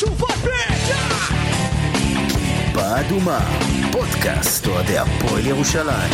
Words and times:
שוב 0.00 0.22
הפתע! 0.24 1.34
באדומה, 2.74 3.38
פודקאסט 3.92 4.66
אוהדי 4.66 4.98
הפועל 4.98 5.46
ירושלים. 5.46 6.12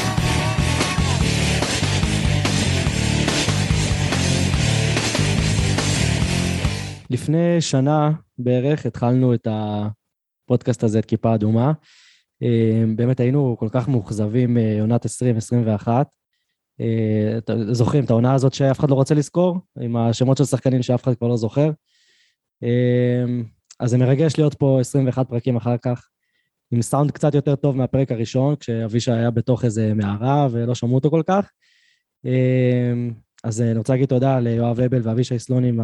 לפני 7.11 7.61
שנה 7.61 8.11
בערך 8.38 8.87
התחלנו 8.87 9.35
את 9.35 9.48
הפודקאסט 9.51 10.85
הזה, 10.85 10.99
את 10.99 11.06
כיפה 11.06 11.35
אדומה. 11.35 11.72
אה, 12.42 12.85
באמת 12.97 13.21
היינו 13.21 13.56
כל 13.58 13.69
כך 13.71 13.88
מאוכזבים 13.88 14.54
מעונת 14.54 15.06
2021. 15.06 16.06
אה, 16.80 17.38
זוכרים 17.73 18.05
את 18.05 18.10
העונה 18.10 18.34
הזאת 18.34 18.55
שאף 18.55 18.78
אחד 18.78 18.91
לא 18.91 18.95
רוצה 18.95 19.15
לזכור, 19.15 19.59
עם 19.81 19.97
השמות 19.97 20.37
של 20.37 20.45
שחקנים 20.45 20.83
שאף 20.83 21.03
אחד 21.03 21.15
כבר 21.15 21.28
לא 21.28 21.37
זוכר. 21.37 21.70
אה, 23.80 23.84
אז 23.84 23.91
זה 23.91 23.98
מרגש 23.98 24.39
להיות 24.39 24.55
פה 24.55 24.79
21 24.80 25.29
פרקים 25.29 25.57
אחר 25.57 25.77
כך, 25.77 26.09
עם 26.73 26.83
סאונד 26.83 27.11
קצת 27.11 27.34
יותר 27.34 27.57
טוב 27.57 27.77
מהפרק 27.77 28.12
הראשון, 28.12 28.56
כשאבישי 28.56 29.12
היה 29.12 29.30
בתוך 29.30 29.65
איזה 29.65 29.95
מערה 29.95 30.48
ולא 30.51 30.75
שמעו 30.75 30.95
אותו 30.95 31.11
כל 31.11 31.23
כך. 31.27 31.51
אז 33.45 33.61
אני 33.61 33.79
רוצה 33.79 33.93
להגיד 33.93 34.09
תודה 34.09 34.41
ליואב 34.41 34.80
הבל 34.80 35.01
ואבישי 35.03 35.39
סלונים, 35.39 35.80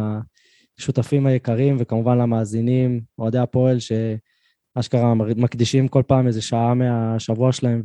השותפים 0.79 1.27
היקרים, 1.27 1.77
וכמובן 1.79 2.17
למאזינים, 2.17 3.01
אוהדי 3.19 3.37
הפועל, 3.37 3.77
שאשכרה 3.79 5.13
מקדישים 5.15 5.87
כל 5.87 6.03
פעם 6.07 6.27
איזה 6.27 6.41
שעה 6.41 6.73
מהשבוע 6.73 7.51
שלהם 7.51 7.81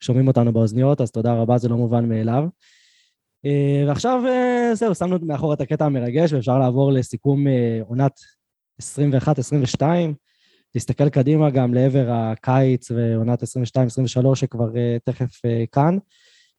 ושומעים 0.00 0.28
אותנו 0.28 0.52
באוזניות, 0.52 1.00
אז 1.00 1.10
תודה 1.10 1.34
רבה, 1.34 1.58
זה 1.58 1.68
לא 1.68 1.76
מובן 1.76 2.08
מאליו. 2.08 2.44
אה, 3.46 3.84
ועכשיו, 3.86 4.22
אה, 4.26 4.74
זהו, 4.74 4.94
שמנו 4.94 5.18
מאחור 5.22 5.54
את 5.54 5.60
הקטע 5.60 5.84
המרגש, 5.84 6.32
ואפשר 6.32 6.58
לעבור 6.58 6.92
לסיכום 6.92 7.46
אה, 7.46 7.80
עונת 7.88 8.12
21-22, 8.80 9.82
להסתכל 10.74 11.08
קדימה 11.08 11.50
גם 11.50 11.74
לעבר 11.74 12.06
הקיץ 12.10 12.90
ועונת 12.90 13.42
22-23, 13.42 13.46
שכבר 14.34 14.68
תכף 15.04 15.40
כאן. 15.72 15.98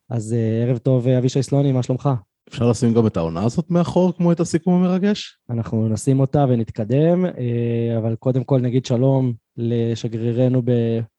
אז 0.10 0.36
ערב 0.64 0.78
טוב, 0.78 1.08
אבישי 1.08 1.44
סלוני, 1.44 1.72
מה 1.72 1.84
שלומך? 1.84 2.10
אפשר 2.50 2.70
לשים 2.70 2.94
גם 2.94 3.08
את 3.08 3.18
העונה 3.18 3.44
הזאת 3.44 3.72
מאחור, 3.72 4.14
כמו 4.18 4.32
את 4.32 4.40
הסיכום 4.40 4.74
המרגש? 4.74 5.38
אנחנו 5.50 5.88
נשים 5.88 6.20
אותה 6.20 6.46
ונתקדם, 6.50 7.26
אה, 7.26 7.98
אבל 7.98 8.16
קודם 8.16 8.44
כל 8.44 8.60
נגיד 8.60 8.86
שלום 8.86 9.34
לשגרירנו 9.58 10.62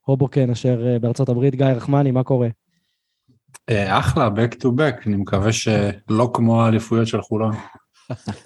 בהובוקן, 0.07 0.51
אשר 0.51 0.87
אה, 0.87 0.99
בארצות 0.99 1.29
הברית, 1.29 1.55
גיא 1.55 1.67
רחמני, 1.67 2.11
מה 2.11 2.23
קורה? 2.23 2.49
אה, 3.71 3.99
אחלה, 3.99 4.29
back 4.29 4.55
to 4.55 4.67
back, 4.67 5.07
אני 5.07 5.17
מקווה 5.17 5.53
שלא 5.53 6.31
כמו 6.35 6.63
האליפויות 6.63 7.07
של 7.07 7.23
חולון. 7.23 7.55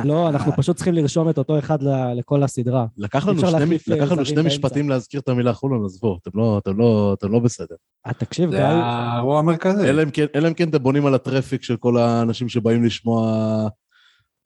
לא, 0.05 0.29
אנחנו 0.29 0.53
פשוט 0.53 0.77
צריכים 0.77 0.95
לרשום 0.95 1.31
את 1.31 1.39
אותו 1.39 1.59
אחד 1.59 1.79
לכל 2.17 2.43
הסדרה. 2.43 2.87
לקח 2.97 3.29
לנו 3.29 4.25
שני, 4.25 4.43
משפטים 4.43 4.89
להזכיר 4.89 5.21
את 5.21 5.29
המילה 5.29 5.53
חולון, 5.53 5.85
אז 5.85 6.01
בואו, 6.01 6.19
אתם 6.23 6.31
לא, 6.35 6.61
לא, 6.77 7.15
אתם 7.19 7.33
לא 7.33 7.39
בסדר. 7.39 7.75
אה, 8.07 8.13
תקשיב, 8.13 8.51
גיא... 8.51 8.59
זה 8.59 8.67
האירוע 8.67 9.39
המרכזי. 9.39 9.89
אלא 9.89 10.03
אם 10.03 10.11
כן, 10.11 10.27
אלא 10.35 10.49
אם 10.49 10.55
כן 10.55 10.69
אתם 10.69 10.83
בונים 10.83 11.07
על 11.07 11.15
הטראפיק 11.15 11.63
של 11.63 11.77
כל 11.77 11.99
האנשים 11.99 12.49
שבאים 12.49 12.85
לשמוע... 12.85 13.69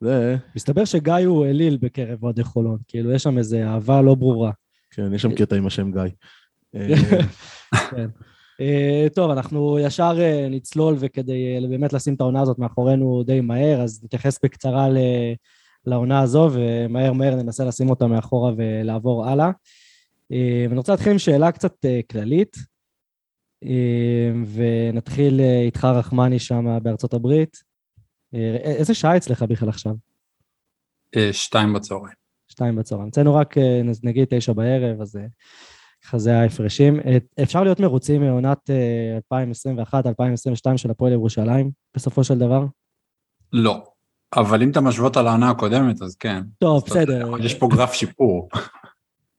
זה... 0.01 0.37
מסתבר 0.55 0.85
שגיא 0.85 1.13
הוא 1.13 1.45
אליל 1.45 1.77
בקרב 1.81 2.23
אוהדי 2.23 2.43
חולון, 2.43 2.77
כאילו, 2.87 3.11
יש 3.11 3.23
שם 3.23 3.37
איזו 3.37 3.57
אהבה 3.57 4.01
לא 4.01 4.15
ברורה. 4.15 4.51
כן, 4.91 5.13
יש 5.13 5.21
שם 5.21 5.35
קטע 5.35 5.55
עם 5.55 5.67
השם 5.67 5.91
גיא. 5.91 6.01
כן. 7.91 8.09
Uh, 8.61 9.13
טוב, 9.13 9.31
אנחנו 9.31 9.79
ישר 9.79 10.17
uh, 10.17 10.49
נצלול, 10.49 10.95
וכדי 10.99 11.57
uh, 11.57 11.67
באמת 11.67 11.93
לשים 11.93 12.13
את 12.13 12.21
העונה 12.21 12.41
הזאת 12.41 12.59
מאחורינו 12.59 13.23
די 13.23 13.41
מהר, 13.41 13.81
אז 13.81 14.03
נתייחס 14.03 14.39
בקצרה 14.43 14.89
ל... 14.89 14.97
לעונה 15.85 16.21
הזו, 16.21 16.49
ומהר 16.53 17.13
מהר 17.13 17.35
ננסה 17.35 17.65
לשים 17.65 17.89
אותה 17.89 18.07
מאחורה 18.07 18.51
ולעבור 18.57 19.25
הלאה. 19.25 19.51
ואני 20.29 20.77
רוצה 20.77 20.91
להתחיל 20.91 21.11
עם 21.11 21.19
שאלה 21.19 21.51
קצת 21.51 21.85
כללית, 22.11 22.57
ונתחיל 24.53 25.39
איתך 25.65 25.85
רחמני 25.85 26.39
שם 26.39 26.77
בארצות 26.83 27.13
הברית. 27.13 27.57
איזה 28.63 28.93
שעה 28.93 29.17
אצלך 29.17 29.43
בכלל 29.43 29.69
עכשיו? 29.69 29.93
שתיים 31.31 31.73
בצהריים. 31.73 32.15
שתיים 32.47 32.75
בצהריים. 32.75 33.09
אצלנו 33.09 33.35
רק 33.35 33.55
נגיד 34.03 34.27
תשע 34.29 34.53
בערב, 34.53 35.01
אז... 35.01 35.19
Uh, 36.03 36.07
ככה 36.07 36.19
זה 36.19 36.39
ההפרשים. 36.39 36.99
אפשר 37.43 37.63
להיות 37.63 37.79
מרוצים 37.79 38.21
מעונת 38.21 38.69
2021-2022 39.33 40.77
של 40.77 40.91
הפועל 40.91 41.11
ירושלים, 41.11 41.71
בסופו 41.95 42.23
של 42.23 42.37
דבר? 42.37 42.65
לא, 43.53 43.83
אבל 44.35 44.63
אם 44.63 44.71
אתה 44.71 44.81
משוות 44.81 45.17
על 45.17 45.27
העונה 45.27 45.49
הקודמת, 45.49 46.01
אז 46.01 46.15
כן. 46.15 46.41
טוב, 46.57 46.83
בסדר. 46.85 47.31
יש 47.39 47.53
פה 47.53 47.67
גרף 47.71 47.93
שיפור. 47.93 48.49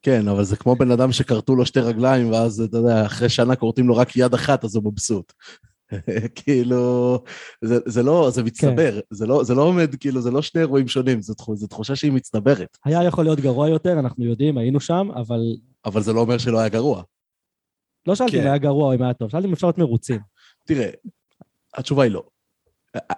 כן, 0.03 0.29
אבל 0.29 0.45
זה 0.45 0.57
כמו 0.57 0.77
בן 0.77 0.91
אדם 0.91 1.13
שכרתו 1.13 1.57
לו 1.57 1.67
שתי 1.67 1.81
רגליים, 1.81 2.33
ואז, 2.33 2.61
אתה 2.61 2.77
יודע, 2.77 3.07
אחרי 3.07 3.29
שנה 3.29 3.57
כורתים 3.57 3.89
לו 3.89 3.97
רק 3.97 4.17
יד 4.17 4.35
אחת, 4.35 4.65
אז 4.65 4.77
הוא 4.77 4.85
מבסוט. 4.85 5.33
כאילו, 6.35 7.19
זה, 7.63 7.79
זה 7.87 8.03
לא, 8.03 8.31
זה 8.33 8.43
מצטבר, 8.43 8.93
כן. 8.93 9.01
זה, 9.11 9.27
לא, 9.27 9.45
זה 9.45 9.55
לא 9.55 9.63
עומד, 9.63 9.95
כאילו, 9.95 10.21
זה 10.21 10.31
לא 10.31 10.43
שני 10.43 10.61
אירועים 10.61 10.89
שונים, 10.89 11.23
זו 11.23 11.67
תחושה 11.69 11.97
שהיא 11.97 12.13
מצטברת. 12.13 12.79
היה 12.85 13.05
יכול 13.05 13.25
להיות 13.25 13.41
גרוע 13.41 13.69
יותר, 13.69 13.99
אנחנו 13.99 14.25
יודעים, 14.25 14.59
היינו 14.59 14.81
שם, 14.81 15.09
אבל 15.17 15.41
אבל 15.85 16.03
זה 16.03 16.13
לא 16.13 16.21
אומר 16.21 16.39
שלא 16.39 16.59
היה 16.59 16.69
גרוע. 16.69 17.03
לא 18.07 18.15
שאלתי 18.15 18.37
אם 18.37 18.41
כן. 18.43 18.47
היה 18.47 18.59
גרוע 18.59 18.87
או 18.87 18.95
אם 18.95 19.03
היה 19.03 19.15
טוב, 19.15 19.31
שאלתי 19.31 19.47
אם 19.47 19.53
אפשר 19.53 19.67
להיות 19.67 19.79
מרוצים. 19.79 20.21
תראה, 20.65 20.91
התשובה 21.75 22.03
היא 22.03 22.13
לא. 22.13 22.25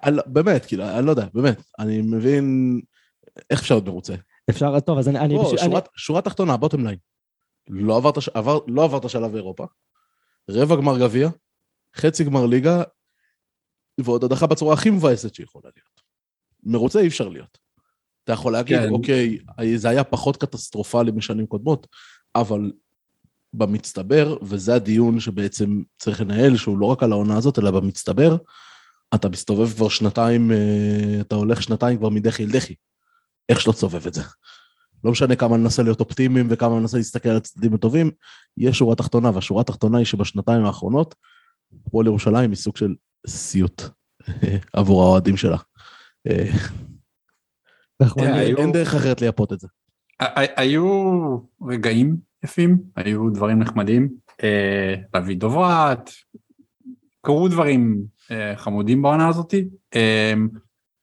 לא. 0.07 0.23
באמת, 0.27 0.65
כאילו, 0.67 0.85
אני 0.85 1.07
לא 1.07 1.11
יודע, 1.11 1.27
באמת, 1.35 1.63
אני 1.79 2.01
מבין 2.03 2.81
איך 3.51 3.61
אפשר 3.61 3.75
להיות 3.75 3.87
מרוצה. 3.87 4.15
אפשר, 4.51 4.81
טוב, 4.81 4.99
אז 4.99 5.09
אני... 5.09 5.35
בוא, 5.35 5.81
שורה 5.97 6.23
תחתונה, 6.23 6.57
bottom 6.57 6.87
line. 6.87 6.99
לא 7.69 7.97
עברת, 7.97 8.15
עבר, 8.35 8.59
לא 8.67 8.85
עברת 8.85 9.11
שלב 9.11 9.33
באירופה, 9.33 9.65
רבע 10.51 10.77
גמר 10.77 10.99
גביע, 10.99 11.29
חצי 11.97 12.25
גמר 12.25 12.47
ליגה, 12.47 12.83
ועוד 14.01 14.25
הדחה 14.25 14.47
בצורה 14.47 14.75
הכי 14.75 14.91
מבאסת 14.91 15.35
שיכולה 15.35 15.71
להיות. 15.77 16.01
מרוצה 16.63 17.01
אי 17.01 17.07
אפשר 17.07 17.29
להיות. 17.29 17.59
אתה 18.25 18.33
יכול 18.33 18.53
להגיד, 18.53 18.79
כן. 18.79 18.89
אוקיי, 18.91 19.39
זה 19.77 19.89
היה 19.89 20.05
פחות 20.05 20.37
קטסטרופלי 20.37 21.11
משנים 21.11 21.47
קודמות, 21.47 21.87
אבל 22.41 22.73
במצטבר, 23.53 24.37
וזה 24.43 24.75
הדיון 24.75 25.21
שבעצם 25.21 25.83
צריך 25.99 26.21
לנהל, 26.21 26.57
שהוא 26.57 26.79
לא 26.79 26.87
רק 26.87 27.03
על 27.03 27.13
העונה 27.13 27.37
הזאת, 27.37 27.59
אלא 27.59 27.71
במצטבר, 27.71 28.37
אתה 29.15 29.29
מסתובב 29.29 29.73
כבר 29.73 29.89
שנתיים, 29.89 30.53
אה, 30.53 31.21
אתה 31.21 31.35
הולך 31.35 31.63
שנתיים 31.63 31.99
כבר 31.99 32.09
מדחי 32.09 32.45
אל 32.45 32.51
דחי. 32.51 32.75
איך 33.49 33.61
שלא 33.61 33.73
תסובב 33.73 34.07
את 34.07 34.15
זה. 34.15 34.23
לא 35.05 35.11
משנה 35.11 35.37
כמה 35.37 35.57
ננסה 35.57 35.83
להיות 35.83 36.01
אופטימיים 36.01 36.47
וכמה 36.51 36.81
ננסה 36.81 36.97
להסתכל 36.97 37.29
על 37.29 37.37
הצדדים 37.37 37.75
הטובים, 37.75 38.11
יש 38.57 38.79
שורה 38.79 38.97
תחתונה, 38.97 39.31
והשורה 39.35 39.61
התחתונה 39.61 39.99
היא 39.99 40.07
שבשנתיים 40.07 40.65
האחרונות, 40.65 41.15
הפועל 41.87 42.07
ירושלים 42.07 42.51
היא 42.51 42.57
סוג 42.57 42.77
של 42.77 42.95
סיוט 43.27 43.83
עבור 44.73 45.03
האוהדים 45.03 45.37
שלה. 45.37 45.57
אה, 46.27 46.53
אין 48.41 48.73
דרך 48.73 48.95
אחרת 48.95 49.21
לייפות 49.21 49.53
את 49.53 49.61
זה. 49.61 49.69
היו 50.57 51.39
רגעים 51.63 52.17
יפים, 52.45 52.79
היו 52.97 53.31
דברים 53.31 53.59
נחמדים, 53.59 54.09
אה, 54.43 54.95
להביא 55.15 55.37
דוברת, 55.37 56.11
קרו 57.23 57.49
דברים 57.49 58.03
אה, 58.31 58.57
חמודים 58.57 59.03
בעונה 59.03 59.29
הזאתי, 59.29 59.69
אה, 59.95 60.35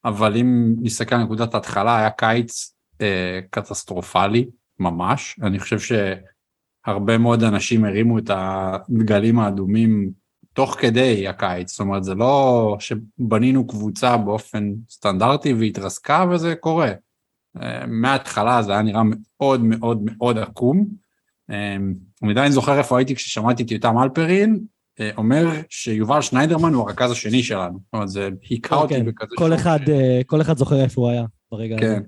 אבל 0.06 0.38
אם 0.38 0.76
נסתכל 0.82 1.16
על 1.16 1.24
נקודת 1.24 1.54
ההתחלה, 1.54 1.98
היה 1.98 2.10
קיץ 2.10 2.70
קטסטרופלי 3.50 4.46
ממש, 4.80 5.40
אני 5.42 5.60
חושב 5.60 5.78
שהרבה 5.80 7.18
מאוד 7.18 7.44
אנשים 7.44 7.86
הרימו 7.86 8.18
את 8.18 8.30
הדגלים 8.30 9.40
האדומים 9.40 10.12
תוך 10.54 10.76
כדי 10.80 11.28
הקיץ, 11.28 11.72
זאת 11.72 11.80
אומרת 11.80 12.04
זה 12.04 12.16
לא 12.16 12.78
שבנינו 12.80 13.68
קבוצה 13.68 14.18
באופן 14.18 14.74
סטנדרטי 14.90 15.54
והתרסקה 15.54 16.26
וזה 16.32 16.56
קורה. 16.56 16.92
מההתחלה 17.88 18.64
זה 18.64 18.72
היה 18.72 18.82
נראה 18.82 19.02
מאוד 19.06 19.64
מאוד 19.64 20.02
מאוד 20.04 20.38
עקום. 20.38 20.86
אני 21.50 22.32
עדיין 22.32 22.52
זוכר 22.52 22.78
איפה 22.78 22.98
הייתי 22.98 23.16
כששמעתי 23.16 23.64
את 23.64 23.72
יותם 23.72 23.98
אלפרין, 23.98 24.60
אה, 25.00 25.10
אומר 25.18 25.48
שיובל 25.70 26.22
שניידרמן 26.22 26.74
הוא 26.74 26.90
הרכז 26.90 27.12
השני 27.12 27.44
שלנו. 27.44 27.80
זאת 27.84 27.94
אומרת, 27.94 28.10
זה 28.10 28.30
היכה 28.50 28.76
אותי 28.76 28.94
כן, 28.94 29.06
בכזה 29.06 29.36
כל 29.38 29.54
אחד, 29.54 29.80
אה, 29.90 30.22
כל 30.26 30.42
אחד 30.42 30.58
זוכר 30.58 30.84
איפה 30.84 31.02
הוא 31.02 31.10
היה 31.10 31.26
ברגע 31.52 31.76
הזה. 31.76 31.86
כן. 31.86 32.04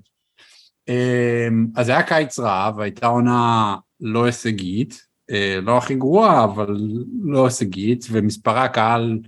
אז 1.76 1.88
היה 1.88 2.02
קיץ 2.02 2.38
רעב, 2.38 2.80
הייתה 2.80 3.06
עונה 3.06 3.76
לא 4.00 4.24
הישגית, 4.24 5.00
אה, 5.30 5.58
לא 5.62 5.78
הכי 5.78 5.94
גרועה, 5.94 6.44
אבל 6.44 6.76
לא 7.22 7.44
הישגית, 7.44 8.06
ומספרי 8.10 8.60
הקהל 8.60 9.18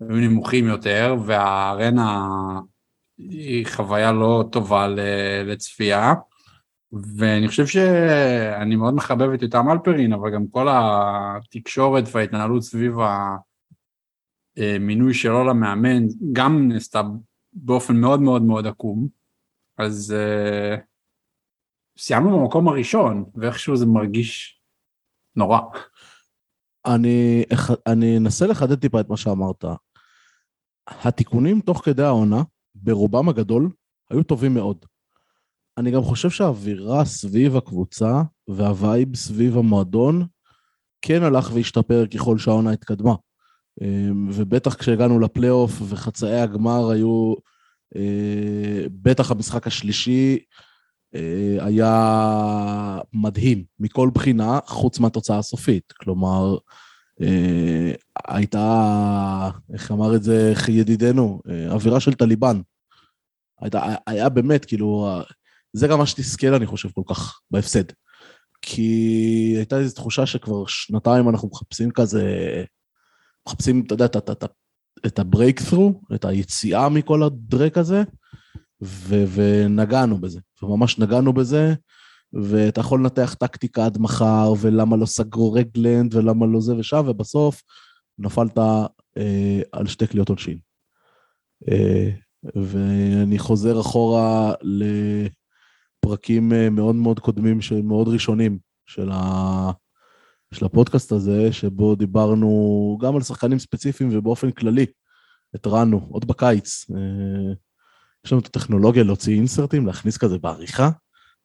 היו 0.00 0.16
נמוכים 0.16 0.66
יותר, 0.66 1.16
והארנה 1.26 2.28
היא 3.30 3.66
חוויה 3.66 4.12
לא 4.12 4.44
טובה 4.52 4.88
לצפייה, 5.44 6.14
ואני 7.16 7.48
חושב 7.48 7.66
שאני 7.66 8.76
מאוד 8.76 8.94
מחבב 8.94 9.30
את 9.34 9.42
יותם 9.42 9.70
אלפרין, 9.70 10.12
אבל 10.12 10.34
גם 10.34 10.46
כל 10.46 10.66
התקשורת 10.70 12.04
וההתנהלות 12.12 12.62
סביב 12.62 12.94
המינוי 14.56 15.14
שלו 15.14 15.44
למאמן, 15.44 16.06
גם 16.32 16.68
נעשתה 16.68 17.02
באופן 17.52 17.96
מאוד 17.96 18.20
מאוד 18.20 18.42
מאוד 18.42 18.66
עקום, 18.66 19.08
אז 19.78 20.14
סיימנו 21.98 22.40
במקום 22.40 22.68
הראשון, 22.68 23.24
ואיכשהו 23.34 23.76
זה 23.76 23.86
מרגיש 23.86 24.60
נורא. 25.36 25.60
אני, 26.86 27.44
אני 27.86 28.18
אנסה 28.18 28.46
לחדד 28.46 28.80
טיפה 28.80 29.00
את 29.00 29.08
מה 29.08 29.16
שאמרת. 29.16 29.64
התיקונים 30.86 31.60
תוך 31.60 31.84
כדי 31.84 32.02
העונה, 32.02 32.42
ברובם 32.74 33.28
הגדול, 33.28 33.70
היו 34.10 34.22
טובים 34.22 34.54
מאוד. 34.54 34.84
אני 35.78 35.90
גם 35.90 36.02
חושב 36.02 36.30
שהאווירה 36.30 37.04
סביב 37.04 37.56
הקבוצה 37.56 38.22
והווייב 38.48 39.16
סביב 39.16 39.58
המועדון 39.58 40.26
כן 41.02 41.22
הלך 41.22 41.50
והשתפר 41.54 42.06
ככל 42.06 42.38
שהעונה 42.38 42.72
התקדמה. 42.72 43.14
אמ, 43.80 44.28
ובטח 44.32 44.74
כשהגענו 44.74 45.20
לפלייאוף 45.20 45.82
וחצאי 45.88 46.40
הגמר 46.40 46.90
היו, 46.90 47.34
אה, 47.96 48.84
בטח 48.90 49.30
המשחק 49.30 49.66
השלישי 49.66 50.38
אה, 51.14 51.66
היה 51.66 52.98
מדהים 53.12 53.64
מכל 53.80 54.10
בחינה, 54.14 54.58
חוץ 54.66 54.98
מהתוצאה 54.98 55.38
הסופית. 55.38 55.92
כלומר, 55.92 56.54
אה, 56.54 56.58
הייתה, 58.28 59.50
איך 59.72 59.90
אמר 59.92 60.16
את 60.16 60.22
זה 60.22 60.52
ידידנו, 60.68 61.40
אווירה 61.70 62.00
של 62.00 62.14
טליבן. 62.14 62.60
הייתה, 63.60 63.94
היה 64.06 64.28
באמת, 64.28 64.64
כאילו, 64.64 65.18
זה 65.72 65.86
גם 65.88 65.98
מה 65.98 66.06
שתסכל, 66.06 66.54
אני 66.54 66.66
חושב, 66.66 66.88
כל 66.90 67.02
כך 67.08 67.40
בהפסד. 67.50 67.84
כי 68.62 69.54
הייתה 69.56 69.78
איזו 69.78 69.94
תחושה 69.94 70.26
שכבר 70.26 70.66
שנתיים 70.66 71.28
אנחנו 71.28 71.48
מחפשים 71.52 71.90
כזה, 71.90 72.24
מחפשים, 73.48 73.82
אתה 73.86 73.94
יודע, 73.94 74.04
את, 74.04 74.16
את, 74.16 74.44
את 75.06 75.18
הברייקת'רו, 75.18 76.00
את 76.14 76.24
היציאה 76.24 76.88
מכל 76.88 77.22
הדרק 77.22 77.78
הזה, 77.78 78.02
ו, 78.82 79.24
ונגענו 79.34 80.20
בזה, 80.20 80.40
וממש 80.62 80.98
נגענו 80.98 81.32
בזה, 81.32 81.74
ואתה 82.32 82.80
יכול 82.80 83.00
לנתח 83.00 83.34
טקטיקה 83.34 83.86
עד 83.86 83.98
מחר, 83.98 84.52
ולמה 84.60 84.96
לא 84.96 85.06
סגרו 85.06 85.52
רגלנד, 85.52 86.14
ולמה 86.14 86.46
לא 86.46 86.60
זה 86.60 86.76
ושם, 86.76 87.04
ובסוף 87.06 87.62
נפלת 88.18 88.58
אה, 89.18 89.60
על 89.72 89.86
שתי 89.86 90.06
קליעות 90.06 90.28
עונשין. 90.28 90.58
אה, 91.70 92.10
ואני 92.54 93.38
חוזר 93.38 93.80
אחורה 93.80 94.54
לפרקים 96.04 96.52
אה, 96.52 96.70
מאוד 96.70 96.94
מאוד 96.94 97.20
קודמים, 97.20 97.58
מאוד 97.84 98.08
ראשונים 98.08 98.58
של, 98.86 99.10
ה... 99.12 99.70
של 100.54 100.64
הפודקאסט 100.64 101.12
הזה, 101.12 101.52
שבו 101.52 101.94
דיברנו 101.94 102.98
גם 103.02 103.16
על 103.16 103.22
שחקנים 103.22 103.58
ספציפיים 103.58 104.10
ובאופן 104.12 104.50
כללי. 104.50 104.86
התרענו, 105.54 106.06
עוד 106.10 106.26
בקיץ. 106.26 106.90
אה, 106.90 107.52
יש 108.26 108.32
לנו 108.32 108.40
את 108.40 108.46
הטכנולוגיה 108.46 109.02
להוציא 109.04 109.34
אינסרטים, 109.34 109.86
להכניס 109.86 110.18
כזה 110.18 110.38
בעריכה. 110.38 110.90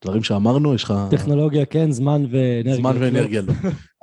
דברים 0.04 0.24
שאמרנו, 0.24 0.74
יש 0.74 0.84
לך... 0.84 0.94
טכנולוגיה 1.10 1.66
כן, 1.66 1.92
זמן 1.92 2.26
ואנרגיה. 2.32 2.76
זמן 2.76 2.96
ואנרגיה 3.00 3.42
לא. 3.42 3.54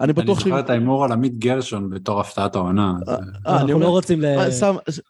אני 0.01 0.13
בטוח 0.13 0.41
ש... 0.41 0.43
אני 0.43 0.51
זוכר 0.51 0.61
את 0.61 0.71
ההימור 0.71 1.05
על 1.05 1.13
עמית 1.13 1.39
גרשון 1.39 1.91
בתור 1.91 2.21
הפתעת 2.21 2.55
העונה. 2.55 2.95
אה, 3.09 3.17
אנחנו 3.47 3.81
לא 3.81 3.89
רוצים 3.89 4.21
ל... 4.21 4.25
אה, 4.25 4.49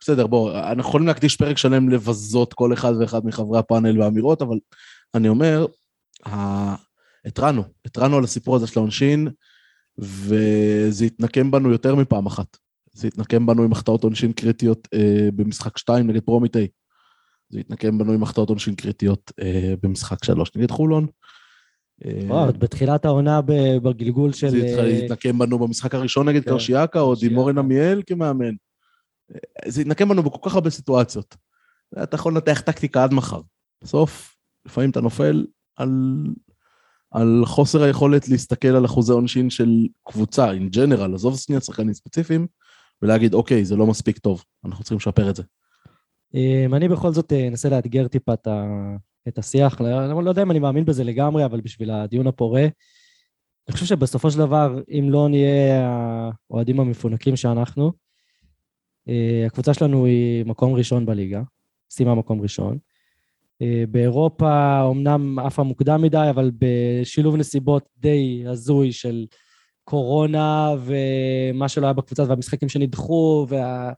בסדר, 0.01 0.27
בוא, 0.27 0.53
אנחנו 0.59 0.81
יכולים 0.81 1.07
להקדיש 1.07 1.37
פרק 1.37 1.59
שלם 1.59 1.89
לבזות 1.89 2.55
כל 2.55 2.73
אחד 2.73 2.93
ואחד 3.01 3.27
מחברי 3.27 3.59
הפאנל 3.59 4.01
והאמירות, 4.01 4.43
אבל 4.43 4.59
אני 5.15 5.29
אומר, 5.29 5.67
התרענו, 7.25 7.63
התרענו 7.85 8.17
על 8.17 8.25
הסיפור 8.25 8.57
הזה 8.57 8.67
של 8.67 8.79
העונשין, 8.79 9.29
וזה 9.99 11.05
התנקם 11.05 11.51
בנו 11.51 11.71
יותר 11.71 11.95
מפעם 11.95 12.27
אחת. 12.27 12.57
זה 12.93 13.09
התנקם 13.09 13.47
בנו 13.47 13.63
עם 13.63 13.73
החטאות 13.73 14.05
עונשין 14.05 14.33
קריטיות 14.33 14.89
אה, 14.95 15.29
במשחק 15.37 15.79
2 15.79 16.07
נגד 16.07 16.21
פרומיטי. 16.21 16.69
זה 17.55 17.61
התנקם 17.61 17.99
בנו 17.99 18.13
עם 18.13 18.23
החטאות 18.23 18.49
עונשין 18.49 18.75
קריטיות 18.75 19.33
אה, 19.43 19.75
במשחק 19.83 20.25
3 20.25 20.51
נגד 20.57 20.71
חולון. 20.71 21.07
אה, 22.05 22.21
וואו, 22.27 22.53
בתחילת 22.53 23.05
העונה 23.05 23.41
בגלגול 23.83 24.33
של... 24.33 24.51
זה 24.51 24.77
אה, 24.79 25.05
התנקם 25.05 25.39
בנו 25.39 25.59
במשחק 25.59 25.95
הראשון 25.95 26.29
נגד 26.29 26.45
כן, 26.45 26.51
קרשיאקה, 26.51 27.01
או 27.01 27.15
דימורן 27.15 27.59
עמיאל 27.59 28.03
כמאמן. 28.07 28.55
אה, 29.35 29.71
זה 29.71 29.81
התנקם 29.81 30.09
בנו 30.09 30.23
בכל 30.23 30.49
כך 30.49 30.55
הרבה 30.55 30.71
סיטואציות. 30.71 31.37
אתה 32.03 32.15
יכול 32.15 32.33
לנתח 32.33 32.61
טקטיקה 32.61 33.05
עד 33.05 33.15
מחר. 33.15 33.41
בסוף, 33.85 34.37
לפעמים 34.67 34.91
אתה 34.91 35.01
נופל 35.01 35.47
על, 35.77 36.25
על 37.11 37.43
חוסר 37.47 37.83
היכולת 37.83 38.29
להסתכל 38.29 38.69
על 38.69 38.85
אחוזי 38.85 39.13
עונשין 39.13 39.51
של 39.51 39.69
קבוצה, 40.09 40.53
in 40.53 40.75
general, 40.77 41.15
עזוב 41.15 41.39
שנייה 41.39 41.61
שחקנים 41.61 41.95
ספציפיים, 41.95 42.47
ולהגיד, 43.03 43.35
אוקיי, 43.35 43.65
זה 43.65 43.77
לא 43.77 43.87
מספיק 43.87 44.19
טוב, 44.19 44.45
אנחנו 44.65 44.85
צריכים 44.85 44.99
לשפר 44.99 45.31
את 45.31 45.37
זה. 45.37 45.43
אמ, 46.35 46.75
אני 46.75 46.89
בכל 46.89 47.13
זאת 47.13 47.33
אה, 47.33 47.49
אנסה 47.49 47.69
לאתגר 47.69 48.09
טיפה 48.09 48.35
את 49.29 49.39
השיח, 49.39 49.81
לא, 49.81 50.23
לא 50.25 50.31
יודע 50.31 50.43
אם 50.43 50.51
אני 50.51 50.59
מאמין 50.59 50.85
בזה 50.85 51.05
לגמרי, 51.05 51.45
אבל 51.45 51.61
בשביל 51.61 51.91
הדיון 51.91 52.27
הפורה, 52.27 52.67
אני 53.69 53.73
חושב 53.73 53.87
שבסופו 53.87 54.31
של 54.31 54.39
דבר, 54.39 54.81
אם 54.89 55.11
לא 55.11 55.29
נהיה 55.29 55.89
האוהדים 56.51 56.81
המפונקים 56.81 57.37
שאנחנו, 57.37 57.93
אה, 59.09 59.45
הקבוצה 59.47 59.75
שלנו 59.75 60.07
היא 60.07 60.45
מקום 60.45 60.75
ראשון 60.75 61.07
בליגה, 61.07 61.43
סיימה 61.91 62.15
מקום 62.15 62.41
ראשון. 62.41 62.79
אה, 63.63 63.85
באירופה 63.91 64.81
אמנם 64.91 65.39
עפה 65.39 65.63
מוקדם 65.63 66.03
מדי, 66.03 66.27
אבל 66.31 66.51
בשילוב 66.59 67.37
נסיבות 67.37 67.89
די 67.97 68.45
הזוי 68.47 68.93
של 68.93 69.27
קורונה 69.85 70.71
ומה 70.85 71.69
שלא 71.69 71.87
היה 71.87 71.93
בקבוצה 71.93 72.25
והמשחקים 72.29 72.69
שנדחו, 72.69 73.47
וה... 73.49 73.93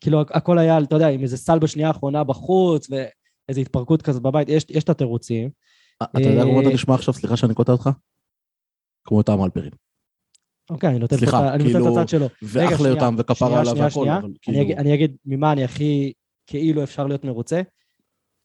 כאילו 0.00 0.20
הכל 0.20 0.58
היה, 0.58 0.78
אתה 0.78 0.96
יודע, 0.96 1.08
עם 1.08 1.22
איזה 1.22 1.36
סל 1.36 1.58
בשנייה 1.58 1.88
האחרונה 1.88 2.24
בחוץ, 2.24 2.88
ואיזו 2.90 3.60
התפרקות 3.60 4.02
כזאת 4.02 4.22
בבית, 4.22 4.48
יש, 4.48 4.64
יש 4.70 4.84
את 4.84 4.88
התירוצים. 4.88 5.50
אתה 6.02 6.20
יודע 6.20 6.42
כמו 6.42 6.60
אתה 6.60 6.68
נשמע 6.68 6.94
עכשיו, 6.94 7.14
סליחה 7.14 7.36
שאני 7.36 7.54
קוטע 7.54 7.72
אותך? 7.72 7.90
כמו 9.04 9.18
אותם 9.18 9.44
אלפרים. 9.44 9.70
אוקיי, 10.70 10.90
אני 10.90 10.98
נותן, 10.98 11.16
סליחה, 11.16 11.56
את, 11.56 11.60
כאילו, 11.60 11.88
הצד 12.00 12.08
שלו. 12.08 12.26
ואחלה 12.42 12.90
אותם 12.90 13.14
וכפרה 13.18 13.60
עליו 13.60 13.76
והכל, 13.76 14.08
אבל 14.08 14.32
כאילו... 14.42 14.58
אני 14.58 14.64
אגיד, 14.64 14.78
אני 14.78 14.94
אגיד 14.94 15.16
ממה 15.26 15.52
אני 15.52 15.64
הכי 15.64 16.12
כאילו 16.46 16.82
אפשר 16.82 17.06
להיות 17.06 17.24
מרוצה. 17.24 17.62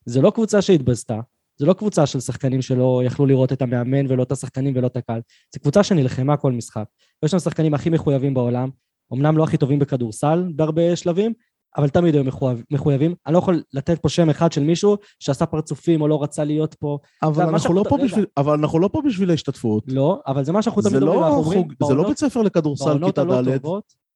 זה 0.06 0.22
לא 0.22 0.32
קבוצה 0.32 0.62
שהתבזתה, 0.62 1.20
זה 1.58 1.66
לא 1.66 1.74
קבוצה 1.74 2.06
של 2.06 2.20
שחקנים 2.20 2.62
שלא 2.62 3.02
יכלו 3.06 3.26
לראות 3.26 3.54
את 3.54 3.62
המאמן 3.62 4.12
ולא 4.12 4.24
את 4.24 4.32
השחקנים 4.32 4.74
ולא 4.76 4.88
את 4.88 4.98
הקהל, 4.98 5.22
זו 5.54 5.60
קבוצה 5.60 5.84
שנלחמה 5.84 6.38
כל 6.38 6.52
משחק. 6.52 6.86
יש 7.26 7.34
לנו 7.34 7.40
שחקנים 7.40 7.74
הכי 7.74 7.90
מחויבים 7.90 8.34
בעולם, 8.34 8.70
אמנם 9.14 9.38
לא 9.38 9.44
הכי 9.44 9.58
טובים 9.58 9.80
בכדורסל 9.80 10.46
בהרבה 10.56 10.96
שלבים, 10.96 11.34
אבל 11.78 11.90
תמיד 11.90 12.16
היו 12.16 12.24
מחויב, 12.24 12.64
מחויבים. 12.72 13.16
אני 13.26 13.34
לא 13.34 13.40
יכול 13.40 13.64
לתת 13.74 14.00
פה 14.00 14.10
שם 14.10 14.30
אחד 14.30 14.52
של 14.52 14.64
מישהו 14.64 14.98
שעשה 15.20 15.46
פרצופים 15.46 16.02
או 16.02 16.08
לא 16.08 16.24
רצה 16.24 16.44
להיות 16.44 16.74
פה. 16.74 16.98
אבל, 17.24 17.50
אנחנו 17.50 17.74
לא, 17.74 17.86
פה 17.90 17.98
בשביל, 18.04 18.26
אבל 18.38 18.54
אנחנו 18.54 18.80
לא 18.80 18.90
פה 18.94 19.02
בשביל 19.06 19.30
ההשתתפות. 19.30 19.84
לא, 19.88 20.20
אבל 20.28 20.44
זה 20.44 20.52
מה 20.52 20.62
שאנחנו 20.62 20.82
תמיד 20.82 21.02
אומרים, 21.02 21.20
לא 21.20 21.26
אנחנו 21.26 21.40
אומרים... 21.40 21.62
חוג, 21.62 21.74
זה 21.88 21.94
לא 21.94 22.08
בית 22.08 22.18
ספר 22.18 22.42
לכדורסל 22.42 23.06
כיתה 23.06 23.24
ד'. 23.24 23.58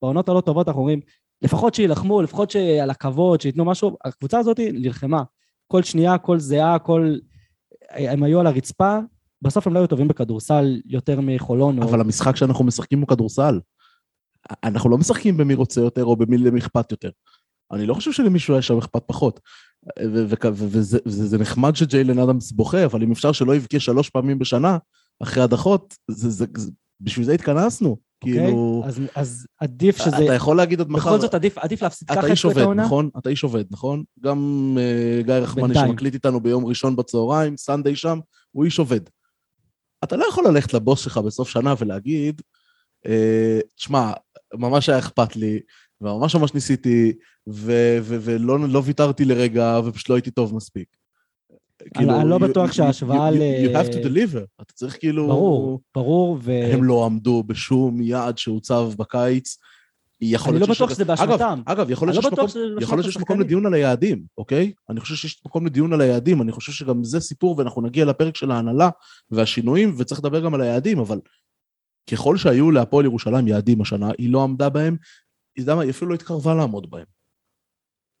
בעונות 0.02 0.28
הלא 0.28 0.40
טובות 0.40 0.68
אנחנו 0.68 0.80
אומרים, 0.80 1.00
לפחות 1.42 1.74
שיילחמו, 1.74 2.22
לפחות 2.22 2.50
שעל 2.50 2.90
הכבוד, 2.90 3.40
שייתנו 3.40 3.64
משהו. 3.64 3.96
הקבוצה 4.04 4.38
הזאת 4.38 4.60
נלחמה. 4.60 5.22
כל 5.66 5.82
שנייה, 5.82 6.18
כל 6.18 6.38
זיעה, 6.38 6.78
כל... 6.78 7.16
הם 7.90 8.22
היו 8.22 8.40
על 8.40 8.46
הרצפה, 8.46 8.98
בסוף 9.42 9.66
הם 9.66 9.74
לא 9.74 9.78
היו 9.78 9.86
טובים 9.86 10.08
בכדורסל 10.08 10.80
יותר 10.86 11.20
מחולון. 11.22 11.82
אבל 11.82 11.98
או... 11.98 12.04
המשחק 12.04 12.36
שאנחנו 12.36 12.64
משחקים 12.64 13.00
הוא 13.00 13.08
כדורסל. 13.08 13.60
אנחנו 14.64 14.90
לא 14.90 14.98
משחקים 14.98 15.36
במי 15.36 15.54
רוצה 15.54 15.80
יותר 15.80 16.04
או 16.04 16.16
במי 16.16 16.38
למי 16.38 16.60
אכפת 16.60 16.92
יותר. 16.92 17.10
אני 17.72 17.86
לא 17.86 17.94
חושב 17.94 18.12
שלמישהו 18.12 18.54
היה 18.54 18.62
שם 18.62 18.78
אכפת 18.78 19.02
פחות. 19.06 19.40
וזה 21.06 21.38
נחמד 21.38 21.76
שג'יילן 21.76 22.18
אדמס 22.18 22.52
בוכה, 22.52 22.84
אבל 22.84 23.02
אם 23.02 23.12
אפשר 23.12 23.32
שלא 23.32 23.56
יבכה 23.56 23.80
שלוש 23.80 24.10
פעמים 24.10 24.38
בשנה, 24.38 24.78
אחרי 25.22 25.42
הדחות, 25.42 25.96
זה, 26.10 26.30
זה, 26.30 26.46
זה, 26.56 26.70
בשביל 27.00 27.26
זה 27.26 27.32
התכנסנו. 27.32 27.96
Okay, 27.96 28.28
אוקיי, 28.28 28.46
כאילו... 28.46 28.82
אז, 28.86 29.00
אז 29.14 29.46
עדיף 29.60 29.96
שזה... 29.96 30.24
אתה 30.24 30.34
יכול 30.34 30.56
להגיד 30.56 30.80
עד 30.80 30.88
מחר... 30.88 31.10
בכל 31.10 31.20
זאת 31.20 31.34
עדיף, 31.34 31.58
עדיף 31.58 31.82
להפסיד 31.82 32.08
ככה 32.08 32.20
את 32.20 32.26
העונה? 32.26 32.28
אתה 32.28 32.30
איש 32.30 32.44
עובד, 32.44 32.84
נכון? 32.84 33.10
אתה 33.18 33.28
איש 33.28 33.44
עובד, 33.44 33.64
נכון? 33.70 34.04
גם 34.20 34.70
uh, 34.76 35.26
גיא 35.26 35.34
רחמני 35.34 35.74
שמקליט 35.74 36.14
איתנו 36.14 36.40
ביום 36.40 36.66
ראשון 36.66 36.96
בצהריים, 36.96 37.56
סנדיי 37.56 37.96
שם, 37.96 38.18
הוא 38.52 38.64
איש 38.64 38.78
עובד. 38.78 39.00
אתה 40.04 40.16
לא 40.16 40.24
יכול 40.28 40.48
ללכת 40.48 40.74
לבוס 40.74 41.00
שלך 41.00 41.18
בסוף 41.18 41.48
שנה 41.48 41.74
ולהגיד, 41.78 42.42
אה, 43.06 43.60
תשמע, 43.76 44.12
ממש 44.54 44.88
היה 44.88 44.98
אכפת 44.98 45.36
לי, 45.36 45.60
וממש 46.00 46.36
ממש 46.36 46.54
ניסיתי, 46.54 47.12
ולא 47.46 48.68
לא 48.68 48.82
ויתרתי 48.84 49.24
לרגע, 49.24 49.80
ופשוט 49.84 50.08
לא 50.08 50.14
הייתי 50.14 50.30
טוב 50.30 50.54
מספיק. 50.54 50.88
כאילו, 51.94 52.20
אני 52.20 52.30
לא 52.30 52.38
בטוח 52.38 52.72
שההשוואה 52.72 53.30
ל... 53.30 53.36
You 53.36 53.76
have 53.76 53.92
to 53.92 53.96
deliver, 53.96 54.44
אתה 54.60 54.72
צריך 54.74 54.96
כאילו... 54.98 55.26
ברור, 55.26 55.80
ברור, 55.94 56.38
ו... 56.42 56.52
הם 56.72 56.84
לא 56.84 57.06
עמדו 57.06 57.42
בשום 57.46 58.00
יעד 58.00 58.38
שהוצב 58.38 58.90
בקיץ. 58.98 59.58
אני 60.22 60.58
לא 60.60 60.66
בטוח 60.66 60.90
שזה 60.90 61.04
באשמתם. 61.04 61.62
אגב, 61.66 61.90
יכול 61.90 62.08
להיות 62.08 62.24
לא 62.80 63.02
שיש 63.02 63.16
מקום 63.16 63.40
לדיון 63.40 63.66
על 63.66 63.74
היעדים, 63.74 64.22
אוקיי? 64.38 64.72
אני 64.90 65.00
חושב 65.00 65.14
שיש 65.14 65.42
מקום 65.46 65.66
לדיון 65.66 65.92
על 65.92 66.00
היעדים, 66.00 66.42
אני 66.42 66.52
חושב 66.52 66.72
שגם 66.72 67.04
זה 67.04 67.20
סיפור, 67.20 67.54
ואנחנו 67.58 67.82
נגיע 67.82 68.04
לפרק 68.04 68.36
של 68.36 68.50
ההנהלה 68.50 68.90
והשינויים, 69.30 69.94
וצריך 69.98 70.20
לדבר 70.20 70.40
גם 70.40 70.54
על 70.54 70.60
היעדים, 70.60 70.98
אבל 70.98 71.20
ככל 72.10 72.36
שהיו 72.36 72.70
להפועל 72.70 73.04
ירושלים 73.04 73.48
יעדים 73.48 73.80
השנה, 73.80 74.10
היא 74.18 74.32
לא 74.32 74.42
עמדה 74.42 74.68
בהם, 74.68 74.96
היא, 75.56 75.62
יודע 75.62 75.74
מה, 75.74 75.82
היא 75.82 75.90
אפילו 75.90 76.10
לא 76.10 76.14
התקרבה 76.14 76.54
לעמוד 76.54 76.90
בהם. 76.90 77.04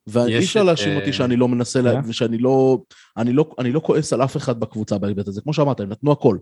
ואי 0.06 0.32
יש 0.32 0.44
אפשר 0.44 0.62
להאשים 0.62 0.92
אה, 0.92 0.96
אותי 0.96 1.12
שאני 1.12 1.36
לא 1.36 1.48
מנסה, 1.48 1.80
לה- 1.82 1.92
אה? 1.94 2.00
ושאני 2.08 2.38
לא, 2.38 2.78
אני 3.16 3.32
לא, 3.32 3.54
אני 3.58 3.72
לא 3.72 3.80
כועס 3.80 4.12
על 4.12 4.24
אף 4.24 4.36
אחד 4.36 4.60
בקבוצה 4.60 4.98
בהיבט 4.98 5.28
הזה. 5.28 5.40
כמו 5.42 5.52
שאמרת, 5.54 5.80
הם 5.80 5.88
נתנו 5.88 6.12
הכל. 6.12 6.38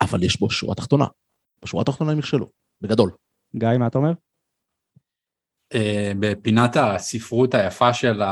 אבל 0.00 0.22
יש 0.22 0.40
בו 0.40 0.50
שורה 0.50 0.74
תחתונה. 0.74 1.06
בשורה 1.64 1.82
התחתונה 1.82 2.12
הם 2.12 2.18
נכשלו, 2.18 2.50
בגדול. 2.80 3.10
גיא, 3.56 3.68
מה 3.78 3.86
אתה 3.86 3.98
אומר? 3.98 4.12
אה, 5.74 6.12
בפינת 6.20 6.76
הספרות 6.76 7.54
היפה 7.54 7.94
של. 7.94 8.22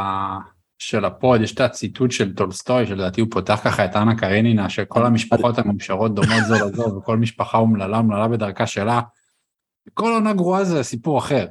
של 0.83 1.05
הפוד, 1.05 1.41
יש 1.41 1.55
את 1.55 1.61
הציטוט 1.61 2.11
של 2.11 2.35
טולסטוי, 2.35 2.87
שלדעתי 2.87 3.21
הוא 3.21 3.29
פותח 3.31 3.61
ככה 3.65 3.85
את 3.85 3.97
אנה 3.97 4.17
קרנינה, 4.17 4.69
שכל 4.69 5.07
המשפחות 5.07 5.59
המאושרות 5.59 6.15
דומות 6.15 6.45
זו 6.49 6.55
לזו, 6.55 6.97
וכל 6.97 7.17
משפחה 7.17 7.59
אומללה 7.59 7.99
אומללה 7.99 8.29
בדרכה 8.29 8.67
שלה. 8.67 9.01
כל 9.95 10.13
עונה 10.13 10.33
גרועה 10.33 10.65
זה 10.65 10.83
סיפור 10.83 11.19
אחר. 11.19 11.47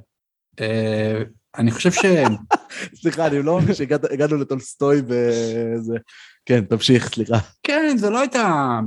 אה, 0.60 1.22
אני 1.58 1.72
חושב 1.72 1.92
ש... 1.92 2.06
סליחה, 3.02 3.28
אני 3.28 3.44
לא 3.44 3.60
מאמין 3.60 3.74
שהגענו 3.74 4.38
לטולסטוי 4.38 5.02
וזה... 5.08 5.98
כן, 6.46 6.62
תמשיך, 6.62 7.10
סליחה. 7.10 7.38
כן, 7.64 7.96
זה 7.98 8.10
לא 8.10 8.20
הייתה... 8.20 8.80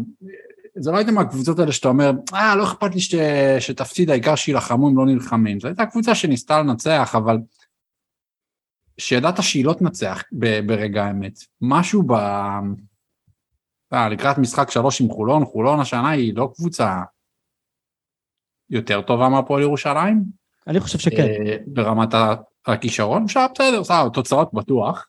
זה 0.78 0.90
לא 0.90 0.96
הייתה 0.96 1.12
מהקבוצות 1.12 1.58
האלה 1.58 1.72
שאתה 1.72 1.88
אומר, 1.88 2.12
אה, 2.34 2.56
לא 2.56 2.64
אכפת 2.64 2.94
לי 2.94 3.00
שת, 3.00 3.18
שתפסיד, 3.58 4.10
העיקר 4.10 4.34
שיילחמו 4.34 4.88
אם 4.88 4.96
לא 4.96 5.06
נלחמים. 5.06 5.60
זו 5.60 5.68
הייתה 5.68 5.86
קבוצה 5.86 6.14
שניסתה 6.14 6.58
לנצח, 6.58 7.14
אבל 7.14 7.38
שידעת 8.98 9.42
שהיא 9.42 9.64
לא 9.64 9.72
תנצח 9.72 10.22
ברגע 10.66 11.04
האמת. 11.04 11.32
משהו 11.60 12.02
ב... 12.02 12.12
אה, 13.92 14.08
לקראת 14.08 14.38
משחק 14.38 14.70
שלוש 14.70 15.00
עם 15.00 15.08
חולון, 15.08 15.44
חולון 15.44 15.80
השנה 15.80 16.10
היא 16.10 16.36
לא 16.36 16.50
קבוצה 16.54 17.02
יותר 18.70 19.02
טובה 19.02 19.28
מהפועל 19.28 19.62
ירושלים. 19.62 20.24
אני 20.66 20.80
חושב 20.80 20.98
שכן. 20.98 21.22
אה, 21.22 21.56
ברמת 21.66 22.08
הכישרון, 22.66 23.24
עכשיו 23.24 23.48
בסדר, 23.54 23.80
בסדר, 23.80 24.08
תוצאות 24.08 24.54
בטוח, 24.54 25.06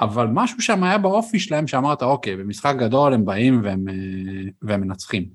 אבל 0.00 0.26
משהו 0.32 0.60
שם 0.60 0.84
היה 0.84 0.98
באופי 0.98 1.38
שלהם 1.38 1.66
שאמרת, 1.66 2.02
אוקיי, 2.02 2.36
במשחק 2.36 2.74
גדול 2.78 3.14
הם 3.14 3.24
באים 3.24 3.60
והם, 3.64 3.88
אה, 3.88 3.94
והם 4.62 4.80
מנצחים. 4.80 5.28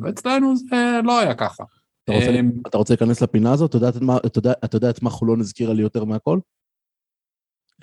ואצלנו 0.00 0.56
זה 0.56 1.00
לא 1.04 1.20
היה 1.20 1.34
ככה. 1.34 1.64
אתה 2.04 2.12
רוצה, 2.12 2.26
אה, 2.26 2.40
אתה 2.66 2.78
רוצה 2.78 2.94
להיכנס 2.94 3.20
לפינה 3.20 3.52
הזאת? 3.52 3.70
אתה 3.70 3.76
יודע, 3.76 3.88
את 3.88 3.96
מה- 4.00 4.16
אתה 4.26 4.38
יודע, 4.38 4.52
אתה 4.64 4.76
יודע 4.76 4.90
את 4.90 5.02
מה 5.02 5.10
חולון 5.10 5.40
הזכירה 5.40 5.74
לי 5.74 5.82
יותר 5.82 6.04
מהכל? 6.04 6.38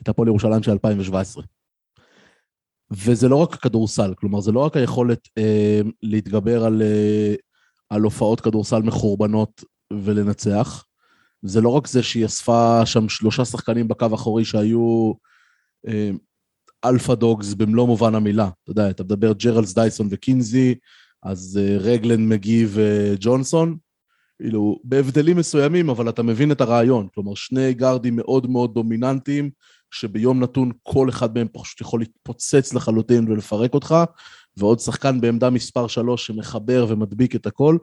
את 0.01 0.09
הפועל 0.09 0.27
ירושלים 0.27 0.63
של 0.63 0.71
2017. 0.71 1.43
וזה 2.91 3.29
לא 3.29 3.35
רק 3.35 3.53
הכדורסל, 3.53 4.13
כלומר, 4.17 4.41
זה 4.41 4.51
לא 4.51 4.59
רק 4.59 4.77
היכולת 4.77 5.27
אה, 5.37 5.81
להתגבר 6.03 6.65
על, 6.65 6.81
אה, 6.81 7.35
על 7.89 8.01
הופעות 8.01 8.41
כדורסל 8.41 8.81
מחורבנות 8.81 9.63
ולנצח, 9.93 10.85
זה 11.41 11.61
לא 11.61 11.69
רק 11.69 11.87
זה 11.87 12.03
שהיא 12.03 12.25
אספה 12.25 12.85
שם 12.85 13.09
שלושה 13.09 13.45
שחקנים 13.45 13.87
בקו 13.87 14.07
האחורי 14.11 14.45
שהיו 14.45 15.13
אה, 15.87 16.11
alpha 16.85 17.13
dogs 17.13 17.53
במלוא 17.53 17.87
מובן 17.87 18.15
המילה. 18.15 18.49
אתה 18.63 18.71
יודע, 18.71 18.89
אתה 18.89 19.03
מדבר 19.03 19.33
ג'רום 19.33 19.73
דייסון 19.73 20.07
וקינזי, 20.11 20.75
אז 21.23 21.59
אה, 21.61 21.77
רגלן 21.77 22.29
מגי 22.29 22.65
וג'ונסון, 22.69 23.77
כאילו, 24.41 24.79
בהבדלים 24.83 25.37
מסוימים, 25.37 25.89
אבל 25.89 26.09
אתה 26.09 26.23
מבין 26.23 26.51
את 26.51 26.61
הרעיון. 26.61 27.07
כלומר, 27.13 27.35
שני 27.35 27.73
גארדים 27.73 28.15
מאוד 28.15 28.49
מאוד 28.49 28.73
דומיננטיים, 28.73 29.49
שביום 29.93 30.43
נתון 30.43 30.71
כל 30.83 31.09
אחד 31.09 31.35
מהם 31.35 31.47
פשוט 31.53 31.81
יכול 31.81 31.99
להתפוצץ 31.99 32.73
לחלוטין 32.73 33.31
ולפרק 33.31 33.73
אותך, 33.73 33.95
ועוד 34.57 34.79
שחקן 34.79 35.21
בעמדה 35.21 35.49
מספר 35.49 35.87
3 35.87 36.25
שמחבר 36.25 36.85
ומדביק 36.89 37.35
את 37.35 37.45
הכל. 37.45 37.77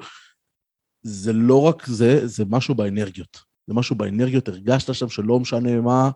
זה 1.03 1.33
לא 1.33 1.63
רק 1.63 1.87
זה, 1.87 2.27
זה 2.27 2.45
משהו 2.49 2.75
באנרגיות. 2.75 3.39
זה 3.67 3.75
משהו 3.75 3.97
באנרגיות, 3.97 4.49
הרגשת 4.49 4.95
שם 4.95 5.09
שלא 5.09 5.41
משנה 5.41 5.81
מה, 5.81 6.11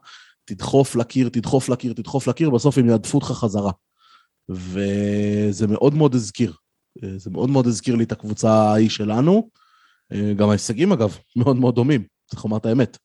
תדחוף 0.45 0.97
לקיר, 0.97 1.29
תדחוף 1.29 1.69
לקיר, 1.69 1.93
תדחוף 1.93 2.29
לקיר, 2.29 2.51
בסוף 2.51 2.79
הם 2.79 2.89
יעדפו 2.89 3.19
אותך 3.19 3.27
חזרה. 3.27 3.73
וזה 4.49 5.67
מאוד 5.67 5.95
מאוד 5.95 6.15
הזכיר. 6.15 6.53
זה 7.17 7.31
מאוד 7.31 7.51
מאוד 7.51 7.67
הזכיר 7.67 7.95
לי 7.95 8.05
את 8.05 8.13
הקבוצה 8.13 8.53
ההיא 8.53 8.89
שלנו. 8.89 9.51
גם 10.37 10.49
ההישגים, 10.49 10.93
אגב, 10.93 11.19
מאוד 11.37 11.57
מאוד 11.57 11.75
דומים, 11.75 12.05
צריך 12.27 12.45
לומר 12.45 12.57
את 12.57 12.67
האמת. 12.67 12.99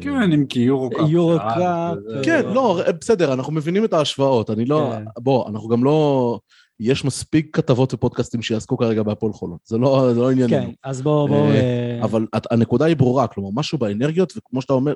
כן, 0.00 0.32
אם 0.32 0.46
כי 0.46 0.60
יורו 0.60 0.90
קאפ. 0.90 1.08
יורו 1.08 1.38
אה, 1.38 1.54
קאפ, 1.54 1.96
כן, 2.24 2.46
לא, 2.54 2.80
בסדר, 3.00 3.32
אנחנו 3.32 3.52
מבינים 3.52 3.84
את 3.84 3.92
ההשוואות, 3.92 4.50
אני 4.50 4.64
לא... 4.64 4.92
כן. 4.92 5.04
בוא, 5.18 5.48
אנחנו 5.48 5.68
גם 5.68 5.84
לא... 5.84 6.38
יש 6.80 7.04
מספיק 7.04 7.56
כתבות 7.56 7.94
ופודקאסטים 7.94 8.42
שיעסקו 8.42 8.76
כרגע 8.76 9.02
בהפועל 9.02 9.32
חולון, 9.32 9.58
זה 9.64 9.78
לא, 9.78 10.10
זה 10.14 10.20
לא 10.20 10.30
ענייננו. 10.30 10.66
כן, 10.66 10.70
אז 10.84 11.02
בואו, 11.02 11.28
בואו... 11.28 11.44
אה, 11.44 11.54
אה, 11.54 12.04
אבל 12.04 12.26
את- 12.36 12.52
הנקודה 12.52 12.84
היא 12.84 12.96
ברורה, 12.96 13.26
כלומר, 13.26 13.50
משהו 13.54 13.78
באנרגיות, 13.78 14.32
וכמו 14.36 14.62
שאתה 14.62 14.72
אומר, 14.72 14.92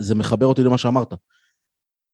זה 0.00 0.14
מחבר 0.14 0.46
אותי 0.46 0.62
למה 0.62 0.78
שאמרת. 0.78 1.14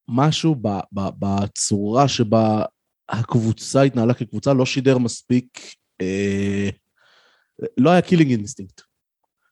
משהו 0.09 0.55
ב, 0.55 0.69
ב, 0.93 1.01
בצורה 1.19 2.09
שבה 2.09 2.65
הקבוצה 3.09 3.83
התנהלה 3.83 4.15
כקבוצה 4.15 4.53
לא 4.53 4.67
שידר 4.67 4.99
מספיק, 4.99 5.59
אה, 6.01 6.69
לא 7.79 7.91
היה 7.91 8.03
killing 8.03 8.31
instinct. 8.31 8.81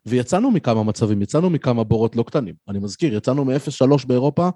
ויצאנו 0.06 0.50
מכמה 0.50 0.82
מצבים, 0.82 1.22
יצאנו 1.22 1.50
מכמה 1.50 1.84
בורות 1.84 2.16
לא 2.16 2.22
קטנים. 2.22 2.54
אני 2.68 2.78
מזכיר, 2.78 3.14
יצאנו 3.14 3.44
מ-0-3 3.44 4.06
באירופה, 4.06 4.48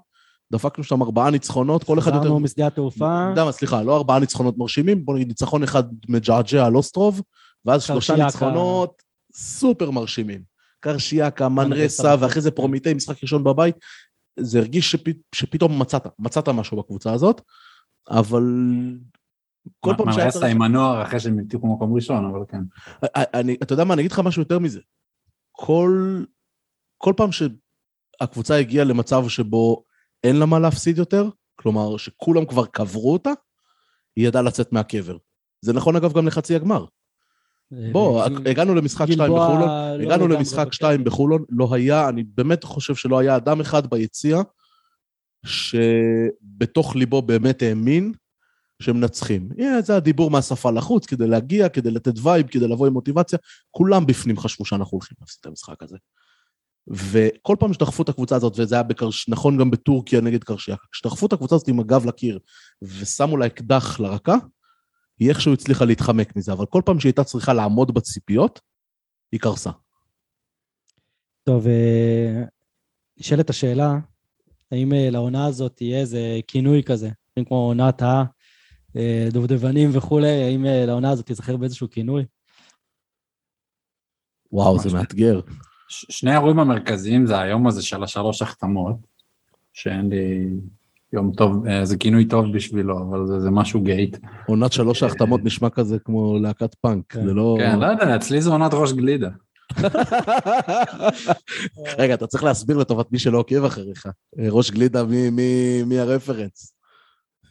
דפקנו 0.51 0.83
שם 0.83 1.01
ארבעה 1.01 1.29
ניצחונות, 1.29 1.83
כל 1.83 1.99
אחד 1.99 2.11
יותר... 2.11 2.19
חזרנו 2.19 2.39
משדה 2.39 2.67
התעופה, 2.67 3.21
אתה 3.23 3.31
יודע 3.31 3.45
מה, 3.45 3.51
סליחה, 3.51 3.83
לא 3.83 3.97
ארבעה 3.97 4.19
ניצחונות 4.19 4.57
מרשימים, 4.57 5.05
בוא 5.05 5.15
נגיד 5.15 5.27
ניצחון 5.27 5.63
אחד 5.63 5.83
מג'עג'ע 6.09 6.65
על 6.65 6.75
אוסטרוב, 6.75 7.21
ואז 7.65 7.83
שלושה. 7.83 8.15
ניצחונות 8.15 9.01
סופר 9.33 9.91
מרשימים. 9.91 10.41
קרשיאקה, 10.79 11.49
מנרסה 11.49 12.03
מנרסה. 12.03 12.15
ואחרי 12.19 12.41
זה 12.41 12.51
פרומיטי, 12.51 12.93
משחק 12.93 13.23
ראשון 13.23 13.43
בבית. 13.43 13.75
זה 14.39 14.59
הרגיש 14.59 14.91
שפ... 14.91 15.03
שפתאום 15.35 15.81
מצאת, 15.81 16.07
מצאת 16.19 16.49
משהו 16.49 16.77
בקבוצה 16.77 17.13
הזאת, 17.13 17.41
אבל 18.09 18.43
כל 19.79 19.93
פעם 19.97 20.11
שהיה 20.11 20.23
מנרסה 20.23 20.39
צריך... 20.39 20.51
עם 20.51 20.61
הנוער 20.61 21.03
אחרי 21.03 21.19
שהם 21.19 21.39
הבטיחו 21.39 21.75
מקום 21.75 21.95
ראשון, 21.95 22.25
אבל 22.25 22.39
כן. 22.47 22.61
אני, 23.15 23.57
אתה 23.63 23.73
יודע 23.73 23.83
מה, 23.83 23.93
אני 23.93 24.01
אגיד 24.01 24.11
לך 24.11 24.19
משהו 24.19 24.41
יותר 24.41 24.59
מזה. 24.59 24.79
כל, 25.59 26.23
כל 26.97 27.13
פעם 27.17 27.29
שהקבוצה 27.31 28.55
הגיעה 28.55 28.85
למצב 28.85 29.29
שבו 29.29 29.83
אין 30.23 30.35
לה 30.35 30.45
מה 30.45 30.59
להפסיד 30.59 30.97
יותר, 30.97 31.29
כלומר 31.55 31.97
שכולם 31.97 32.45
כבר 32.45 32.65
קברו 32.65 33.13
אותה, 33.13 33.31
היא 34.15 34.27
ידעה 34.27 34.41
לצאת 34.41 34.73
מהקבר. 34.73 35.17
זה 35.61 35.73
נכון 35.73 35.95
אגב 35.95 36.13
גם 36.13 36.27
לחצי 36.27 36.55
הגמר. 36.55 36.85
אה, 37.73 37.89
בוא, 37.91 38.23
הגענו 38.23 38.75
למשחק 38.75 39.05
שתיים 39.05 39.19
גלבוע 39.19 39.47
בחולון, 39.47 39.69
לא 39.99 40.03
הגענו 40.03 40.27
למשחק 40.27 40.59
בקטע. 40.59 40.71
שתיים 40.71 41.03
בחולון, 41.03 41.43
לא 41.49 41.69
היה, 41.71 42.09
אני 42.09 42.23
באמת 42.23 42.63
חושב 42.63 42.95
שלא 42.95 43.19
היה 43.19 43.35
אדם 43.35 43.61
אחד 43.61 43.87
ביציע 43.87 44.41
שבתוך 45.45 46.95
ליבו 46.95 47.21
באמת 47.21 47.61
האמין 47.61 48.13
שמנצחים. 48.81 49.49
Yeah, 49.57 49.81
זה 49.81 49.95
הדיבור 49.95 50.31
מהשפה 50.31 50.71
לחוץ, 50.71 51.05
כדי 51.05 51.27
להגיע, 51.27 51.69
כדי 51.69 51.91
לתת 51.91 52.13
vibe, 52.23 52.47
כדי 52.47 52.67
לבוא 52.67 52.87
עם 52.87 52.93
מוטיבציה. 52.93 53.39
כולם 53.71 54.05
בפנים 54.05 54.37
חשבו 54.37 54.65
שאנחנו 54.65 54.95
הולכים 54.95 55.17
להפסיד 55.21 55.37
את 55.41 55.45
המשחק 55.45 55.83
הזה. 55.83 55.97
וכל 56.87 57.55
פעם 57.59 57.73
שדחפו 57.73 58.03
את 58.03 58.09
הקבוצה 58.09 58.35
הזאת, 58.35 58.59
וזה 58.59 58.75
היה 58.75 58.83
בקרש... 58.83 59.29
נכון 59.29 59.57
גם 59.57 59.71
בטורקיה 59.71 60.21
נגד 60.21 60.43
קרשיאקה, 60.43 60.79
כשדחפו 60.91 61.25
את 61.25 61.33
הקבוצה 61.33 61.55
הזאת 61.55 61.67
עם 61.67 61.79
הגב 61.79 62.05
לקיר 62.05 62.39
ושמו 62.81 63.37
לה 63.37 63.45
אקדח 63.45 63.99
לרקה, 63.99 64.35
היא 65.19 65.29
איכשהו 65.29 65.53
הצליחה 65.53 65.85
להתחמק 65.85 66.35
מזה, 66.35 66.51
אבל 66.53 66.65
כל 66.65 66.81
פעם 66.85 66.99
שהיא 66.99 67.09
הייתה 67.09 67.23
צריכה 67.23 67.53
לעמוד 67.53 67.93
בציפיות, 67.93 68.59
היא 69.31 69.39
קרסה. 69.39 69.71
טוב, 71.43 71.67
אה, 71.67 72.43
נשאלת 73.17 73.49
השאלה, 73.49 73.93
האם 74.71 74.93
אה, 74.93 75.09
לעונה 75.09 75.45
הזאת 75.45 75.75
תהיה 75.75 75.99
איזה 75.99 76.39
כינוי 76.47 76.83
כזה, 76.83 77.09
כמו 77.45 77.55
עונת 77.55 78.01
הדובדבנים 79.27 79.89
וכולי, 79.93 80.43
האם 80.43 80.65
אה, 80.65 80.85
לעונה 80.85 81.09
הזאת 81.11 81.25
תיזכר 81.25 81.57
באיזשהו 81.57 81.89
כינוי? 81.89 82.25
וואו, 84.51 84.79
זה. 84.79 84.93
מאתגר. 84.93 85.39
שני 85.89 86.31
האירועים 86.31 86.59
המרכזיים 86.59 87.25
זה 87.25 87.39
היום 87.39 87.67
הזה 87.67 87.81
של 87.83 88.03
השלוש 88.03 88.41
החתמות, 88.41 88.95
שאין 89.73 90.09
לי 90.09 90.49
יום 91.13 91.31
טוב, 91.37 91.67
אה, 91.67 91.85
זה 91.85 91.97
כינוי 91.97 92.25
טוב 92.25 92.45
בשבילו, 92.55 92.97
אבל 93.09 93.27
זה, 93.27 93.39
זה 93.39 93.49
משהו 93.51 93.81
גייט. 93.81 94.17
עונת 94.47 94.73
שלוש 94.73 95.03
ההחתמות 95.03 95.41
נשמע 95.43 95.69
כזה 95.69 95.99
כמו 95.99 96.39
להקת 96.39 96.75
פאנק, 96.75 97.03
כן. 97.09 97.25
זה 97.25 97.33
לא... 97.33 97.55
כן, 97.59 97.79
לא 97.79 97.85
יודע, 97.85 98.15
אצלי 98.15 98.41
זה 98.41 98.49
עונת 98.49 98.71
ראש 98.73 98.93
גלידה. 98.93 99.29
רגע, 101.97 102.13
אתה 102.13 102.27
צריך 102.27 102.43
להסביר 102.43 102.77
לטובת 102.77 103.11
מי 103.11 103.19
שלא 103.19 103.37
עוקב 103.37 103.63
אחריך. 103.63 104.05
אה, 104.39 104.47
ראש 104.49 104.71
גלידה, 104.71 105.03
מי- 105.03 105.29
מי- 105.29 105.83
מי 105.83 105.99
הרפרנס? 105.99 106.73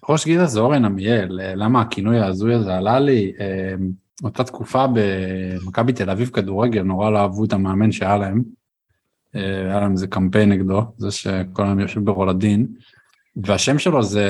ראש 0.09 0.27
גלידה 0.27 0.47
זה 0.47 0.61
אורן 0.61 0.85
עמיאל, 0.85 1.41
אה, 1.41 1.55
למה 1.55 1.81
הכינוי 1.81 2.19
ההזוי 2.19 2.55
הזה 2.55 2.77
עלה 2.77 3.01
לי? 3.01 3.33
אה, 3.41 3.75
אותה 4.25 4.45
תקופה 4.45 4.87
במכבי 4.95 5.93
תל 5.93 6.11
אביב 6.11 6.29
כדורגל, 6.29 6.83
נורא 6.83 7.11
לא 7.11 7.19
אהבו 7.19 7.45
את 7.45 7.53
המאמן 7.53 7.93
שהיה 7.93 8.17
להם. 8.17 8.43
אה, 9.37 9.61
היה 9.61 9.81
להם 9.81 9.93
איזה 9.93 10.07
קמפיין 10.07 10.53
נגדו, 10.53 10.83
זה 10.99 11.11
שכל 11.11 11.65
היום 11.65 11.81
יושב 11.81 12.05
ברולדין, 12.05 12.67
והשם 13.37 13.79
שלו 13.79 14.03
זה. 14.03 14.29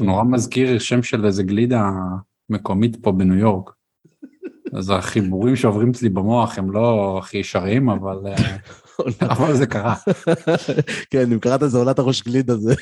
נורא 0.00 0.24
מזכיר 0.24 0.78
שם 0.78 1.02
של 1.02 1.26
איזה 1.26 1.42
גלידה 1.42 1.90
מקומית 2.50 2.96
פה 3.02 3.12
בניו 3.12 3.38
יורק. 3.38 3.70
אז 4.72 4.90
החיבורים 4.90 5.56
שעוברים 5.56 5.90
אצלי 5.90 6.08
במוח 6.08 6.58
הם 6.58 6.70
לא 6.70 7.18
הכי 7.18 7.38
ישרים, 7.38 7.90
אבל 7.90 8.18
אה, 9.22 9.32
אבל 9.32 9.56
זה 9.56 9.66
קרה. 9.66 9.94
כן, 11.10 11.32
אם 11.32 11.38
קראת 11.38 11.62
לזה 11.62 11.78
עולת 11.78 11.98
הראש 11.98 12.22
גליד 12.22 12.50
הזה. 12.50 12.74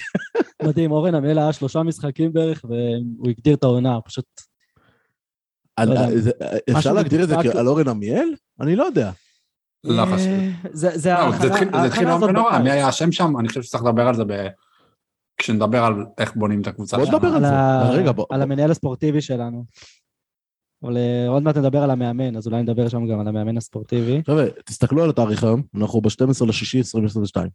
מדהים, 0.62 0.90
אורן 0.92 1.14
עמל 1.14 1.38
היה 1.38 1.52
שלושה 1.52 1.82
משחקים 1.82 2.32
בערך, 2.32 2.64
והוא 2.64 3.28
הגדיר 3.30 3.54
את 3.54 3.64
העונה, 3.64 3.98
פשוט... 4.04 4.24
לא. 5.80 6.18
זה- 6.18 6.30
אפשר 6.78 6.92
להגדיר 6.92 7.22
את 7.24 7.28
זה. 7.28 7.34
על 7.60 7.68
אורן 7.68 7.88
עמיאל? 7.88 8.28
אני 8.60 8.76
לא 8.76 8.84
יודע. 8.84 9.10
לא 9.84 10.04
חשוב. 10.06 10.18
אה, 10.26 10.50
זה 10.72 10.90
זה 10.98 11.12
לא, 11.12 11.30
זה 11.30 11.52
ההכנה- 11.54 11.84
התחיל- 11.86 12.06
זה 12.18 12.24
ונורא, 12.24 12.50
בקיץ. 12.50 12.62
מי 12.62 12.70
היה 12.70 12.88
אשם 12.88 13.12
שם? 13.12 13.32
אני 13.38 13.48
חושב 13.48 13.62
שצריך 13.62 13.84
לדבר 13.84 14.08
על 14.08 14.14
זה 14.14 14.22
כשנדבר 15.36 15.84
על 15.84 15.94
איך 16.18 16.34
בונים 16.36 16.60
את 16.60 16.66
הקבוצה 16.66 16.96
בוא 16.96 17.04
שלנו. 17.06 17.18
נדבר 17.18 17.28
על 17.34 17.42
זה. 17.44 17.52
רגע, 18.00 18.12
בוא- 18.12 18.26
על 18.30 18.42
המנהל 18.42 18.70
הספורטיבי 18.70 19.20
שלנו. 19.20 19.64
אבל 20.82 20.96
אה, 20.96 21.28
עוד 21.28 21.42
מעט 21.42 21.56
נדבר 21.56 21.82
על 21.82 21.90
המאמן, 21.90 22.36
אז 22.36 22.46
אולי 22.46 22.62
נדבר 22.62 22.88
שם 22.88 23.06
גם 23.06 23.20
על 23.20 23.28
המאמן 23.28 23.56
הספורטיבי. 23.56 24.22
חבר'ה, 24.26 24.44
תסתכלו 24.64 25.04
על 25.04 25.10
התאריך 25.10 25.44
היום, 25.44 25.62
אנחנו 25.74 26.00
ב-12 26.00 26.46
לשישי 26.46 26.78
2022. 26.78 27.48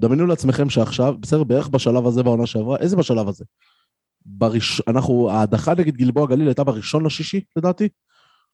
דמיינו 0.00 0.26
לעצמכם 0.26 0.70
שעכשיו, 0.70 1.14
בסדר, 1.20 1.44
בערך 1.44 1.68
בשלב 1.68 2.06
הזה 2.06 2.22
בעונה 2.22 2.46
שעברה, 2.46 2.76
איזה 2.78 2.96
בשלב 2.96 3.28
הזה? 3.28 3.44
בראש... 4.26 4.82
אנחנו, 4.88 5.30
ההדחה 5.30 5.74
נגד 5.74 5.96
גלבוע 5.96 6.26
גליל 6.26 6.46
הייתה 6.46 6.64
בראשון 6.64 7.06
לשישי, 7.06 7.44
לדעתי, 7.56 7.88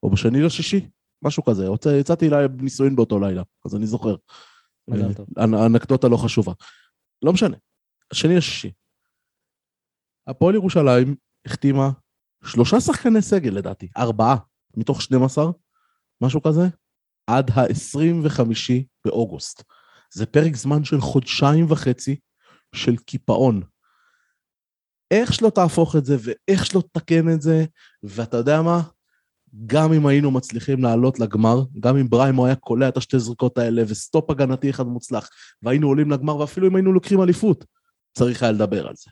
או 0.02 0.10
בשני 0.10 0.42
לשישי, 0.42 0.88
משהו 1.22 1.44
כזה. 1.44 1.66
יצאתי 2.00 2.30
לנישואין 2.30 2.96
באותו 2.96 3.18
לילה, 3.18 3.42
אז 3.64 3.76
אני 3.76 3.86
זוכר. 3.86 4.14
אה, 4.92 5.66
אנקדוטה 5.66 6.08
לא 6.08 6.16
חשובה. 6.16 6.52
לא 7.22 7.32
משנה. 7.32 7.56
שני 8.12 8.36
לשישי. 8.36 8.72
הפועל 10.26 10.54
ירושלים 10.54 11.14
החתימה 11.46 11.90
שלושה 12.46 12.80
שחקני 12.80 13.22
סגל 13.22 13.50
לדעתי, 13.50 13.88
ארבעה 13.96 14.36
מתוך 14.76 15.02
12, 15.02 15.50
משהו 16.20 16.42
כזה, 16.42 16.68
עד 17.26 17.50
ה-25 17.50 18.40
באוגוסט. 19.04 19.62
זה 20.14 20.26
פרק 20.26 20.56
זמן 20.56 20.84
של 20.84 21.00
חודשיים 21.00 21.66
וחצי 21.68 22.16
של 22.74 22.96
קיפאון. 22.96 23.62
איך 25.10 25.32
שלא 25.32 25.50
תהפוך 25.50 25.96
את 25.96 26.04
זה 26.04 26.16
ואיך 26.20 26.66
שלא 26.66 26.80
תתקן 26.80 27.28
את 27.34 27.42
זה, 27.42 27.64
ואתה 28.02 28.36
יודע 28.36 28.62
מה? 28.62 28.80
גם 29.66 29.92
אם 29.92 30.06
היינו 30.06 30.30
מצליחים 30.30 30.82
לעלות 30.82 31.20
לגמר, 31.20 31.62
גם 31.80 31.96
אם 31.96 32.10
ברימו 32.10 32.46
היה 32.46 32.56
קולע 32.56 32.88
את 32.88 32.96
השתי 32.96 33.18
זריקות 33.18 33.58
האלה 33.58 33.82
ו 33.88 33.97
stop 33.97 34.30
הגנתי 34.30 34.70
אחד 34.70 34.86
מוצלח, 34.86 35.28
והיינו 35.62 35.88
עולים 35.88 36.10
לגמר, 36.10 36.36
ואפילו 36.36 36.68
אם 36.68 36.76
היינו 36.76 36.92
לוקחים 36.92 37.22
אליפות, 37.22 37.64
צריך 38.18 38.42
היה 38.42 38.52
לדבר 38.52 38.88
על 38.88 38.94
זה. 38.96 39.10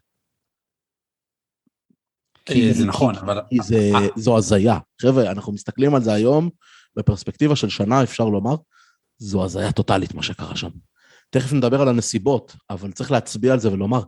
אה, 2.51 2.73
זה 2.73 2.85
נכון, 2.85 3.17
אבל... 3.17 3.41
כי 3.51 3.59
זה, 3.63 3.91
זו 4.17 4.39
הזיה. 4.39 4.79
חבר'ה, 5.03 5.31
אנחנו 5.31 5.53
מסתכלים 5.53 5.95
על 5.95 6.03
זה 6.03 6.13
היום, 6.13 6.51
בפרספקטיבה 6.97 7.57
של 7.57 7.69
שנה, 7.69 8.03
אפשר 8.03 8.25
לומר, 8.25 8.57
זו 9.19 9.45
הזיה 9.45 9.73
טוטאלית 9.73 10.15
מה 10.15 10.23
שקרה 10.23 10.57
שם. 10.57 10.71
תכף 11.31 11.53
נדבר 11.53 11.81
על 11.81 11.89
הנסיבות, 11.89 12.57
אבל 12.71 12.93
צריך 12.93 13.11
להצביע 13.11 13.53
על 13.53 13.61
זה 13.61 13.73
ולומר, 13.73 14.03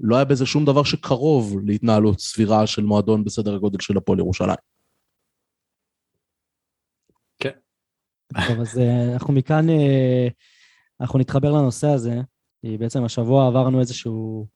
לא 0.00 0.16
היה 0.16 0.24
בזה 0.24 0.46
שום 0.46 0.64
דבר 0.64 0.82
שקרוב 0.82 1.56
להתנהלות 1.66 2.20
סבירה 2.20 2.66
של 2.66 2.82
מועדון 2.82 3.24
בסדר 3.24 3.54
הגודל 3.54 3.78
של 3.80 3.96
הפועל 3.96 4.18
ירושלים. 4.18 4.56
טוב, 8.48 8.60
אז 8.60 8.78
אה, 8.78 9.12
אנחנו 9.12 9.34
מכאן, 9.34 9.70
אה, 9.70 10.28
אנחנו 11.00 11.18
נתחבר 11.18 11.52
לנושא 11.52 11.86
הזה, 11.86 12.20
כי 12.60 12.78
בעצם 12.78 13.04
השבוע 13.04 13.46
עברנו 13.46 13.80
איזשהו, 13.80 14.46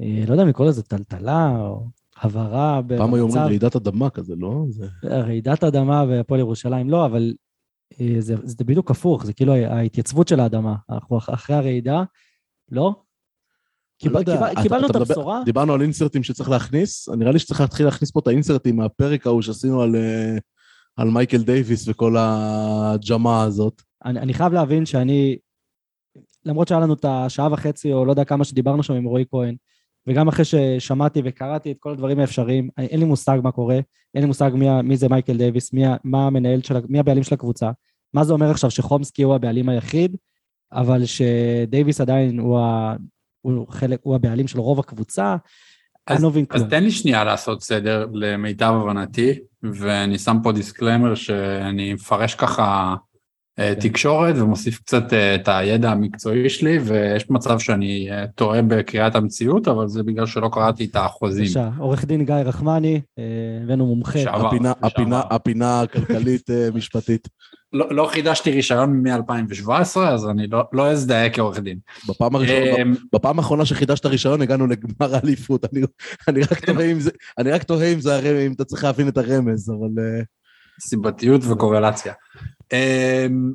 לא 0.00 0.32
יודע 0.32 0.42
אם 0.42 0.48
לקרוא 0.48 0.68
לזה 0.68 0.82
טלטלה 0.82 1.48
או 1.58 1.86
הבהרה 2.24 2.80
פעם 2.88 3.14
היו 3.14 3.22
אומרים 3.22 3.38
במצב, 3.38 3.38
רעידת 3.46 3.76
אדמה 3.76 4.10
כזה, 4.10 4.34
לא? 4.36 4.64
זה... 4.68 4.86
רעידת 5.04 5.64
אדמה 5.64 6.04
והפועל 6.08 6.40
ירושלים, 6.40 6.90
לא, 6.90 7.06
אבל 7.06 7.34
אה, 8.00 8.16
זה, 8.18 8.34
זה 8.44 8.64
בדיוק 8.64 8.90
הפוך, 8.90 9.26
זה 9.26 9.32
כאילו 9.32 9.54
ההתייצבות 9.54 10.28
של 10.28 10.40
האדמה. 10.40 10.74
אנחנו 10.90 11.18
אח- 11.18 11.30
אחרי 11.30 11.56
הרעידה, 11.56 12.02
לא? 12.70 12.94
אני 14.04 14.12
לא 14.12 14.18
קיבל, 14.20 14.34
קיבל, 14.34 14.62
קיבלנו 14.62 14.86
את 14.86 14.96
הבשורה, 14.96 15.42
דיברנו 15.44 15.72
על 15.74 15.82
אינסרטים 15.82 16.22
שצריך 16.22 16.50
להכניס, 16.50 17.08
נראה 17.08 17.32
לי 17.32 17.38
שצריך 17.38 17.60
להתחיל 17.60 17.86
להכניס 17.86 18.10
פה 18.10 18.20
את 18.20 18.26
האינסרטים 18.26 18.76
מהפרק 18.76 19.26
ההוא 19.26 19.42
שעשינו 19.42 19.82
על, 19.82 19.96
אה, 19.96 20.36
על 20.96 21.10
מייקל 21.10 21.42
דייוויס 21.42 21.88
וכל 21.88 22.16
הג'מה 22.18 23.42
הזאת. 23.42 23.82
אני, 24.04 24.20
אני 24.20 24.34
חייב 24.34 24.52
להבין 24.52 24.86
שאני, 24.86 25.38
למרות 26.44 26.68
שהיה 26.68 26.80
לנו 26.80 26.94
את 26.94 27.04
השעה 27.08 27.52
וחצי, 27.52 27.92
או 27.92 28.04
לא 28.04 28.12
יודע 28.12 28.24
כמה 28.24 28.44
שדיברנו 28.44 28.82
שם 28.82 28.94
עם 28.94 29.04
רועי 29.04 29.24
כהן, 29.30 29.56
וגם 30.06 30.28
אחרי 30.28 30.44
ששמעתי 30.44 31.22
וקראתי 31.24 31.72
את 31.72 31.76
כל 31.80 31.92
הדברים 31.92 32.18
האפשריים, 32.18 32.68
אין 32.78 33.00
לי 33.00 33.06
מושג 33.06 33.38
מה 33.42 33.52
קורה, 33.52 33.78
אין 34.14 34.22
לי 34.22 34.26
מושג 34.26 34.50
מי, 34.54 34.82
מי 34.82 34.96
זה 34.96 35.08
מייקל 35.08 35.36
דייוויס, 35.36 35.72
מי, 35.72 35.84
מה 36.04 36.26
המנהל 36.26 36.62
של, 36.62 36.74
מי 36.88 36.98
הבעלים 36.98 37.22
של 37.22 37.34
הקבוצה, 37.34 37.70
מה 38.14 38.24
זה 38.24 38.32
אומר 38.32 38.50
עכשיו 38.50 38.70
שחומסקי 38.70 39.22
הוא 39.22 39.34
הבעלים 39.34 39.68
היחיד, 39.68 40.16
אבל 40.72 41.02
שדייוויס 41.04 42.00
עדיין 42.00 42.38
הוא, 42.38 42.58
ה, 42.58 42.96
הוא, 43.40 43.66
חלק, 43.68 44.00
הוא 44.02 44.14
הבעלים 44.14 44.48
של 44.48 44.60
רוב 44.60 44.80
הקבוצה, 44.80 45.36
אני 46.08 46.22
לא 46.22 46.30
מבין 46.30 46.44
אז 46.50 46.60
כלום. 46.60 46.70
תן 46.70 46.84
לי 46.84 46.90
שנייה 46.90 47.24
לעשות 47.24 47.62
סדר 47.62 48.06
למיטב 48.12 48.74
הבנתי, 48.82 49.38
ואני 49.62 50.18
שם 50.18 50.36
פה 50.42 50.52
disclaimer 50.52 51.14
שאני 51.14 51.94
מפרש 51.94 52.34
ככה. 52.34 52.94
תקשורת 53.80 54.34
ומוסיף 54.38 54.78
קצת 54.78 55.12
אה, 55.12 55.34
את 55.34 55.48
הידע 55.48 55.90
המקצועי 55.90 56.50
שלי, 56.50 56.78
ויש 56.78 57.30
מצב 57.30 57.58
שאני 57.58 58.08
אה, 58.10 58.26
טועה 58.26 58.62
בקריאת 58.62 59.14
המציאות, 59.14 59.68
אבל 59.68 59.88
זה 59.88 60.02
בגלל 60.02 60.26
שלא 60.26 60.50
קראתי 60.52 60.84
את 60.84 60.96
החוזים. 60.96 61.44
בבקשה, 61.44 61.68
עורך 61.78 62.04
דין 62.04 62.24
גיא 62.24 62.34
רחמני, 62.34 63.00
אה, 63.18 63.24
הבאנו 63.62 63.86
מומחה. 63.86 64.18
הפינה, 64.18 64.70
לשעבר. 64.70 64.86
הפינה, 64.86 65.22
הפינה 65.30 65.80
הכלכלית 65.80 66.50
אה, 66.50 66.68
משפטית. 66.74 67.28
לא, 67.72 67.86
לא 67.90 68.06
חידשתי 68.06 68.50
רישיון 68.50 69.02
מ-2017, 69.02 69.98
אז 70.00 70.28
אני 70.28 70.46
לא, 70.46 70.62
לא 70.72 70.90
אזדהה 70.90 71.30
כעורך 71.30 71.58
דין. 71.58 71.78
בפעם 72.08 72.36
אמ, 72.36 72.94
בפעם 73.12 73.38
האחרונה 73.38 73.64
שחידשת 73.64 74.06
רישיון 74.06 74.42
הגענו 74.42 74.66
לגמר 74.66 75.14
האליפות. 75.14 75.64
אני, 75.72 75.80
אני 76.28 76.40
רק 76.40 76.64
תוהה 76.64 76.92
אם 76.92 77.00
זה, 77.00 77.10
אני 77.38 77.50
רק 77.50 77.62
תוהה 77.62 77.92
אם 77.92 78.00
זה 78.00 78.14
הרמז, 78.14 78.46
אם 78.46 78.52
אתה 78.52 78.64
צריך 78.64 78.84
להבין 78.84 79.08
את 79.08 79.18
הרמז, 79.18 79.70
אבל... 79.70 80.02
אה, 80.04 80.22
סיבתיות 80.80 81.40
וקורלציה. 81.44 82.12
אמ, 82.72 83.52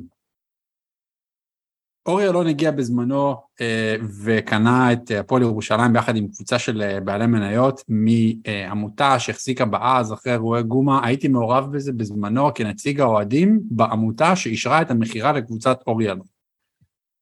אורי 2.06 2.28
אלון 2.28 2.46
הגיע 2.46 2.70
בזמנו 2.70 3.36
אה, 3.60 3.96
וקנה 4.24 4.92
את 4.92 5.10
הפועל 5.10 5.42
ירושלים 5.42 5.92
ביחד 5.92 6.16
עם 6.16 6.28
קבוצה 6.28 6.58
של 6.58 6.82
אה, 6.82 7.00
בעלי 7.00 7.26
מניות 7.26 7.84
מעמותה 7.88 9.18
שהחזיקה 9.18 9.64
באז 9.64 10.12
אחרי 10.12 10.32
אירועי 10.32 10.62
גומא, 10.62 11.00
הייתי 11.02 11.28
מעורב 11.28 11.72
בזה 11.72 11.92
בזמנו 11.92 12.54
כנציג 12.54 13.00
האוהדים 13.00 13.60
בעמותה 13.70 14.36
שאישרה 14.36 14.82
את 14.82 14.90
המכירה 14.90 15.32
לקבוצת 15.32 15.78
אורי 15.86 16.10
אלון. 16.10 16.26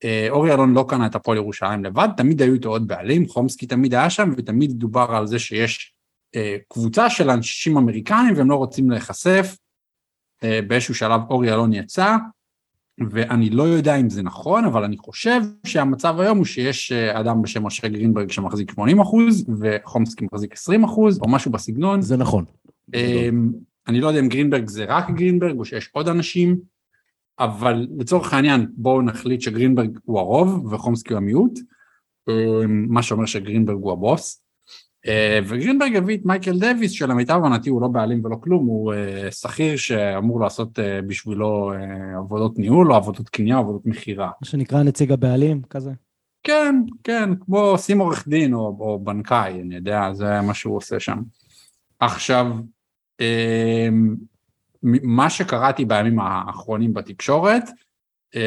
אה, 0.04 0.26
אורי 0.30 0.54
אלון 0.54 0.74
לא 0.74 0.84
קנה 0.88 1.06
את 1.06 1.14
הפועל 1.14 1.36
ירושלים 1.36 1.84
לבד, 1.84 2.08
תמיד 2.16 2.42
היו 2.42 2.54
איתו 2.54 2.68
עוד 2.68 2.88
בעלים, 2.88 3.28
חומסקי 3.28 3.66
תמיד 3.66 3.94
היה 3.94 4.10
שם 4.10 4.32
ותמיד 4.36 4.72
דובר 4.72 5.06
על 5.10 5.26
זה 5.26 5.38
שיש 5.38 5.94
אה, 6.36 6.56
קבוצה 6.68 7.10
של 7.10 7.30
אנשים 7.30 7.76
אמריקאים 7.76 8.34
והם 8.36 8.50
לא 8.50 8.56
רוצים 8.56 8.90
להיחשף. 8.90 9.56
אה, 10.44 10.60
באיזשהו 10.66 10.94
שלב 10.94 11.20
אורי 11.30 11.52
אלון 11.52 11.72
יצא, 11.72 12.16
ואני 13.10 13.50
לא 13.50 13.62
יודע 13.62 13.96
אם 13.96 14.10
זה 14.10 14.22
נכון, 14.22 14.64
אבל 14.64 14.84
אני 14.84 14.96
חושב 14.96 15.40
שהמצב 15.66 16.20
היום 16.20 16.38
הוא 16.38 16.44
שיש 16.44 16.92
אה, 16.92 17.20
אדם 17.20 17.42
בשם 17.42 17.66
משה 17.66 17.88
גרינברג 17.88 18.30
שמחזיק 18.30 18.70
80 18.70 19.00
אחוז, 19.00 19.46
וחומסקי 19.60 20.26
מחזיק 20.32 20.52
20 20.52 20.84
אחוז, 20.84 21.20
או 21.20 21.28
משהו 21.28 21.50
בסגנון. 21.50 22.02
זה 22.02 22.16
נכון. 22.16 22.44
אמ, 22.94 23.52
אני 23.88 24.00
לא 24.00 24.08
יודע 24.08 24.20
אם 24.20 24.28
גרינברג 24.28 24.68
זה 24.68 24.84
רק 24.84 25.10
גרינברג 25.10 25.58
או 25.58 25.64
שיש 25.64 25.90
עוד 25.92 26.08
אנשים, 26.08 26.58
אבל 27.38 27.86
לצורך 27.98 28.32
העניין 28.32 28.66
בואו 28.76 29.02
נחליט 29.02 29.40
שגרינברג 29.40 29.98
הוא 30.04 30.18
הרוב 30.18 30.72
וחומסקי 30.72 31.12
הוא 31.12 31.18
המיעוט, 31.18 31.58
מה 32.66 33.02
שאומר 33.02 33.26
שגרינברג 33.26 33.78
הוא 33.82 33.92
הבוס. 33.92 34.42
וגרינברג 35.44 35.96
הביא 35.96 36.16
את 36.16 36.24
מייקל 36.24 36.58
דוויס 36.58 36.92
שלמיטב 36.92 37.34
הבנתי 37.34 37.70
הוא 37.70 37.82
לא 37.82 37.88
בעלים 37.88 38.24
ולא 38.24 38.36
כלום, 38.40 38.66
הוא 38.66 38.94
אה, 38.94 39.30
שכיר 39.30 39.76
שאמור 39.76 40.40
לעשות 40.40 40.78
אה, 40.78 41.02
בשבילו 41.02 41.72
אה, 41.72 42.18
עבודות 42.18 42.58
ניהול 42.58 42.92
או 42.92 42.96
עבודות 42.96 43.28
קנייה 43.28 43.56
או 43.56 43.60
עבודות 43.60 43.86
מכירה. 43.86 44.30
מה 44.40 44.48
שנקרא 44.48 44.82
נציג 44.82 45.12
הבעלים, 45.12 45.62
כזה. 45.70 45.90
כן, 46.42 46.82
כן, 47.04 47.30
כמו 47.40 47.78
שים 47.78 47.98
עורך 47.98 48.28
דין 48.28 48.54
או, 48.54 48.76
או 48.80 48.98
בנקאי, 49.04 49.60
אני 49.62 49.74
יודע, 49.74 50.12
זה 50.12 50.40
מה 50.40 50.54
שהוא 50.54 50.76
עושה 50.76 51.00
שם. 51.00 51.18
עכשיו, 52.00 52.56
מה 55.02 55.30
שקראתי 55.30 55.84
בימים 55.84 56.18
האחרונים 56.20 56.94
בתקשורת, 56.94 57.70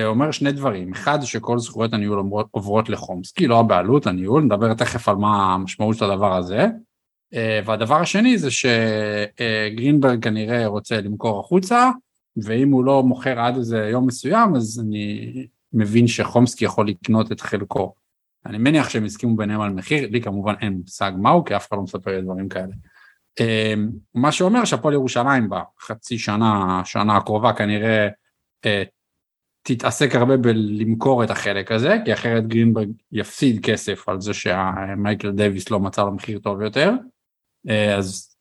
אומר 0.06 0.32
שני 0.32 0.52
דברים, 0.52 0.91
אחד 0.91 1.22
שכל 1.22 1.60
זכויות 1.60 1.94
הניהול 1.94 2.24
עוברות- 2.52 2.89
לחומסקי, 2.89 3.48
לא 3.48 3.60
הבעלות, 3.60 4.08
הניהול, 4.08 4.44
נדבר 4.44 4.74
תכף 4.74 5.10
על 5.10 5.15
מה 5.15 5.54
המשמעות 5.54 5.98
של 5.98 6.06
הדבר 6.06 6.36
הזה, 6.36 6.67
אה, 7.34 7.60
והדבר 7.65 7.96
השני 7.96 8.38
זה 8.38 8.50
שגרינברג 8.52 10.24
כנראה 10.24 10.67
רוצה 10.67 11.02
למכור 11.02 11.39
החוצה, 11.39 11.89
ואם 12.44 12.72
הוא 12.72 12.86
לא 12.86 13.04
מוכר 13.04 13.39
עד 13.39 13.58
איזה 13.58 13.78
יום 13.78 14.08
מסוים, 14.08 14.56
אז 14.56 14.84
אני 14.86 15.32
מבין 15.74 16.08
שחומסקי 16.08 16.65
יכול 16.65 16.88
לקנות 16.88 17.32
את 17.32 17.41
חלקו. 17.41 17.94
אני 18.46 18.58
מניח 18.58 18.89
שהם 18.89 19.06
הסכימו 19.06 19.36
ביניהם 19.36 19.62
על 19.62 19.70
מחיר, 19.70 20.10
לי 20.12 20.22
כמובן 20.22 20.54
אין 20.62 20.74
מושג 20.74 21.12
מהו, 21.17 21.46
כי 21.46 21.56
אף 21.56 21.70
אחד 21.70 21.78
לא 21.78 21.84
מספר 21.84 22.12
לי 22.12 22.22
דברים 22.22 22.50
כאלה. 22.50 22.74
אה, 23.39 23.74
מה 24.15 24.32
שאומר 24.32 24.65
שהפועל 24.65 24.94
ירושלים 24.94 25.50
בחצי 25.50 26.17
שנה, 26.17 26.82
שנה 26.86 27.17
הקרובה 27.17 27.54
כנראה 27.54 28.08
אה, 28.65 28.84
תתעסק 29.63 30.15
הרבה 30.15 30.38
בלמכור 30.38 31.24
את 31.24 31.30
החלק 31.30 31.71
הזה, 31.71 31.97
כי 32.06 32.13
אחרת 32.13 32.47
גרינברג 32.47 32.89
יפסיד 33.12 33.65
כסף 33.65 34.10
על 34.10 34.21
זה 34.21 34.34
שמייקל 34.34 35.32
דייוויס 35.32 35.71
לא 35.71 35.80
מצא 35.80 36.04
לו 36.04 36.12
מחיר 36.12 36.39
טוב 36.39 36.62
יותר. 36.62 36.91
אה, 37.69 37.95
אז 37.97 38.36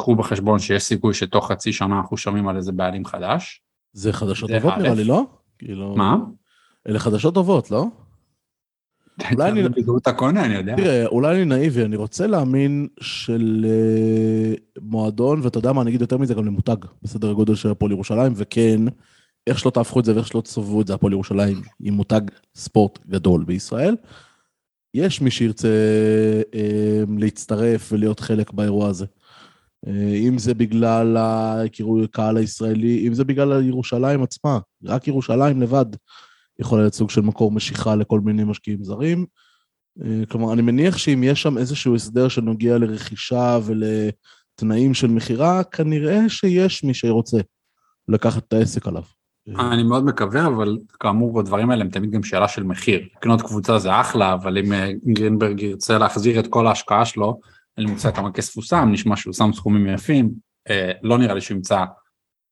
קחו 0.00 0.16
בחשבון 0.16 0.58
שיש 0.58 0.82
סיכוי 0.82 1.14
שתוך 1.14 1.52
חצי 1.52 1.72
שנה 1.72 1.98
אנחנו 1.98 2.16
שומעים 2.16 2.48
על 2.48 2.56
איזה 2.56 2.72
בעלים 2.72 3.04
חדש. 3.04 3.62
זה 3.92 4.12
חדשות 4.12 4.50
טובות. 4.50 4.74
נראה 4.78 4.94
לי, 4.94 5.04
לא? 5.04 5.22
כאילו... 5.58 5.94
מה? 5.96 6.16
אלה 6.88 6.98
חדשות 6.98 7.34
טובות, 7.34 7.70
לא? 7.70 7.86
אולי 9.32 9.50
אני- 9.50 9.68
בדיוק 9.68 9.98
אתה 10.02 10.12
קונה, 10.12 10.44
אני 10.44 10.54
יודע. 10.54 10.76
תראה, 10.76 11.06
אולי 11.06 11.36
אני 11.36 11.44
נאיבי, 11.44 11.84
אני 11.84 11.96
רוצה 11.96 12.26
להאמין 12.26 12.88
של 13.00 13.66
אה, 13.68 14.54
מועדון, 14.80 15.40
ואתה 15.42 15.58
יודע 15.58 15.72
מה, 15.72 15.82
אני 15.82 15.90
אגיד 15.90 16.00
יותר 16.00 16.18
מזה 16.18 16.34
גם 16.34 16.44
למותג, 16.46 16.76
בסדר 17.02 17.30
הגודל 17.30 17.54
של 17.54 17.70
הפועל 17.70 17.92
ירושלים, 17.92 18.32
וכן, 18.36 18.80
איך 19.46 19.58
שלא 19.58 19.70
תהפכו 19.70 20.00
את 20.00 20.04
זה 20.04 20.14
ואיך 20.14 20.26
שלא 20.26 20.40
תסובבו 20.40 20.80
את 20.80 20.86
זה, 20.86 20.94
הפועל 20.94 21.12
ירושלים 21.12 21.62
היא 21.80 21.92
מותג 21.92 22.20
ספורט 22.54 22.98
גדול 23.06 23.44
בישראל. 23.44 23.96
יש 24.94 25.20
מי 25.20 25.30
שירצה 25.30 25.68
אה, 26.54 27.02
להצטרף 27.18 27.88
ולהיות 27.92 28.20
חלק 28.20 28.52
באירוע 28.52 28.88
הזה. 28.88 29.06
אה, 29.86 30.14
אם 30.14 30.38
זה 30.38 30.54
בגלל 30.54 31.16
הקהל 31.16 32.36
הישראלי, 32.36 33.08
אם 33.08 33.14
זה 33.14 33.24
בגלל 33.24 33.64
ירושלים 33.64 34.22
עצמה, 34.22 34.58
רק 34.84 35.08
ירושלים 35.08 35.62
לבד 35.62 35.86
יכולה 36.58 36.82
להיות 36.82 36.94
סוג 36.94 37.10
של 37.10 37.20
מקור 37.20 37.52
משיכה 37.52 37.96
לכל 37.96 38.20
מיני 38.20 38.44
משקיעים 38.44 38.84
זרים. 38.84 39.26
אה, 40.04 40.26
כלומר, 40.28 40.52
אני 40.52 40.62
מניח 40.62 40.96
שאם 40.96 41.22
יש 41.24 41.42
שם 41.42 41.58
איזשהו 41.58 41.94
הסדר 41.94 42.28
שנוגע 42.28 42.78
לרכישה 42.78 43.58
ולתנאים 43.64 44.94
של 44.94 45.06
מכירה, 45.06 45.64
כנראה 45.64 46.28
שיש 46.28 46.84
מי 46.84 46.94
שרוצה 46.94 47.38
לקחת 48.08 48.42
את 48.48 48.52
העסק 48.52 48.86
עליו. 48.86 49.02
אני 49.48 49.82
מאוד 49.82 50.04
מקווה, 50.04 50.46
אבל 50.46 50.78
כאמור, 51.00 51.40
הדברים 51.40 51.70
האלה 51.70 51.84
הם 51.84 51.90
תמיד 51.90 52.10
גם 52.10 52.22
שאלה 52.22 52.48
של 52.48 52.62
מחיר. 52.62 53.00
לקנות 53.16 53.42
קבוצה 53.42 53.78
זה 53.78 54.00
אחלה, 54.00 54.32
אבל 54.32 54.58
אם 54.58 54.72
אה, 54.72 54.90
גרינברג 55.06 55.60
ירצה 55.60 55.98
להחזיר 55.98 56.40
את 56.40 56.46
כל 56.46 56.66
ההשקעה 56.66 57.04
שלו, 57.04 57.40
לי 57.78 57.86
מושג 57.86 58.10
כמה 58.10 58.32
כסף 58.32 58.56
הוא 58.56 58.64
שם, 58.64 58.88
נשמע 58.92 59.16
שהוא 59.16 59.34
שם 59.34 59.50
סכומים 59.52 59.86
יפים, 59.86 60.30
אה, 60.70 60.92
לא 61.02 61.18
נראה 61.18 61.34
לי 61.34 61.40
שהוא 61.40 61.56
ימצא 61.56 61.84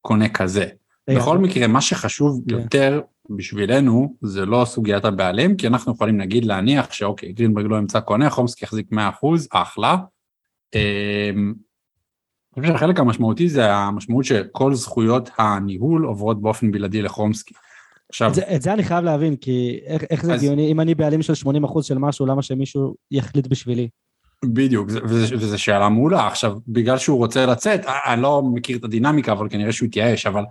קונה 0.00 0.28
כזה. 0.28 0.66
בכל 1.10 1.38
מקרה, 1.38 1.66
מה 1.66 1.80
שחשוב 1.80 2.42
כן. 2.48 2.54
יותר 2.54 3.00
בשבילנו, 3.30 4.16
זה 4.22 4.46
לא 4.46 4.64
סוגיית 4.64 5.04
הבעלים, 5.04 5.56
כי 5.56 5.66
אנחנו 5.66 5.92
יכולים 5.92 6.16
נגיד 6.16 6.44
להניח 6.44 6.92
שאוקיי, 6.92 7.32
גרינברג 7.32 7.66
לא 7.66 7.76
ימצא 7.76 8.00
קונה, 8.00 8.30
חומסקי 8.30 8.64
יחזיק 8.64 8.92
100%, 8.92 8.96
אחלה. 9.50 9.96
אני 12.56 12.62
חושב 12.66 12.72
שהחלק 12.78 13.00
המשמעותי 13.00 13.48
זה 13.48 13.74
המשמעות 13.74 14.24
שכל 14.24 14.74
זכויות 14.74 15.30
הניהול 15.38 16.04
עוברות 16.04 16.42
באופן 16.42 16.70
בלעדי 16.70 17.02
לחומסקי. 17.02 17.54
עכשיו, 18.08 18.28
את 18.30 18.34
זה, 18.34 18.42
את 18.56 18.62
זה 18.62 18.72
אני 18.72 18.82
חייב 18.82 19.04
להבין, 19.04 19.36
כי 19.36 19.80
איך, 19.86 20.02
איך 20.10 20.24
זה 20.26 20.34
אז- 20.34 20.42
הגיוני, 20.42 20.72
אם 20.72 20.80
אני 20.80 20.94
בעלים 20.94 21.22
של 21.22 21.32
80% 21.34 21.82
של 21.82 21.98
משהו, 21.98 22.26
למה 22.26 22.42
שמישהו 22.42 22.94
יחליט 23.10 23.46
בשבילי? 23.46 23.88
בדיוק, 24.44 24.88
וזו 25.08 25.58
שאלה 25.58 25.88
מעולה. 25.88 26.26
עכשיו, 26.26 26.56
בגלל 26.68 26.98
שהוא 26.98 27.18
רוצה 27.18 27.46
לצאת, 27.46 27.86
אה, 27.86 28.12
אני 28.12 28.22
לא 28.22 28.42
מכיר 28.54 28.78
את 28.78 28.84
הדינמיקה, 28.84 29.32
אבל 29.32 29.48
כנראה 29.48 29.72
שהוא 29.72 29.86
התייאש, 29.86 30.26
אבל 30.26 30.42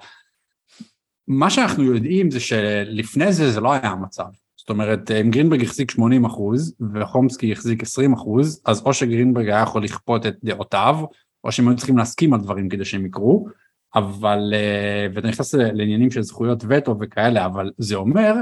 מה 1.28 1.50
שאנחנו 1.50 1.84
יודעים 1.84 2.32
זה 2.32 2.40
שלפני 2.40 3.34
זה 3.34 3.52
זה 3.52 3.62
לא 3.62 3.74
היה 3.74 3.90
המצב. 3.90 4.26
זאת 4.58 4.70
אומרת, 4.70 5.12
אם 5.12 5.32
גרינברג 5.32 5.64
החזיק 5.64 5.92
80 5.92 6.26
אחוז 6.26 6.76
וחומסקי 6.94 7.52
החזיק 7.52 7.84
20 7.84 8.14
אחוז, 8.14 8.62
אז 8.66 8.82
או 8.86 8.94
שגרינברג 8.94 9.48
היה 9.50 9.62
יכול 9.62 9.84
לכפות 9.84 10.26
את 10.26 10.36
דעותיו, 10.44 10.96
או 11.44 11.52
שהם 11.52 11.68
היו 11.68 11.78
צריכים 11.78 11.98
להסכים 11.98 12.34
על 12.34 12.40
דברים 12.40 12.70
כדי 12.70 12.86
שהם 12.86 13.06
יקרו, 13.06 13.48
אבל, 13.96 14.54
אה, 14.54 15.08
ואתה 15.14 15.28
נכנס 15.28 15.54
לעניינים 15.54 16.12
של 16.12 16.22
זכויות 16.22 16.64
וטו 16.70 16.96
וכאלה, 17.00 17.46
אבל 17.46 17.72
זה 17.78 17.96
אומר 17.96 18.34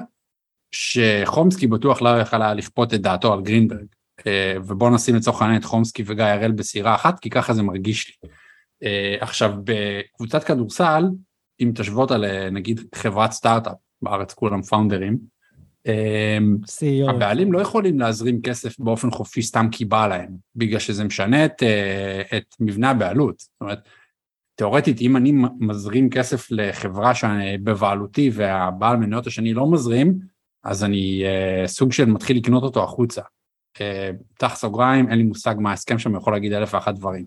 שחומסקי 0.72 1.68
בטוח 1.68 2.02
לא 2.02 2.22
יכל 2.22 2.42
היה 2.42 2.54
לכפות 2.54 2.94
את 2.94 3.02
דעתו 3.02 3.34
על 3.34 3.42
גרינברג. 3.42 3.86
אה, 4.28 4.54
ובוא 4.66 4.90
נשים 4.90 5.16
לצורך 5.16 5.42
העניין 5.42 5.60
את 5.60 5.66
חומסקי 5.66 6.04
וגיא 6.06 6.24
הראל 6.24 6.52
בסירה 6.52 6.96
אחת, 6.96 7.20
כי 7.20 7.30
ככה 7.30 7.54
זה 7.54 7.64
מרגיש 7.64 8.08
לי. 8.24 8.30
אה, 8.84 9.16
עכשיו, 9.20 9.54
בקבוצת 9.64 10.44
כדורסל, 10.44 11.04
אם 11.60 11.72
תשוו 11.76 12.02
אותה 12.02 12.18
לנגיד 12.18 12.82
חברת 12.96 13.32
סטארט-אפ, 13.32 13.78
בארץ 14.02 14.34
כולם 14.34 14.62
פאונדרים, 14.62 15.18
CEO. 15.88 17.10
הבעלים 17.10 17.54
לא 17.54 17.60
יכולים 17.60 18.00
להזרים 18.00 18.42
כסף 18.42 18.80
באופן 18.80 19.12
חופשי 19.12 19.42
סתם 19.42 19.68
כי 19.72 19.86
בא 19.86 20.08
להם, 20.08 20.30
בגלל 20.56 20.80
שזה 20.80 21.04
משנה 21.04 21.46
את, 21.46 21.64
אה, 21.64 22.38
את 22.38 22.56
מבנה 22.60 22.90
הבעלות. 22.90 23.40
זאת 23.40 23.62
אומרת, 23.62 23.80
תאורטית, 24.56 25.02
אם 25.02 25.18
אני 25.18 25.34
מזרים 25.60 26.10
כסף 26.10 26.48
לחברה 26.52 27.16
שאני 27.16 27.58
בבעלותי 27.58 28.30
והבעל 28.34 28.98
מניות 28.98 29.28
השני 29.28 29.54
לא 29.54 29.72
מזרים, 29.72 30.20
אז 30.64 30.84
אני 30.84 31.24
אה, 31.26 31.68
סוג 31.68 31.92
של 31.92 32.06
מתחיל 32.06 32.38
לקנות 32.38 32.64
אותו 32.64 32.84
החוצה. 32.84 33.22
אה, 33.82 34.12
פתח 34.34 34.56
סוגריים, 34.56 35.10
אין 35.10 35.18
לי 35.18 35.24
מושג 35.24 35.56
מה 35.60 35.70
ההסכם 35.70 36.00
שם, 36.00 36.16
יכול 36.16 36.34
להגיד 36.34 36.54
אלף 36.54 36.74
ואחת 36.74 36.96
דברים. 36.96 37.26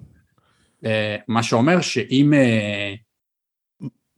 אה, 0.85 1.17
מה 1.29 1.43
שאומר 1.43 1.81
שאם 1.81 2.35
אה, 2.35 2.95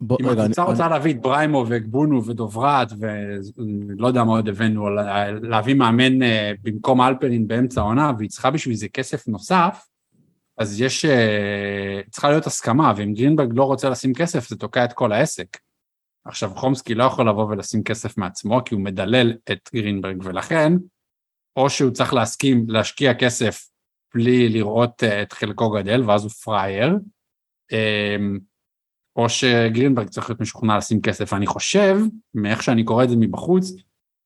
בוא, 0.01 0.17
אם 0.21 0.29
הקבוצה 0.29 0.63
אני- 0.63 0.71
רוצה 0.71 0.89
להביא 0.89 1.15
את 1.15 1.21
בריימו 1.21 1.65
וגבונו 1.69 2.25
ודוברת 2.25 2.89
ולא 2.99 4.07
יודע 4.07 4.25
מה 4.25 4.33
עוד 4.33 4.49
הבאנו, 4.49 4.91
לה- 4.91 5.31
להביא 5.33 5.75
מאמן 5.75 6.23
אה, 6.23 6.53
במקום 6.63 7.01
אלפרין 7.01 7.49
באמצע 7.49 7.81
העונה 7.81 8.13
והיא 8.19 8.31
צריכה 8.31 8.51
בשביל 8.51 8.75
זה 8.75 8.89
כסף 8.89 9.29
נוסף, 9.29 9.87
אז 10.59 10.81
יש, 10.81 11.05
אה, 11.05 12.01
צריכה 12.11 12.31
להיות 12.31 12.47
הסכמה 12.47 12.93
ואם 12.97 13.13
גרינברג 13.15 13.51
לא 13.55 13.65
רוצה 13.65 13.91
לשים 13.91 14.15
כסף 14.15 14.49
זה 14.49 14.57
תוקע 14.57 14.85
את 14.85 14.93
כל 14.93 15.13
העסק. 15.13 15.57
עכשיו 16.25 16.51
חומסקי 16.55 16.95
לא 16.95 17.05
יכול 17.05 17.29
לבוא 17.29 17.45
ולשים 17.45 17.83
כסף 17.83 18.19
מעצמו 18.19 18.65
כי 18.65 18.75
הוא 18.75 18.83
מדלל 18.83 19.33
את 19.53 19.71
גרינברג 19.75 20.17
ולכן 20.25 20.73
או 21.57 21.71
שהוא 21.71 21.91
צריך 21.91 22.15
להסכים 22.15 22.65
להשקיע 22.69 23.15
כסף 23.15 23.69
בלי 24.15 24.49
לראות 24.49 25.03
אה, 25.05 25.23
את 25.23 25.33
חלקו 25.33 25.71
גדל 25.71 26.03
ואז 26.07 26.23
הוא 26.23 26.31
פראייר. 26.31 26.95
אה, 29.19 29.23
או 29.23 29.29
שגרינברג 29.29 30.09
צריך 30.09 30.31
להיות 30.31 30.41
משוכנע 30.41 30.79
לשים 30.79 31.01
כסף. 31.01 31.33
אני 31.33 31.47
חושב, 31.47 31.99
מאיך 32.35 32.63
שאני 32.63 32.85
קורא 32.85 33.05
את 33.05 33.09
זה 33.11 33.17
מבחוץ, 33.17 33.73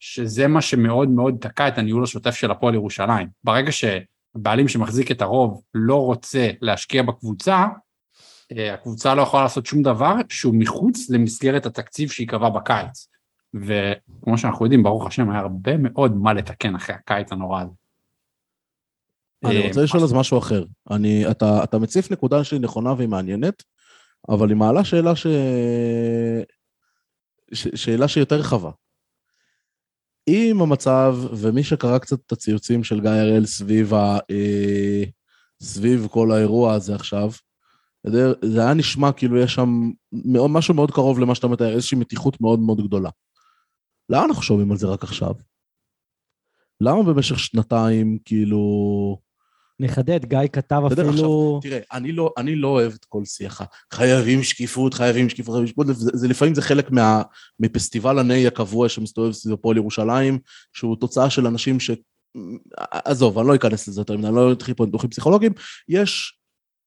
שזה 0.00 0.48
מה 0.48 0.62
שמאוד 0.62 1.09
מאוד 1.09 1.37
תקע 1.40 1.68
את 1.68 1.79
הניהול 1.79 2.05
השוטף 2.05 2.35
של 2.35 2.50
הפועל 2.50 2.74
ירושלים. 2.74 3.29
ברגע 3.44 3.70
שהבעלים 3.72 4.68
שמחזיק 4.68 5.11
את 5.11 5.22
הרוב 5.22 5.62
לא 5.74 6.05
רוצה 6.05 6.50
להשקיע 6.61 7.03
בקבוצה, 7.03 7.66
אה, 8.57 8.74
הקבוצה 8.74 9.14
לא 9.14 9.22
יכולה 9.22 9.42
לעשות 9.42 9.66
שום 9.66 9.83
דבר 9.83 10.14
שהוא 10.29 10.55
מחוץ 10.59 11.11
למסגרת 11.11 11.66
התקציב 11.66 12.11
שייקבע 12.11 12.48
בקיץ. 12.48 13.09
וכמו 13.55 14.38
שאנחנו 14.38 14.66
יודעים, 14.66 14.83
ברוך 14.83 15.07
השם, 15.07 15.31
היה 15.31 15.40
הרבה 15.40 15.76
מאוד 15.76 16.16
מה 16.16 16.33
לתקן 16.33 16.74
אחרי 16.74 16.94
הקיץ 16.94 17.33
הנורא 17.33 17.62
הזה. 17.62 17.72
אני 19.44 19.62
אה, 19.62 19.68
רוצה 19.68 19.83
לשאול 19.83 20.03
אז 20.03 20.12
משהו 20.12 20.38
אחר. 20.38 20.64
אני, 20.90 21.31
אתה, 21.31 21.64
אתה 21.64 21.79
מציף 21.79 22.11
נקודה 22.11 22.44
שהיא 22.44 22.61
נכונה 22.61 22.92
והיא 22.92 23.09
מעניינת, 23.09 23.62
אבל 24.28 24.48
היא 24.48 24.56
מעלה 24.56 24.85
שאלה 24.85 25.16
ש... 25.16 25.26
ש... 27.52 27.68
שאלה 27.74 28.09
שהיא 28.09 28.22
יותר 28.22 28.37
רחבה. 28.37 28.70
אם 30.28 30.59
המצב, 30.62 31.16
ומי 31.40 31.64
שקרא 31.64 31.98
קצת 31.98 32.18
את 32.26 32.33
הציוצים 32.33 32.85
של 32.85 33.00
גיא 33.00 33.11
הראל 33.11 33.46
סביב, 33.46 33.94
ה... 33.94 34.18
אה, 34.30 35.04
סביב 35.62 36.06
כל 36.11 36.33
האירוע 36.33 36.74
הזה 36.74 36.94
עכשיו, 36.94 37.30
זה 38.44 38.61
היה 38.61 38.74
נשמע 38.74 39.12
כאילו 39.12 39.40
יש 39.40 39.54
שם 39.54 39.90
משהו 40.48 40.74
מאוד 40.74 40.90
קרוב 40.90 41.18
למה 41.18 41.35
שאתה 41.35 41.48
מתאר, 41.48 41.72
איזושהי 41.72 41.98
מתיחות 41.98 42.40
מאוד 42.40 42.61
מאוד 42.61 42.80
גדולה. 42.87 43.11
למה 44.09 44.24
אנחנו 44.24 44.42
שומעים 44.42 44.70
על 44.70 44.76
זה 44.76 44.87
רק 44.87 45.02
עכשיו? 45.02 45.35
למה 46.80 47.02
במשך 47.02 47.38
שנתיים, 47.38 48.18
כאילו... 48.24 49.30
נחדד, 49.81 50.25
גיא 50.25 50.38
כתב 50.53 50.83
אפילו... 50.87 51.61
תראה, 51.62 51.79
אני 51.93 52.12
לא, 52.12 52.33
אני 52.37 52.57
לא 52.57 52.69
אוהב 52.69 52.93
את 52.93 53.05
כל 53.05 53.25
שיח 53.25 53.61
ה- 53.61 53.64
חייבים 53.93 54.43
שקיפות, 54.43 54.95
חייבים 54.95 55.29
שקיפות, 55.29 55.53
חייבים 55.53 55.66
שקיפות, 55.66 55.87
זה, 55.87 56.11
זה 56.14 56.29
לפעמים 56.29 56.55
זה 56.55 56.62
חלק 56.62 56.90
מה, 56.90 57.23
מפסטיבל 57.61 58.19
הניי 58.19 58.47
הקבוע 58.47 58.88
שמסתובב 58.88 59.33
סביב 59.33 59.55
הפועל 59.55 59.77
ירושלים, 59.77 60.38
שהוא 60.73 60.97
תוצאה 60.97 61.31
של 61.31 61.47
אנשים 61.47 61.81
ש... 61.81 61.90
עזוב, 62.90 63.38
אני 63.38 63.49
לא 63.49 63.55
אכנס 63.55 63.88
לזה 63.88 64.01
יותר 64.01 64.16
מדי, 64.16 64.27
אני 64.27 64.37
לא 64.37 64.53
אתחיל 64.53 64.75
פה 64.75 64.85
ניתוחים 64.85 65.11
פסיכולוגיים, 65.11 65.53
יש 65.88 66.40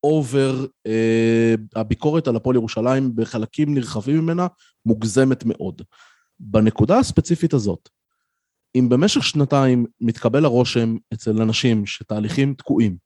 אובר, 0.03 0.65
אה, 0.88 1.56
הביקורת 1.75 2.27
על 2.27 2.36
הפועל 2.36 2.56
ירושלים 2.56 3.15
בחלקים 3.15 3.73
נרחבים 3.73 4.17
ממנה 4.17 4.47
מוגזמת 4.86 5.45
מאוד. 5.45 5.82
בנקודה 6.39 6.99
הספציפית 6.99 7.53
הזאת, 7.53 7.89
אם 8.75 8.89
במשך 8.89 9.23
שנתיים 9.23 9.86
מתקבל 10.01 10.45
הרושם 10.45 10.95
אצל 11.13 11.41
אנשים 11.41 11.86
שתהליכים 11.86 12.53
תקועים, 12.53 12.97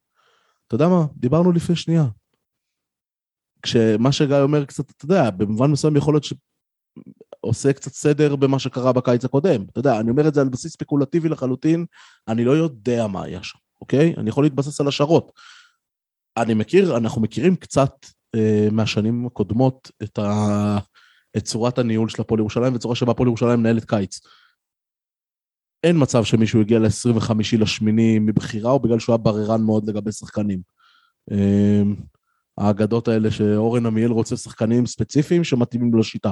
אתה 0.68 0.76
יודע 0.76 0.88
מה? 0.88 1.06
דיברנו 1.16 1.52
לפני 1.52 1.76
שנייה. 1.76 2.06
כשמה 3.62 4.12
שגיא 4.12 4.36
אומר 4.36 4.66
קצת, 4.66 4.90
אתה 4.90 5.06
יודע, 5.06 5.30
במובן 5.30 5.72
מסוים 5.72 5.96
יכול 5.96 6.14
להיות 6.14 6.24
שעושה 6.24 7.74
קצת 7.74 7.92
סדר 7.92 8.36
במה 8.36 8.60
שקרה 8.60 8.94
בקיץ 8.94 9.26
הקודם. 9.26 9.64
אתה 9.72 9.80
יודע, 9.80 10.00
אני 10.00 10.10
אומר 10.10 10.28
את 10.28 10.34
זה 10.34 10.42
על 10.42 10.50
בסיס 10.50 10.74
ספקולטיבי 10.74 11.30
לחלוטין, 11.30 11.86
אני 12.28 12.46
לא 12.46 12.52
יודע 12.52 13.08
מה 13.08 13.24
היה 13.24 13.44
שם, 13.44 13.60
אוקיי? 13.82 14.14
אני 14.18 14.30
יכול 14.30 14.44
להתבסס 14.44 14.82
על 14.82 14.88
השערות. 14.88 15.32
אני 16.38 16.54
מכיר, 16.54 16.98
אנחנו 16.98 17.22
מכירים 17.22 17.56
קצת 17.56 18.06
אה, 18.36 18.68
מהשנים 18.72 19.26
הקודמות 19.26 19.92
את, 20.04 20.20
ה, 20.20 20.78
את 21.38 21.44
צורת 21.44 21.78
הניהול 21.78 22.10
של 22.10 22.22
הפועל 22.22 22.40
ירושלים 22.40 22.76
וצורה 22.76 22.96
שבה 22.96 23.12
הפועל 23.12 23.28
ירושלים 23.28 23.60
מנהלת 23.60 23.86
קיץ. 23.86 24.20
אין 25.84 25.96
מצב 26.02 26.24
שמישהו 26.24 26.62
הגיע 26.62 26.80
ל-25 26.80 27.32
לשמיני 27.60 28.20
מבחירה 28.20 28.72
או 28.72 28.80
בגלל 28.80 29.00
שהוא 29.00 29.14
היה 29.14 29.18
בררן 29.18 29.62
מאוד 29.62 29.90
לגבי 29.90 30.12
שחקנים. 30.12 30.62
אמ, 31.32 31.96
האגדות 32.58 33.08
האלה 33.08 33.32
שאורן 33.32 33.86
עמיאל 33.86 34.12
רוצה 34.12 34.38
שחקנים 34.38 34.86
ספציפיים 34.86 35.44
שמתאימים 35.44 35.96
לשיטה. 35.96 36.32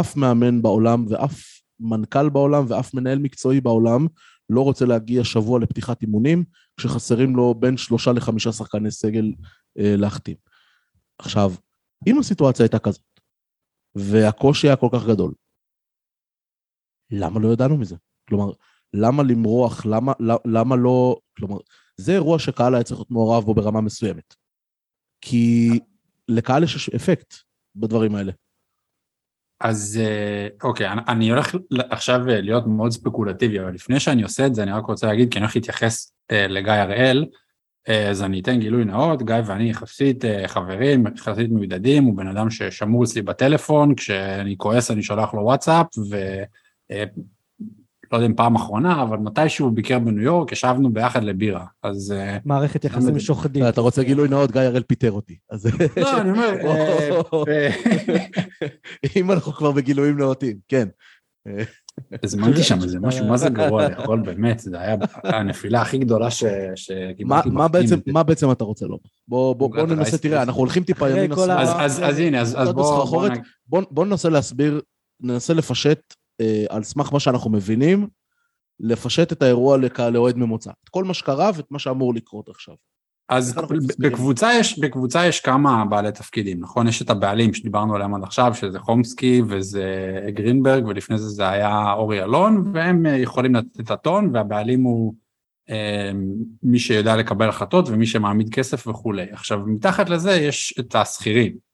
אף 0.00 0.16
מאמן 0.16 0.62
בעולם 0.62 1.04
ואף 1.08 1.60
מנכ"ל 1.80 2.28
בעולם 2.28 2.64
ואף 2.68 2.94
מנהל 2.94 3.18
מקצועי 3.18 3.60
בעולם 3.60 4.06
לא 4.50 4.60
רוצה 4.60 4.84
להגיע 4.84 5.24
שבוע 5.24 5.60
לפתיחת 5.60 6.02
אימונים, 6.02 6.44
כשחסרים 6.76 7.36
לו 7.36 7.54
בין 7.54 7.76
שלושה 7.76 8.12
לחמישה 8.12 8.52
שחקני 8.52 8.90
סגל 8.90 9.32
אה, 9.78 9.96
להחתים. 9.96 10.36
עכשיו, 11.18 11.52
אם 12.06 12.18
הסיטואציה 12.18 12.64
הייתה 12.64 12.78
כזאת, 12.78 13.02
והקושי 13.94 14.66
היה 14.66 14.76
כל 14.76 14.88
כך 14.92 15.06
גדול, 15.06 15.34
למה 17.10 17.40
לא 17.40 17.52
ידענו 17.52 17.76
מזה? 17.76 17.96
כלומר, 18.28 18.52
למה 18.94 19.22
למרוח, 19.22 19.86
למה, 19.86 20.12
למה 20.44 20.76
לא... 20.76 21.16
כלומר, 21.36 21.56
זה 21.96 22.12
אירוע 22.12 22.38
שקהל 22.38 22.74
היה 22.74 22.84
צריך 22.84 23.00
להיות 23.00 23.10
מעורב 23.10 23.44
בו 23.44 23.54
ברמה 23.54 23.80
מסוימת. 23.80 24.34
כי 25.20 25.70
לקהל 26.28 26.64
יש 26.64 26.88
אפקט 26.88 27.34
בדברים 27.76 28.14
האלה. 28.14 28.32
אז 29.60 30.00
אה, 30.02 30.48
אוקיי, 30.62 30.88
אני, 30.88 31.00
אני 31.08 31.30
הולך 31.30 31.54
עכשיו 31.90 32.28
אה, 32.28 32.40
להיות 32.40 32.66
מאוד 32.66 32.90
ספקולטיבי, 32.90 33.60
אבל 33.60 33.74
לפני 33.74 34.00
שאני 34.00 34.22
עושה 34.22 34.46
את 34.46 34.54
זה, 34.54 34.62
אני 34.62 34.72
רק 34.72 34.84
רוצה 34.84 35.06
להגיד, 35.06 35.32
כי 35.32 35.38
אני 35.38 35.44
הולך 35.44 35.56
להתייחס 35.56 36.12
אה, 36.30 36.46
לגיא 36.46 36.72
הראל, 36.72 37.26
אה, 37.88 38.10
אז 38.10 38.22
אני 38.22 38.40
אתן 38.40 38.60
גילוי 38.60 38.84
נאות, 38.84 39.22
גיא 39.22 39.34
ואני 39.46 39.70
יחסית 39.70 40.24
אה, 40.24 40.48
חברים, 40.48 41.04
יחסית 41.16 41.50
מיודדים, 41.50 42.04
הוא 42.04 42.16
בן 42.16 42.28
אדם 42.28 42.50
ששמור 42.50 43.04
אצלי 43.04 43.22
בטלפון, 43.22 43.94
כשאני 43.94 44.54
כועס 44.58 44.90
אני 44.90 45.02
שולח 45.02 45.34
לו 45.34 45.42
וואטסאפ, 45.42 45.86
ו... 46.10 46.16
לא 48.12 48.16
יודע 48.16 48.26
אם 48.26 48.34
פעם 48.34 48.54
אחרונה, 48.54 49.02
אבל 49.02 49.18
מתישהו 49.18 49.70
ביקר 49.70 49.98
בניו 49.98 50.22
יורק, 50.22 50.52
ישבנו 50.52 50.92
ביחד 50.92 51.24
לבירה, 51.24 51.64
אז... 51.82 52.12
אה, 52.16 52.38
מערכת 52.44 52.84
יחסים 52.84 53.18
שוחדית. 53.18 53.62
אתה 53.68 53.80
רוצה 53.80 54.02
גילוי 54.02 54.28
נאות, 54.28 54.52
גיא 54.52 54.60
הראל 54.60 54.82
פיטר 54.82 55.12
אותי. 55.12 55.36
לא, 55.96 56.20
אני 56.20 56.30
אומר... 56.30 56.48
אה, 56.64 57.20
אה, 57.48 57.70
אם 59.16 59.30
אנחנו 59.30 59.52
כבר 59.52 59.72
בגילויים 59.72 60.18
נאותים, 60.18 60.56
כן. 60.68 60.88
הזמנתי 62.22 62.62
שם 62.62 62.82
איזה 62.82 63.00
משהו, 63.00 63.26
מה 63.26 63.36
זה 63.36 63.48
גרוע 63.48 63.88
לאכול, 63.88 64.20
באמת, 64.20 64.58
זה 64.58 64.80
היה 64.80 64.96
הנפילה 65.24 65.82
הכי 65.82 65.98
גדולה 65.98 66.28
שקיבלתי. 66.74 67.50
מה 68.06 68.22
בעצם 68.22 68.50
אתה 68.52 68.64
רוצה 68.64 68.86
לומר? 68.86 68.98
בוא 69.28 69.86
ננסה, 69.86 70.18
תראה, 70.18 70.42
אנחנו 70.42 70.60
הולכים 70.60 70.82
טיפה 70.82 71.10
ימין. 71.10 71.32
אז 71.32 72.18
הנה, 72.18 72.40
אז 72.40 72.72
בוא... 72.74 73.82
בוא 73.90 74.06
ננסה 74.06 74.28
להסביר, 74.28 74.80
ננסה 75.20 75.54
לפשט 75.54 76.14
על 76.68 76.82
סמך 76.82 77.12
מה 77.12 77.20
שאנחנו 77.20 77.50
מבינים, 77.50 78.08
לפשט 78.80 79.32
את 79.32 79.42
האירוע 79.42 79.76
לקהל 79.76 80.16
אוהד 80.16 80.36
ממוצע. 80.36 80.70
את 80.84 80.88
כל 80.88 81.04
מה 81.04 81.14
שקרה 81.14 81.50
ואת 81.56 81.70
מה 81.70 81.78
שאמור 81.78 82.14
לקרות 82.14 82.48
עכשיו. 82.48 82.74
אז 83.28 83.54
בקבוצה 83.98 84.54
יש, 84.54 84.78
בקבוצה 84.78 85.26
יש 85.26 85.40
כמה 85.40 85.84
בעלי 85.84 86.12
תפקידים, 86.12 86.60
נכון? 86.60 86.88
יש 86.88 87.02
את 87.02 87.10
הבעלים 87.10 87.54
שדיברנו 87.54 87.94
עליהם 87.94 88.14
עד 88.14 88.22
עכשיו, 88.22 88.54
שזה 88.54 88.78
חומסקי 88.78 89.42
וזה 89.48 89.84
גרינברג, 90.28 90.86
ולפני 90.86 91.18
זה 91.18 91.28
זה 91.28 91.48
היה 91.48 91.92
אורי 91.92 92.22
אלון, 92.22 92.70
והם 92.74 93.06
אה, 93.06 93.16
יכולים 93.16 93.54
לתת 93.54 93.80
את 93.80 93.90
הטון, 93.90 94.30
והבעלים 94.34 94.82
הוא 94.82 95.14
אה, 95.70 96.10
מי 96.62 96.78
שיודע 96.78 97.16
לקבל 97.16 97.48
החלטות 97.48 97.88
ומי 97.88 98.06
שמעמיד 98.06 98.54
כסף 98.54 98.86
וכולי. 98.86 99.26
עכשיו, 99.30 99.60
מתחת 99.66 100.08
לזה 100.08 100.32
יש 100.32 100.74
את 100.80 100.94
השכירים. 100.94 101.65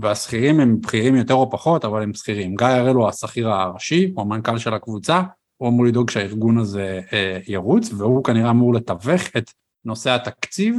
והשכירים 0.00 0.60
הם 0.60 0.80
בכירים 0.80 1.16
יותר 1.16 1.34
או 1.34 1.50
פחות, 1.50 1.84
אבל 1.84 2.02
הם 2.02 2.14
שכירים. 2.14 2.54
גיא 2.54 2.66
הראל 2.66 2.94
הוא 2.94 3.08
השכיר 3.08 3.50
הראשי, 3.50 4.12
הוא 4.14 4.22
המנכ"ל 4.22 4.58
של 4.58 4.74
הקבוצה, 4.74 5.22
הוא 5.56 5.68
אמור 5.68 5.84
לדאוג 5.84 6.10
שהארגון 6.10 6.58
הזה 6.58 7.00
אה, 7.12 7.38
ירוץ, 7.46 7.92
והוא 7.92 8.24
כנראה 8.24 8.50
אמור 8.50 8.74
לתווך 8.74 9.22
את 9.36 9.50
נושא 9.84 10.10
התקציב 10.10 10.76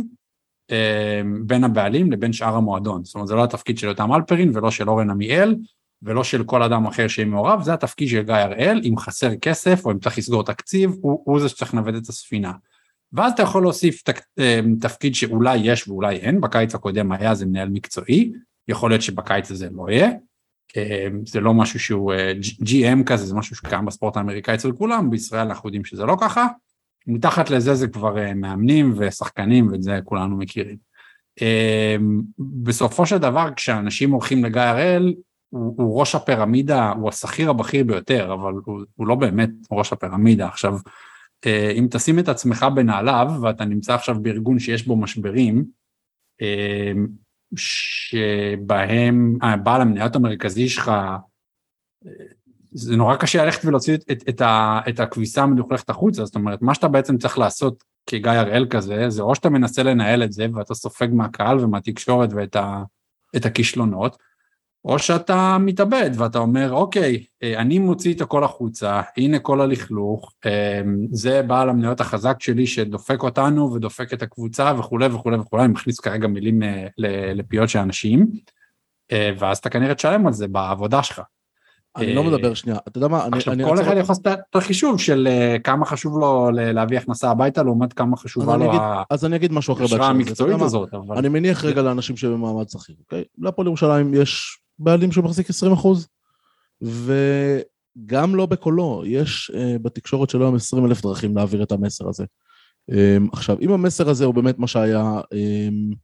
אה, 0.71 1.21
בין 1.45 1.63
הבעלים 1.63 2.11
לבין 2.11 2.33
שאר 2.33 2.55
המועדון. 2.55 3.03
זאת 3.03 3.15
אומרת, 3.15 3.27
זה 3.27 3.35
לא 3.35 3.43
התפקיד 3.43 3.77
של 3.77 3.87
יותם 3.87 4.13
אלפרין 4.13 4.51
ולא 4.53 4.71
של 4.71 4.89
אורן 4.89 5.09
עמיאל, 5.09 5.55
ולא 6.01 6.23
של 6.23 6.43
כל 6.43 6.63
אדם 6.63 6.85
אחר 6.85 7.07
שיהיה 7.07 7.27
מעורב, 7.27 7.63
זה 7.63 7.73
התפקיד 7.73 8.07
של 8.07 8.21
גיא 8.21 8.33
הראל, 8.33 8.81
אם 8.83 8.97
חסר 8.97 9.35
כסף 9.35 9.85
או 9.85 9.91
אם 9.91 9.99
צריך 9.99 10.17
לסגור 10.17 10.43
תקציב, 10.43 10.95
הוא, 11.01 11.21
הוא 11.25 11.39
זה 11.39 11.49
שצריך 11.49 11.73
לנווט 11.73 11.95
את 12.03 12.09
הספינה. 12.09 12.51
ואז 13.13 13.31
אתה 13.31 13.43
יכול 13.43 13.63
להוסיף 13.63 14.01
תק, 14.01 14.21
אה, 14.39 14.59
תפקיד 14.81 15.15
שאולי 15.15 15.57
יש 15.57 15.87
ואולי 15.87 16.15
אין, 16.15 16.41
בקיץ 16.41 16.75
הקודם 16.75 17.11
היה 17.11 17.35
זה 17.35 17.45
מנהל 17.45 17.69
מקצועי, 17.69 18.31
יכול 18.67 18.91
להיות 18.91 19.01
שבקיץ 19.01 19.51
הזה 19.51 19.69
לא 19.71 19.89
יהיה. 19.89 20.09
אה, 20.77 21.07
זה 21.25 21.39
לא 21.39 21.53
משהו 21.53 21.79
שהוא 21.79 22.13
אה, 22.13 22.33
GM 22.63 23.03
כזה, 23.05 23.25
זה 23.25 23.35
משהו 23.35 23.55
שקיים 23.55 23.85
בספורט 23.85 24.17
האמריקאי 24.17 24.55
אצל 24.55 24.71
כולם, 24.71 25.09
בישראל 25.09 25.47
אנחנו 25.47 25.69
יודעים 25.69 25.85
שזה 25.85 26.05
לא 26.05 26.17
ככה. 26.21 26.47
מתחת 27.07 27.49
לזה 27.49 27.75
זה 27.75 27.87
כבר 27.87 28.17
אה, 28.17 28.33
מאמנים 28.33 28.93
ושחקנים 28.97 29.71
ואת 29.71 29.83
זה 29.83 29.99
כולנו 30.03 30.37
מכירים. 30.37 30.77
בסופו 32.39 33.05
של 33.05 33.17
דבר 33.17 33.49
כשאנשים 33.55 34.11
הולכים 34.11 34.45
לגיא 34.45 34.61
הראל, 34.61 35.13
הוא, 35.49 35.75
הוא 35.77 35.99
ראש 35.99 36.15
הפירמידה, 36.15 36.91
הוא 36.91 37.09
השכיר 37.09 37.49
הבכיר 37.49 37.83
ביותר, 37.83 38.33
אבל 38.33 38.53
הוא, 38.65 38.81
הוא 38.95 39.07
לא 39.07 39.15
באמת 39.15 39.49
ראש 39.71 39.93
הפירמידה. 39.93 40.47
עכשיו, 40.47 40.77
אם 41.45 41.87
תשים 41.91 42.19
את 42.19 42.29
עצמך 42.29 42.65
בנעליו 42.75 43.27
ואתה 43.41 43.65
נמצא 43.65 43.93
עכשיו 43.93 44.15
בארגון 44.21 44.59
שיש 44.59 44.87
בו 44.87 44.95
משברים, 44.95 45.65
שבהם 47.57 49.37
בעל 49.63 49.81
המניות 49.81 50.15
המרכזי 50.15 50.69
שלך, 50.69 50.91
זה 52.71 52.95
נורא 52.95 53.15
קשה 53.15 53.45
ללכת 53.45 53.65
ולהוציא 53.65 53.95
את, 53.95 54.03
את, 54.11 54.23
את, 54.29 54.41
את 54.89 54.99
הכביסה 54.99 55.43
המלוכלכת 55.43 55.89
החוצה, 55.89 56.25
זאת 56.25 56.35
אומרת, 56.35 56.61
מה 56.61 56.73
שאתה 56.73 56.87
בעצם 56.87 57.17
צריך 57.17 57.37
לעשות 57.37 57.83
כגיא 58.09 58.31
הראל 58.31 58.67
כזה, 58.69 59.09
זה 59.09 59.21
או 59.21 59.35
שאתה 59.35 59.49
מנסה 59.49 59.83
לנהל 59.83 60.23
את 60.23 60.31
זה 60.31 60.47
ואתה 60.53 60.73
סופג 60.73 61.07
מהקהל 61.11 61.59
ומהתקשורת 61.59 62.29
ואת 62.33 62.55
ה, 62.55 62.83
הכישלונות, 63.45 64.17
או 64.85 64.99
שאתה 64.99 65.57
מתאבד 65.59 66.11
ואתה 66.15 66.39
אומר, 66.39 66.71
אוקיי, 66.73 67.23
אה, 67.43 67.59
אני 67.61 67.79
מוציא 67.79 68.13
את 68.13 68.21
הכל 68.21 68.43
החוצה, 68.43 69.01
הנה 69.17 69.39
כל 69.39 69.61
הלכלוך, 69.61 70.33
אה, 70.45 70.81
זה 71.11 71.41
בעל 71.41 71.69
המניות 71.69 72.01
החזק 72.01 72.41
שלי 72.41 72.67
שדופק 72.67 73.23
אותנו 73.23 73.73
ודופק 73.73 74.13
את 74.13 74.21
הקבוצה 74.21 74.73
וכולי 74.77 75.07
וכולי 75.07 75.37
וכולי, 75.37 75.63
אני 75.63 75.73
מכניס 75.73 75.99
כרגע 75.99 76.27
מילים 76.27 76.63
אה, 76.63 76.87
לפיות 77.35 77.69
של 77.69 77.79
אנשים, 77.79 78.27
ואז 79.39 79.57
אתה 79.57 79.69
כנראה 79.69 79.95
תשלם 79.95 80.27
על 80.27 80.33
זה 80.33 80.47
בעבודה 80.47 81.03
שלך. 81.03 81.21
אני 81.95 82.15
לא 82.15 82.23
מדבר 82.23 82.53
שנייה, 82.53 82.77
אתה 82.87 82.97
יודע 82.97 83.07
מה, 83.07 83.27
עכשיו 83.31 83.55
כל 83.63 83.81
אחד 83.81 83.91
יכול 83.91 83.95
לעשות 83.95 84.27
את 84.27 84.55
החישוב 84.55 84.99
של 84.99 85.27
כמה 85.63 85.85
חשוב 85.85 86.19
לו 86.19 86.49
להביא 86.53 86.97
הכנסה 86.97 87.31
הביתה 87.31 87.63
לעומת 87.63 87.93
כמה 87.93 88.17
חשובה 88.17 88.57
לו 88.57 88.71
אז 89.09 89.25
אני 89.25 89.35
אגיד 89.35 89.51
משהו 89.51 89.73
אחר 89.73 89.81
בהקשר 89.81 90.03
המקצועית 90.03 90.61
הזאת. 90.61 90.89
אני 91.17 91.29
מניח 91.29 91.65
רגע 91.65 91.81
לאנשים 91.81 92.17
שבמעמד 92.17 92.69
שכיר, 92.69 92.95
אוקיי? 92.99 93.23
להפועל 93.37 93.67
ירושלים 93.67 94.13
יש 94.13 94.59
בעלים 94.79 95.11
שמחזיק 95.11 95.49
20 95.49 95.71
אחוז, 95.71 96.07
וגם 96.81 98.35
לא 98.35 98.45
בקולו, 98.45 99.03
יש 99.05 99.51
uh, 99.53 99.79
בתקשורת 99.81 100.29
שלו 100.29 100.45
היום 100.45 100.55
20 100.55 100.85
אלף 100.85 101.01
דרכים 101.01 101.37
להעביר 101.37 101.63
את 101.63 101.71
המסר 101.71 102.09
הזה. 102.09 102.25
Um, 102.91 103.29
עכשיו, 103.31 103.57
אם 103.61 103.71
המסר 103.71 104.09
הזה 104.09 104.25
הוא 104.25 104.33
באמת 104.33 104.59
מה 104.59 104.67
שהיה 104.67 105.19
um, 105.19 105.95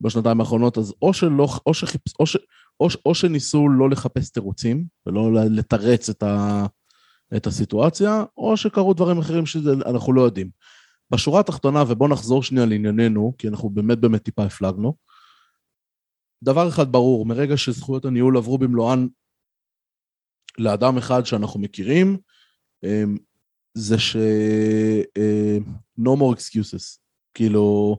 בשנתיים 0.00 0.40
האחרונות, 0.40 0.78
אז 0.78 0.94
או 1.02 1.12
שלא, 1.14 1.48
או, 1.66 1.74
שחיפ, 1.74 2.00
או, 2.20 2.26
ש, 2.26 2.36
או, 2.80 2.88
או 3.06 3.14
שניסו 3.14 3.68
לא 3.68 3.90
לחפש 3.90 4.30
תירוצים, 4.30 4.84
ולא 5.06 5.30
לתרץ 5.50 6.08
את, 6.08 6.22
ה, 6.22 6.66
את 7.36 7.46
הסיטואציה, 7.46 8.24
או 8.36 8.56
שקרו 8.56 8.94
דברים 8.94 9.18
אחרים 9.18 9.46
שאנחנו 9.46 10.12
לא 10.12 10.22
יודעים. 10.22 10.50
בשורה 11.10 11.40
התחתונה, 11.40 11.84
ובואו 11.88 12.10
נחזור 12.10 12.42
שנייה 12.42 12.66
לענייננו, 12.66 13.32
כי 13.38 13.48
אנחנו 13.48 13.70
באמת 13.70 13.98
באמת 13.98 14.22
טיפה 14.22 14.44
הפלגנו, 14.44 14.94
דבר 16.46 16.68
אחד 16.68 16.92
ברור, 16.92 17.26
מרגע 17.26 17.56
שזכויות 17.56 18.04
הניהול 18.04 18.36
עברו 18.36 18.58
במלואן 18.58 19.06
לאדם 20.58 20.98
אחד 20.98 21.26
שאנחנו 21.26 21.60
מכירים, 21.60 22.18
אמ, 22.84 23.16
זה 23.74 23.98
ש... 23.98 24.16
אה, 25.16 25.58
no 26.00 26.18
more 26.18 26.36
excuses. 26.36 26.98
כאילו, 27.34 27.96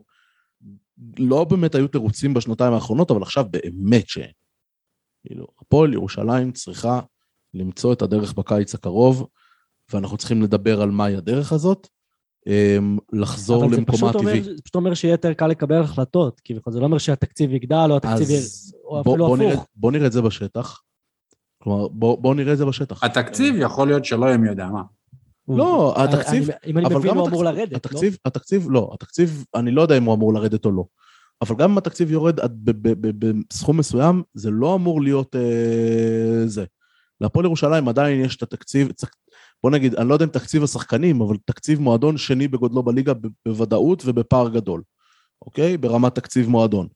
לא 1.20 1.44
באמת 1.44 1.76
היו 1.76 1.88
תירוצים 1.88 2.34
בשנתיים 2.34 2.74
האחרונות, 2.74 3.12
אבל 3.12 3.22
עכשיו 3.22 3.46
באמת 3.52 4.10
שאין. 4.10 4.32
כאילו, 5.26 5.48
הפועל 5.60 5.94
ירושלים 5.94 6.52
צריכה 6.52 7.00
למצוא 7.54 7.94
את 7.94 8.02
הדרך 8.02 8.34
בקיץ 8.34 8.76
הקרוב, 8.76 9.28
ואנחנו 9.94 10.18
צריכים 10.18 10.42
לדבר 10.42 10.82
על 10.82 10.92
מהי 10.92 11.16
הדרך 11.16 11.52
הזאת, 11.52 11.88
אמ, 11.88 11.97
לחזור 13.14 13.66
למקומה 13.66 14.10
הטבעי. 14.10 14.42
זה 14.42 14.52
פשוט 14.64 14.76
אומר 14.76 14.94
שיהיה 14.94 15.12
יותר 15.12 15.34
קל 15.34 15.48
לקבל 15.48 15.82
החלטות, 15.82 16.40
כי 16.40 16.56
זה 16.68 16.80
לא 16.80 16.86
אומר 16.86 16.98
שהתקציב 16.98 17.54
יגדל 17.54 17.88
או 17.90 17.98
התקציב 17.98 18.30
יהיה... 18.30 18.42
או 18.84 19.02
אפילו 19.02 19.28
בוא, 19.28 19.38
הפוך. 19.38 19.68
בוא 19.76 19.92
נראה 19.92 20.08
את 20.08 20.12
זה 20.12 20.22
בשטח. 20.22 20.82
כלומר, 21.64 21.88
בוא, 21.88 22.18
בוא 22.18 22.36
נראה 22.36 22.54
את 22.54 22.58
זה 22.58 22.66
בשטח. 22.66 23.04
התקציב 23.04 23.56
יכול 23.60 23.88
להיות 23.88 24.06
שלא 24.06 24.26
יהיה 24.26 24.38
מי 24.38 24.48
יודע 24.48 24.68
מה. 24.68 24.82
לא, 25.48 25.94
התקציב... 25.98 26.50
אם 26.66 26.78
אני 26.78 26.96
מבין, 26.96 27.18
הוא 27.18 27.28
אמור 27.28 27.44
לרדת, 27.44 27.72
לא? 27.72 27.78
התקציב, 27.78 28.14
לא? 28.14 28.20
התקציב, 28.26 28.68
לא, 28.70 28.90
התקציב, 28.94 29.46
אני 29.56 29.72
לא 29.72 29.82
יודע 29.82 29.98
אם 29.98 30.04
הוא 30.04 30.14
אמור 30.14 30.34
לרדת 30.34 30.66
או 30.66 30.72
לא. 30.72 30.86
אבל 31.42 31.56
גם 31.56 31.72
אם 31.72 31.78
התקציב 31.78 32.12
יורד 32.12 32.40
בסכום 33.54 33.78
מסוים, 33.78 34.24
זה 34.34 34.52
לא 34.52 34.76
אמור 34.76 35.02
להיות 35.02 35.36
אה, 35.36 36.48
זה. 36.48 36.66
להפועל 37.22 37.46
ירושלים 37.46 37.88
עדיין 37.88 38.26
יש 38.26 38.36
את 38.36 38.44
התקציב, 38.44 38.90
בוא 39.63 39.72
נגיד, 39.72 39.96
אני 39.96 40.10
לא 40.10 40.13
יודע 40.13 40.26
אם 40.26 40.30
תקציב 40.30 40.63
השחקנים, 40.63 41.22
אבל 41.22 41.36
תקציב 41.46 41.80
מועדון 41.82 42.17
שני 42.17 42.48
בגודלו 42.48 42.84
בליגה 42.84 43.13
בוודאות 43.48 44.04
ובפער 44.06 44.50
גדול, 44.50 44.84
אוקיי? 45.46 45.78
ברמת 45.78 46.15
תקציב 46.15 46.50
מועדון. 46.50 46.88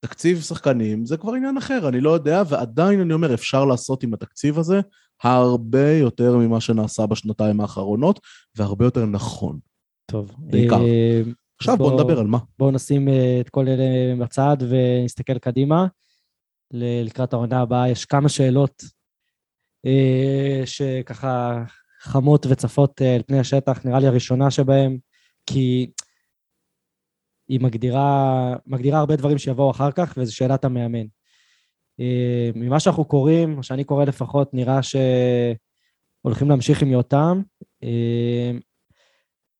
תקציב 0.00 0.40
שחקנים 0.40 1.06
זה 1.06 1.16
כבר 1.16 1.32
עניין 1.32 1.56
אחר, 1.56 1.88
אני 1.88 2.00
לא 2.00 2.10
יודע, 2.10 2.42
ועדיין 2.48 3.00
אני 3.00 3.12
אומר, 3.12 3.34
אפשר 3.34 3.64
לעשות 3.64 4.02
עם 4.02 4.14
התקציב 4.14 4.58
הזה 4.58 4.80
הרבה 5.22 5.92
יותר 5.92 6.36
ממה 6.36 6.60
שנעשה 6.60 7.06
בשנתיים 7.06 7.60
האחרונות, 7.60 8.20
והרבה 8.56 8.84
יותר 8.84 9.06
נכון. 9.06 9.58
טוב. 10.10 10.34
בעיקר. 10.38 10.76
אה, 10.80 11.20
עכשיו 11.60 11.76
בוא- 11.76 11.90
בואו 11.90 12.00
נדבר 12.00 12.18
על 12.18 12.26
מה. 12.26 12.38
בואו 12.58 12.70
נשים 12.70 13.08
אה, 13.08 13.38
את 13.40 13.48
כל 13.50 13.68
אלה 13.68 13.84
בצד 14.24 14.56
ונסתכל 14.60 15.38
קדימה. 15.38 15.86
לקראת 16.72 17.32
העונה 17.32 17.60
הבאה 17.60 17.88
יש 17.88 18.04
כמה 18.04 18.28
שאלות 18.28 18.82
אה, 19.86 20.62
שככה 20.64 21.64
חמות 22.00 22.46
וצפות 22.46 23.02
אה, 23.02 23.14
על 23.14 23.22
פני 23.26 23.38
השטח, 23.38 23.84
נראה 23.84 24.00
לי 24.00 24.06
הראשונה 24.06 24.50
שבהם, 24.50 24.98
כי 25.46 25.90
היא 27.48 27.60
מגדירה, 27.60 28.54
מגדירה 28.66 28.98
הרבה 28.98 29.16
דברים 29.16 29.38
שיבואו 29.38 29.70
אחר 29.70 29.92
כך, 29.92 30.14
וזו 30.16 30.36
שאלת 30.36 30.64
המאמן. 30.64 31.06
אה, 32.00 32.50
ממה 32.54 32.80
שאנחנו 32.80 33.04
קוראים, 33.04 33.56
מה 33.56 33.62
שאני 33.62 33.84
קורא 33.84 34.04
לפחות, 34.04 34.54
נראה 34.54 34.80
שהולכים 34.82 36.48
להמשיך 36.48 36.82
עם 36.82 36.88
יותם. 36.88 37.42
אה, 37.82 38.50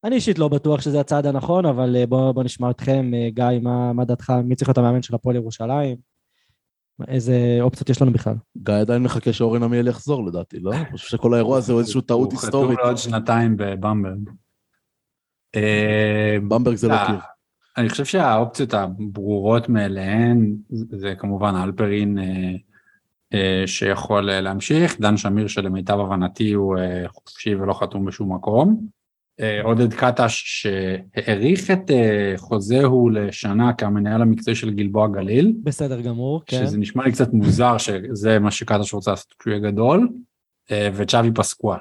אני 0.04 0.16
אישית 0.16 0.38
לא 0.38 0.48
בטוח 0.48 0.80
שזה 0.80 1.00
הצעד 1.00 1.26
הנכון, 1.26 1.66
אבל 1.66 2.04
בואו 2.08 2.34
בוא 2.34 2.42
נשמע 2.42 2.70
אתכם. 2.70 3.10
גיא, 3.28 3.44
מה, 3.62 3.92
מה 3.92 4.04
דעתך? 4.04 4.32
מי 4.44 4.56
צריך 4.56 4.68
להיות 4.68 4.78
המאמן 4.78 5.02
של 5.02 5.14
הפועל 5.14 5.36
ירושלים? 5.36 6.17
מה- 6.98 7.04
איזה 7.08 7.58
אופציות 7.60 7.90
יש 7.90 8.02
לנו 8.02 8.12
בכלל? 8.12 8.34
גיא 8.56 8.74
עדיין 8.74 9.02
מחכה 9.02 9.32
שאורן 9.32 9.62
עמיאל 9.62 9.88
יחזור 9.88 10.26
לדעתי, 10.26 10.60
לא? 10.60 10.72
אני 10.74 10.84
חושב 10.92 11.08
שכל 11.08 11.34
האירוע 11.34 11.58
הזה 11.58 11.72
הוא 11.72 11.80
איזושהי 11.80 12.02
טעות 12.02 12.32
הוא 12.32 12.40
היסטורית. 12.40 12.70
חתום 12.78 12.86
לעוד 12.86 12.98
שנתיים 12.98 13.56
בבמברג. 13.56 14.30
אה, 15.56 16.36
במברג 16.48 16.74
זה 16.74 16.88
לא 16.88 16.92
אה, 16.94 17.06
קיר. 17.06 17.16
אני 17.76 17.88
חושב 17.88 18.04
שהאופציות 18.04 18.74
הברורות 18.74 19.68
מאליהן 19.68 20.56
זה 20.70 21.14
כמובן 21.18 21.54
אלפרין 21.64 22.18
אה, 23.34 23.62
שיכול 23.66 24.30
להמשיך, 24.40 25.00
דן 25.00 25.16
שמיר 25.16 25.46
שלמיטב 25.46 25.98
הבנתי 26.00 26.52
הוא 26.52 26.76
חופשי 27.06 27.54
ולא 27.54 27.72
חתום 27.74 28.04
בשום 28.04 28.34
מקום, 28.34 28.86
עודד 29.62 29.94
קטש 29.94 30.42
שהאריך 30.46 31.70
את 31.70 31.90
אה, 31.90 32.32
חוזהו 32.36 33.08
לשנה 33.08 33.72
כמנהל 33.72 34.22
המקצועי 34.22 34.56
של 34.56 34.70
גלבוע 34.70 35.08
גליל, 35.08 35.52
בסדר 35.64 36.00
גמור, 36.00 36.42
כן. 36.46 36.66
שזה 36.66 36.78
נשמע 36.78 37.04
לי 37.04 37.12
קצת 37.12 37.32
מוזר 37.32 37.78
שזה 37.78 38.38
מה 38.38 38.50
שקטש 38.50 38.92
רוצה 38.92 39.10
לעשות 39.10 39.34
כשהוא 39.38 39.52
יהיה 39.54 39.70
גדול, 39.70 40.08
אה, 40.70 40.88
וצ'אבי 40.94 41.30
פסקואל. 41.34 41.78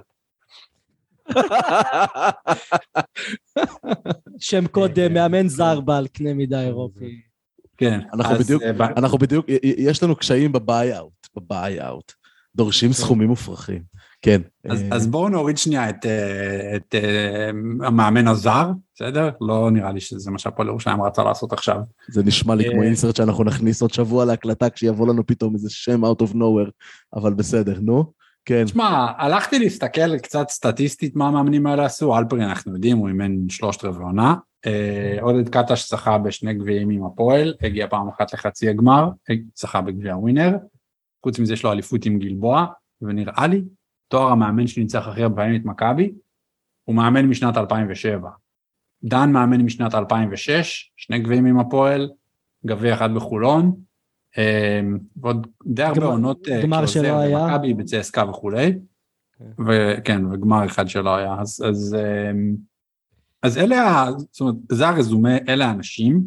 שם 4.40 4.68
קוד 4.68 5.00
אה, 5.00 5.10
מאמן 5.10 5.48
זר 5.48 5.80
בעל 5.82 6.08
קנה 6.08 6.34
מידה 6.34 6.62
אירופי. 6.62 7.22
כן, 7.78 8.00
אנחנו 8.14 8.36
אז, 8.36 8.42
בדיוק- 8.46 8.64
אה, 8.64 8.88
אנחנו 8.98 9.18
בדיוק, 9.18 9.46
יש 9.64 10.04
לנו 10.04 10.16
קשיים 10.16 10.52
ב 10.52 10.60
buy-out, 10.60 11.28
ב 11.36 11.44
buy-out. 11.44 12.12
דורשים 12.56 12.94
סכומים 12.94 13.28
מופרכים. 13.28 13.82
כן. 14.22 14.42
אז, 14.70 14.84
אה, 14.84 14.88
אז 14.92 15.08
בואו 15.08 15.30
נוריד 15.30 15.58
שנייה 15.58 15.90
את, 15.90 16.06
אה, 16.06 16.76
את 16.76 16.96
אה, 16.96 17.50
המאמן 17.88 18.28
הזר, 18.28 18.72
בסדר? 18.96 19.30
לא 19.42 19.72
נראה 19.72 19.92
לי 19.92 20.00
שזה 20.00 20.32
מה 20.32 20.40
שהפועל 20.40 20.68
ירושלים 20.68 21.02
רצה 21.02 21.24
לעשות 21.24 21.54
עכשיו. 21.54 21.78
זה 22.10 22.24
נשמע 22.24 22.56
לי 22.56 22.70
כמו 22.72 22.82
אה, 22.82 22.86
insert 22.88 23.16
שאנחנו 23.16 23.44
נכניס 23.44 23.82
עוד 23.82 23.94
שבוע 23.94 24.26
להקלטה 24.26 24.70
כשיבוא 24.70 25.08
לנו 25.08 25.26
פתאום 25.26 25.54
איזה 25.54 25.70
שם 25.70 26.06
out 26.06 26.22
of 26.22 26.34
nowhere, 26.34 26.72
אבל 27.16 27.34
בסדר, 27.34 27.80
נו. 27.82 28.18
כן. 28.46 28.66
תשמע, 28.66 29.08
הלכתי 29.18 29.60
להסתכל 29.60 30.18
קצת 30.18 30.50
סטטיסטית 30.50 31.16
מה 31.16 31.28
המאמנים 31.28 31.68
האלה 31.68 31.86
עשו, 31.86 32.18
אלפרין 32.18 32.44
אנחנו 32.44 32.74
יודעים, 32.74 32.98
הוא 32.98 33.08
אימן 33.08 33.50
שלושת 33.50 33.84
רבעי 33.86 34.04
עונה. 34.04 34.36
אה, 34.66 35.18
עודד 35.22 35.50
קטש 35.50 35.90
זכה 35.90 36.18
בשני 36.18 36.54
גביעים 36.54 36.90
עם 36.90 37.06
הפועל, 37.06 37.54
הגיע 37.62 37.88
פעם 37.88 38.08
אחת 38.10 38.34
לחצי 38.34 38.70
הגמר, 38.70 39.10
אה, 39.30 39.36
זכה 39.56 39.82
בגביע 39.82 40.18
ווינר. 40.18 40.58
חוץ 41.24 41.40
מזה 41.40 41.54
יש 41.54 41.64
לו 41.64 41.72
אליפות 41.72 42.06
עם 42.06 42.20
גלבוע, 42.20 42.66
ונראה 43.02 43.48
לי 43.48 43.62
תואר 44.08 44.32
המאמן 44.32 44.68
שניצח 44.68 45.08
הכי 45.08 45.24
הרבה 45.24 45.36
פעמים 45.36 45.62
את 45.62 45.66
מכבי, 45.66 46.12
הוא 46.84 46.96
מאמן 46.96 47.26
משנת 47.26 47.58
2007. 47.58 48.30
דן 49.04 49.32
מאמן 49.32 49.62
משנת 49.62 49.96
2006, 49.96 50.92
שני 50.96 51.20
גביעים 51.20 51.46
עם 51.46 51.60
הפועל, 51.60 52.10
גביע 52.66 52.94
אחד 52.94 53.14
בחולון, 53.14 53.76
אה, 54.38 54.82
ועוד 55.18 55.48
די 55.66 55.84
הרבה 55.84 56.00
גמר- 56.00 56.10
עונות 56.10 56.48
אה, 56.48 56.62
גמר 56.64 56.86
שלא 56.86 57.20
היה. 57.20 57.48
במכבי, 57.48 57.74
בצסקה 57.74 58.30
וכולי. 58.30 58.74
כן. 59.38 59.64
וכן, 59.68 60.26
וגמר 60.26 60.66
אחד 60.66 60.88
שלא 60.88 61.16
היה. 61.16 61.36
אז, 61.40 61.64
אז, 61.70 61.96
אמ, 62.32 62.56
אז 63.44 63.58
אלה, 63.58 64.06
זאת 64.18 64.42
אומרת, 64.42 64.56
זה 64.72 64.88
הרזומה, 64.88 65.38
אלה 65.50 65.66
האנשים. 65.66 66.24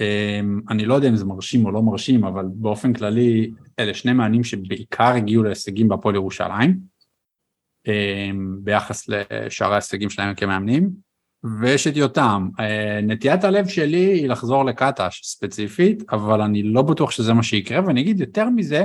אמ, 0.00 0.60
אני 0.70 0.84
לא 0.84 0.94
יודע 0.94 1.08
אם 1.08 1.16
זה 1.16 1.24
מרשים 1.24 1.66
או 1.66 1.70
לא 1.70 1.82
מרשים, 1.82 2.24
אבל 2.24 2.46
באופן 2.54 2.92
כללי, 2.92 3.50
אלה 3.78 3.94
שני 3.94 4.12
מאמנים 4.12 4.44
שבעיקר 4.44 5.04
הגיעו 5.16 5.42
להישגים 5.42 5.88
בהפועל 5.88 6.14
ירושלים, 6.14 6.70
אמ, 6.70 6.97
ביחס 8.64 9.08
לשאר 9.08 9.72
ההישגים 9.72 10.10
שלהם 10.10 10.34
כמאמנים. 10.34 11.08
ויש 11.60 11.86
את 11.86 11.96
יותם. 11.96 12.48
אה, 12.60 13.00
נטיית 13.02 13.44
הלב 13.44 13.68
שלי 13.68 14.04
היא 14.04 14.28
לחזור 14.28 14.64
לקטש 14.64 15.22
ספציפית, 15.24 16.02
אבל 16.12 16.40
אני 16.40 16.62
לא 16.62 16.82
בטוח 16.82 17.10
שזה 17.10 17.32
מה 17.32 17.42
שיקרה, 17.42 17.86
ואני 17.86 18.00
אגיד 18.00 18.20
יותר 18.20 18.48
מזה, 18.48 18.84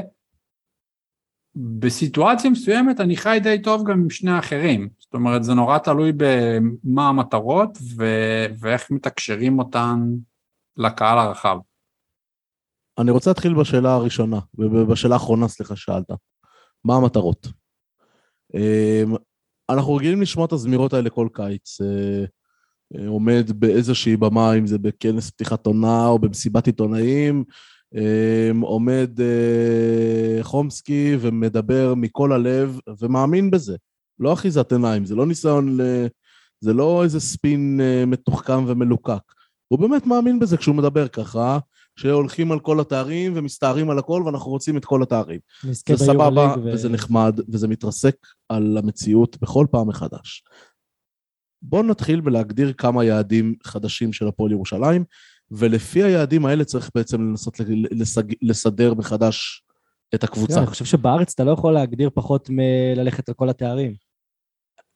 בסיטואציה 1.56 2.50
מסוימת 2.50 3.00
אני 3.00 3.18
חי 3.18 3.40
די 3.44 3.62
טוב 3.62 3.84
גם 3.88 4.00
עם 4.00 4.10
שני 4.10 4.32
האחרים. 4.32 4.90
זאת 5.00 5.14
אומרת, 5.14 5.44
זה 5.44 5.54
נורא 5.54 5.78
תלוי 5.78 6.12
במה 6.18 7.10
המטרות 7.10 7.78
ו- 7.98 8.46
ואיך 8.60 8.92
מתקשרים 8.92 9.60
אותן 9.60 10.00
לקהל 10.78 11.18
הרחב. 11.18 11.58
אני 13.00 13.12
רוצה 13.12 13.30
להתחיל 13.30 13.54
בשאלה 13.54 13.94
הראשונה, 13.94 14.40
ובשאלה 14.54 15.14
האחרונה, 15.14 15.48
סליחה, 15.48 15.76
שאלת. 15.76 16.12
מה 16.86 16.96
המטרות? 16.96 17.48
אמ, 18.56 19.16
אנחנו 19.70 19.96
רגילים 19.96 20.22
לשמוע 20.22 20.46
את 20.46 20.52
הזמירות 20.52 20.94
האלה 20.94 21.10
כל 21.10 21.28
קיץ. 21.34 21.82
אה, 21.82 22.26
אה, 22.96 23.08
עומד 23.08 23.52
באיזושהי 23.56 24.18
במה, 24.18 24.54
אם 24.54 24.68
זה 24.68 24.78
בכנס 24.78 25.30
פתיחת 25.30 25.66
עונה 25.66 26.08
או 26.08 26.20
במסיבת 26.20 26.68
עיתונאים, 26.68 27.44
אמ, 27.96 28.62
עומד 28.62 29.22
אה, 29.22 30.44
חומסקי 30.44 31.18
ומדבר 31.20 31.94
מכל 31.96 32.32
הלב 32.32 32.80
ומאמין 33.02 33.52
בזה. 33.52 33.76
לא 34.20 34.34
אחיזת 34.34 34.72
עיניים, 34.72 35.06
זה 35.06 35.16
לא 35.16 35.26
ניסיון, 35.26 35.82
ל... 35.82 36.08
זה 36.60 36.74
לא 36.74 37.04
איזה 37.04 37.20
ספין 37.20 37.80
מתוחכם 38.08 38.64
ומלוקק. 38.68 39.34
הוא 39.68 39.80
באמת 39.80 40.08
מאמין 40.08 40.40
בזה 40.40 40.58
כשהוא 40.58 40.76
מדבר 40.76 41.08
ככה, 41.08 41.60
שהולכים 42.00 42.52
על 42.52 42.60
כל 42.60 42.80
התארים 42.80 43.34
ומסתערים 43.36 43.90
על 43.90 44.00
הכל 44.00 44.24
ואנחנו 44.26 44.52
רוצים 44.52 44.78
את 44.78 44.86
כל 44.86 45.04
התארים. 45.04 45.40
זה 45.64 45.98
סבבה, 45.98 46.56
ו- 46.58 46.74
וזה 46.74 46.90
נחמד, 46.90 47.40
וזה 47.50 47.68
מתרסק 47.68 48.16
על 48.50 48.78
המציאות 48.78 49.38
בכל 49.42 49.66
פעם 49.72 49.88
מחדש. 49.88 50.44
בואו 51.62 51.84
נתחיל 51.84 52.22
בלהגדיר 52.22 52.74
כמה 52.74 53.04
יעדים 53.04 53.56
חדשים 53.64 54.14
של 54.14 54.28
הפועל 54.28 54.52
ירושלים, 54.52 55.04
ולפי 55.52 56.04
היעדים 56.04 56.46
האלה 56.46 56.66
צריך 56.66 56.90
בעצם 56.96 57.22
לנסות 57.22 57.60
לסג... 57.92 58.34
לסדר 58.42 58.94
מחדש 58.94 59.64
את 60.16 60.24
הקבוצה. 60.24 60.60
אני 60.60 60.68
חושב 60.68 60.86
שבארץ 60.86 61.34
אתה 61.34 61.44
לא 61.44 61.52
יכול 61.52 61.74
להגדיר 61.74 62.10
פחות 62.14 62.50
מללכת 62.50 63.30
על 63.30 63.36
כל 63.36 63.50
התארים. 63.50 63.94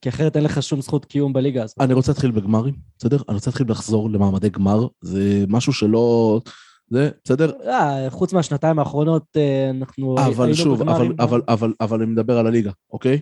כי 0.01 0.09
אחרת 0.09 0.35
אין 0.35 0.43
לך 0.43 0.63
שום 0.63 0.81
זכות 0.81 1.05
קיום 1.05 1.33
בליגה 1.33 1.63
הזאת. 1.63 1.77
אני 1.79 1.93
רוצה 1.93 2.11
להתחיל 2.11 2.31
בגמרים, 2.31 2.75
בסדר? 2.97 3.17
אני 3.29 3.35
רוצה 3.35 3.49
להתחיל 3.49 3.71
לחזור 3.71 4.09
למעמדי 4.09 4.49
גמר, 4.49 4.87
זה 5.01 5.45
משהו 5.47 5.73
שלא... 5.73 6.41
זה, 6.89 7.09
בסדר? 7.23 7.51
אה, 7.65 8.09
חוץ 8.09 8.33
מהשנתיים 8.33 8.79
האחרונות, 8.79 9.23
אה, 9.35 9.69
אנחנו 9.69 10.15
אבל 10.17 10.53
שוב, 10.53 10.81
אבל. 10.81 11.07
אבל, 11.19 11.41
אבל, 11.47 11.73
אבל 11.81 12.01
אני 12.01 12.11
מדבר 12.11 12.37
על 12.37 12.47
הליגה, 12.47 12.71
אוקיי? 12.93 13.19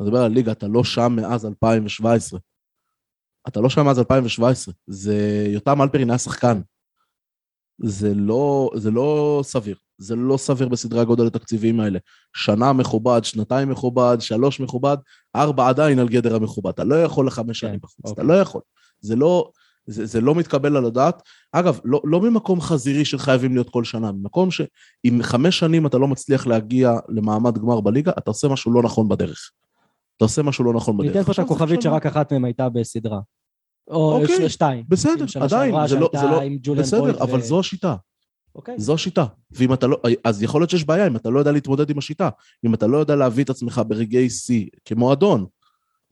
אני 0.00 0.08
מדבר 0.08 0.18
על 0.18 0.24
הליגה, 0.24 0.52
אתה 0.52 0.68
לא 0.68 0.84
שם 0.84 1.12
מאז 1.16 1.46
2017. 1.46 2.40
אתה 3.48 3.60
לא 3.60 3.70
שם 3.70 3.84
מאז 3.84 3.98
2017. 3.98 4.74
זה... 4.86 5.46
יותם 5.48 5.82
אלפרין 5.82 6.10
היה 6.10 6.18
שחקן. 6.18 6.60
זה 7.78 8.14
לא, 8.14 8.70
זה 8.76 8.90
לא 8.90 9.40
סביר. 9.44 9.76
זה 9.98 10.16
לא 10.16 10.36
סביר 10.36 10.68
בסדרי 10.68 11.00
הגודל 11.00 11.26
התקציביים 11.26 11.80
האלה. 11.80 11.98
שנה 12.36 12.72
מכובד, 12.72 13.20
שנתיים 13.24 13.68
מכובד, 13.68 14.16
שלוש 14.20 14.60
מכובד, 14.60 14.96
ארבע 15.36 15.68
עדיין 15.68 15.98
על 15.98 16.08
גדר 16.08 16.36
המכובד. 16.36 16.70
אתה 16.70 16.84
לא 16.84 17.02
יכול 17.02 17.26
לחמש 17.26 17.60
כן, 17.60 17.68
שנים 17.68 17.80
בחוץ, 17.82 17.98
אתה 18.00 18.10
אוקיי. 18.10 18.24
לא 18.24 18.34
יכול. 18.40 18.62
זה 19.00 19.16
לא, 19.16 19.50
זה, 19.86 20.06
זה 20.06 20.20
לא 20.20 20.34
מתקבל 20.34 20.76
על 20.76 20.84
הדעת. 20.84 21.22
אגב, 21.52 21.80
לא, 21.84 22.00
לא 22.04 22.20
ממקום 22.20 22.60
חזירי 22.60 23.04
של 23.04 23.18
חייבים 23.18 23.54
להיות 23.54 23.70
כל 23.70 23.84
שנה, 23.84 24.12
ממקום 24.12 24.50
שאם 24.50 25.18
חמש 25.22 25.58
שנים 25.58 25.86
אתה 25.86 25.98
לא 25.98 26.08
מצליח 26.08 26.46
להגיע 26.46 26.92
למעמד 27.08 27.58
גמר 27.58 27.80
בליגה, 27.80 28.12
אתה 28.18 28.30
עושה 28.30 28.48
משהו 28.48 28.72
לא 28.72 28.82
נכון 28.82 29.08
בדרך. 29.08 29.50
אתה 30.16 30.24
עושה 30.24 30.42
משהו 30.42 30.64
לא 30.64 30.72
נכון 30.72 30.96
בדרך. 30.96 31.16
ניתן 31.16 31.26
פה 31.26 31.32
את 31.32 31.38
הכוכבית. 31.38 31.82
שרק 31.82 32.06
אחת 32.06 32.32
מהן 32.32 32.44
הייתה 32.44 32.68
בסדרה. 32.68 33.20
או 33.90 34.20
אוקיי, 34.20 34.48
ש- 34.48 34.52
שתיים. 34.52 34.84
בסדר, 34.88 35.24
עדיין, 35.40 35.74
זה 35.86 35.98
לא, 35.98 36.10
זה 36.14 36.26
לא, 36.26 36.74
בסדר, 36.74 37.22
אבל 37.22 37.38
ו- 37.38 37.42
זו 37.42 37.60
השיטה. 37.60 37.96
אוקיי. 38.54 38.74
זו 38.78 38.94
השיטה. 38.94 39.26
ואם 39.50 39.72
אתה 39.72 39.86
לא, 39.86 40.00
אז 40.24 40.42
יכול 40.42 40.60
להיות 40.60 40.70
שיש 40.70 40.84
בעיה 40.84 41.06
אם 41.06 41.16
אתה 41.16 41.30
לא 41.30 41.38
יודע 41.38 41.52
להתמודד 41.52 41.90
עם 41.90 41.98
השיטה. 41.98 42.28
אם 42.66 42.74
אתה 42.74 42.86
לא 42.86 42.98
יודע 42.98 43.16
להביא 43.16 43.44
את 43.44 43.50
עצמך 43.50 43.80
ברגעי 43.88 44.30
שיא, 44.30 44.66
כמועדון, 44.84 45.46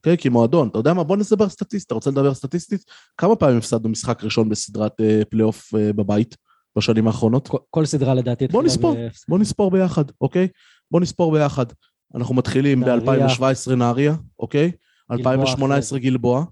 אוקיי? 0.01 0.17
כמועדון. 0.19 0.69
אתה 0.69 0.79
יודע 0.79 0.93
מה? 0.95 1.05
בוא 1.05 1.17
נדבר 1.17 1.49
סטטיסטית. 1.49 1.87
אתה 1.87 1.95
רוצה 1.95 2.11
לדבר 2.11 2.35
סטטיסטית? 2.35 2.85
כמה 3.17 3.37
פעמים 3.37 3.57
הפסדנו 3.59 3.89
משחק 3.89 4.25
ראשון 4.25 4.49
בסדרת 4.49 5.01
אה, 5.01 5.23
פלייאוף 5.31 5.75
אה, 5.75 5.93
בבית 5.93 6.37
בשנים 6.79 7.07
האחרונות? 7.07 7.49
כל- 7.49 7.59
כל 7.71 7.87
סדרה 7.87 8.15
לדעתי... 8.15 8.47
בוא 8.49 8.63
נספור. 8.63 8.95
ב- 8.95 9.09
בוא 9.29 9.39
נספור 9.39 9.71
ביחד, 9.71 10.05
אוקיי? 10.21 10.49
בוא 10.91 11.01
נספור 11.01 11.33
ביחד. 11.33 11.67
אנחנו 12.15 12.35
מתחילים 12.35 12.81
נהריה. 12.85 13.27
ב-2017 13.27 13.75
נהריה, 13.75 14.15
אוקיי? 14.39 14.71
גלבוע 15.13 15.33
2018 15.33 15.99
גלבוע, 15.99 16.45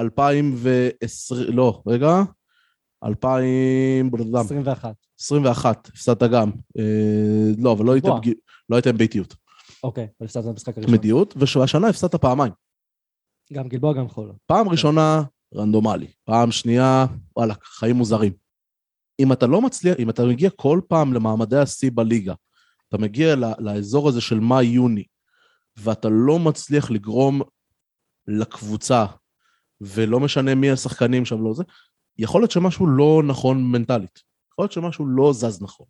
2020, 0.00 1.52
לא, 1.56 1.82
רגע, 1.86 2.22
2000, 3.04 4.10
בלדם, 4.10 4.34
21. 4.44 4.94
21, 5.20 5.88
הפסדת 5.88 6.22
גם. 6.22 6.50
אה, 6.78 6.82
לא, 7.58 7.72
אבל 7.72 7.84
לא 7.84 7.92
הייתם 7.92 8.08
לא 8.70 8.76
הייתם 8.76 8.96
באיטיות. 8.96 9.34
אוקיי, 9.82 10.04
אבל 10.20 10.26
הפסדת 10.26 10.44
במשחק 10.44 10.76
הראשון. 10.78 10.94
מדיות, 10.94 11.34
והשנה 11.36 11.88
הפסדת 11.88 12.14
פעמיים. 12.14 12.52
גם 13.52 13.68
גלבוע, 13.68 13.92
גם 13.92 14.08
חולון. 14.08 14.36
פעם 14.46 14.68
ראשונה, 14.68 15.22
רנדומלי. 15.54 16.06
פעם 16.24 16.50
שנייה, 16.50 17.06
וואלה, 17.36 17.54
חיים 17.62 17.96
מוזרים. 17.96 18.32
אם 19.20 19.32
אתה 19.32 19.46
לא 19.46 19.62
מצליח, 19.62 19.96
אם 19.98 20.10
אתה 20.10 20.24
מגיע 20.24 20.50
כל 20.50 20.80
פעם 20.88 21.12
למעמדי 21.12 21.56
השיא 21.56 21.90
בליגה, 21.94 22.34
אתה 22.88 22.98
מגיע 22.98 23.34
לאזור 23.58 24.08
הזה 24.08 24.20
של 24.20 24.40
מאי-יוני, 24.40 25.04
ואתה 25.76 26.08
לא 26.08 26.38
מצליח 26.38 26.90
לגרום 26.90 27.42
לקבוצה, 28.26 29.06
ולא 29.80 30.20
משנה 30.20 30.54
מי 30.54 30.70
השחקנים 30.70 31.24
שם, 31.24 31.44
לא 31.44 31.54
זה, 31.54 31.64
יכול 32.18 32.40
להיות 32.40 32.50
שמשהו 32.50 32.86
לא 32.86 33.22
נכון 33.26 33.64
מנטלית. 33.64 34.22
יכול 34.52 34.62
להיות 34.62 34.72
שמשהו 34.72 35.06
לא 35.06 35.32
זז 35.32 35.62
נכון. 35.62 35.86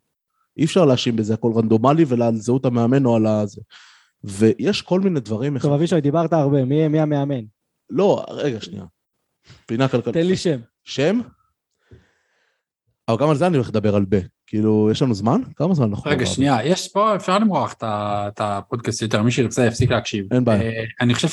אי 0.57 0.65
אפשר 0.65 0.85
להאשים 0.85 1.15
בזה 1.15 1.33
הכל 1.33 1.51
רנדומלי 1.55 2.03
ועל 2.07 2.35
זהות 2.35 2.65
המאמן 2.65 3.05
או 3.05 3.15
על 3.15 3.25
הזה. 3.25 3.61
ויש 4.23 4.81
כל 4.81 4.99
מיני 4.99 5.19
דברים... 5.19 5.59
טוב, 5.59 5.73
אבישי, 5.73 6.01
דיברת 6.01 6.33
הרבה, 6.33 6.65
מי 6.65 6.87
מי 6.87 6.99
המאמן? 6.99 7.43
לא, 7.89 8.25
רגע, 8.29 8.61
שנייה. 8.61 8.85
פינה 9.65 9.87
כלכלית. 9.87 10.15
תן 10.15 10.25
לי 10.27 10.37
שם. 10.37 10.59
שם? 10.83 11.19
אבל 13.07 13.17
גם 13.17 13.29
על 13.29 13.35
זה 13.35 13.47
אני 13.47 13.55
הולך 13.55 13.69
לדבר 13.69 13.95
על 13.95 14.05
ב. 14.09 14.19
כאילו, 14.47 14.89
יש 14.91 15.01
לנו 15.01 15.13
זמן? 15.13 15.41
כמה 15.55 15.73
זמן 15.73 15.89
אנחנו... 15.89 16.11
רגע? 16.11 16.25
שנייה, 16.25 16.57
יש 16.63 16.87
פה, 16.87 17.15
אפשר 17.15 17.39
למרוח 17.39 17.75
את 17.83 18.41
הפודקאסט 18.41 19.01
יותר, 19.01 19.23
מי 19.23 19.31
שירצה 19.31 19.65
יפסיק 19.65 19.91
להקשיב. 19.91 20.25
אין 20.33 20.45
בעיה. 20.45 20.61
אה, 20.61 20.83
אני 21.01 21.13
חושב 21.13 21.27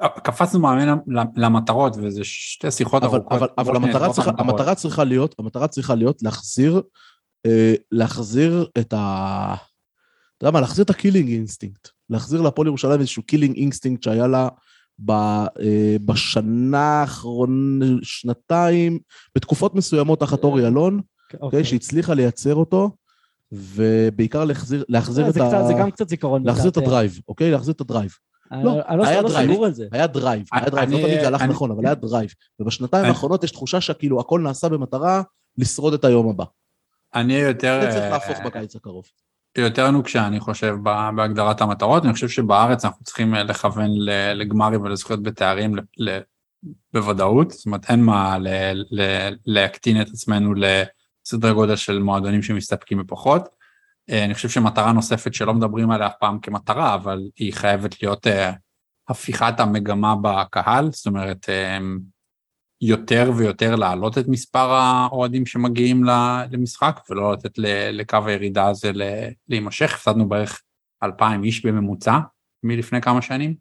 שקפצנו 0.00 0.60
מאמן 0.60 0.98
למטרות, 1.36 1.96
וזה 2.02 2.24
שתי 2.24 2.70
שיחות 2.70 3.02
אבל, 3.02 3.16
ארוכות. 3.16 3.32
אבל, 3.32 3.48
אבל 3.58 3.76
המטרה, 3.76 4.12
צריכה. 4.12 4.30
המטרה 4.38 4.74
צריכה 4.74 5.04
להיות, 5.04 5.34
המטרה 5.38 5.68
צריכה 5.68 5.94
להיות 5.94 6.22
להחזיר, 6.22 6.82
אה, 7.46 7.74
להחזיר 7.92 8.68
את 8.78 8.92
ה... 8.92 9.54
אתה 10.40 10.48
יודע 10.48 10.54
מה, 10.54 10.60
להחזיר 10.60 10.84
את 10.84 10.90
ה 10.90 10.95
killing 10.95 11.28
instinct. 11.30 11.88
להחזיר 12.10 12.40
להפועל 12.40 12.66
ירושלים 12.68 13.00
איזשהו 13.00 13.22
killing 13.22 13.56
instinct 13.56 14.02
שהיה 14.02 14.26
לה 14.26 14.48
ב, 14.98 15.10
אה, 15.10 15.96
בשנה 16.04 17.00
האחרונה, 17.00 17.86
שנתיים, 18.02 18.98
בתקופות 19.34 19.74
מסוימות 19.74 20.20
תחת 20.20 20.44
אורי 20.44 20.66
אלון, 20.66 21.00
אוקיי, 21.40 21.64
שהצליחה 21.64 22.14
לייצר 22.14 22.54
אותו, 22.54 22.90
ובעיקר 23.52 24.44
להחזיר, 24.44 24.84
להחזיר 24.88 25.28
את 25.28 25.34
זה 25.34 25.44
ה... 25.44 25.48
קצת- 25.48 25.66
זה 25.66 25.72
גם 25.72 25.90
קצת 25.90 26.08
זיכרון. 26.08 26.46
להחזיר 26.46 26.70
את. 26.70 26.76
ה 26.76 26.82
drive, 26.82 27.20
אוקיי? 27.28 27.50
להחזיר 27.50 27.74
את 27.74 27.80
ה 27.80 27.84
drive. 27.84 28.10
אני 28.52 28.64
לא, 28.64 28.80
אני 28.88 28.98
לא 28.98 29.06
היה 29.06 29.22
לא 29.22 29.28
drive. 29.28 29.50
היה 29.92 30.06
drive, 30.06 30.46
היה 30.52 30.70
drive, 30.70 30.90
לא 30.90 30.98
תמיד 30.98 31.20
זה 31.20 31.26
הלך 31.26 31.42
נכון, 31.42 31.70
אבל 31.70 31.86
היה 31.86 31.94
drive. 31.94 32.30
ובשנתיים 32.60 33.04
האחרונות 33.04 33.44
יש 33.44 33.50
תחושה 33.50 33.80
שכאילו 33.80 34.20
הכל 34.20 34.40
נעשה 34.40 34.68
במטרה 34.68 35.22
לשרוד 35.58 35.94
את 35.94 36.04
היום 36.04 36.28
הבא. 36.28 36.44
אני 37.14 37.34
יותר... 37.34 37.80
זה 37.82 37.88
צריך 37.90 38.02
אה, 38.02 38.10
להפוך 38.10 38.38
בקיץ 38.46 38.76
הקרוב. 38.76 39.04
יותר 39.58 39.90
נוקשה, 39.90 40.26
אני 40.26 40.40
חושב, 40.40 40.76
בהגדרת 41.16 41.60
המטרות. 41.60 42.04
אני 42.04 42.12
חושב 42.12 42.28
שבארץ 42.28 42.84
אנחנו 42.84 43.04
צריכים 43.04 43.34
אה, 43.34 43.42
לכוון 43.42 43.90
לגמרים 44.34 44.82
ולזכויות 44.82 45.22
בתארים 45.22 45.74
בוודאות. 46.92 47.50
זאת 47.50 47.66
אומרת, 47.66 47.90
אין 47.90 48.02
מה 48.02 48.36
להקטין 49.46 50.00
את 50.00 50.08
עצמנו 50.08 50.54
לסדרי 50.54 51.54
גודל 51.54 51.76
של 51.76 51.98
מועדונים 51.98 52.42
שמסתפקים 52.42 52.98
בפחות. 52.98 53.48
אה, 54.10 54.24
אני 54.24 54.34
חושב 54.34 54.48
שמטרה 54.48 54.92
נוספת 54.92 55.34
שלא 55.34 55.54
מדברים 55.54 55.90
עליה 55.90 56.06
אף 56.06 56.14
פעם 56.20 56.38
כמטרה, 56.40 56.94
אבל 56.94 57.20
היא 57.36 57.52
חייבת 57.52 58.02
להיות 58.02 58.26
אה, 58.26 58.52
הפיכת 59.08 59.60
המגמה 59.60 60.14
בקהל, 60.22 60.90
זאת 60.92 61.06
אומרת, 61.06 61.48
יותר 62.80 63.32
ויותר 63.36 63.76
להעלות 63.76 64.18
את 64.18 64.28
מספר 64.28 64.72
האוהדים 64.72 65.46
שמגיעים 65.46 66.04
למשחק, 66.50 67.00
ולא 67.10 67.32
לתת 67.32 67.52
לקו 67.92 68.18
הירידה 68.26 68.68
הזה 68.68 68.90
להימשך. 69.48 69.94
הפסדנו 69.94 70.28
בערך 70.28 70.62
2,000 71.02 71.44
איש 71.44 71.66
בממוצע 71.66 72.18
מלפני 72.62 73.00
כמה 73.00 73.22
שנים. 73.22 73.54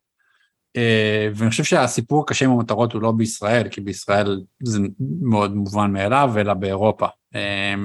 אה, 0.78 1.30
ואני 1.36 1.49
חושב 1.49 1.63
שהסיפור 1.63 2.22
הקשה 2.22 2.45
עם 2.45 2.51
המטרות 2.51 2.93
הוא 2.93 3.01
לא 3.01 3.11
בישראל, 3.11 3.70
כי 3.70 3.82
בישראל 3.82 4.41
זה 4.63 4.80
מאוד 5.22 5.55
מובן 5.55 5.91
מאליו, 5.91 6.34
אלא 6.38 6.53
באירופה. 6.53 7.07
אה, 7.36 7.76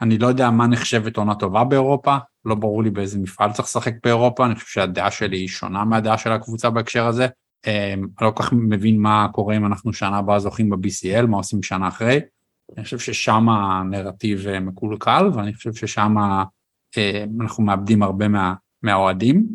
אני 0.00 0.18
לא 0.18 0.26
יודע 0.26 0.50
מה 0.50 0.66
נחשבת 0.66 1.16
עונה 1.16 1.34
טובה 1.34 1.64
באירופה, 1.64 2.16
לא 2.44 2.54
ברור 2.54 2.82
לי 2.82 2.90
באיזה 2.90 3.18
מפעל 3.18 3.52
צריך 3.52 3.68
לשחק 3.68 3.94
באירופה, 4.04 4.46
אני 4.46 4.54
חושב 4.54 4.66
שהדעה 4.66 5.10
שלי 5.10 5.36
היא 5.36 5.48
שונה 5.48 5.84
מהדעה 5.84 6.18
של 6.18 6.32
הקבוצה 6.32 6.70
בהקשר 6.70 7.06
הזה. 7.06 7.26
אה, 7.66 7.92
אני 7.92 8.02
לא 8.20 8.30
כל 8.30 8.42
כך 8.42 8.52
מבין 8.52 9.00
מה 9.00 9.28
קורה 9.32 9.56
אם 9.56 9.66
אנחנו 9.66 9.92
שנה 9.92 10.18
הבאה 10.18 10.38
זוכים 10.38 10.70
ב-BCL, 10.70 11.26
מה 11.26 11.36
עושים 11.36 11.62
שנה 11.62 11.88
אחרי. 11.88 12.20
אני 12.76 12.84
חושב 12.84 12.98
ששם 12.98 13.48
הנרטיב 13.48 14.46
אה, 14.48 14.60
מקולקל, 14.60 15.30
ואני 15.34 15.54
חושב 15.54 15.74
ששם 15.74 16.14
אה, 16.98 17.24
אנחנו 17.40 17.64
מאבדים 17.64 18.02
הרבה 18.02 18.28
מה, 18.28 18.54
מהאוהדים. 18.82 19.46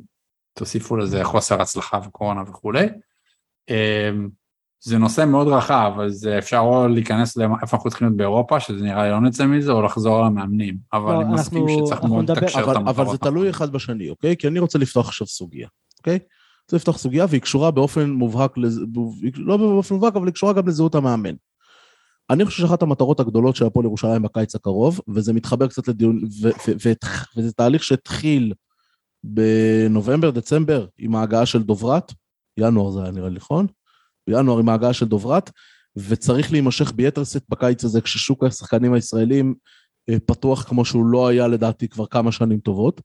תוסיפו 0.53 0.95
לזה 0.97 1.23
חוסר 1.23 1.61
הצלחה 1.61 1.99
וקורונה 2.05 2.41
וכולי. 2.41 2.87
אה, 3.69 4.09
זה 4.81 4.97
נושא 4.97 5.25
מאוד 5.25 5.47
רחב, 5.47 5.93
אז 6.05 6.29
אפשר 6.37 6.57
או 6.59 6.87
להיכנס 6.87 7.37
לאיפה 7.37 7.55
אנחנו 7.75 7.89
צריכים 7.89 8.07
להיות 8.07 8.17
באירופה, 8.17 8.59
שזה 8.59 8.83
נראה 8.85 9.03
לי 9.03 9.09
לא 9.09 9.21
נצא 9.21 9.45
מזה, 9.45 9.71
או 9.71 9.81
לחזור 9.81 10.21
למאמנים. 10.25 10.77
אבל 10.93 11.13
לא, 11.13 11.21
אני 11.21 11.33
מסכים 11.33 11.67
אנחנו- 11.67 11.85
שצריך 11.87 12.03
מאוד 12.03 12.31
לתקשר 12.31 12.59
את 12.59 12.63
אבל, 12.63 12.75
המטרות. 12.75 12.97
אבל 12.99 13.11
זה 13.11 13.17
תלוי 13.17 13.49
אחד 13.49 13.71
בשני, 13.71 14.09
אוקיי? 14.09 14.35
כי 14.37 14.47
אני 14.47 14.59
רוצה 14.59 14.79
לפתוח 14.79 15.07
עכשיו 15.07 15.27
סוגיה, 15.27 15.67
אוקיי? 15.97 16.19
רוצה 16.69 16.77
לפתוח 16.77 16.97
סוגיה 16.97 17.25
והיא 17.29 17.41
קשורה 17.41 17.71
באופן 17.71 18.09
מובהק, 18.09 18.57
לז... 18.57 18.81
לא 19.35 19.57
באופן 19.57 19.95
מובהק, 19.95 20.15
אבל 20.15 20.25
היא 20.25 20.33
קשורה 20.33 20.53
גם 20.53 20.67
לזהות 20.67 20.95
המאמן. 20.95 21.35
אני 22.29 22.45
חושב 22.45 22.61
שאחת 22.63 22.81
המטרות 22.81 23.19
הגדולות 23.19 23.55
של 23.55 23.65
הפועל 23.65 23.85
ירושלים 23.85 24.21
בקיץ 24.21 24.55
הקרוב, 24.55 25.01
וזה 25.07 25.33
מתחבר 25.33 25.67
קצת 25.67 25.87
לדיון, 25.87 26.21
וזה 27.37 27.53
תהליך 27.53 27.83
שהתחיל 27.83 28.53
בנובמבר, 29.23 30.29
דצמבר, 30.29 30.87
עם 30.97 31.15
ההגעה 31.15 31.45
של 31.45 31.63
דוברת, 31.63 32.13
ינואר 32.59 32.91
זה 32.91 33.01
היה 33.01 33.11
נראה 33.11 33.29
לי 33.29 33.35
נכון, 33.35 33.67
בינואר 34.27 34.59
עם 34.59 34.69
ההגעה 34.69 34.93
של 34.93 35.05
דוברת, 35.05 35.51
וצריך 35.97 36.51
להימשך 36.51 36.91
ביתר 36.91 37.23
שאת 37.23 37.43
בקיץ 37.49 37.83
הזה, 37.83 38.01
כששוק 38.01 38.43
השחקנים 38.43 38.93
הישראלים 38.93 39.55
אה, 40.09 40.17
פתוח 40.25 40.63
כמו 40.63 40.85
שהוא 40.85 41.05
לא 41.05 41.27
היה 41.27 41.47
לדעתי 41.47 41.87
כבר 41.87 42.05
כמה 42.05 42.31
שנים 42.31 42.59
טובות. 42.59 43.01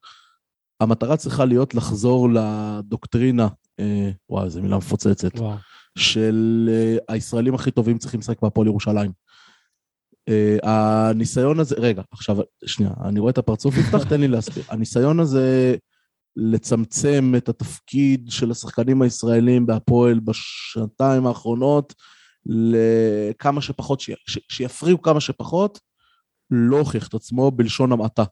המטרה 0.80 1.16
צריכה 1.16 1.44
להיות 1.44 1.74
לחזור 1.74 2.28
לדוקטרינה, 2.30 3.48
אה, 3.80 4.10
וואי, 4.30 4.50
זו 4.50 4.62
מילה 4.62 4.76
מפוצצת, 4.76 5.38
וואו. 5.38 5.56
של 5.98 6.68
אה, 6.72 7.14
הישראלים 7.14 7.54
הכי 7.54 7.70
טובים 7.70 7.98
צריכים 7.98 8.20
לשחק 8.20 8.42
בהפועל 8.42 8.66
ירושלים. 8.66 9.12
אה, 10.28 10.56
הניסיון 10.62 11.60
הזה, 11.60 11.74
רגע, 11.78 12.02
עכשיו, 12.10 12.36
שנייה, 12.66 12.92
אני 13.04 13.20
רואה 13.20 13.30
את 13.30 13.38
הפרצוף 13.38 13.76
יפתח, 13.76 14.04
תן 14.08 14.20
לי 14.20 14.28
להסביר. 14.28 14.64
הניסיון 14.68 15.20
הזה 15.20 15.76
לצמצם 16.36 17.32
את 17.36 17.48
התפקיד 17.48 18.26
של 18.30 18.50
השחקנים 18.50 19.02
הישראלים 19.02 19.66
בהפועל 19.66 20.20
בשנתיים 20.20 21.26
האחרונות 21.26 21.94
לכמה 22.46 23.60
שפחות, 23.60 24.00
ש- 24.00 24.10
ש- 24.26 24.38
שיפריעו 24.48 25.02
כמה 25.02 25.20
שפחות, 25.20 25.80
לא 26.50 26.78
הוכיח 26.78 27.08
את 27.08 27.14
עצמו 27.14 27.50
בלשון 27.50 27.92
המעטה. 27.92 28.24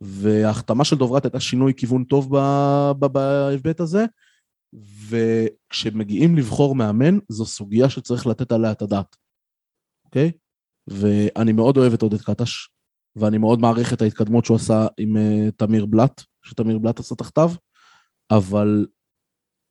וההחתמה 0.00 0.84
של 0.84 0.96
דוברת 0.96 1.24
הייתה 1.24 1.40
שינוי 1.40 1.72
כיוון 1.76 2.04
טוב 2.04 2.36
בהיבט 3.12 3.80
הזה, 3.80 4.04
וכשמגיעים 5.08 6.36
לבחור 6.36 6.74
מאמן, 6.74 7.18
זו 7.28 7.46
סוגיה 7.46 7.90
שצריך 7.90 8.26
לתת 8.26 8.52
עליה 8.52 8.72
את 8.72 8.82
הדעת, 8.82 9.16
אוקיי? 10.04 10.32
ואני 10.86 11.52
מאוד 11.52 11.76
אוהב 11.76 11.92
את 11.92 12.02
עודד 12.02 12.22
קטש, 12.22 12.68
ואני 13.16 13.38
מאוד 13.38 13.60
מעריך 13.60 13.92
את 13.92 14.02
ההתקדמות 14.02 14.44
שהוא 14.44 14.56
עשה 14.56 14.86
עם 14.98 15.16
uh, 15.16 15.50
תמיר 15.56 15.86
בלאט, 15.86 16.22
שתמיר 16.44 16.78
בלאט 16.78 17.00
עשה 17.00 17.14
תחתיו, 17.14 17.50
אבל 18.30 18.86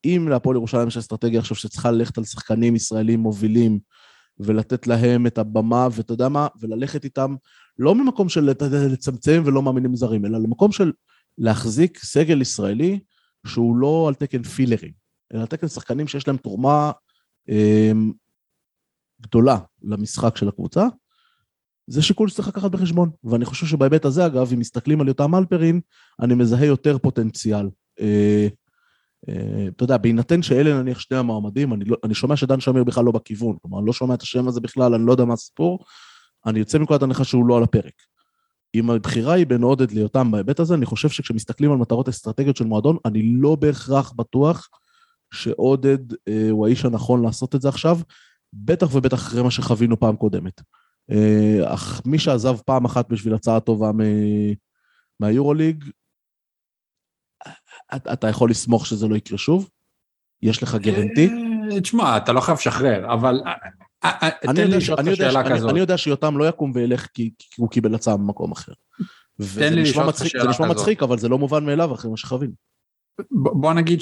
אם 0.05 0.27
להפועל 0.29 0.55
ירושלים 0.55 0.87
יש 0.87 0.97
אסטרטגיה 0.97 1.39
עכשיו 1.39 1.57
שצריכה 1.57 1.91
ללכת 1.91 2.17
על 2.17 2.23
שחקנים 2.23 2.75
ישראלים 2.75 3.19
מובילים, 3.19 3.79
ולתת 4.39 4.87
להם 4.87 5.27
את 5.27 5.37
הבמה, 5.37 5.87
ואתה 5.91 6.13
יודע 6.13 6.29
מה, 6.29 6.47
וללכת 6.61 7.03
איתם, 7.03 7.35
לא 7.79 7.95
ממקום 7.95 8.29
של 8.29 8.49
לצמצם 8.91 9.43
ולא 9.45 9.61
מאמינים 9.61 9.95
זרים, 9.95 10.25
אלא 10.25 10.37
למקום 10.37 10.71
של 10.71 10.91
להחזיק 11.37 11.97
סגל 11.97 12.41
ישראלי 12.41 12.99
שהוא 13.47 13.77
לא 13.77 14.05
על 14.07 14.13
תקן 14.13 14.43
פילרים, 14.43 14.91
אלא 15.33 15.41
על 15.41 15.47
תקן 15.47 15.67
שחקנים 15.67 16.07
שיש 16.07 16.27
להם 16.27 16.37
תרומה 16.37 16.91
אה, 17.49 17.91
גדולה 19.21 19.57
למשחק 19.81 20.37
של 20.37 20.47
הקבוצה. 20.47 20.87
זה 21.87 22.01
שיקול 22.01 22.29
שצריך 22.29 22.47
לקחת 22.47 22.71
בחשבון. 22.71 23.09
ואני 23.23 23.45
חושב 23.45 23.65
שבהיבט 23.65 24.05
הזה, 24.05 24.25
אגב, 24.25 24.53
אם 24.53 24.59
מסתכלים 24.59 25.01
על 25.01 25.07
יותם 25.07 25.35
אלפרין, 25.35 25.81
אני 26.21 26.33
מזהה 26.33 26.65
יותר 26.65 26.97
פוטנציאל. 26.97 27.69
אה, 27.99 28.47
אה, 29.29 29.67
אתה 29.67 29.83
יודע, 29.83 29.97
בהינתן 29.97 30.41
שאלה 30.41 30.81
נניח 30.81 30.99
שני 30.99 31.17
המועמדים, 31.17 31.73
אני, 31.73 31.85
לא, 31.85 31.97
אני 32.03 32.13
שומע 32.13 32.35
שדן 32.35 32.59
שמיר 32.59 32.83
בכלל 32.83 33.05
לא 33.05 33.11
בכיוון, 33.11 33.57
כלומר, 33.61 33.79
אני 33.79 33.87
לא 33.87 33.93
שומע 33.93 34.13
את 34.13 34.21
השם 34.21 34.47
הזה 34.47 34.61
בכלל, 34.61 34.93
אני 34.93 35.05
לא 35.05 35.11
יודע 35.11 35.25
מה 35.25 35.33
הסיפור, 35.33 35.85
אני 36.45 36.59
יוצא 36.59 36.77
מנקודת 36.77 37.03
הנחה 37.03 37.23
שהוא 37.23 37.45
לא 37.45 37.57
על 37.57 37.63
הפרק. 37.63 37.93
אם 38.75 38.89
הבחירה 38.89 39.33
היא 39.33 39.47
בין 39.47 39.61
עודד 39.61 39.91
ליותם 39.91 40.31
בהיבט 40.31 40.59
הזה, 40.59 40.73
אני 40.73 40.85
חושב 40.85 41.09
שכשמסתכלים 41.09 41.71
על 41.71 41.77
מטרות 41.77 42.09
אסטרטגיות 42.09 42.57
של 42.57 42.65
מועדון, 42.65 42.97
אני 43.05 43.21
לא 43.35 43.55
בהכרח 43.55 44.11
בטוח 44.11 44.69
שעודד 45.33 46.13
אה, 46.27 46.47
הוא 46.49 46.67
האיש 46.67 46.85
הנכון 46.85 47.23
לעשות 47.23 47.55
את 47.55 47.61
זה 47.61 47.69
עכשיו, 47.69 47.97
בטח 48.53 48.95
ובטח 48.95 49.17
אחרי 49.17 49.43
מה 49.43 49.51
שחווינו 49.51 49.99
פעם 49.99 50.15
קודמת. 50.15 50.61
אה, 51.11 51.73
אך 51.73 52.01
מי 52.05 52.19
שעזב 52.19 52.57
פעם 52.57 52.85
אחת 52.85 53.09
בשביל 53.09 53.33
הצעה 53.33 53.59
טובה 53.59 53.91
מהיורוליג, 55.19 55.85
אתה 57.95 58.29
יכול 58.29 58.49
לסמוך 58.49 58.85
שזה 58.85 59.07
לא 59.07 59.15
יקרה 59.15 59.37
שוב? 59.37 59.69
יש 60.41 60.63
לך 60.63 60.75
גרנטי? 60.75 61.29
אה, 61.71 61.81
תשמע, 61.81 62.17
אתה 62.17 62.33
לא 62.33 62.41
חייב 62.41 62.57
לשחרר, 62.57 63.13
אבל 63.13 63.41
אה, 63.45 63.51
אה, 63.51 63.82
תן 64.41 64.55
לי 64.55 64.77
לשאול 64.77 64.99
אותך 64.99 65.15
שאלה 65.15 65.49
כזאת. 65.49 65.69
אני 65.69 65.79
יודע 65.79 65.97
שיותם 65.97 66.37
לא 66.37 66.49
יקום 66.49 66.71
וילך 66.75 67.07
כי 67.13 67.31
הוא 67.57 67.69
קיבל 67.69 67.95
הצעה 67.95 68.17
במקום 68.17 68.51
אחר. 68.51 68.73
תן 69.55 69.73
לי 69.73 69.81
לשאול 69.81 70.05
אותך 70.05 70.17
שאלה 70.17 70.29
כזאת. 70.29 70.43
זה 70.43 70.49
נשמע 70.49 70.67
מצחיק, 70.67 71.03
אבל 71.03 71.17
זה 71.17 71.29
לא 71.29 71.37
מובן 71.37 71.65
מאליו 71.65 71.93
אחרי 71.93 72.11
מה 72.11 72.17
שחווינו. 72.17 72.53
בוא 73.31 73.73
נגיד 73.73 73.99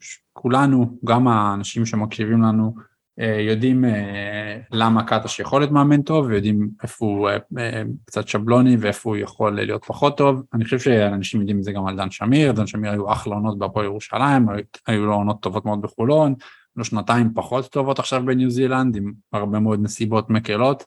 שכולנו, 0.00 0.98
גם 1.04 1.28
האנשים 1.28 1.86
שמקשיבים 1.86 2.42
לנו, 2.42 2.74
אה, 3.20 3.40
יודעים 3.40 3.84
אה, 3.84 4.58
למה 4.72 5.04
קטש 5.04 5.40
יכול 5.40 5.60
להיות 5.60 5.72
מאמן 5.72 6.02
טוב, 6.02 6.26
ויודעים 6.26 6.70
איפה 6.82 7.06
הוא 7.06 7.28
אה, 7.58 7.82
קצת 8.04 8.28
שבלוני 8.28 8.76
ואיפה 8.76 9.10
הוא 9.10 9.16
יכול 9.16 9.54
להיות 9.54 9.84
פחות 9.84 10.16
טוב. 10.16 10.42
אני 10.54 10.64
חושב 10.64 10.78
שאנשים 10.78 11.40
יודעים 11.40 11.58
את 11.58 11.62
זה 11.62 11.72
גם 11.72 11.86
על 11.86 11.96
דן 11.96 12.10
שמיר, 12.10 12.52
דן 12.52 12.66
שמיר 12.66 12.90
היו 12.90 13.12
אחלה 13.12 13.34
עונות 13.34 13.58
בהפועל 13.58 13.84
ירושלים, 13.84 14.46
היו 14.86 15.06
לו 15.06 15.14
עונות 15.14 15.42
טובות 15.42 15.64
מאוד 15.64 15.82
בחולון, 15.82 16.34
היו 16.76 16.84
שנתיים 16.84 17.34
פחות 17.34 17.72
טובות 17.72 17.98
עכשיו 17.98 18.22
בניו 18.26 18.50
זילנד, 18.50 18.96
עם 18.96 19.12
הרבה 19.32 19.60
מאוד 19.60 19.80
נסיבות 19.82 20.30
מקלות. 20.30 20.84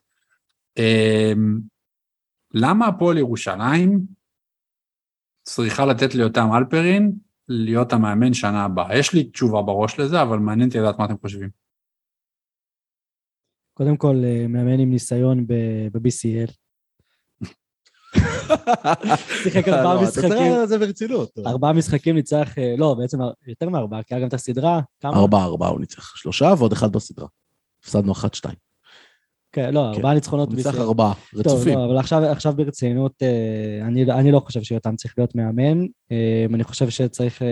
למה 2.54 2.86
הפועל 2.86 3.18
ירושלים 3.18 4.00
צריכה 5.42 5.86
לתת 5.86 6.14
ליותם 6.14 6.48
אלפרין 6.56 7.12
להיות 7.48 7.92
המאמן 7.92 8.34
שנה 8.34 8.64
הבאה? 8.64 8.98
יש 8.98 9.14
לי 9.14 9.24
תשובה 9.24 9.62
בראש 9.62 10.00
לזה, 10.00 10.22
אבל 10.22 10.38
מעניין 10.38 10.68
אותי 10.68 10.78
לדעת 10.78 10.98
מה 10.98 11.04
אתם 11.04 11.18
חושבים. 11.18 11.50
קודם 13.74 13.96
כל, 13.96 14.16
אה, 14.24 14.46
מאמן 14.48 14.80
עם 14.80 14.90
ניסיון 14.90 15.46
ב-BCL. 15.46 16.65
שיחק 19.42 19.68
ארבעה 19.68 19.94
לא, 19.94 20.02
משחקים. 20.02 20.66
זה 20.66 20.78
ברצינות. 20.78 21.38
ארבעה 21.46 21.72
משחקים 21.72 22.14
ניצח, 22.14 22.58
אה, 22.58 22.74
לא, 22.78 22.94
בעצם 22.94 23.18
יותר 23.46 23.68
מארבעה, 23.68 24.02
כי 24.02 24.14
היה 24.14 24.20
גם 24.20 24.28
את 24.28 24.34
הסדרה. 24.34 24.80
כמה? 25.00 25.16
ארבעה, 25.16 25.44
ארבעה 25.44 25.68
הוא 25.68 25.80
ניצח. 25.80 26.16
שלושה 26.16 26.54
ועוד 26.58 26.72
אחד 26.72 26.92
בסדרה. 26.92 27.26
הפסדנו 27.82 28.12
אחת, 28.12 28.34
שתיים. 28.34 28.56
כן, 29.52 29.74
לא, 29.74 29.88
ארבעה 29.88 30.14
ניצחונות. 30.14 30.48
הוא 30.48 30.56
ניצח 30.56 30.74
ארבעה, 30.78 31.12
רצופים. 31.34 31.74
טוב, 31.74 31.82
לא, 31.82 31.86
אבל 31.86 31.98
עכשיו, 31.98 32.24
עכשיו 32.24 32.52
ברצינות, 32.56 33.12
אה, 33.22 33.86
אני, 33.86 34.12
אני 34.12 34.32
לא 34.32 34.40
חושב 34.40 34.62
שיותם 34.62 34.96
צריך 34.96 35.14
להיות 35.18 35.34
מאמן. 35.34 35.86
אני 36.54 36.64
חושב 36.64 36.88
שצריך 36.88 37.42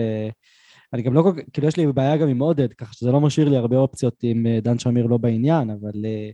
אני 0.95 1.01
גם 1.01 1.13
לא 1.13 1.21
כל 1.21 1.33
כך, 1.37 1.41
כאילו 1.53 1.67
יש 1.67 1.77
לי 1.77 1.87
בעיה 1.87 2.17
גם 2.17 2.27
עם 2.27 2.39
עודד, 2.39 2.73
ככה 2.73 2.93
שזה 2.93 3.11
לא 3.11 3.21
משאיר 3.21 3.49
לי 3.49 3.57
הרבה 3.57 3.77
אופציות 3.77 4.23
אם 4.23 4.47
אה, 4.47 4.59
דן 4.61 4.79
שמיר 4.79 5.05
לא 5.05 5.17
בעניין, 5.17 5.69
אבל... 5.69 6.05
אה, 6.05 6.29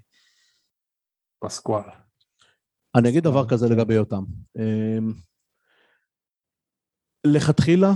פסקואל. 1.40 1.84
אני 2.96 3.10
אגיד 3.10 3.24
דבר 3.24 3.48
כזה 3.48 3.70
לגבי 3.70 3.98
אותם. 3.98 4.24
אמ, 4.58 5.14
לכתחילה, 7.26 7.92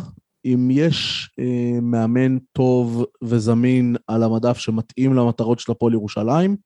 אם 0.45 0.67
יש 0.71 1.29
אה, 1.39 1.81
מאמן 1.81 2.37
טוב 2.39 3.05
וזמין 3.23 3.95
על 4.07 4.23
המדף 4.23 4.57
שמתאים 4.57 5.13
למטרות 5.13 5.59
של 5.59 5.71
הפועל 5.71 5.93
ירושלים, 5.93 6.57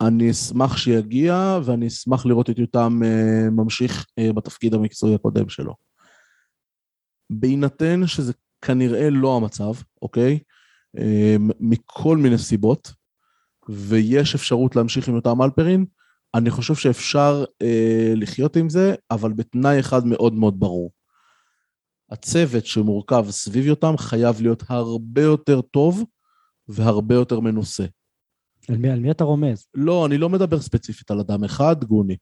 אני 0.00 0.30
אשמח 0.30 0.76
שיגיע, 0.76 1.58
ואני 1.64 1.86
אשמח 1.86 2.26
לראות 2.26 2.50
את 2.50 2.58
יותם 2.58 3.00
ממשיך 3.52 4.06
בתפקיד 4.36 4.74
המקצועי 4.74 5.14
הקודם 5.14 5.48
שלו. 5.48 5.74
בהינתן 7.30 8.06
שזה 8.06 8.32
כנראה 8.64 9.10
לא 9.10 9.36
המצב, 9.36 9.72
אוקיי? 10.02 10.38
אמ, 10.98 11.50
מכל 11.60 12.16
מיני 12.16 12.38
סיבות, 12.38 12.92
ויש 13.68 14.34
אפשרות 14.34 14.76
להמשיך 14.76 15.08
עם 15.08 15.14
אותם 15.14 15.42
אלפרין, 15.42 15.84
אני 16.34 16.50
חושב 16.50 16.74
שאפשר 16.74 17.44
אה, 17.62 18.12
לחיות 18.16 18.56
עם 18.56 18.68
זה, 18.68 18.94
אבל 19.10 19.32
בתנאי 19.32 19.80
אחד 19.80 20.06
מאוד 20.06 20.34
מאוד 20.34 20.60
ברור. 20.60 20.92
הצוות 22.10 22.66
שמורכב 22.66 23.26
סביב 23.30 23.66
יותם 23.66 23.94
חייב 23.98 24.40
להיות 24.40 24.62
הרבה 24.68 25.22
יותר 25.22 25.60
טוב 25.60 26.04
והרבה 26.68 27.14
יותר 27.14 27.40
מנוסה. 27.40 27.84
על 28.68 28.76
מי, 28.76 28.90
על 28.90 29.00
מי 29.00 29.10
אתה 29.10 29.24
רומז? 29.24 29.66
לא, 29.74 30.06
אני 30.06 30.18
לא 30.18 30.28
מדבר 30.28 30.60
ספציפית 30.60 31.10
על 31.10 31.20
אדם 31.20 31.44
אחד, 31.44 31.84
גוני. 31.84 32.16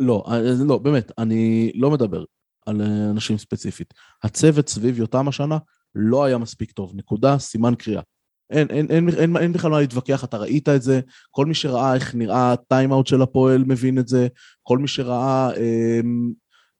לא, 0.00 0.24
אה, 0.28 0.40
לא, 0.66 0.78
באמת, 0.78 1.12
אני 1.18 1.72
לא 1.74 1.90
מדבר 1.90 2.24
על 2.66 2.80
אה, 2.80 3.10
אנשים 3.10 3.38
ספציפית. 3.38 3.94
הצוות 4.22 4.68
סביב 4.68 4.98
יותם 4.98 5.28
השנה 5.28 5.58
לא 5.94 6.24
היה 6.24 6.38
מספיק 6.38 6.72
טוב, 6.72 6.92
נקודה, 6.94 7.38
סימן 7.38 7.74
קריאה. 7.74 8.02
אין, 8.50 8.66
אין, 8.70 8.86
אין, 8.90 9.08
אין, 9.08 9.36
אין, 9.36 9.52
בכלל 9.52 9.70
מה 9.70 9.80
להתווכח, 9.80 10.24
אתה 10.24 10.36
ראית 10.36 10.68
את 10.68 10.82
זה, 10.82 11.00
כל 11.30 11.46
מי 11.46 11.54
שראה 11.54 11.94
איך 11.94 12.14
נראה 12.14 12.52
הטיים-אאוט 12.52 13.06
של 13.06 13.22
הפועל 13.22 13.64
מבין 13.64 13.98
את 13.98 14.08
זה, 14.08 14.28
כל 14.62 14.78
מי 14.78 14.88
שראה 14.88 15.50
אה, 15.56 16.00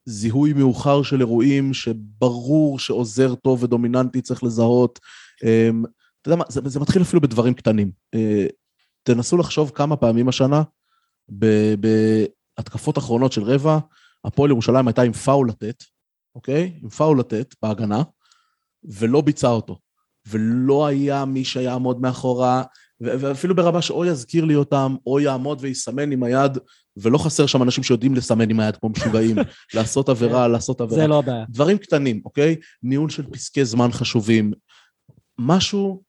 זיהוי 0.05 0.53
מאוחר 0.53 1.03
של 1.03 1.21
אירועים 1.21 1.75
שברור 1.75 2.79
שעוזר 2.79 3.35
טוב 3.35 3.63
ודומיננטי 3.63 4.23
צריך 4.23 4.45
לזהות. 4.45 4.99
אה, 5.45 5.71
אתה 6.23 6.29
יודע 6.29 6.37
מה, 6.37 6.45
זה, 6.49 6.61
זה 6.65 6.81
מתחיל 6.81 7.03
אפילו 7.03 7.21
בדברים 7.21 7.55
קטנים. 7.55 7.91
אה, 8.15 8.47
תנסו 9.03 9.37
לחשוב 9.37 9.71
כמה 9.75 9.97
פעמים 9.97 10.29
השנה, 10.29 10.63
בהתקפות 12.59 12.99
אחרונות 12.99 13.33
של 13.33 13.43
רבע, 13.43 13.79
הפועל 14.25 14.51
ירושלים 14.51 14.89
הייתה 14.89 15.03
עם 15.03 15.13
פאול 15.13 15.49
לתת, 15.49 15.85
אוקיי? 16.35 16.79
עם 16.83 16.89
פאול 16.89 17.21
לתת 17.21 17.55
בהגנה, 17.63 18.03
ולא 18.85 19.21
ביצע 19.21 19.49
אותו. 19.49 19.79
ולא 20.29 20.87
היה 20.87 21.25
מי 21.25 21.45
שיעמוד 21.45 22.01
מאחורה, 22.01 22.63
ואפילו 23.01 23.57
ברמה 23.57 23.83
שאו 23.83 24.05
יזכיר 24.05 24.45
לי 24.45 24.55
אותם, 24.55 24.97
או 25.07 25.21
יעמוד 25.21 25.59
ויסמן 25.61 26.13
עם 26.13 26.23
היד, 26.23 26.59
ולא 26.97 27.19
חסר 27.19 27.47
שם 27.47 27.63
אנשים 27.63 27.85
שיודעים 27.85 28.15
לסמן 28.15 28.51
עם 28.51 28.61
היד 28.61 28.77
כמו 28.77 28.89
משוגעים, 28.89 29.37
לעשות 29.75 30.09
עבירה, 30.09 30.45
כן. 30.45 30.51
לעשות 30.51 30.81
עבירה. 30.81 31.01
זה 31.01 31.07
לא 31.07 31.19
הבעיה. 31.19 31.45
דברים 31.49 31.79
קטנים, 31.79 32.23
אוקיי? 32.25 32.57
ניהול 32.83 33.11
של 33.11 33.27
פסקי 33.27 33.65
זמן 33.65 33.93
חשובים. 33.93 34.53
משהו 35.39 36.03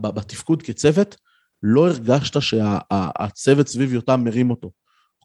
בתפקוד 0.00 0.62
כצוות, 0.62 1.16
לא 1.62 1.88
הרגשת 1.88 2.42
שהצוות 2.42 3.68
סביב 3.68 3.92
יותם 3.92 4.24
מרים 4.24 4.50
אותו. 4.50 4.70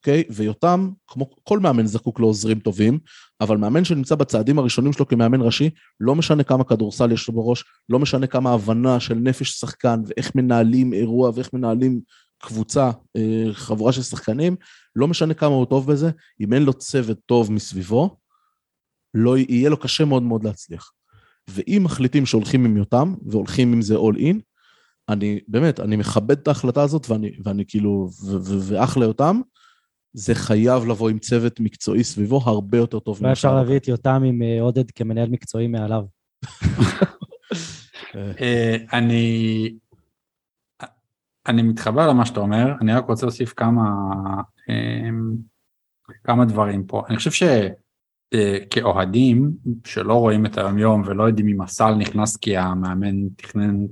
אוקיי? 0.06 0.24
ויותם, 0.30 0.90
כמו 1.08 1.30
כל 1.44 1.60
מאמן 1.60 1.86
זקוק 1.86 2.20
לעוזרים 2.20 2.60
טובים, 2.60 3.00
אבל 3.42 3.58
מאמן 3.58 3.86
שנמצא 3.86 4.16
בצעדים 4.16 4.60
הראשונים 4.60 4.94
שלו 4.94 5.08
כמאמן 5.08 5.42
ראשי, 5.42 5.70
לא 6.00 6.16
משנה 6.16 6.44
כמה 6.44 6.64
כדורסל 6.64 7.12
יש 7.12 7.28
לו 7.28 7.34
בראש, 7.34 7.64
לא 7.90 8.00
משנה 8.00 8.28
כמה 8.28 8.54
הבנה 8.54 9.00
של 9.00 9.14
נפש 9.14 9.50
שחקן 9.50 10.02
ואיך 10.08 10.36
מנהלים 10.36 10.94
אירוע 10.94 11.32
ואיך 11.36 11.54
מנהלים 11.54 12.02
קבוצה, 12.40 12.92
אה, 13.18 13.46
חבורה 13.54 13.92
של 13.92 14.02
שחקנים, 14.02 14.56
לא 14.96 15.08
משנה 15.08 15.34
כמה 15.34 15.56
הוא 15.56 15.66
טוב 15.66 15.92
בזה, 15.92 16.12
אם 16.42 16.54
אין 16.54 16.64
לו 16.64 16.74
צוות 16.74 17.18
טוב 17.26 17.52
מסביבו, 17.52 18.18
לא 19.14 19.38
יהיה 19.38 19.70
לו 19.70 19.78
קשה 19.78 20.06
מאוד 20.06 20.24
מאוד 20.24 20.44
להצליח. 20.44 20.92
ואם 21.48 21.82
מחליטים 21.86 22.26
שהולכים 22.26 22.66
עם 22.66 22.78
יותם, 22.78 23.16
והולכים 23.26 23.74
עם 23.74 23.82
זה 23.82 23.96
all 23.96 24.18
in, 24.18 24.36
אני 25.10 25.40
באמת, 25.48 25.80
אני 25.80 25.96
מכבד 25.96 26.40
את 26.40 26.48
ההחלטה 26.48 26.84
הזאת, 26.84 27.10
ואני, 27.10 27.32
ואני 27.44 27.64
כאילו, 27.68 28.10
ואחלה 28.68 29.06
יותם, 29.06 29.42
זה 30.16 30.36
חייב 30.36 30.86
לבוא 30.86 31.10
עם 31.10 31.20
צוות 31.20 31.60
מקצועי 31.60 32.04
סביבו 32.04 32.42
הרבה 32.46 32.78
יותר 32.78 33.00
טוב. 33.00 33.20
מה 33.22 33.32
אפשר 33.32 33.56
להביא 33.56 33.78
את 33.78 33.88
יותם 33.88 34.24
עם 34.26 34.42
אה, 34.42 34.62
עודד 34.62 34.92
כמנהל 34.92 35.30
מקצועי 35.30 35.68
מעליו. 35.68 36.04
אה, 38.16 38.76
אני... 38.94 39.74
אני 41.48 41.62
מתחבר 41.62 42.08
למה 42.08 42.26
שאתה 42.26 42.40
אומר, 42.40 42.66
אני 42.82 42.94
רק 42.94 43.08
רוצה 43.08 43.26
להוסיף 43.26 43.54
כמה, 43.54 43.84
אמ, 44.70 45.36
כמה 46.24 46.46
דברים 46.46 46.84
פה. 46.84 47.04
אני 47.10 47.18
חושב 47.18 47.48
שכאוהדים 48.34 49.52
אה, 49.68 49.72
שלא 49.86 50.14
רואים 50.14 50.46
את 50.46 50.58
היום-יום 50.58 51.02
ולא 51.06 51.24
יודעים 51.24 51.48
אם 51.48 51.62
הסל 51.62 51.96
נכנס 51.96 52.38
כי 52.38 52.58
המאמן 52.58 53.30
תכנן 53.30 53.86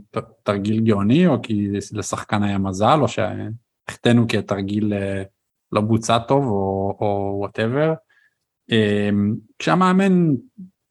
תרגיל 0.44 0.84
גאוני 0.86 1.28
או 1.28 1.42
כי 1.42 1.68
לשחקן 1.94 2.44
היה 2.44 2.58
מזל 2.58 3.00
או 3.02 3.08
שהחטאנו 3.08 4.26
כתרגיל 4.28 4.94
לא 5.74 5.82
בוצע 5.82 6.20
טוב 6.20 6.46
או 7.00 7.36
whatever. 7.40 7.94
אמ, 8.72 9.36
כשהמאמן, 9.60 10.30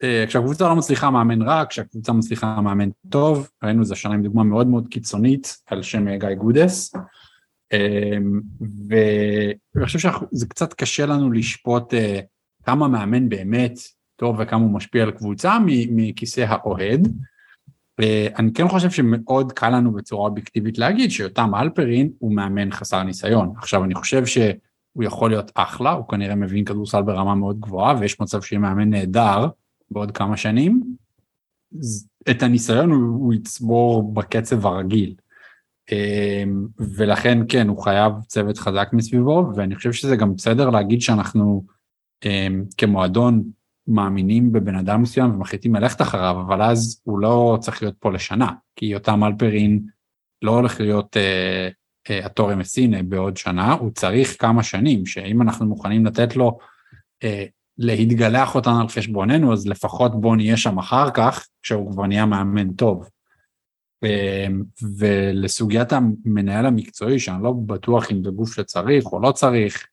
אה, 0.03 0.25
כשהקבוצה 0.27 0.67
לא 0.67 0.75
מצליחה 0.75 1.09
מאמן 1.09 1.41
רע, 1.41 1.63
כשהקבוצה 1.69 2.13
מצליחה 2.13 2.61
מאמן 2.61 2.89
טוב, 3.09 3.49
ראינו 3.63 3.85
זה 3.85 3.93
השנה 3.93 4.13
עם 4.13 4.23
דוגמה 4.23 4.43
מאוד 4.43 4.67
מאוד 4.67 4.87
קיצונית 4.87 5.57
על 5.65 5.81
שם 5.81 6.17
גיא 6.17 6.33
גודס. 6.33 6.93
אמ, 7.73 8.41
ואני 8.89 9.85
חושב 9.85 9.99
שזה 9.99 10.47
קצת 10.47 10.73
קשה 10.73 11.05
לנו 11.05 11.31
לשפוט 11.31 11.93
אה, 11.93 12.19
כמה 12.63 12.87
מאמן 12.87 13.29
באמת 13.29 13.79
טוב 14.15 14.35
וכמה 14.39 14.61
הוא 14.61 14.71
משפיע 14.71 15.03
על 15.03 15.11
קבוצה 15.11 15.57
מכיסא 15.89 16.45
האוהד. 16.47 17.07
אה, 17.99 18.27
אני 18.39 18.53
כן 18.53 18.67
חושב 18.67 18.91
שמאוד 18.91 19.51
קל 19.51 19.69
לנו 19.69 19.93
בצורה 19.93 20.29
אובייקטיבית 20.29 20.77
להגיד 20.77 21.11
שיותם 21.11 21.55
אלפרין 21.55 22.09
הוא 22.19 22.35
מאמן 22.35 22.71
חסר 22.71 23.03
ניסיון. 23.03 23.53
עכשיו 23.57 23.83
אני 23.83 23.95
חושב 23.95 24.25
שהוא 24.93 25.03
יכול 25.03 25.29
להיות 25.29 25.51
אחלה, 25.55 25.91
הוא 25.91 26.07
כנראה 26.07 26.35
מבין 26.35 26.65
כדורסל 26.65 27.01
ברמה 27.01 27.35
מאוד 27.35 27.59
גבוהה 27.59 27.95
ויש 27.99 28.19
מצב 28.19 28.41
שיהיה 28.41 28.59
מאמן 28.59 28.89
נהדר 28.89 29.47
בעוד 29.91 30.11
כמה 30.11 30.37
שנים. 30.37 30.83
את 32.29 32.43
הניסיון 32.43 32.91
הוא, 32.91 33.25
הוא 33.25 33.33
יצבור 33.33 34.13
בקצב 34.13 34.65
הרגיל. 34.65 35.15
אמ, 35.91 36.67
ולכן 36.97 37.39
כן, 37.49 37.67
הוא 37.67 37.83
חייב 37.83 38.13
צוות 38.27 38.57
חזק 38.57 38.89
מסביבו, 38.93 39.51
ואני 39.55 39.75
חושב 39.75 39.91
שזה 39.91 40.15
גם 40.15 40.35
בסדר 40.35 40.69
להגיד 40.69 41.01
שאנחנו 41.01 41.63
אמ, 42.25 42.63
כמועדון 42.77 43.43
מאמינים 43.87 44.51
בבן 44.51 44.75
אדם 44.75 45.01
מסוים 45.01 45.35
ומחליטים 45.35 45.75
ללכת 45.75 46.01
אחריו, 46.01 46.41
אבל 46.47 46.61
אז 46.61 47.01
הוא 47.03 47.19
לא 47.19 47.57
צריך 47.61 47.81
להיות 47.81 47.95
פה 47.99 48.11
לשנה, 48.11 48.51
כי 48.75 48.85
יותם 48.85 49.23
אלפרין 49.23 49.79
לא 50.41 50.51
הולך 50.51 50.79
להיות 50.79 51.17
אה, 52.09 52.19
אה, 52.19 52.25
התורם 52.25 52.59
מסינה 52.59 53.03
בעוד 53.03 53.37
שנה, 53.37 53.73
הוא 53.73 53.91
צריך 53.91 54.41
כמה 54.41 54.63
שנים, 54.63 55.05
שאם 55.05 55.41
אנחנו 55.41 55.65
מוכנים 55.65 56.05
לתת 56.05 56.35
לו 56.35 56.57
אה, 57.23 57.45
להתגלח 57.77 58.55
אותנו 58.55 58.81
על 58.81 58.87
חשבוננו, 58.87 59.53
אז 59.53 59.67
לפחות 59.67 60.21
בוא 60.21 60.35
נהיה 60.35 60.57
שם 60.57 60.77
אחר 60.77 61.11
כך, 61.11 61.47
כשהוא 61.63 61.91
כבר 61.91 62.05
נהיה 62.05 62.25
מאמן 62.25 62.73
טוב. 62.73 63.09
אמ, 64.03 64.63
ולסוגיית 64.97 65.93
המנהל 65.93 66.65
המקצועי, 66.65 67.19
שאני 67.19 67.43
לא 67.43 67.53
בטוח 67.65 68.11
אם 68.11 68.23
זה 68.23 68.29
גוף 68.29 68.55
שצריך 68.55 69.05
או 69.05 69.21
לא 69.21 69.31
צריך, 69.31 69.87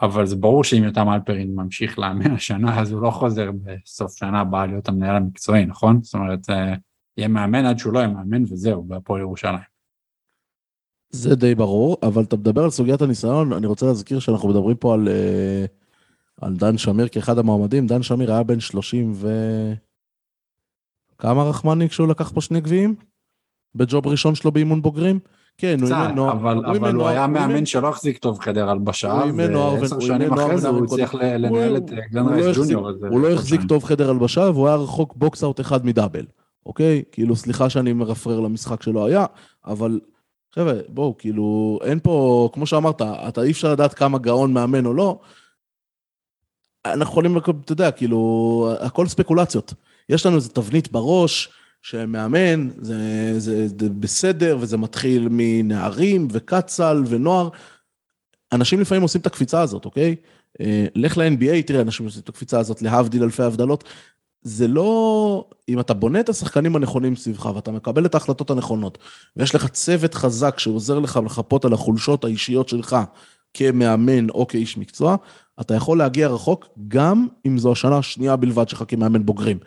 אבל 0.00 0.26
זה 0.26 0.36
ברור 0.36 0.64
שאם 0.64 0.84
יותם 0.84 1.08
אלפרין 1.08 1.54
ממשיך 1.54 1.98
לאמן 1.98 2.30
השנה, 2.30 2.80
אז 2.80 2.92
הוא 2.92 3.02
לא 3.02 3.10
חוזר 3.10 3.50
בסוף 3.52 4.16
שנה 4.16 4.40
הבאה 4.40 4.66
להיות 4.66 4.88
המנהל 4.88 5.16
המקצועי, 5.16 5.66
נכון? 5.66 6.02
זאת 6.02 6.14
אומרת, 6.14 6.50
אה, 6.50 6.74
יהיה 7.16 7.28
מאמן 7.28 7.66
עד 7.66 7.78
שהוא 7.78 7.92
לא 7.92 7.98
יהיה 7.98 8.08
מאמן 8.08 8.42
וזהו, 8.42 8.82
בהפועל 8.82 9.20
ירושלים. 9.20 9.71
זה 11.12 11.34
די 11.34 11.54
ברור, 11.54 11.96
אבל 12.02 12.22
אתה 12.22 12.36
מדבר 12.36 12.64
על 12.64 12.70
סוגיית 12.70 13.02
הניסיון, 13.02 13.52
אני 13.52 13.66
רוצה 13.66 13.86
להזכיר 13.86 14.18
שאנחנו 14.18 14.48
מדברים 14.48 14.76
פה 14.76 14.94
על, 14.94 15.08
אה, 15.08 15.64
על 16.40 16.56
דן 16.56 16.78
שמיר 16.78 17.08
כאחד 17.08 17.38
המועמדים. 17.38 17.86
דן 17.86 18.02
שמיר 18.02 18.32
היה 18.32 18.42
בן 18.42 18.60
30 18.60 19.12
ו... 19.14 19.28
כמה 21.18 21.42
רחמני 21.42 21.88
כשהוא 21.88 22.08
לקח 22.08 22.30
פה 22.34 22.40
שני 22.40 22.60
גביעים? 22.60 22.94
בג'וב 23.74 24.06
ראשון 24.06 24.34
שלו 24.34 24.52
באימון 24.52 24.82
בוגרים? 24.82 25.18
כן, 25.58 25.76
הוא 25.80 25.88
אימן 25.88 26.14
נוער. 26.14 26.32
אבל 26.32 26.56
הוא, 26.56 26.76
אבל 26.76 26.94
הוא 26.94 27.06
היה 27.06 27.26
מאמן 27.26 27.66
שלא 27.66 27.88
החזיק 27.88 28.18
טוב 28.18 28.38
חדר 28.38 28.70
הלבשה, 28.70 29.22
ועשר 29.36 30.00
שנים 30.00 30.32
אחרי 30.32 30.58
זה 30.58 30.68
הוא 30.68 30.84
הצליח 30.84 31.14
לנהל 31.14 31.76
את 31.76 31.90
גלן 32.12 32.28
רייס 32.28 32.46
לא 32.46 32.52
ג'וניור. 32.52 32.90
הוא 33.10 33.20
לא 33.20 33.30
החזיק 33.30 33.60
טוב 33.68 33.84
חדר 33.84 34.10
הלבשה, 34.10 34.40
והוא 34.40 34.66
היה 34.68 34.76
רחוק 34.76 35.14
box 35.16 35.44
out 35.44 35.60
אחד 35.60 35.86
מדאבל, 35.86 36.24
אוקיי? 36.66 37.02
כאילו, 37.12 37.36
סליחה 37.36 37.70
שאני 37.70 37.92
מרפרר 37.92 38.40
למשחק 38.40 38.82
שלא 38.82 39.06
היה, 39.06 39.26
אבל 39.66 40.00
חבר'ה, 40.54 40.74
בואו, 40.88 41.18
כאילו, 41.18 41.78
אין 41.84 42.00
פה, 42.02 42.48
כמו 42.52 42.66
שאמרת, 42.66 43.02
אתה 43.02 43.42
אי 43.42 43.50
אפשר 43.50 43.72
לדעת 43.72 43.94
כמה 43.94 44.18
גאון 44.18 44.52
מאמן 44.52 44.86
או 44.86 44.94
לא. 44.94 45.20
אנחנו 46.84 47.02
יכולים, 47.02 47.38
אתה 47.38 47.72
יודע, 47.72 47.90
כאילו, 47.90 48.72
הכל 48.80 49.06
ספקולציות. 49.06 49.74
יש 50.08 50.26
לנו 50.26 50.36
איזו 50.36 50.48
תבנית 50.48 50.92
בראש, 50.92 51.48
שמאמן, 51.82 52.68
זה, 52.80 52.94
זה, 53.40 53.68
זה 53.68 53.88
בסדר, 53.88 54.58
וזה 54.60 54.76
מתחיל 54.76 55.28
מנערים 55.30 56.28
וקצ"ל 56.30 57.02
ונוער. 57.06 57.48
אנשים 58.52 58.80
לפעמים 58.80 59.02
עושים 59.02 59.20
את 59.20 59.26
הקפיצה 59.26 59.60
הזאת, 59.60 59.84
אוקיי? 59.84 60.16
אה, 60.60 60.86
לך 60.94 61.18
ל-NBA, 61.18 61.66
תראה, 61.66 61.80
אנשים 61.80 62.06
עושים 62.06 62.22
את 62.24 62.28
הקפיצה 62.28 62.58
הזאת, 62.60 62.82
להבדיל 62.82 63.22
אלפי 63.22 63.42
הבדלות. 63.42 63.84
זה 64.42 64.68
לא... 64.68 65.44
אם 65.68 65.80
אתה 65.80 65.94
בונה 65.94 66.20
את 66.20 66.28
השחקנים 66.28 66.76
הנכונים 66.76 67.16
סביבך, 67.16 67.46
ואתה 67.54 67.72
מקבל 67.72 68.06
את 68.06 68.14
ההחלטות 68.14 68.50
הנכונות, 68.50 68.98
ויש 69.36 69.54
לך 69.54 69.66
צוות 69.68 70.14
חזק 70.14 70.58
שעוזר 70.58 70.98
לך 70.98 71.20
לחפות 71.24 71.64
על 71.64 71.72
החולשות 71.72 72.24
האישיות 72.24 72.68
שלך 72.68 72.96
כמאמן 73.54 74.30
או 74.30 74.46
כאיש 74.46 74.78
מקצוע, 74.78 75.16
אתה 75.60 75.74
יכול 75.74 75.98
להגיע 75.98 76.28
רחוק, 76.28 76.68
גם 76.88 77.26
אם 77.46 77.58
זו 77.58 77.72
השנה 77.72 77.98
השנייה 77.98 78.36
בלבד 78.36 78.68
שלך 78.68 78.84
כמאמן 78.88 79.26
בוגרים. 79.26 79.58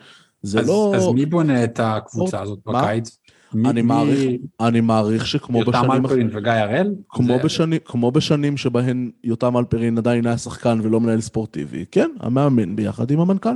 זה 0.42 0.60
אז, 0.60 0.68
לא... 0.68 0.92
אז 0.96 1.06
מי 1.08 1.26
בונה 1.26 1.64
את 1.64 1.80
הקבוצה 1.82 2.40
הזאת 2.42 2.58
מה? 2.66 2.82
בקיץ? 2.82 3.18
אני 3.54 3.72
מי- 3.72 3.82
מעריך, 3.82 4.18
מי- 4.20 4.38
אני 4.60 4.80
מעריך 4.80 5.26
שכמו 5.26 5.58
יותם 5.58 5.70
בשנים... 5.72 5.92
אלפרין 5.92 6.30
וגיא 6.32 6.52
הראל? 6.52 6.94
כמו, 7.08 7.26
זה- 7.36 7.42
בשני, 7.44 7.78
כמו 7.84 8.10
בשנים 8.10 8.56
שבהן 8.56 9.10
יותם 9.24 9.56
אלפרין 9.56 9.98
עדיין 9.98 10.26
היה 10.26 10.38
שחקן 10.38 10.78
ולא 10.82 11.00
מנהל 11.00 11.20
ספורטיבי, 11.20 11.84
כן, 11.90 12.10
המאמן 12.20 12.76
ביחד 12.76 13.10
עם 13.10 13.20
המנכ"ל, 13.20 13.48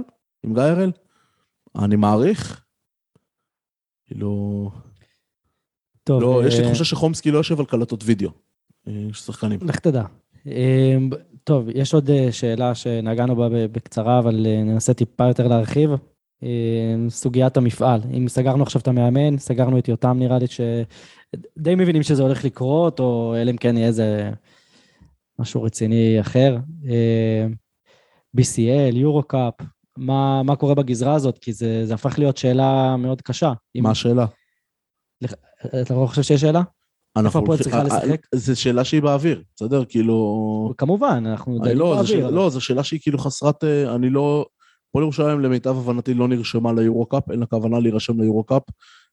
עם 0.45 0.55
גיא 0.55 0.62
הראל. 0.62 0.91
אני 1.79 1.97
מעריך. 1.97 2.64
כאילו... 4.07 4.71
טוב, 6.05 6.23
לא, 6.23 6.43
יש 6.47 6.55
לי 6.55 6.61
אה, 6.61 6.66
תחושה 6.66 6.85
שחומסקי 6.85 7.31
לא 7.31 7.39
יושב 7.39 7.61
על 7.61 7.66
קלטות 7.66 8.03
וידאו. 8.05 8.31
אה, 8.89 8.93
יש 9.11 9.18
שחקנים. 9.18 9.59
לך 9.62 9.79
תדע. 9.79 10.05
אה, 10.47 10.97
טוב, 11.45 11.68
יש 11.75 11.95
עוד 11.95 12.11
אה, 12.11 12.33
שאלה 12.33 12.75
שנגענו 12.75 13.37
בה 13.37 13.49
בקצרה, 13.51 14.18
אבל 14.18 14.47
אה, 14.47 14.62
ננסה 14.62 14.95
טיפה 14.95 15.27
יותר 15.27 15.49
להרחיב. 15.49 15.91
אה, 16.43 16.97
סוגיית 17.09 17.57
המפעל. 17.57 18.01
אם 18.16 18.29
סגרנו 18.29 18.62
עכשיו 18.62 18.81
את 18.81 18.89
המאמן, 18.89 19.39
סגרנו 19.39 19.79
את 19.79 19.89
יותם, 19.89 20.16
נראה 20.18 20.39
לי 20.39 20.47
שדי 20.47 21.75
מבינים 21.75 22.03
שזה 22.03 22.23
הולך 22.23 22.45
לקרות, 22.45 23.01
או 23.01 23.35
אלא 23.39 23.51
אם 23.51 23.57
כן 23.57 23.77
יהיה 23.77 23.87
איזה 23.87 24.31
משהו 25.39 25.62
רציני 25.62 26.21
אחר. 26.21 26.57
אה, 26.89 27.47
BCL, 28.37 28.97
יורו-קאפ, 28.97 29.55
מה, 30.01 30.42
מה 30.42 30.57
קורה 30.57 30.74
בגזרה 30.74 31.14
הזאת? 31.14 31.38
כי 31.38 31.53
זה, 31.53 31.86
זה 31.86 31.94
הפך 31.94 32.18
להיות 32.18 32.36
שאלה 32.36 32.96
מאוד 32.96 33.22
קשה. 33.22 33.53
אם- 33.76 33.82
מה 33.82 33.90
השאלה? 33.90 34.26
אתה 35.82 35.94
לא 35.94 36.07
חושב 36.07 36.22
שיש 36.22 36.40
שאלה? 36.40 36.62
אנחנו 37.16 37.40
הפועל 37.40 37.59
צריכה 37.59 37.76
אה, 37.76 37.82
אה, 37.82 37.86
לשחק? 37.86 38.26
זו 38.34 38.61
שאלה 38.61 38.84
שהיא 38.84 39.03
באוויר, 39.03 39.42
בסדר? 39.57 39.84
כאילו... 39.84 40.74
כמובן, 40.78 41.24
אנחנו 41.26 41.59
דנים 41.59 41.78
לא, 41.78 41.84
באוויר. 41.90 42.05
שאלה- 42.07 42.24
אבל- 42.26 42.34
לא, 42.34 42.51
זו 42.51 42.61
שאלה 42.61 42.84
שהיא 42.84 43.01
כאילו 43.03 43.18
חסרת... 43.18 43.64
אה, 43.64 43.94
אני 43.94 44.11
לא... 44.11 44.46
הפועל 44.88 45.03
ירושלים 45.05 45.40
למיטב 45.40 45.76
הבנתי 45.78 46.14
לא 46.14 46.28
נרשמה 46.28 46.72
ליורו-קאפ, 46.72 47.30
אין 47.30 47.40
לה 47.40 47.46
כוונה 47.46 47.78
להירשם 47.80 48.20
ליורו-קאפ. 48.20 48.62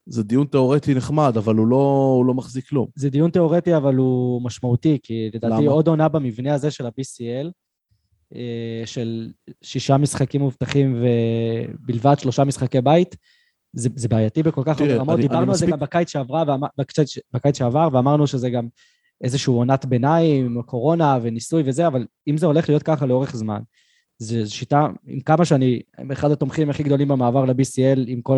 זה 0.06 0.24
דיון 0.24 0.48
תיאורטי 0.48 0.94
נחמד, 0.94 1.34
אבל 1.38 1.56
הוא 1.56 1.68
לא, 1.68 2.14
הוא 2.18 2.26
לא 2.26 2.34
מחזיק 2.34 2.68
כלום. 2.70 2.88
זה 2.96 3.10
דיון 3.10 3.32
תיאורטי, 3.32 3.78
אבל 3.78 3.96
הוא 3.96 4.42
משמעותי, 4.42 4.98
כי 5.04 5.30
לדעתי? 5.34 5.66
עוד 5.66 5.88
עונה 5.88 6.10
במבנה 6.10 6.54
הזה 6.54 6.72
של 6.72 6.86
ה-BCL, 6.86 7.52
של 8.86 9.32
שישה 9.62 9.98
משחקים 9.98 10.42
מובטחים 10.42 10.96
ובלבד 11.02 12.16
שלושה 12.20 12.44
משחקי 12.44 12.82
בית, 12.82 13.16
זה, 13.74 13.90
זה 13.96 14.08
בעייתי 14.08 14.44
בכל 14.44 14.62
כך 14.66 14.82
הרבה 14.82 14.96
רמות. 14.96 15.20
דיברנו 15.20 15.44
אני 15.44 15.50
על 15.52 15.56
זה 15.58 15.66
מספיק- 15.66 15.70
גם 15.74 15.80
בקיץ 15.80 16.10
שעברה, 16.10 16.44
ואמר- 16.48 16.68
בקיץ, 16.78 17.16
בקיץ 17.34 17.58
שעבר, 17.58 17.90
ואמרנו 17.92 18.28
שזה 18.28 18.50
גם 18.50 18.68
איזשהו 19.24 19.56
עונת 19.56 19.86
ביניים, 19.86 20.62
קורונה 20.66 21.18
וניסוי 21.22 21.64
וזה, 21.66 21.88
אבל 21.88 22.06
אם 22.28 22.38
זה 22.38 22.46
הולך 22.46 22.70
להיות 22.70 22.84
ככה 22.84 23.06
לאורך 23.06 23.36
זמן, 23.36 23.62
זו 24.20 24.56
שיטה, 24.56 24.88
עם 25.08 25.20
כמה 25.20 25.46
שאני, 25.46 25.82
הם 25.98 26.12
אחד 26.12 26.32
התומכים 26.32 26.70
הכי 26.70 26.84
גדולים 26.84 27.08
במעבר 27.08 27.46
ל-BCL, 27.46 28.00
עם 28.08 28.22
כל 28.22 28.38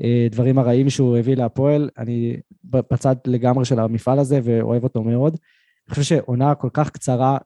הדברים 0.00 0.58
הרעים 0.58 0.90
שהוא 0.90 1.16
הביא 1.16 1.36
להפועל, 1.36 1.90
אני 1.98 2.36
בצד 2.64 3.16
לגמרי 3.26 3.64
של 3.64 3.78
המפעל 3.78 4.18
הזה 4.18 4.40
ואוהב 4.44 4.84
אותו 4.84 5.02
מאוד. 5.02 5.36
אני 5.88 5.94
חושב 5.94 6.02
שעונה 6.16 6.54
כל 6.54 6.68
כך 6.72 6.90
קצרה, 6.90 7.38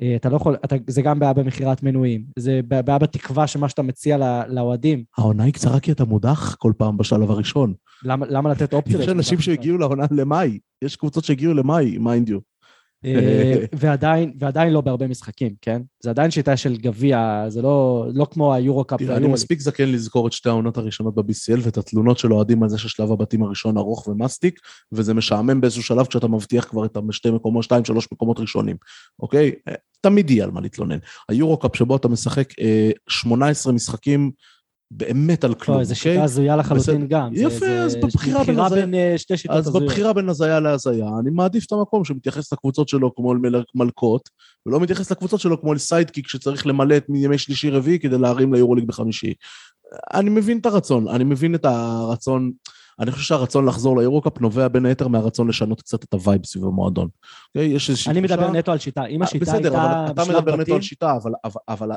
שאתה 0.00 0.28
לא 0.28 0.36
יכול, 0.36 0.56
אתה, 0.64 0.76
זה 0.86 1.02
גם 1.02 1.18
בעיה 1.18 1.32
במכירת 1.32 1.82
מנויים, 1.82 2.24
זה 2.38 2.60
בעיה 2.68 2.98
בתקווה 2.98 3.46
שמה 3.46 3.68
שאתה 3.68 3.82
מציע 3.82 4.44
לאוהדים. 4.48 5.04
העונה 5.18 5.44
היא 5.44 5.52
קצרה 5.52 5.80
כי 5.80 5.92
אתה 5.92 6.04
מודח 6.04 6.54
כל 6.58 6.72
פעם 6.78 6.96
בשלב 6.96 7.30
הראשון. 7.30 7.74
למה, 8.04 8.26
למה 8.28 8.50
לתת 8.50 8.72
אופציה? 8.72 9.02
יש 9.02 9.08
אנשים 9.08 9.40
שהגיעו 9.40 9.78
לעונה 9.78 10.04
למאי, 10.10 10.58
יש 10.84 10.96
קבוצות 10.96 11.24
שהגיעו 11.24 11.54
למאי, 11.54 11.98
mind 11.98 12.28
you. 12.28 12.38
אה, 13.06 13.54
ועדיין, 13.80 14.32
ועדיין 14.38 14.72
לא 14.72 14.80
בהרבה 14.80 15.06
משחקים, 15.06 15.54
כן? 15.62 15.82
זה 16.02 16.10
עדיין 16.10 16.30
שיטה 16.30 16.56
של 16.56 16.76
גביע, 16.76 17.44
זה 17.48 17.62
לא, 17.62 18.06
לא 18.14 18.26
כמו 18.30 18.54
היורו-קאפ 18.54 18.98
תראה, 18.98 19.16
אני. 19.16 19.26
מספיק 19.26 19.60
זקן 19.60 19.88
לזכור 19.88 20.26
את 20.26 20.32
שתי 20.32 20.48
העונות 20.48 20.76
הראשונות 20.76 21.14
ב-BCL 21.14 21.60
ואת 21.62 21.76
התלונות 21.78 22.18
של 22.18 22.32
אוהדים 22.32 22.62
על 22.62 22.68
זה 22.68 22.78
ששלב 22.78 23.12
הבתים 23.12 23.42
הראשון 23.42 23.76
ארוך 23.76 24.08
ומסטיק, 24.08 24.60
וזה 24.92 25.14
משעמם 25.14 25.60
באיזשהו 25.60 25.82
שלב 25.82 26.06
כשאתה 26.06 26.28
מבטיח 26.28 26.64
כבר 26.64 26.84
את 26.84 26.96
השתי 27.08 27.30
מקומות, 27.30 27.64
שתיים, 27.64 27.84
שלוש 27.84 28.08
מקומות 28.12 28.40
ראשונים, 28.40 28.76
אוקיי? 29.20 29.52
אה, 29.68 29.74
תמיד 30.00 30.30
יהיה 30.30 30.44
על 30.44 30.50
מה 30.50 30.60
להתלונן. 30.60 30.98
היורו-קאפ 31.28 31.76
שבו 31.76 31.96
אתה 31.96 32.08
משחק 32.08 32.48
אה, 32.60 32.90
18 33.08 33.72
משחקים 33.72 34.30
באמת 34.90 35.44
על 35.44 35.54
כלום, 35.54 35.78
לא, 35.78 35.84
זו 35.84 35.94
אוקיי? 35.94 36.12
שיטה 36.12 36.24
הזויה 36.24 36.56
לחלוטין. 36.56 37.06
גם. 37.08 37.28
יפה, 37.32 37.66
אז 37.66 37.96
בבחירה 37.96 38.44
בין 38.44 38.68
בין 38.68 38.94
אה, 38.94 39.14
שתי 39.18 39.36
שיטות 39.36 39.56
אז. 39.56 39.72
בבחירה 39.72 40.12
בין 40.12 40.28
הזיה 40.28 40.60
להזיה, 40.60 41.08
אני 41.20 41.30
מעדיף 41.30 41.66
את 41.66 41.72
המקום 41.72 42.04
שמתייחס 42.04 42.52
לקבוצות 42.52 42.88
שלו 42.88 43.14
כמו 43.14 43.32
אל 43.32 43.38
מל- 43.38 43.64
מלכות, 43.74 44.28
ולא 44.66 44.80
מתייחס 44.80 45.10
לקבוצות 45.12 45.40
שלו 45.40 45.60
כמו 45.60 45.72
אל 45.72 45.78
sidekick 45.78 46.28
שצריך 46.28 46.66
למלא 46.66 46.96
את 46.96 47.08
מימי 47.08 47.38
שלישי 47.38 47.70
רביעי 47.70 47.98
כדי 47.98 48.18
להרים 48.18 48.54
ליורוליג 48.54 48.84
בחמישי. 48.86 49.34
אני 50.14 50.30
מבין 50.30 50.58
את 50.58 50.66
הרצון, 50.66 51.08
אני 51.08 51.24
מבין 51.24 51.54
את 51.54 51.64
הרצון. 51.64 52.52
אני 53.00 53.10
חושב 53.10 53.24
שהרצון 53.24 53.66
לחזור 53.66 53.98
ליורוקאפ 53.98 54.40
נובע 54.40 54.68
בין 54.68 54.86
היתר 54.86 55.08
מהרצון 55.08 55.48
לשנות 55.48 55.80
קצת 55.80 56.04
את 56.04 56.12
ה 56.12 56.19
vibe 56.19 56.46
סביב 56.46 56.64
המועדון. 56.64 57.08
אוקיי? 57.48 57.68
יש 57.68 57.90
איזושהי 57.90 58.10
אני 58.10 58.20
מדבר 58.20 58.50
נטו 58.50 58.72
על 58.72 58.78
שיטה. 58.78 59.04
אם 59.04 59.22
השיטה 59.22 59.44
בסדר, 59.44 59.68
אבל 59.68 59.78
הייתה 59.78 60.04
אתה 60.10 60.22
בשלב 60.22 60.36
מדבר 60.36 60.52
נטו 60.52 60.62
בתים, 60.62 60.74
על 60.74 60.80
שיטה, 60.80 61.18
אבל, 61.68 61.90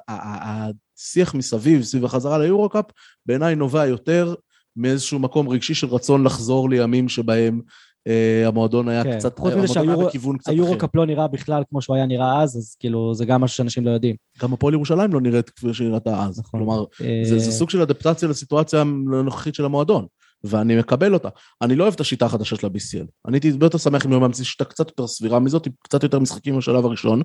השיח 0.97 1.35
מסביב, 1.35 1.81
סביב 1.83 2.05
החזרה 2.05 2.37
ליורו-קאפ, 2.37 2.85
בעיניי 3.25 3.55
נובע 3.55 3.85
יותר 3.85 4.33
מאיזשהו 4.75 5.19
מקום 5.19 5.49
רגשי 5.49 5.73
של 5.73 5.87
רצון 5.87 6.23
לחזור 6.23 6.69
לימים 6.69 7.09
שבהם 7.09 7.61
אה, 8.07 8.47
המועדון 8.47 8.89
היה 8.89 9.03
כן. 9.03 9.17
קצת, 9.17 9.39
חוץ 9.39 9.53
מזה 9.53 9.67
שהיורו-. 9.67 10.09
היורו-קאפ 10.47 10.95
לא 10.95 11.05
נראה 11.05 11.27
בכלל 11.27 11.63
כמו 11.69 11.81
שהוא 11.81 11.95
היה 11.95 12.05
נראה 12.05 12.41
אז, 12.41 12.57
אז 12.57 12.75
כאילו, 12.79 13.13
זה 13.13 13.25
גם 13.25 13.41
משהו 13.41 13.57
שאנשים 13.57 13.85
לא 13.85 13.91
יודעים. 13.91 14.15
גם 14.41 14.53
הפועל 14.53 14.73
ירושלים 14.73 15.13
לא 15.13 15.21
נראית 15.21 15.49
כפי 15.49 15.73
שהיא 15.73 15.89
נראתה 15.89 16.23
אז. 16.23 16.39
נכון. 16.39 16.59
כלומר, 16.59 16.83
אה, 17.01 17.21
זה, 17.23 17.39
זה 17.39 17.51
סוג 17.51 17.69
של 17.69 17.81
אדפטציה 17.81 18.29
לסיטואציה 18.29 18.81
הנוכחית 18.81 19.55
של 19.55 19.65
המועדון, 19.65 20.05
ואני 20.43 20.79
מקבל 20.79 21.13
אותה. 21.13 21.29
אני 21.61 21.75
לא 21.75 21.83
אוהב 21.83 21.93
את 21.93 21.99
השיטה 21.99 22.25
החדשה 22.25 22.55
של 22.55 22.67
ה-BCL. 22.67 23.05
אני 23.27 23.35
הייתי 23.35 23.49
הרבה 23.49 23.65
יותר 23.65 23.77
שמח 23.77 24.05
אם 24.05 24.13
הוא 24.13 24.21
מאמצים 24.21 24.45
שיטה 24.45 24.65
קצת 24.65 24.87
יותר 24.87 25.07
סבירה 25.07 25.39
מזאת, 25.39 25.65
עם 25.65 25.71
קצת 25.83 26.03
יותר 26.03 26.19
משחקים 26.19 26.57
בשלב 26.57 26.85
הראשון, 26.85 27.21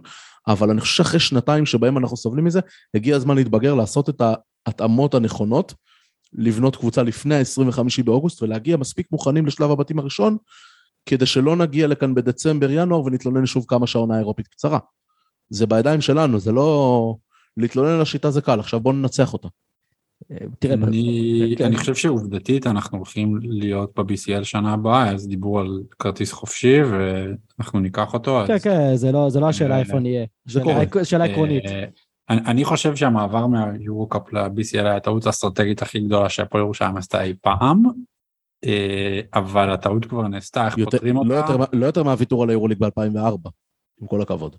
אבל 0.48 0.70
אני 0.70 0.80
חושב 0.80 0.94
שאחרי 0.94 1.20
שנתיים 1.20 1.66
שבהם 1.66 1.98
אנחנו 1.98 2.16
סובלים 2.16 2.44
מזה, 2.44 2.60
הגיע 2.94 3.16
הזמן 3.16 3.36
להתבגר, 3.36 3.74
לעשות 3.74 4.08
את 4.08 4.22
ההתאמות 4.66 5.14
הנכונות, 5.14 5.74
לבנות 6.32 6.76
קבוצה 6.76 7.02
לפני 7.02 7.34
ה-25 7.34 8.04
באוגוסט 8.04 8.42
ולהגיע 8.42 8.76
מספיק 8.76 9.06
מוכנים 9.12 9.46
לשלב 9.46 9.70
הבתים 9.70 9.98
הראשון, 9.98 10.36
כדי 11.06 11.26
שלא 11.26 11.56
נגיע 11.56 11.86
לכאן 11.86 12.14
בדצמבר-ינואר 12.14 13.04
ונתלונן 13.04 13.46
שוב 13.46 13.64
כמה 13.68 13.86
שהעונה 13.86 14.14
האירופית 14.14 14.48
קצרה. 14.48 14.78
זה 15.50 15.66
בידיים 15.66 16.00
שלנו, 16.00 16.40
זה 16.40 16.52
לא... 16.52 17.16
להתלונן 17.56 17.90
על 17.90 18.00
השיטה 18.00 18.30
זה 18.30 18.40
קל, 18.40 18.60
עכשיו 18.60 18.80
בואו 18.80 18.94
ננצח 18.94 19.32
אותה. 19.32 19.48
אה, 20.30 20.36
תראה, 20.58 20.74
אני, 20.74 21.54
כן. 21.58 21.64
אני 21.64 21.76
חושב 21.76 21.94
שעובדתית 21.94 22.66
אנחנו 22.66 22.98
הולכים 22.98 23.38
להיות 23.42 23.98
ב-BCL 23.98 24.44
שנה 24.44 24.72
הבאה, 24.72 25.10
אז 25.10 25.28
דיברו 25.28 25.58
על 25.60 25.82
כרטיס 25.98 26.32
חופשי 26.32 26.78
ואנחנו 26.82 27.80
ניקח 27.80 28.14
אותו. 28.14 28.40
כן, 28.46 28.54
אז, 28.54 28.62
כן, 28.62 28.96
זה 28.96 29.12
לא 29.12 29.30
זה 29.30 29.40
לא 29.40 29.48
השאלה 29.48 29.74
אה, 29.74 29.80
איפה 29.80 29.98
נהיה. 29.98 30.24
זה 30.46 30.60
שאלה- 30.60 30.86
קורה. 30.86 31.04
שאלה 31.04 31.24
עקרונית. 31.24 31.64
אה, 31.66 31.84
אני, 32.30 32.40
אני 32.46 32.64
חושב 32.64 32.96
שהמעבר 32.96 33.46
מהיורו-קאפ 33.46 34.32
ל-BCL 34.32 34.78
היה 34.78 34.96
הטעות 34.96 35.26
האסטרטגית 35.26 35.82
הכי 35.82 36.00
גדולה 36.00 36.28
שהפועל 36.28 36.64
ירושלים 36.64 36.96
עשתה 36.96 37.22
אי 37.22 37.34
פעם, 37.42 37.82
אה, 38.64 39.20
אבל 39.34 39.70
הטעות 39.70 40.04
כבר 40.04 40.28
נעשתה, 40.28 40.66
איך 40.66 40.78
יותר, 40.78 40.90
פותרים 40.90 41.16
אותה? 41.16 41.28
לא, 41.28 41.34
יותר, 41.34 41.56
לא 41.72 41.86
יותר 41.86 42.02
מהוויתור 42.02 42.42
על 42.42 42.50
היורוליג 42.50 42.78
ב-2004, 42.78 43.50
עם 44.00 44.06
כל 44.06 44.22
הכבוד. 44.22 44.56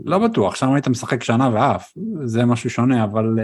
לא 0.00 0.18
בטוח, 0.28 0.54
שם 0.54 0.72
היית 0.72 0.88
משחק 0.88 1.22
שנה 1.22 1.50
ואף, 1.54 1.92
זה 2.24 2.44
משהו 2.44 2.70
שונה, 2.70 3.04
אבל 3.04 3.38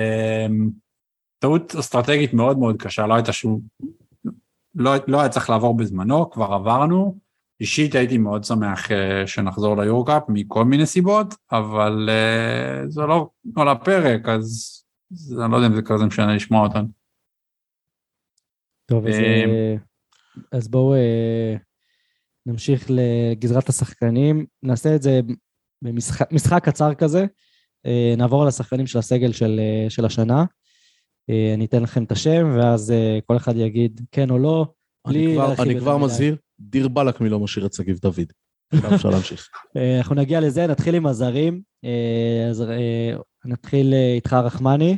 טעות 1.44 1.74
אסטרטגית 1.74 2.34
מאוד 2.34 2.58
מאוד 2.58 2.82
קשה, 2.82 3.06
לא 3.06 3.14
הייתה 3.14 3.32
שום... 3.32 3.60
לא, 4.74 4.92
לא 5.06 5.20
היה 5.20 5.28
צריך 5.28 5.50
לעבור 5.50 5.76
בזמנו, 5.76 6.30
כבר 6.30 6.44
עברנו. 6.44 7.18
אישית 7.60 7.94
הייתי 7.94 8.18
מאוד 8.18 8.44
שמח 8.44 8.92
אה, 8.92 9.26
שנחזור 9.26 9.76
ליורקאפ 9.76 10.22
מכל 10.28 10.64
מיני 10.64 10.86
סיבות, 10.86 11.34
אבל 11.52 12.08
אה, 12.10 12.88
זה 12.88 13.02
לא 13.02 13.30
על 13.56 13.68
הפרק, 13.68 14.28
אז 14.28 14.82
אני 15.44 15.52
לא 15.52 15.56
יודע 15.56 15.68
אם 15.68 15.74
זה 15.74 15.82
כזה 15.82 16.04
משנה 16.04 16.34
לשמוע 16.34 16.66
אותנו. 16.66 16.88
טוב, 18.86 19.06
אז, 19.06 19.14
אה, 19.14 19.44
אה, 19.44 19.76
אז 20.52 20.68
בואו 20.68 20.94
נמשיך 22.46 22.86
לגזרת 22.88 23.68
השחקנים. 23.68 24.46
נעשה 24.62 24.94
את 24.94 25.02
זה 25.02 25.20
במשחק 25.82 26.32
משחק 26.32 26.64
קצר 26.64 26.94
כזה. 26.94 27.26
נעבור 28.16 28.42
על 28.42 28.48
השחקנים 28.48 28.86
של 28.86 28.98
הסגל 28.98 29.32
של, 29.32 29.60
של 29.88 30.04
השנה. 30.04 30.44
אה, 31.30 31.54
אני 31.54 31.64
אתן 31.64 31.82
לכם 31.82 32.04
את 32.04 32.12
השם, 32.12 32.56
ואז 32.56 32.90
אה, 32.90 33.18
כל 33.26 33.36
אחד 33.36 33.56
יגיד 33.56 34.00
כן 34.12 34.30
או 34.30 34.38
לא. 34.38 34.66
בלי 35.06 35.26
אני 35.26 35.34
כבר, 35.34 35.46
להרחיב 35.46 35.64
אני 35.64 35.80
כבר. 35.80 35.98
מזהיר, 35.98 36.36
דיר 36.60 36.88
באלק 36.88 37.20
מי 37.20 37.28
לא 37.28 37.40
משאיר 37.40 37.66
את 37.66 37.72
שגיב 37.72 37.98
דוד. 37.98 38.32
אפשר 38.94 39.10
להמשיך. 39.10 39.48
אה, 39.76 39.98
אנחנו 39.98 40.14
נגיע 40.14 40.40
לזה, 40.40 40.66
נתחיל 40.66 40.94
עם 40.94 41.06
הזרים. 41.06 41.62
אז 42.50 42.64
נתחיל 43.44 43.94
איתך 44.14 44.32
רחמני. 44.32 44.96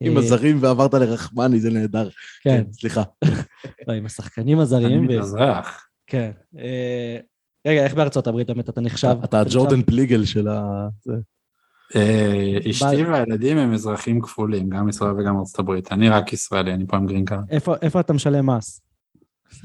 עם 0.00 0.16
הזרים 0.16 0.58
ועברת 0.60 0.94
לרחמני, 0.94 1.60
זה 1.60 1.70
נהדר. 1.70 2.08
כן, 2.42 2.64
סליחה. 2.72 3.02
לא, 3.88 3.92
עם 3.92 4.06
השחקנים 4.06 4.56
אני 4.56 4.62
הזרים. 4.62 5.00
ו- 5.00 5.12
מתאזרח. 5.12 5.88
כן. 6.06 6.30
רגע, 7.66 7.84
איך 7.84 7.94
בארצות 7.94 8.26
הברית 8.26 8.46
באמת 8.46 8.68
אתה 8.68 8.80
נחשב? 8.80 9.16
אתה 9.24 9.40
הג'ורדן 9.40 9.82
פליגל 9.82 10.24
של 10.24 10.48
ה... 10.48 10.88
אה, 11.96 12.58
אשתי 12.70 13.04
והילדים 13.04 13.58
הם 13.58 13.72
אזרחים 13.74 14.20
כפולים, 14.20 14.68
גם 14.68 14.88
ישראל 14.88 15.20
וגם 15.20 15.38
ארצות 15.38 15.58
הברית. 15.58 15.92
אני 15.92 16.08
רק 16.08 16.32
ישראלי, 16.32 16.74
אני 16.74 16.86
פה 16.86 16.96
עם 16.96 17.06
green 17.06 17.24
card. 17.24 17.44
איפה 17.82 18.00
אתה 18.00 18.12
משלם 18.12 18.50
מס? 18.50 18.80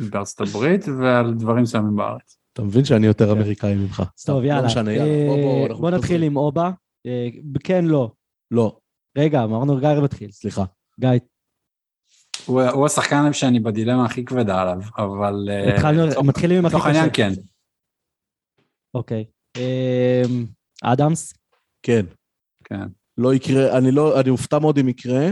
בארצות 0.10 0.48
הברית 0.48 0.86
ועל 1.00 1.34
דברים 1.34 1.64
מסוימים 1.64 1.96
בארץ. 1.96 2.38
אתה 2.54 2.62
מבין 2.62 2.86
שאני 2.86 3.08
יותר 3.08 3.32
אמריקאי 3.32 3.76
ממך. 3.76 4.04
טוב, 4.26 4.42
לא 4.44 4.48
יאללה. 4.48 4.68
בוא, 5.28 5.38
אה, 5.70 5.74
בוא 5.80 5.92
נתחיל. 5.92 6.24
עם 6.24 6.38
אובה. 6.38 6.72
אה, 7.06 7.28
כן, 7.64 7.86
לא. 7.86 8.12
לא, 8.52 8.78
רגע, 9.18 9.44
אמרנו 9.44 9.78
גיא 9.80 9.90
מתחיל. 10.04 10.32
סליחה. 10.32 10.64
גיא, 11.00 11.10
הוא 12.48 12.86
השחקן 12.86 13.34
שאני 13.34 13.60
בדילמה 13.60 14.06
הכי 14.06 14.26
כבדה 14.26 14.62
עליו, 14.62 14.78
אבל... 14.98 15.50
התחלנו, 15.76 16.06
לצורך- 16.08 16.26
מתחילים 16.26 16.58
עם 16.58 16.66
הכי 16.66 16.76
לצורך 16.76 16.90
קשה. 16.90 17.00
העניין 17.00 17.14
כן. 17.14 17.42
אוקיי. 18.94 19.26
אדמס? 20.84 21.34
כן. 21.88 22.06
כן. 22.64 22.88
לא 23.18 23.34
יקרה, 23.34 23.78
אני 23.78 23.92
לא, 23.92 24.20
אני 24.20 24.30
אופתע 24.30 24.60
מאוד 24.60 24.78
אם 24.78 24.90
יקרה, 24.90 25.28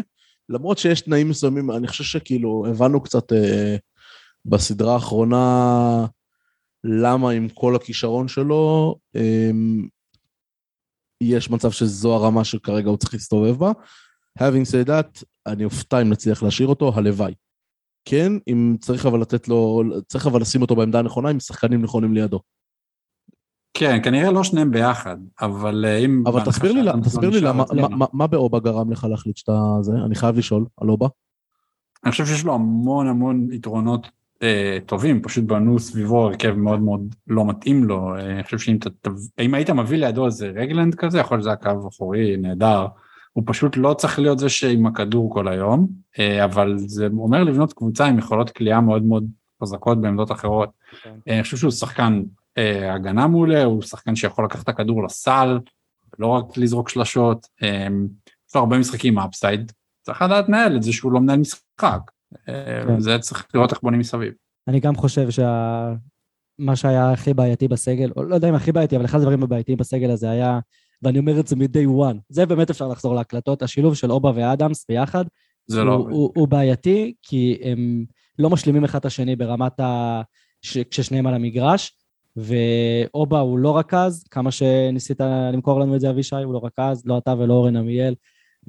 למרות 0.49 0.78
שיש 0.78 1.01
תנאים 1.01 1.30
מסוימים, 1.30 1.72
אני 1.72 1.88
חושב 1.88 2.03
שכאילו 2.03 2.66
הבנו 2.70 3.03
קצת 3.03 3.34
אה, 3.34 3.76
בסדרה 4.45 4.93
האחרונה 4.93 6.06
למה 6.84 7.32
עם 7.32 7.49
כל 7.49 7.76
הכישרון 7.76 8.28
שלו, 8.28 8.95
אה, 9.16 9.51
יש 11.22 11.49
מצב 11.49 11.72
שזו 11.72 12.16
הרמה 12.16 12.43
שכרגע 12.43 12.89
הוא 12.89 12.97
צריך 12.97 13.14
להסתובב 13.14 13.58
בה. 13.58 13.72
Having 14.39 14.66
said 14.72 14.88
that, 14.88 15.24
אני 15.47 15.66
אופתע 15.66 16.01
אם 16.01 16.10
נצליח 16.10 16.43
להשאיר 16.43 16.68
אותו, 16.68 16.91
הלוואי. 16.95 17.34
כן, 18.06 18.32
אם 18.47 18.76
צריך 18.80 19.06
אבל 19.06 19.22
לתת 19.22 19.47
לו, 19.47 19.84
צריך 20.08 20.28
אבל 20.28 20.41
לשים 20.41 20.62
אותו 20.62 20.76
בעמדה 20.76 20.99
הנכונה 20.99 21.30
עם 21.30 21.39
שחקנים 21.39 21.82
נכונים 21.82 22.14
לידו. 22.14 22.39
כן, 23.78 23.99
כנראה 24.03 24.32
לא 24.32 24.43
שניהם 24.43 24.71
ביחד, 24.71 25.17
אבל 25.41 25.86
אה, 25.88 25.97
אם... 25.97 26.23
אבל 26.28 26.41
תסביר 26.41 26.71
לי, 26.71 26.84
בהנחה 26.84 27.09
תסביר 27.09 27.30
לי 27.30 27.41
למה, 27.41 27.63
לא 27.69 27.76
נשאר 27.76 27.88
מה, 27.88 27.95
מה, 27.97 28.05
מה 28.13 28.28
באובה 28.28 28.59
גרם 28.59 28.91
לך 28.91 29.03
להחליט 29.09 29.38
שאתה 29.38 29.78
זה? 29.82 29.91
אני 30.05 30.15
חייב 30.15 30.38
לשאול, 30.38 30.65
על 30.82 30.89
אובה. 30.89 31.07
אני 32.03 32.11
חושב 32.11 32.26
שיש 32.26 32.45
לו 32.45 32.53
המון 32.53 33.07
המון 33.07 33.47
יתרונות 33.51 34.07
אה, 34.43 34.78
טובים, 34.86 35.21
פשוט 35.21 35.43
בנו 35.43 35.80
סביבו 35.80 36.26
הרכב 36.26 36.51
מאוד 36.51 36.80
מאוד 36.80 37.15
לא 37.28 37.45
מתאים 37.45 37.84
לו. 37.84 38.15
אה, 38.15 38.32
אני 38.32 38.43
חושב 38.43 38.59
שאם 38.59 38.76
אתה, 38.76 38.89
תב- 39.01 39.39
אם 39.39 39.53
היית 39.53 39.69
מביא 39.69 39.97
לידו 39.97 40.26
איזה 40.26 40.51
רגלנד 40.55 40.95
כזה, 40.95 41.19
יכול 41.19 41.38
להיות 41.38 41.43
שזה 41.43 41.49
היה 41.49 41.76
קו 41.76 41.88
אחורי 41.88 42.38
נהדר. 42.38 42.86
הוא 43.34 43.43
פשוט 43.47 43.78
לא 43.78 43.93
צריך 43.93 44.19
להיות 44.19 44.39
זה 44.39 44.49
שעם 44.49 44.86
הכדור 44.86 45.34
כל 45.34 45.47
היום, 45.47 45.88
אה, 46.19 46.45
אבל 46.45 46.78
זה 46.78 47.07
אומר 47.17 47.43
לבנות 47.43 47.73
קבוצה 47.73 48.05
עם 48.05 48.19
יכולות 48.19 48.49
כליאה 48.49 48.82
מאוד 48.82 49.03
מאוד 49.03 49.28
חזקות 49.63 50.01
בעמדות 50.01 50.32
אחרות. 50.32 50.69
כן. 51.03 51.13
אה, 51.28 51.34
אני 51.34 51.43
חושב 51.43 51.57
שהוא 51.57 51.71
שחקן 51.71 52.23
הגנה 52.93 53.28
מעולה, 53.28 53.64
הוא 53.64 53.82
שחקן 53.82 54.16
שיכול 54.16 54.45
לקחת 54.45 54.64
את 54.64 54.70
הכדור 54.70 55.03
לסל, 55.03 55.60
לא 56.20 56.28
רק 56.28 56.58
לזרוק 56.58 56.89
שלשות. 56.89 57.47
אה, 57.64 57.88
יש 58.49 58.56
לו 58.56 58.62
הרבה 58.62 58.78
משחקים 58.78 59.20
אפסייד, 59.20 59.72
צריך 60.01 60.22
לדעת 60.22 60.47
לנהל 60.47 60.78
את 60.78 60.84
זה 60.84 60.93
שהוא 60.93 61.12
לא 61.12 61.20
מנהל 61.20 61.39
משחק. 61.39 61.99
אה, 62.49 62.84
כן. 62.88 62.99
זה 62.99 63.20
צריך 63.20 63.47
לראות 63.53 63.72
איך 63.72 63.82
בונים 63.82 63.99
מסביב. 63.99 64.34
אני 64.68 64.80
גם 64.80 64.95
חושב 64.95 65.30
שמה 65.30 66.76
שהיה 66.76 67.12
הכי 67.12 67.34
בעייתי 67.34 67.68
בסגל, 67.68 68.12
או 68.16 68.24
לא 68.24 68.36
יודע 68.36 68.49
אם 68.49 68.56
הכי 68.56 68.72
בעייתי, 68.72 68.95
אבל 68.95 69.06
אחד 69.06 69.20
הדברים 69.20 69.43
הבעייתיים 69.43 69.78
בסגל 69.78 70.12
הזה 70.12 70.30
היה, 70.30 70.60
ואני 71.01 71.20
אומר 71.20 71.39
את 71.39 71.47
זה 71.47 71.56
מ-day 71.56 71.88
one, 71.88 72.18
זה 72.30 72.45
באמת 72.45 72.70
אפשר 72.70 72.88
לחזור 72.88 73.16
להקלטות, 73.16 73.62
השילוב 73.62 73.95
של 73.95 74.12
אובה 74.12 74.32
ואדמס 74.36 74.86
ביחד, 74.89 75.26
זה 75.68 75.80
הוא, 75.80 75.88
לא... 75.88 75.93
הוא, 75.93 76.32
הוא 76.36 76.47
בעייתי, 76.47 77.14
כי 77.22 77.58
הם 77.64 78.06
לא 78.39 78.49
משלימים 78.49 78.84
אחד 78.84 78.99
את 78.99 79.06
השני 79.06 79.36
ברמת 79.36 79.80
ה... 79.80 80.22
ש... 80.62 80.78
כששניהם 80.78 81.28
על 81.28 81.34
המגרש, 81.34 81.91
ואובה 82.36 83.39
הוא 83.39 83.59
לא 83.59 83.77
רכז, 83.77 84.23
כמה 84.31 84.51
שניסית 84.51 85.21
למכור 85.53 85.79
לנו 85.79 85.95
את 85.95 85.99
זה, 86.01 86.09
אבישי, 86.09 86.36
הוא 86.36 86.53
לא 86.53 86.61
רכז, 86.65 87.05
לא 87.05 87.17
אתה 87.17 87.33
ולא 87.39 87.53
אורן 87.53 87.75
עמיאל. 87.75 88.15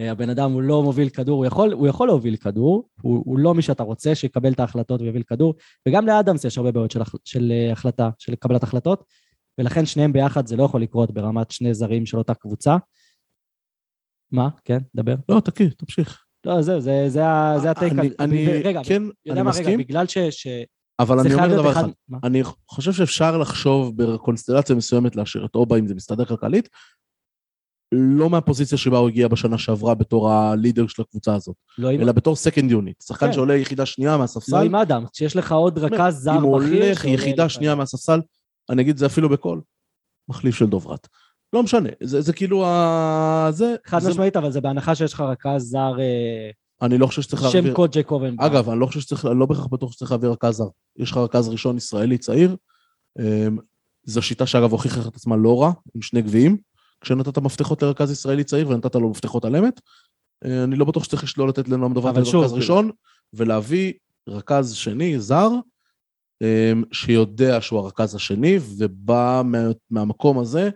אה, 0.01 0.11
הבן 0.11 0.31
אדם 0.31 0.53
הוא 0.53 0.63
לא 0.63 0.83
מוביל 0.83 1.09
כדור, 1.09 1.37
הוא 1.39 1.47
יכול, 1.47 1.73
הוא 1.73 1.87
יכול 1.89 2.09
להוביל 2.09 2.37
כדור, 2.37 2.89
הוא, 3.03 3.23
הוא 3.27 3.39
לא 3.39 3.55
מי 3.55 3.63
שאתה 3.63 3.83
רוצה, 3.83 4.15
שיקבל 4.15 4.53
את 4.53 4.61
ההחלטות 4.61 5.01
ויוביל 5.01 5.23
כדור, 5.23 5.55
וגם 5.89 6.07
לאדמס 6.07 6.45
יש 6.45 6.59
הרבה 6.59 6.73
בעיות 6.73 6.91
של, 6.91 7.01
של 7.25 7.53
אה, 7.53 7.73
החלטה, 7.73 8.11
של 8.19 8.35
קבלת 8.35 8.63
החלטות, 8.63 9.05
ולכן 9.59 9.87
שניהם 9.87 10.13
ביחד 10.13 10.47
זה 10.47 10.57
לא 10.57 10.63
יכול 10.63 10.83
לקרות 10.83 11.11
ברמת 11.11 11.51
שני 11.51 11.75
זרים 11.75 12.07
של 12.07 12.19
אותה 12.19 12.35
קבוצה. 12.35 12.77
מה? 14.33 14.49
כן, 14.65 14.79
דבר. 14.95 15.15
לא, 15.29 15.41
תקריא, 15.41 15.71
תמשיך. 15.71 16.25
לא, 16.47 16.63
זהו, 16.63 16.81
זה, 16.81 17.05
זה, 17.09 17.27
ה- 17.27 17.55
זה 17.63 17.71
הטייק. 17.71 17.93
אני, 17.93 18.01
על- 18.01 18.15
אני, 18.21 18.47
רגע, 18.63 18.81
כן, 18.85 19.03
אני 19.03 19.11
מה, 19.27 19.33
רגע, 19.33 19.43
מסכים, 19.43 19.79
בגלל 19.79 20.07
ש... 20.07 20.19
אבל 21.01 21.23
זה 21.23 21.29
אני 21.29 21.35
אומר 21.35 21.57
דבר 21.63 21.73
אחד... 21.73 21.81
אחד, 21.81 21.89
מה? 22.09 22.19
אני 22.25 22.43
חושב 22.69 22.93
שאפשר 22.93 23.39
לחשוב 23.39 24.03
בקונסטלציה 24.03 24.77
מסוימת 24.77 25.17
להשאיר 25.17 25.45
את 25.47 25.55
אובה 25.55 25.79
אם 25.79 25.87
זה 25.87 25.95
מסתדר 25.95 26.25
כלכלית, 26.25 26.69
לא 27.93 28.31
מהפוזיציה 28.31 28.79
שבה 28.79 28.99
הוא 28.99 29.09
הגיע 29.09 29.29
בשנה 29.29 29.59
שעברה 29.59 29.95
בתור 29.95 30.31
הלידר 30.31 30.87
של 30.87 31.03
הקבוצה 31.03 31.35
הזאת, 31.35 31.57
לא 31.79 31.89
עם- 31.91 32.01
אלא 32.01 32.13
בתור 32.13 32.37
סקנד 32.37 32.71
יוניט. 32.71 33.03
שחקן 33.03 33.27
כן. 33.27 33.33
שעולה 33.33 33.57
יחידה 33.57 33.87
שנייה 33.87 34.13
לא 34.13 34.19
מהספסל. 34.19 34.57
עם 34.67 34.75
אדם, 34.75 35.05
כשיש 35.13 35.37
לך 35.37 35.53
עוד 35.53 35.79
רכז 35.79 36.15
זר 36.17 36.37
אם 36.39 36.43
הוא 36.43 36.61
בכיר... 36.61 36.85
הולך 36.85 37.05
יחידה 37.05 37.45
לך- 37.45 37.51
שנייה 37.51 37.75
מהספסל, 37.75 38.21
אני 38.71 38.83
אגיד 38.83 38.97
זה 38.97 39.07
אפילו 39.07 39.29
בקול, 39.29 39.61
מחליף 40.29 40.55
של 40.55 40.67
דוברת. 40.67 41.09
לא 41.53 41.63
משנה, 41.63 41.89
זה, 42.03 42.21
זה 42.21 42.33
כאילו 42.33 42.67
ה... 42.67 43.49
זה... 43.51 43.75
חד 43.87 43.99
זה, 43.99 44.11
משמעית, 44.11 44.37
אבל 44.37 44.51
זה 44.53 44.61
בהנחה 44.61 44.95
שיש 44.95 45.13
לך 45.13 45.21
רכז 45.21 45.63
זר 45.63 46.01
אה, 46.01 46.51
אני 46.83 46.99
לא 46.99 47.07
חושב 47.07 47.23
שצריך 47.23 47.43
להעביר... 47.43 47.63
שם 47.63 47.75
קוד 47.75 47.93
ג'ייקובן. 47.93 48.35
אגב, 48.39 48.71
אני 48.71 48.81
לא 48.81 48.87
חושב 48.87 49.01
שצריך, 49.01 49.27
אני 49.27 49.39
לא 49.39 49.47
בהכרח 49.47 49.67
בטוח 49.67 49.93
שצריך 49.93 50.11
להעביר 50.11 50.31
רכז 50.31 50.57
זר. 50.57 50.69
יש 50.97 51.11
לך 51.11 51.17
רכז 51.17 51.49
ראשון 51.49 51.77
ישראלי 51.77 52.19
צעיר. 52.19 52.57
אמ, 53.19 53.59
זו 54.05 54.23
שיטה 54.23 54.47
שאגב 54.47 54.73
הוכיחה 54.73 55.01
את 55.01 55.17
עצמה 55.17 55.37
לא 55.37 55.63
רע, 55.63 55.73
עם 55.95 56.03
שני 56.03 56.23
גביעים, 56.23 56.57
כשנתת 57.01 57.39
מפתחות 57.39 57.83
לרכז 57.83 58.11
ישראלי 58.11 58.45
צעיר 58.45 58.69
ונתת 58.69 58.95
לו 58.95 59.11
מפתחות 59.11 59.45
על 59.45 59.57
אמת. 59.57 59.81
אה, 60.45 60.65
אני 60.65 60.77
לא 60.77 60.85
בטוח 60.85 61.05
שצריך 61.05 61.25
לשלול 61.25 61.49
לתת 61.49 61.69
לנועם 61.69 61.95
דוברת 61.95 62.15
אבל 62.15 62.25
שוב, 62.25 62.45
רכז 62.45 62.53
ראשון, 62.53 62.91
ולהביא 63.33 63.93
רכז 64.29 64.75
שני, 64.75 65.21
זר, 65.21 65.49
אמ, 66.43 66.83
שיודע 66.93 67.61
שהוא 67.61 67.79
הרכז 67.79 68.15
השני, 68.15 68.59
ובא 68.79 69.43
מה, 69.45 69.59
מהמקום 69.91 70.39
הזה. 70.39 70.71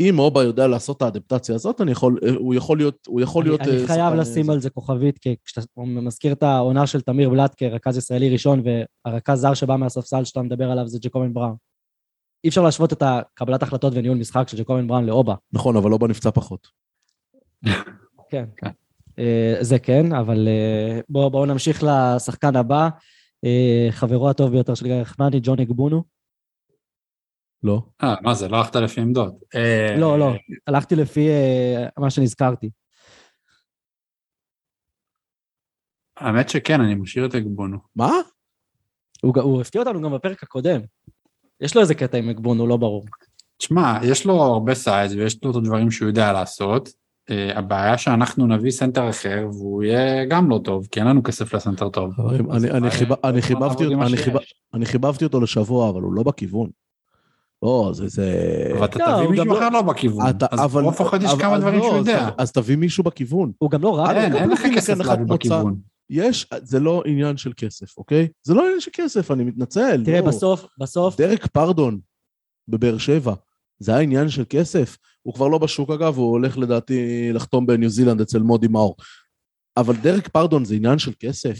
אם 0.00 0.18
אובה 0.18 0.42
יודע 0.44 0.66
לעשות 0.66 0.96
את 0.96 1.02
האדפטציה 1.02 1.54
הזאת, 1.54 1.80
אני 1.80 1.92
יכול, 1.92 2.18
אה, 2.24 2.30
הוא 2.30 2.54
יכול 2.54 2.78
להיות, 2.78 3.06
הוא 3.06 3.20
יכול 3.20 3.44
להיות... 3.44 3.60
אני, 3.60 3.70
אני 3.70 3.82
אה, 3.82 3.86
חייב 3.86 4.14
לשים 4.14 4.48
אה, 4.48 4.54
על 4.54 4.60
זה 4.60 4.70
כוכבית, 4.70 5.18
כי 5.18 5.36
כשאתה 5.44 5.60
מזכיר 5.76 6.32
את 6.32 6.42
העונה 6.42 6.86
של 6.86 7.00
תמיר 7.00 7.30
בלאט 7.30 7.54
כרכז 7.56 7.96
ישראלי 7.96 8.30
ראשון, 8.30 8.62
והרכז 9.04 9.40
זר 9.40 9.54
שבא 9.54 9.76
מהספסל 9.76 10.24
שאתה 10.24 10.42
מדבר 10.42 10.70
עליו 10.70 10.88
זה 10.88 10.98
ג'קובן 11.02 11.34
בראון. 11.34 11.56
אי 12.44 12.48
אפשר 12.48 12.62
להשוות 12.62 12.92
את 12.92 13.02
הקבלת 13.02 13.62
החלטות 13.62 13.92
וניהול 13.96 14.18
משחק 14.18 14.48
של 14.48 14.58
ג'קובן 14.58 14.86
בראון 14.86 15.06
לאובה. 15.06 15.34
נכון, 15.52 15.76
אבל 15.76 15.92
אובה 15.92 16.08
נפצע 16.08 16.30
פחות. 16.30 16.68
כן. 18.30 18.44
אה, 19.18 19.56
זה 19.60 19.78
כן, 19.78 20.12
אבל 20.12 20.48
בואו 21.08 21.30
בוא 21.30 21.46
נמשיך 21.46 21.84
לשחקן 21.86 22.56
הבא. 22.56 22.88
חברו 23.90 24.30
הטוב 24.30 24.50
ביותר 24.50 24.74
של 24.74 24.86
גיא 24.86 24.94
רחמני, 24.94 25.40
ג'ון 25.42 25.60
אגבונו. 25.60 26.15
לא. 27.62 27.82
אה, 28.02 28.14
מה 28.22 28.34
זה, 28.34 28.48
לא 28.48 28.56
הלכת 28.56 28.76
לפי 28.76 29.00
עמדות. 29.00 29.34
אה, 29.54 29.96
לא, 29.98 30.18
לא, 30.18 30.32
הלכתי 30.66 30.96
לפי 30.96 31.28
אה, 31.28 31.86
מה 31.98 32.10
שנזכרתי. 32.10 32.70
האמת 36.16 36.48
שכן, 36.48 36.80
אני 36.80 36.94
משאיר 36.94 37.26
את 37.26 37.34
אגבונו. 37.34 37.78
מה? 37.96 38.12
הוא, 39.22 39.60
הפתיע 39.60 39.80
אותנו 39.80 40.02
גם 40.02 40.12
בפרק 40.12 40.42
הקודם. 40.42 40.80
יש 41.60 41.74
לו 41.74 41.80
איזה 41.80 41.94
קטע 41.94 42.18
עם 42.18 42.28
אגבונו, 42.28 42.66
לא 42.66 42.76
ברור. 42.76 43.04
תשמע, 43.58 43.98
יש 44.02 44.26
לו 44.26 44.42
הרבה 44.42 44.74
size 44.74 45.14
ויש 45.14 45.44
לו 45.44 45.50
את 45.50 45.56
הדברים 45.56 45.90
שהוא 45.90 46.08
יודע 46.08 46.32
לעשות. 46.32 46.88
Uh, 47.30 47.58
הבעיה 47.58 47.98
שאנחנו 47.98 48.46
נביא 48.46 48.70
סנטר 48.70 49.10
אחר 49.10 49.46
והוא 49.50 49.82
יהיה 49.82 50.24
גם 50.24 50.50
לא 50.50 50.60
טוב, 50.64 50.88
כי 50.90 51.00
אין 51.00 51.08
לנו 51.08 51.22
כסף 51.22 51.54
לסנטר 51.54 51.88
טוב. 51.88 52.12
אני 54.74 54.86
חיבבתי 54.86 55.24
אותו 55.24 55.40
לשבוע, 55.40 55.90
אבל 55.90 56.02
הוא 56.02 56.14
לא 56.14 56.22
בכיוון. 56.22 56.70
לא, 57.66 57.90
זה... 57.94 58.08
זה... 58.08 58.32
אבל 58.78 58.84
אתה 58.84 58.98
לא, 58.98 59.16
תביא 59.16 59.28
מישהו 59.28 59.44
לא- 59.46 59.58
אחר 59.58 59.68
לא 59.70 59.82
בכיוון. 59.82 60.30
אתה- 60.30 60.46
אז 60.50 60.76
לפחות 60.76 61.22
יש 61.22 61.30
כמה 61.40 61.54
אז 61.54 61.60
דברים 61.60 61.78
לא, 61.78 61.84
שהוא 61.84 61.92
אז 62.00 62.06
יודע. 62.06 62.30
אז 62.38 62.52
תביא 62.52 62.76
מישהו 62.76 63.04
בכיוון. 63.04 63.52
הוא 63.58 63.70
גם 63.70 63.82
לא 63.82 63.96
רע. 63.96 64.12
אין, 64.12 64.36
אין 64.36 64.50
לך 64.50 64.62
כסף 64.76 64.98
להביא. 64.98 65.24
בכיוון. 65.24 65.80
יש, 66.10 66.48
זה 66.62 66.80
לא 66.80 67.02
עניין 67.06 67.36
של 67.36 67.52
כסף, 67.56 67.98
אוקיי? 67.98 68.28
זה 68.42 68.54
לא 68.54 68.64
עניין 68.64 68.80
של 68.80 68.90
כסף, 68.94 69.30
אני 69.30 69.44
מתנצל. 69.44 70.04
תראה, 70.04 70.20
לא. 70.20 70.26
בסוף, 70.26 70.66
בסוף, 70.78 71.16
דרק 71.16 71.46
פרדון 71.46 72.00
בבאר 72.68 72.98
שבע, 72.98 73.34
זה 73.78 73.92
היה 73.92 74.00
עניין 74.00 74.28
של 74.28 74.44
כסף. 74.48 74.96
הוא 75.22 75.34
כבר 75.34 75.48
לא 75.48 75.58
בשוק 75.58 75.90
אגב, 75.90 76.16
הוא 76.16 76.30
הולך 76.30 76.58
לדעתי 76.58 77.30
לחתום 77.32 77.66
בניו 77.66 77.88
זילנד 77.90 78.20
אצל 78.20 78.38
מודי 78.38 78.68
מאור. 78.68 78.96
אבל 79.76 79.96
דרק 79.96 80.28
פרדון 80.28 80.64
זה 80.64 80.74
עניין 80.74 80.98
של 80.98 81.12
כסף. 81.20 81.58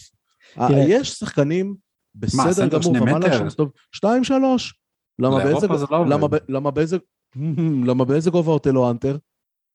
תראה. 0.55 0.85
יש 0.89 1.11
שחקנים 1.11 1.75
בסדר 2.15 2.53
סנטר 2.53 2.79
גמור, 2.79 2.83
שני 2.83 3.01
ומעלה 3.01 3.19
מטר? 3.19 3.39
שם 3.39 3.57
טוב, 3.57 3.71
שתיים 3.93 4.25
שלוש. 4.25 4.75
למה 5.19 5.45
באיזה, 5.45 5.67
לא. 5.91 6.07
למה, 6.07 6.29
ב- 6.29 6.37
למה 6.49 8.05
באיזה, 8.05 8.31
גובה 8.31 8.53
אותלו 8.53 8.91
האנטר? 8.91 9.17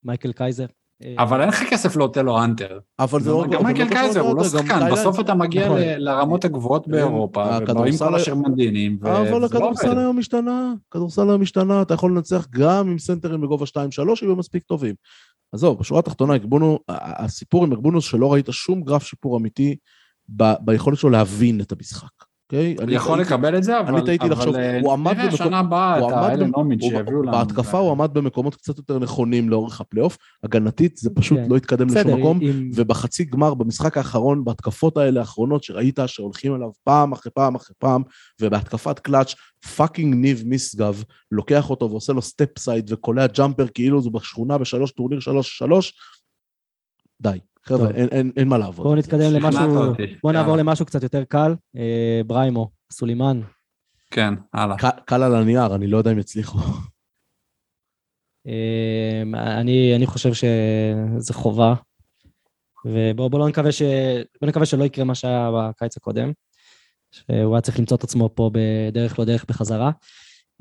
מייקל 0.04 0.32
קייזר. 0.32 0.66
אה, 1.04 1.16
אבל 1.18 1.42
אין 1.42 1.50
לך 1.50 1.64
כסף 1.70 1.96
לאותלו 1.96 2.44
האנטר. 2.44 2.80
אבל 3.00 3.22
זה 3.22 3.30
לא... 3.32 3.46
גם 3.52 3.64
מייקל 3.64 3.90
קייזר 3.90 4.20
הוא 4.20 4.36
לא 4.38 4.44
שחקן, 4.44 4.92
בסוף 4.92 5.20
אתה 5.20 5.34
מגיע 5.34 5.66
נכון. 5.66 5.80
ל- 5.80 5.98
לרמות 6.10 6.46
הגבוהות 6.46 6.88
באירופה, 6.88 7.58
הכדורסל- 7.58 7.72
ובאים 7.78 7.98
כל 7.98 8.16
השרמדינים, 8.16 9.00
אבל 9.04 9.22
וזה 9.22 9.40
לא 9.40 9.46
הכדורסל. 9.46 10.00
היום 10.00 10.20
השתנה, 10.20 10.74
הכדורסל 10.90 11.30
היום 11.30 11.42
השתנה, 11.42 11.82
אתה 11.82 11.94
יכול 11.94 12.12
לנצח 12.12 12.48
גם 12.50 12.88
עם 12.90 13.00
סנטרים 13.00 13.42
בגובה 13.42 13.66
2-3, 13.66 13.70
יהיו 14.22 14.36
מספיק 14.36 14.64
טובים. 14.64 14.96
עזוב, 15.54 15.80
בשורה 15.80 16.00
התחתונה, 16.00 16.36
אגבונו, 16.36 16.80
הסיפור 16.90 17.64
עם 17.64 17.72
אגבונו 17.72 18.02
שלא 18.02 18.34
ראית 18.34 18.46
שום 18.52 18.82
גרף 18.84 19.04
שיפור 19.04 19.38
אמיתי 19.38 19.76
ב- 20.36 20.54
ביכולת 20.66 20.98
שלו 20.98 21.10
להבין 21.10 21.62
את 21.62 21.72
המשחק, 21.72 22.21
אוקיי? 22.54 22.76
אני 22.80 22.96
יכול 22.96 23.20
הייתי- 23.20 23.34
לקבל 23.34 23.58
את 23.58 23.64
זה, 23.64 23.80
אבל 23.80 23.96
אני 23.96 24.06
טעיתי 24.06 24.30
לחשוב, 24.30 24.56
הוא 24.82 24.94
עמד 24.94 25.12
נראה 25.14 25.24
במקום- 25.26 25.38
שנה 25.38 25.60
הבאה 25.60 25.98
את 25.98 26.04
האלן 26.12 26.52
הוא- 26.56 26.76
שיביאו 26.82 27.22
לנו. 27.24 27.32
בהתקפה 27.32 27.78
הוא 27.78 27.92
עמד 27.92 28.14
במקומות 28.14 28.56
קצת 28.56 28.78
יותר 28.78 29.00
נכונים 29.00 29.50
לאורך 29.50 29.82
הפלייאוף, 29.82 30.18
הגנתית 30.44 30.98
זה 30.98 31.10
פשוט 31.16 31.38
כן. 31.38 31.48
לא 31.50 31.58
התקדם 31.58 31.88
בסדר, 31.88 32.02
לשום 32.02 32.20
מקום, 32.20 32.40
עם- 32.42 32.70
ובחצי 32.76 33.24
גמר, 33.24 33.54
במשחק 33.54 33.98
האחרון, 33.98 34.44
בהתקפות 34.44 34.98
האלה 34.98 35.20
האחרונות 35.20 35.64
שראית 35.64 36.00
שהולכים 36.08 36.54
עליו 36.54 36.70
פעם 36.84 37.12
אחרי 37.12 37.32
פעם 37.36 37.56
אחרי 37.56 37.76
פעם, 37.80 38.02
ובהתקפת 38.42 39.00
clutch, 39.00 39.34
fucking 39.76 40.16
ניב 40.16 40.44
משגב, 40.48 41.04
לוקח 41.32 41.70
אותו 41.70 41.90
ועושה 41.90 42.14
לו 42.14 42.22
step 42.22 42.60
side 42.60 42.92
וקולע 42.94 43.28
jumper 43.28 43.66
כאילו 43.74 44.02
זה 44.02 44.10
בשכונה 44.10 44.58
בשלוש, 44.58 44.92
טורניר 44.92 45.20
שלוש 45.20 45.58
שלוש, 45.58 45.94
די. 47.22 47.40
חבר'ה. 47.64 47.90
אין, 47.92 48.08
אין, 48.12 48.32
אין 48.38 48.48
מה 48.48 48.58
לעבוד. 48.58 48.86
בואו 48.86 48.96
נתקדם 48.96 49.34
למשהו. 49.34 49.62
בואו 50.24 50.34
נעבור 50.34 50.50
יאללה. 50.50 50.64
למשהו 50.64 50.86
קצת 50.86 51.04
יותר 51.04 51.24
קל. 51.24 51.56
אה, 51.78 52.22
בריימו, 52.28 52.70
סולימן. 52.92 53.42
כן, 54.12 54.34
הלאה. 54.54 54.78
ק- 54.78 55.00
קל 55.06 55.24
על 55.24 55.36
הנייר, 55.36 55.76
אני 55.76 55.88
לא 55.88 55.98
יודע 55.98 56.12
אם 56.12 56.20
יצליחו. 56.20 56.60
אה, 58.48 59.22
אני, 59.62 59.96
אני 59.96 60.06
חושב 60.06 60.34
שזה 60.34 61.34
חובה. 61.34 61.74
ובואו 62.86 63.30
בוא 63.30 63.40
לא 63.40 63.48
נקווה, 63.48 63.72
ש... 63.72 63.82
בוא 64.42 64.50
נקווה 64.50 64.66
שלא 64.66 64.84
יקרה 64.84 65.06
מה 65.06 65.16
שהיה 65.16 65.52
בקיץ 65.54 65.98
הקודם, 65.98 66.32
שהוא 67.12 67.56
היה 67.56 67.62
צריך 67.62 67.80
למצוא 67.80 67.98
את 67.98 68.04
עצמו 68.04 68.30
פה 68.36 68.52
בדרך 68.54 69.20
לא 69.20 69.26
דרך 69.26 69.46
בחזרה. 69.48 69.92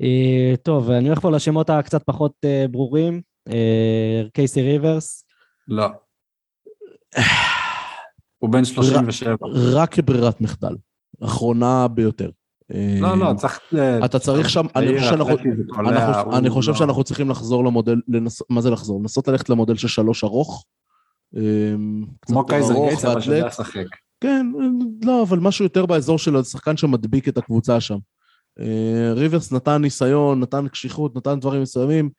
אה, 0.01 0.53
טוב, 0.63 0.91
אני 0.91 1.07
הולך 1.07 1.19
פה 1.19 1.31
לשמות 1.31 1.69
הקצת 1.69 2.03
פחות 2.03 2.33
אה, 2.45 2.65
ברורים. 2.71 3.21
אה, 3.49 4.23
קייסי 4.33 4.61
ריברס, 4.61 5.25
לא. 5.67 5.87
הוא 8.37 8.49
בן 8.49 8.65
37. 8.65 9.35
רק 9.53 9.93
כברירת 9.93 10.41
מחדל. 10.41 10.75
אחרונה 11.23 11.87
ביותר. 11.87 12.29
לא, 13.01 13.17
לא, 13.17 13.33
צריך... 13.37 13.59
ל- 13.71 14.05
אתה 14.05 14.19
צריך 14.19 14.49
שם, 14.49 14.65
אני 14.75 14.99
חושב 14.99 15.09
שאנחנו... 15.09 16.37
אני 16.37 16.49
חושב 16.49 16.73
צריכים 17.03 17.29
לחזור 17.29 17.65
למודל, 17.65 17.95
מה 18.49 18.61
זה 18.61 18.69
לחזור? 18.69 18.99
לנסות 18.99 19.27
ללכת 19.27 19.49
למודל 19.49 19.75
של 19.75 19.87
שלוש 19.87 20.23
ארוך. 20.23 20.65
קצת 22.19 22.33
כמו 22.33 22.45
קייזר 22.45 22.73
גייטס, 22.73 23.05
אבל. 23.05 23.21
שיודע 23.21 23.47
לשחק. 23.47 23.85
כן, 24.21 24.51
לא, 25.03 25.23
אבל 25.23 25.39
משהו 25.39 25.65
יותר 25.65 25.85
באזור 25.85 26.17
של 26.17 26.35
השחקן 26.35 26.77
שמדביק 26.77 27.27
את 27.27 27.37
הקבוצה 27.37 27.79
שם. 27.79 27.97
אה, 28.59 29.13
ריברס 29.13 29.51
נתן 29.51 29.81
ניסיון, 29.81 30.39
נתן 30.39 30.67
קשיחות, 30.67 31.15
נתן 31.15 31.39
דברים 31.39 31.61
מסוימים, 31.61 32.09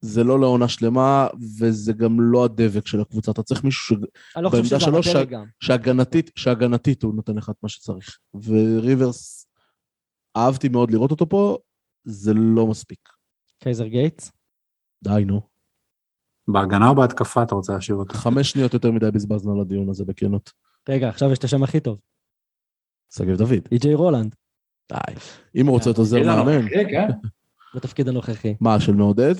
זה 0.00 0.24
לא 0.24 0.40
לעונה 0.40 0.68
שלמה, 0.68 1.28
וזה 1.58 1.92
גם 1.92 2.20
לא 2.20 2.44
הדבק 2.44 2.86
של 2.86 3.00
הקבוצה. 3.00 3.30
אתה 3.30 3.42
צריך 3.42 3.64
מישהו 3.64 3.96
ש... 3.96 3.98
אני 4.36 4.44
לא 4.44 4.48
חושב 4.48 4.62
בעמדה 4.62 4.80
שזה 4.80 4.90
שלוש 4.90 5.06
הדרג 5.08 5.28
ש- 5.28 5.32
גם. 5.32 5.44
שהגנתית, 5.60 6.30
שהגנתית 6.36 7.02
הוא 7.02 7.14
נותן 7.14 7.36
לך 7.36 7.50
את 7.50 7.56
מה 7.62 7.68
שצריך. 7.68 8.18
וריברס, 8.34 9.46
אהבתי 10.36 10.68
מאוד 10.68 10.90
לראות 10.90 11.10
אותו 11.10 11.28
פה, 11.28 11.58
זה 12.04 12.34
לא 12.34 12.66
מספיק. 12.66 13.08
קייזר 13.58 13.86
גייטס. 13.86 14.32
די, 15.04 15.24
נו. 15.26 15.40
בהגנה 16.48 16.88
או 16.88 16.94
בהתקפה 16.94 17.42
אתה 17.42 17.54
רוצה 17.54 17.72
להשאיר 17.72 17.96
אותו? 17.96 18.14
חמש 18.14 18.50
שניות 18.50 18.74
יותר 18.74 18.90
מדי 18.90 19.10
בזבזנו 19.10 19.52
על 19.52 19.60
הדיון 19.60 19.88
הזה, 19.88 20.04
בכנות. 20.04 20.52
רגע, 20.88 21.08
עכשיו 21.08 21.32
יש 21.32 21.38
את 21.38 21.44
השם 21.44 21.62
הכי 21.62 21.80
טוב, 21.80 22.00
שגיב 23.14 23.36
דוד. 23.36 23.68
אי.ג'יי 23.72 23.94
רולנד, 23.94 24.34
די. 24.92 25.14
אם 25.56 25.66
הוא 25.66 25.74
רוצה 25.74 25.90
את 25.90 25.98
עוזר 25.98 26.22
מאמן? 26.22 26.66
בתפקיד 27.74 28.08
הנוכחי. 28.08 28.54
מה, 28.60 28.80
של 28.80 28.92
מעודד? 28.92 29.34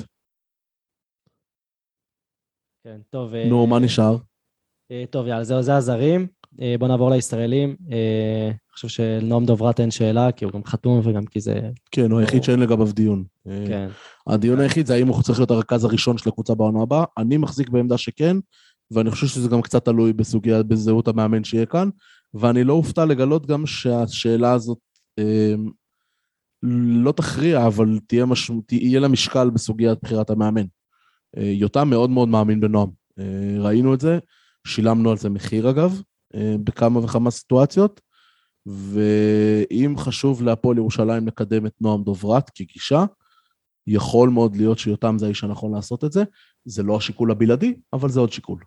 כן, 2.84 3.00
טוב. 3.10 3.34
אה, 3.34 3.48
נו, 3.48 3.66
מה 3.66 3.78
נשאר? 3.78 4.16
אה, 4.90 5.04
טוב, 5.10 5.26
יאללה, 5.26 5.44
זהו, 5.44 5.62
זה 5.62 5.76
הזרים. 5.76 6.26
אה, 6.60 6.74
בואו 6.78 6.90
נעבור 6.90 7.10
לישראלים. 7.10 7.76
אה, 7.92 8.46
אני 8.46 8.72
חושב 8.72 8.88
שלנועם 8.88 9.44
דוברת 9.46 9.80
אין 9.80 9.90
שאלה, 9.90 10.32
כי 10.32 10.44
הוא 10.44 10.52
גם 10.52 10.64
חתום 10.64 11.00
וגם 11.04 11.26
כי 11.26 11.40
זה... 11.40 11.60
כן, 11.90 12.10
הוא 12.10 12.20
היחיד 12.20 12.42
שאין 12.42 12.60
לגביו 12.60 12.92
דיון. 12.92 13.24
אה, 13.48 13.64
כן. 13.68 13.88
הדיון 14.26 14.60
היחיד 14.60 14.86
זה 14.86 14.94
האם 14.94 15.08
הוא 15.08 15.22
צריך 15.22 15.38
להיות 15.38 15.50
הרכז 15.50 15.84
הראשון 15.84 16.18
של 16.18 16.28
הקבוצה 16.28 16.54
בעונה 16.54 16.82
הבאה. 16.82 17.04
אני 17.18 17.36
מחזיק 17.36 17.68
בעמדה 17.68 17.98
שכן, 17.98 18.36
ואני 18.90 19.10
חושב 19.10 19.26
שזה 19.26 19.48
גם 19.48 19.62
קצת 19.62 19.84
תלוי 19.84 20.12
בסוגיה, 20.12 20.62
בזהות 20.62 21.08
המאמן 21.08 21.44
שיהיה 21.44 21.66
כאן, 21.66 21.88
ואני 22.34 22.64
לא 22.64 22.72
אופתע 22.72 23.04
לגלות 23.04 23.46
גם 23.46 23.66
שהשאלה 23.66 24.52
הזאת 24.52 24.78
אה, 25.18 25.54
לא 26.62 27.12
תכריע, 27.12 27.66
אבל 27.66 27.98
תהיה, 28.06 28.26
מש... 28.26 28.50
תהיה 28.66 29.00
לה 29.00 29.08
משקל 29.08 29.50
בסוגיית 29.50 29.98
בחירת 30.02 30.30
המאמן. 30.30 30.64
אה, 31.36 31.42
יותם 31.42 31.90
מאוד 31.90 32.10
מאוד 32.10 32.28
מאמין 32.28 32.60
בנועם. 32.60 32.90
אה, 33.18 33.56
ראינו 33.58 33.94
את 33.94 34.00
זה, 34.00 34.18
שילמנו 34.66 35.10
על 35.10 35.16
זה 35.16 35.28
מחיר 35.30 35.70
אגב, 35.70 36.02
אה, 36.34 36.54
בכמה 36.64 37.04
וכמה 37.04 37.30
סיטואציות, 37.30 38.00
ואם 38.66 39.94
חשוב 39.98 40.42
להפועל 40.42 40.76
ירושלים 40.76 41.26
לקדם 41.26 41.66
את 41.66 41.72
נועם 41.80 42.04
דוברת 42.04 42.50
כגישה, 42.50 43.04
יכול 43.86 44.28
מאוד 44.28 44.56
להיות 44.56 44.78
שיותם 44.78 45.18
זה 45.18 45.26
האיש 45.26 45.44
הנכון 45.44 45.74
לעשות 45.74 46.04
את 46.04 46.12
זה. 46.12 46.24
זה 46.64 46.82
לא 46.82 46.96
השיקול 46.96 47.30
הבלעדי, 47.30 47.74
אבל 47.92 48.08
זה 48.08 48.20
עוד 48.20 48.32
שיקול. 48.32 48.60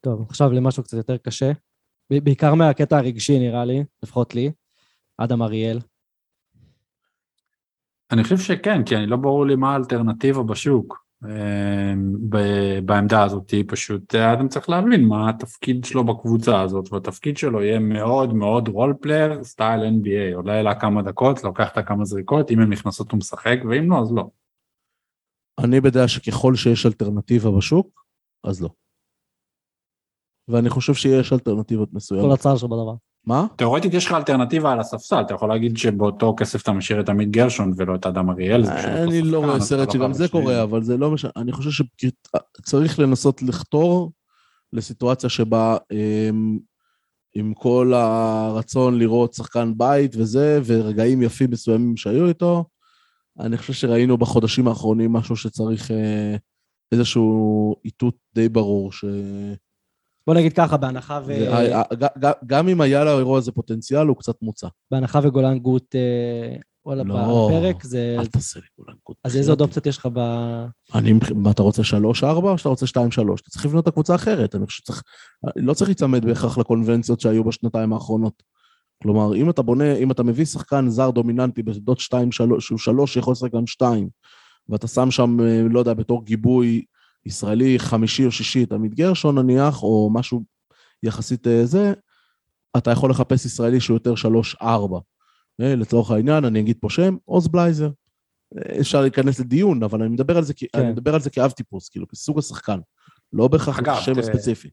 טוב, 0.00 0.26
עכשיו 0.28 0.52
למשהו 0.52 0.82
קצת 0.82 0.96
יותר 0.96 1.16
קשה. 1.16 1.52
בעיקר 2.10 2.54
מהקטע 2.54 2.98
הרגשי, 2.98 3.38
נראה 3.38 3.64
לי, 3.64 3.84
לפחות 4.02 4.34
לי. 4.34 4.52
אדם 5.18 5.42
אריאל. 5.42 5.78
אני 8.10 8.22
חושב 8.22 8.38
שכן, 8.38 8.84
כי 8.84 8.96
אני 8.96 9.06
לא 9.06 9.16
ברור 9.16 9.46
לי 9.46 9.56
מה 9.56 9.72
האלטרנטיבה 9.72 10.42
בשוק. 10.42 11.05
ב- 12.28 12.78
בעמדה 12.84 13.24
הזאת 13.24 13.54
פשוט 13.66 14.14
אדם 14.14 14.48
צריך 14.48 14.70
להבין 14.70 15.04
מה 15.04 15.30
התפקיד 15.30 15.84
שלו 15.84 16.04
בקבוצה 16.04 16.60
הזאת 16.60 16.92
והתפקיד 16.92 17.36
שלו 17.36 17.62
יהיה 17.62 17.78
מאוד 17.78 18.34
מאוד 18.34 18.68
role 18.68 18.94
player 19.00 19.44
style 19.44 19.80
NBA 19.80 20.36
עולה 20.36 20.62
לה 20.62 20.80
כמה 20.80 21.02
דקות 21.02 21.44
לוקח 21.44 21.72
את 21.72 21.78
הכמה 21.78 22.04
זריקות 22.04 22.50
אם 22.50 22.60
הן 22.60 22.72
נכנסות 22.72 23.12
הוא 23.12 23.18
משחק 23.18 23.58
ואם 23.70 23.90
לא 23.90 24.00
אז 24.00 24.12
לא. 24.12 24.30
אני 25.64 25.80
בדעה 25.80 26.08
שככל 26.08 26.54
שיש 26.54 26.86
אלטרנטיבה 26.86 27.50
בשוק, 27.50 28.04
אז 28.44 28.62
לא. 28.62 28.68
ואני 30.48 30.70
חושב 30.70 30.94
שיש 30.94 31.32
אלטרנטיבות 31.32 31.88
כל 31.90 31.96
מסוימות. 31.96 32.38
הצער 32.38 32.56
שבדבר. 32.56 32.94
מה? 33.26 33.46
תאורטית 33.56 33.94
יש 33.94 34.06
לך 34.06 34.12
אלטרנטיבה 34.12 34.72
על 34.72 34.80
הספסל 34.80 35.20
אתה 35.20 35.34
יכול 35.34 35.48
להגיד 35.48 35.76
שבאותו 35.76 36.34
כסף 36.36 36.62
אתה 36.62 36.72
משאיר 36.72 37.00
את 37.00 37.08
עמית 37.08 37.30
גרשון 37.30 37.72
ולא 37.76 37.94
את 37.94 38.06
אדם 38.06 38.30
אריאל. 38.30 38.66
אני 38.66 39.22
לא 39.22 39.38
רואה 39.38 39.60
סרט 39.60 39.88
לא 39.88 39.92
שגם 39.92 40.12
זה. 40.12 40.28
קורה, 40.28 40.62
אבל 40.62 40.82
זה 40.82 40.96
לא 40.96 41.10
משנה. 41.10 41.30
אני 41.36 41.52
חושב 41.52 41.84
שצריך 41.96 42.98
לנסות 42.98 43.42
לחתור 43.42 44.12
לסיטואציה 44.72 45.30
שבה 45.30 45.76
אמ, 45.92 46.58
עם 47.34 47.54
כל 47.54 47.92
הרצון 47.94 48.98
לראות 48.98 49.34
שחקן 49.34 49.72
בית 49.76 50.16
וזה, 50.16 50.60
ורגעים 50.64 51.22
יפים 51.22 51.50
מסוימים 51.50 51.96
שהיו 51.96 52.28
איתו, 52.28 52.64
אני 53.40 53.56
חושב 53.56 53.72
שראינו 53.72 54.18
בחודשים 54.18 54.68
האחרונים 54.68 55.12
משהו 55.12 55.36
שצריך 55.36 55.90
אה, 55.90 56.36
איזשהו 56.92 57.74
איתות 57.84 58.14
די 58.34 58.48
ברור, 58.48 58.92
ש... 58.92 59.04
בוא 60.26 60.34
נגיד 60.34 60.52
ככה, 60.52 60.76
בהנחה, 60.76 61.20
ו... 61.26 61.26
זה- 61.26 61.54
ה- 61.54 61.80
ה- 61.80 61.94
ג- 61.94 62.24
ג- 62.24 62.40
גם 62.46 62.68
אם 62.68 62.80
היה 62.80 63.04
לאירוע 63.04 63.38
הזה 63.38 63.52
פוטנציאל, 63.52 64.06
הוא 64.06 64.16
קצת 64.16 64.34
מוצע. 64.42 64.68
בהנחה 64.90 65.20
וגולן 65.22 65.58
גוט 65.58 65.94
אה, 65.94 66.56
עולה 66.82 67.02
לא. 67.02 67.48
בפרק, 67.48 67.84
זה... 67.84 68.16
אל 68.18 68.26
תעשה 68.26 68.60
לי 68.60 68.66
כולם 68.76 68.96
קוד. 69.02 69.16
אז 69.24 69.36
איזה 69.36 69.52
עוד 69.52 69.60
אופציות 69.60 69.86
יש 69.86 69.98
לך 69.98 70.08
ב... 70.12 70.18
אני, 70.94 71.12
מה, 71.34 71.50
אתה 71.50 71.62
רוצה 71.62 71.84
שלוש, 71.84 72.24
ארבע, 72.24 72.50
או 72.50 72.58
שאתה 72.58 72.68
רוצה 72.68 72.86
שתיים, 72.86 73.10
שלוש? 73.10 73.40
אתה 73.40 73.50
צריך 73.50 73.66
לבנות 73.66 73.82
את 73.82 73.88
הקבוצה 73.88 74.14
אחרת. 74.14 74.54
אני 74.54 74.66
חושב 74.66 74.78
שצריך, 74.78 75.02
לא 75.56 75.74
צריך 75.74 75.88
להיצמד 75.88 76.24
בהכרח 76.24 76.58
לקונבנציות 76.58 77.20
שהיו 77.20 77.44
בשנתיים 77.44 77.92
האחרונות. 77.92 78.42
כלומר, 79.02 79.34
אם 79.36 79.50
אתה 79.50 79.62
בונה, 79.62 79.94
אם 79.94 80.10
אתה 80.10 80.22
מביא 80.22 80.44
שחקן 80.44 80.88
זר 80.88 81.10
דומיננטי 81.10 81.62
שתיים, 81.98 82.32
שלוש, 82.32 82.66
שהוא 82.66 82.78
שלוש 82.78 83.14
שיכול 83.14 83.32
לשחק 83.32 83.52
גם 83.54 83.66
שתיים, 83.66 84.08
ואתה 84.68 84.88
שם 84.88 85.10
שם, 85.10 85.40
אה, 85.40 85.62
לא 85.70 85.78
יודע, 85.78 85.94
בתור 85.94 86.24
גיבוי 86.24 86.84
ישראלי 87.26 87.78
חמישי 87.78 88.24
או 88.26 88.30
שישי, 88.32 88.64
את 88.64 88.72
עמית 88.72 88.94
גרשון 88.94 89.38
נניח, 89.38 89.82
או 89.82 90.10
משהו 90.12 90.44
יחסית 91.02 91.46
אה, 91.46 91.66
זה, 91.66 91.92
אתה 92.76 92.90
יכול 92.90 93.10
לחפש 93.10 93.44
ישראלי 93.46 93.80
שהוא 93.80 93.94
יותר 93.94 94.14
שלוש, 94.14 94.56
ארבע. 94.62 94.98
אה, 95.60 95.74
לצורך 95.74 96.10
העניין, 96.10 96.44
אני 96.44 96.60
אגיד 96.60 96.76
פה 96.80 96.90
שם, 96.90 97.16
עוז 97.24 97.48
בלייזר. 97.48 97.90
אה, 98.58 98.80
אפשר 98.80 99.00
להיכנס 99.00 99.40
לדיון, 99.40 99.82
אבל 99.82 100.02
אני 100.02 100.10
מדבר 100.10 100.36
על 100.36 100.44
זה, 100.44 100.54
כן. 100.54 100.66
אני 100.74 100.92
מדבר 100.92 101.14
על 101.14 101.20
זה 101.20 101.30
כאב 101.30 101.50
טיפוס, 101.50 101.88
כאילו, 101.88 102.08
כסוג 102.08 102.38
השחקן. 102.38 102.78
לא 103.32 103.48
בהכרח 103.48 103.80
ת- 103.80 103.82
הספציפי. 104.18 104.68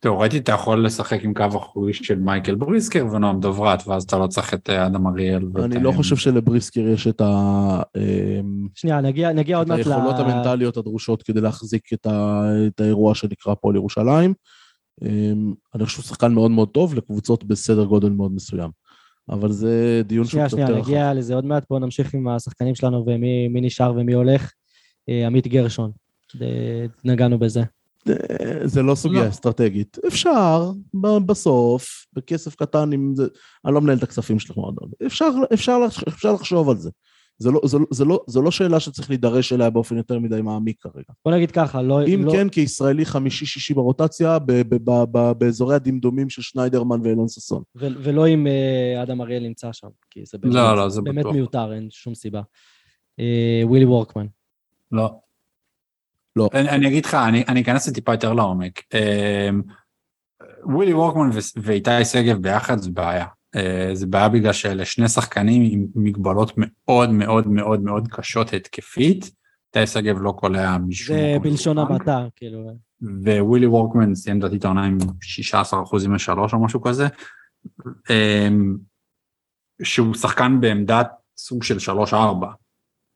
תאורטית 0.00 0.42
אתה 0.42 0.52
יכול 0.52 0.86
לשחק 0.86 1.24
עם 1.24 1.34
קו 1.34 1.44
אחורי 1.56 1.92
של 1.92 2.18
מייקל 2.18 2.54
בריסקר 2.54 3.06
ונועם 3.12 3.40
דוברת 3.40 3.86
ואז 3.86 4.02
אתה 4.02 4.18
לא 4.18 4.26
צריך 4.26 4.54
את 4.54 4.70
אה, 4.70 4.86
אדם 4.86 5.06
אריאל. 5.06 5.42
אני 5.64 5.82
לא 5.82 5.90
אה, 5.90 5.96
חושב 5.96 6.16
שלבריסקר 6.16 6.80
יש 6.80 7.06
את 7.06 7.20
ה... 7.20 7.82
אמ, 7.96 8.68
שנייה, 8.74 9.00
נגיע, 9.00 9.32
נגיע 9.32 9.56
עוד 9.56 9.70
את 9.70 9.76
מעט 9.76 9.86
היכולות 9.86 10.18
המנטליות 10.18 10.76
הדרושות 10.76 11.22
כדי 11.22 11.40
להחזיק 11.40 11.92
את, 11.92 12.06
ה, 12.06 12.42
את 12.66 12.80
האירוע 12.80 13.14
שנקרא 13.14 13.54
פועל 13.54 13.76
ירושלים. 13.76 14.34
אמ, 15.02 15.54
אני 15.74 15.84
חושב 15.84 15.96
שהוא 15.96 16.08
שחקן 16.08 16.32
מאוד 16.32 16.50
מאוד 16.50 16.68
טוב 16.68 16.94
לקבוצות 16.94 17.44
בסדר 17.44 17.84
גודל 17.84 18.10
מאוד 18.10 18.32
מסוים. 18.32 18.70
אבל 19.30 19.52
זה 19.52 20.02
דיון 20.04 20.24
שהוא 20.24 20.30
שנייה, 20.30 20.46
קצת 20.46 20.56
שנייה, 20.56 20.68
יותר 20.68 20.80
רחב. 20.80 20.90
נגיע 20.90 21.14
לזה 21.14 21.34
עוד 21.34 21.44
מעט, 21.44 21.64
בואו 21.70 21.80
נמשיך 21.80 22.14
עם 22.14 22.28
השחקנים 22.28 22.74
שלנו 22.74 23.04
ומי 23.06 23.48
מי 23.48 23.60
נשאר 23.60 23.92
ומי 23.96 24.12
הולך. 24.12 24.52
אה, 25.08 25.26
עמית 25.26 25.46
גרשון, 25.46 25.90
אה, 26.42 26.86
נגענו 27.04 27.38
בזה. 27.38 27.62
אה, 28.08 28.14
זה 28.64 28.82
לא 28.82 28.94
סוגיה 28.94 29.22
לא. 29.24 29.28
אסטרטגית. 29.28 29.98
אפשר, 30.06 30.70
ב- 30.94 31.26
בסוף, 31.26 32.06
בכסף 32.12 32.54
קטן, 32.54 32.92
אם 32.92 33.14
זה... 33.14 33.26
אני 33.64 33.74
לא 33.74 33.80
מנהל 33.80 33.98
את 33.98 34.02
הכספים 34.02 34.38
של 34.38 34.54
מועדון. 34.56 34.90
אפשר, 35.06 35.30
אפשר, 35.54 35.78
אפשר 36.08 36.32
לחשוב 36.32 36.70
על 36.70 36.76
זה. 36.76 36.90
זה 37.40 37.50
לא, 37.50 37.60
זה, 37.64 37.78
לא- 37.78 37.86
זה, 37.90 38.04
לא, 38.04 38.20
זו 38.26 38.42
לא 38.42 38.50
שאלה 38.50 38.80
שצריך 38.80 39.10
להידרש 39.10 39.52
אליה 39.52 39.70
באופן 39.70 39.96
יותר 39.96 40.18
מדי 40.18 40.40
מעמיק 40.42 40.76
כרגע. 40.80 41.12
בוא 41.24 41.32
נגיד 41.32 41.50
ככה, 41.50 41.82
לא... 41.82 42.06
אם 42.06 42.22
לא, 42.24 42.32
כן, 42.32 42.48
כישראלי 42.48 43.04
חמישי-שישי 43.04 43.74
ברוטציה, 43.74 44.38
ב- 44.38 44.44
ב- 44.52 44.90
ב- 44.90 45.04
ב- 45.12 45.32
באזורי 45.32 45.74
הדמדומים 45.74 46.30
של 46.30 46.42
שניידרמן 46.42 47.00
ואילון 47.02 47.28
ששון. 47.28 47.62
ו- 47.76 47.86
ולא 48.02 48.28
אם 48.28 48.46
אה, 48.46 49.02
אדם 49.02 49.20
אריאל 49.20 49.42
נמצא 49.42 49.72
שם, 49.72 49.88
כי 50.10 50.20
זה 50.26 50.38
באמת, 50.38 50.54
לא, 50.54 50.76
לא, 50.76 50.88
זה 50.88 51.02
באמת 51.02 51.18
בטוח. 51.18 51.32
מיותר, 51.32 51.72
אין 51.72 51.88
שום 51.90 52.14
סיבה. 52.14 52.42
אה, 53.20 53.60
ווילי 53.64 53.84
וורקמן. 53.84 54.26
לא. 54.92 55.10
לא. 56.38 56.48
אני, 56.54 56.68
אני 56.68 56.88
אגיד 56.88 57.04
לך, 57.04 57.14
אני, 57.14 57.44
אני 57.48 57.60
אכנס 57.60 57.88
לטיפה 57.88 58.12
יותר 58.12 58.32
לעומק. 58.32 58.82
אמ, 58.94 59.62
ווילי 60.64 60.94
וורקמן 60.94 61.30
ו- 61.32 61.60
ואיתי 61.62 62.04
שגב 62.04 62.36
ביחד 62.36 62.78
זה 62.78 62.90
בעיה. 62.90 63.26
אה, 63.56 63.90
זה 63.92 64.06
בעיה 64.06 64.28
בגלל 64.28 64.52
שאלה 64.52 64.84
שני 64.84 65.08
שחקנים 65.08 65.62
עם 65.70 65.86
מגבלות 65.94 66.52
מאוד 66.56 67.10
מאוד 67.10 67.48
מאוד 67.48 67.82
מאוד 67.82 68.08
קשות 68.08 68.52
התקפית. 68.52 69.30
איתי 69.76 69.86
שגב 69.86 70.16
לא 70.20 70.32
קולע 70.32 70.78
משום 70.78 71.16
זה 71.16 71.32
מקום 71.36 71.42
בלשון 71.42 71.76
שהוא 71.76 71.88
בנק. 71.88 72.08
המעטה, 72.08 72.26
כאילו. 72.36 72.78
ווילי 73.40 73.66
וורקמן 73.66 74.14
סיים 74.14 74.38
לדעתי 74.38 74.56
את 74.56 74.64
העונה 74.64 74.84
עם 74.84 74.98
16% 75.52 76.08
משלוש 76.08 76.52
או 76.52 76.64
משהו 76.64 76.82
כזה. 76.82 77.06
אמ, 78.10 78.76
שהוא 79.82 80.14
שחקן 80.14 80.60
בעמדת 80.60 81.10
סוג 81.36 81.62
של 81.62 81.76
3-4. 82.10 82.14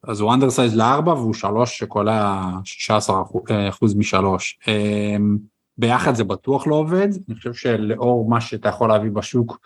אז 0.07 0.21
הוא 0.21 0.35
undersize 0.35 0.75
ל-4 0.77 1.09
והוא 1.09 1.35
3 1.35 1.79
שקולע 1.79 2.43
16 2.65 3.23
אחוז 3.69 3.95
משלוש. 3.95 4.59
אמ, 4.69 5.39
ביחד 5.79 6.15
זה 6.15 6.25
בטוח 6.25 6.67
לא 6.67 6.75
עובד, 6.75 7.09
אני 7.29 7.37
חושב 7.37 7.55
שלאור 7.55 8.29
מה 8.31 8.41
שאתה 8.41 8.69
יכול 8.69 8.89
להביא 8.89 9.11
בשוק 9.11 9.59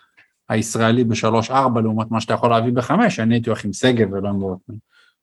הישראלי 0.49 1.05
ב-3-4 1.05 1.53
לעומת 1.83 2.11
מה 2.11 2.21
שאתה 2.21 2.35
יכול 2.35 2.51
להביא 2.51 2.73
ב-5, 2.73 2.91
אני 3.19 3.35
הייתי 3.35 3.51
הולך 3.51 3.65
עם 3.65 3.73
שגב 3.73 4.13
ולא 4.13 4.29
עם 4.29 4.43
וורקמן. 4.43 4.75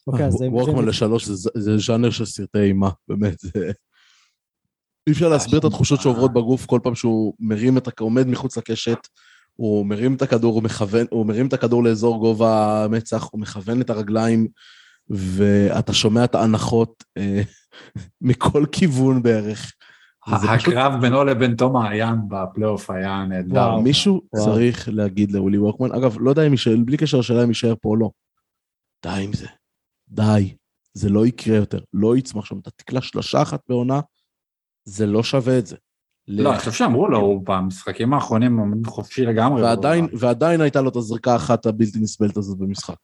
אוקיי, 0.07 0.25
אז 0.25 0.33
זה... 0.33 0.45
וורקמן 0.49 0.81
זה- 0.81 0.87
לשלוש 0.89 1.25
זה- 1.27 1.77
ז'אנר 1.77 2.09
של 2.09 2.25
סרטי 2.25 2.59
אימה, 2.59 2.89
באמת. 3.07 3.35
אי 5.07 5.11
אפשר 5.11 5.29
להסביר 5.29 5.59
את 5.59 5.65
התחושות 5.65 6.01
שעוברות 6.01 6.33
בגוף 6.33 6.65
כל 6.65 6.79
פעם 6.83 6.95
שהוא 6.95 7.33
מרים 7.39 7.77
את, 7.77 7.99
עומד 7.99 8.27
מחוץ 8.27 8.57
לקשת, 8.57 9.07
הוא 9.53 9.85
מרים 9.85 10.15
את 10.15 10.21
הכדור, 10.21 10.53
הוא 10.53 10.63
מכוון, 10.63 11.05
הוא 11.09 11.25
מרים 11.25 11.47
את 11.47 11.53
הכדור 11.53 11.83
לאזור 11.83 12.19
גובה 12.19 12.83
המצח, 12.83 13.29
הוא 13.31 13.41
מכוון 13.41 13.81
את 13.81 13.89
הרגליים, 13.89 14.47
ואתה 15.09 15.93
שומע 15.93 16.23
את 16.23 16.35
האנחות 16.35 17.03
אה, 17.17 17.41
מכל 18.21 18.65
כיוון 18.71 19.23
בערך. 19.23 19.71
פשוט- 20.25 20.49
הקרב 20.49 21.01
בינו 21.01 21.23
לבין 21.23 21.55
תום 21.55 21.73
מעיין 21.73 22.15
בפלייאוף 22.27 22.89
היה 22.89 23.25
נהדר. 23.29 23.75
מישהו 23.79 24.21
וואו. 24.33 24.45
צריך 24.45 24.89
להגיד 24.91 25.31
לווילי 25.31 25.57
וורקמן, 25.57 25.91
אגב, 25.91 26.17
לא 26.19 26.29
יודע 26.29 26.47
אם 26.47 26.51
יישאר, 26.51 26.75
בלי 26.85 26.97
קשר 26.97 27.19
לשאלה 27.19 27.43
אם 27.43 27.47
יישאר 27.47 27.73
פה 27.81 27.89
או 27.89 27.95
לא. 27.95 28.09
די 29.03 29.23
עם 29.23 29.33
זה. 29.33 29.47
די. 30.09 30.55
זה 30.93 31.09
לא 31.09 31.25
יקרה 31.25 31.55
יותר. 31.55 31.79
לא 31.93 32.17
יצמח 32.17 32.45
שם. 32.45 32.59
אתה 32.59 32.71
תקלע 32.71 33.01
שלושה 33.01 33.41
אחת 33.41 33.61
בעונה, 33.69 33.99
זה 34.85 35.05
לא 35.05 35.23
שווה 35.23 35.59
את 35.59 35.67
זה. 35.67 35.75
לא, 36.27 36.49
אני 36.51 36.59
חושב 36.59 36.71
שאמרו 36.71 37.07
לו, 37.07 37.17
הוא 37.19 37.45
במשחקים 37.45 38.13
האחרונים 38.13 38.57
עומד 38.57 38.87
חופשי 38.87 39.25
לגמרי. 39.25 39.61
ועדיין, 39.61 40.07
ועדיין 40.19 40.61
הייתה 40.61 40.81
לו 40.81 40.89
את 40.89 40.95
הזריקה 40.95 41.33
האחת 41.33 41.65
הבלתי 41.65 41.99
נסבלת 41.99 42.37
הזאת 42.37 42.57
במשחק. 42.57 42.95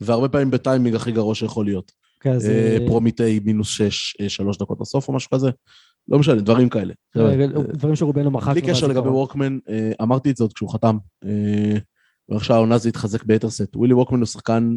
והרבה 0.00 0.28
פעמים 0.28 0.50
בטיימינג 0.50 0.96
הכי 0.96 1.12
גרוע 1.12 1.34
שיכול 1.34 1.64
להיות. 1.64 1.92
אוקיי, 2.16 2.32
אז... 2.32 2.48
אה, 2.48 2.76
אה, 2.80 2.86
פרומיטי 2.86 3.40
מינוס 3.44 3.68
שש, 3.68 4.16
אה, 4.20 4.28
שלוש 4.28 4.58
דקות 4.58 4.78
בסוף 4.78 5.08
או 5.08 5.12
משהו 5.12 5.30
כזה. 5.30 5.50
לא 6.08 6.18
משנה, 6.18 6.40
דברים 6.40 6.68
כאלה. 6.68 6.94
אה, 7.16 7.46
דברים 7.72 7.96
שרובנו 7.96 8.30
מחקנו. 8.30 8.52
בלי 8.52 8.62
קשר 8.62 8.86
לגבי. 8.86 9.08
וורקמן, 9.08 9.58
אה, 9.68 9.92
אמרתי 10.02 10.30
את 10.30 10.36
זה 10.36 10.44
עוד 10.44 10.52
כשהוא 10.52 10.70
חתם, 10.70 10.98
אה, 11.24 11.78
ועכשיו 12.28 12.56
העונה 12.56 12.78
זה 12.78 12.88
התחזק 12.88 13.24
ביתר 13.24 13.50
סט. 13.50 13.76
ווילי 13.76 13.94
וורקמן 13.94 14.18
הוא 14.18 14.26
שחקן, 14.26 14.76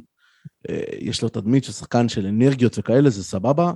אה, 0.70 0.82
יש 1.00 1.22
לו 1.22 1.30
תדמית 1.30 1.64
של 1.64 1.72
שחקן 1.72 2.10
של 2.10 2.26
אנרגיות 2.26 2.78
וכאלה, 2.78 3.10
זה 3.10 3.24
סבבה, 3.24 3.74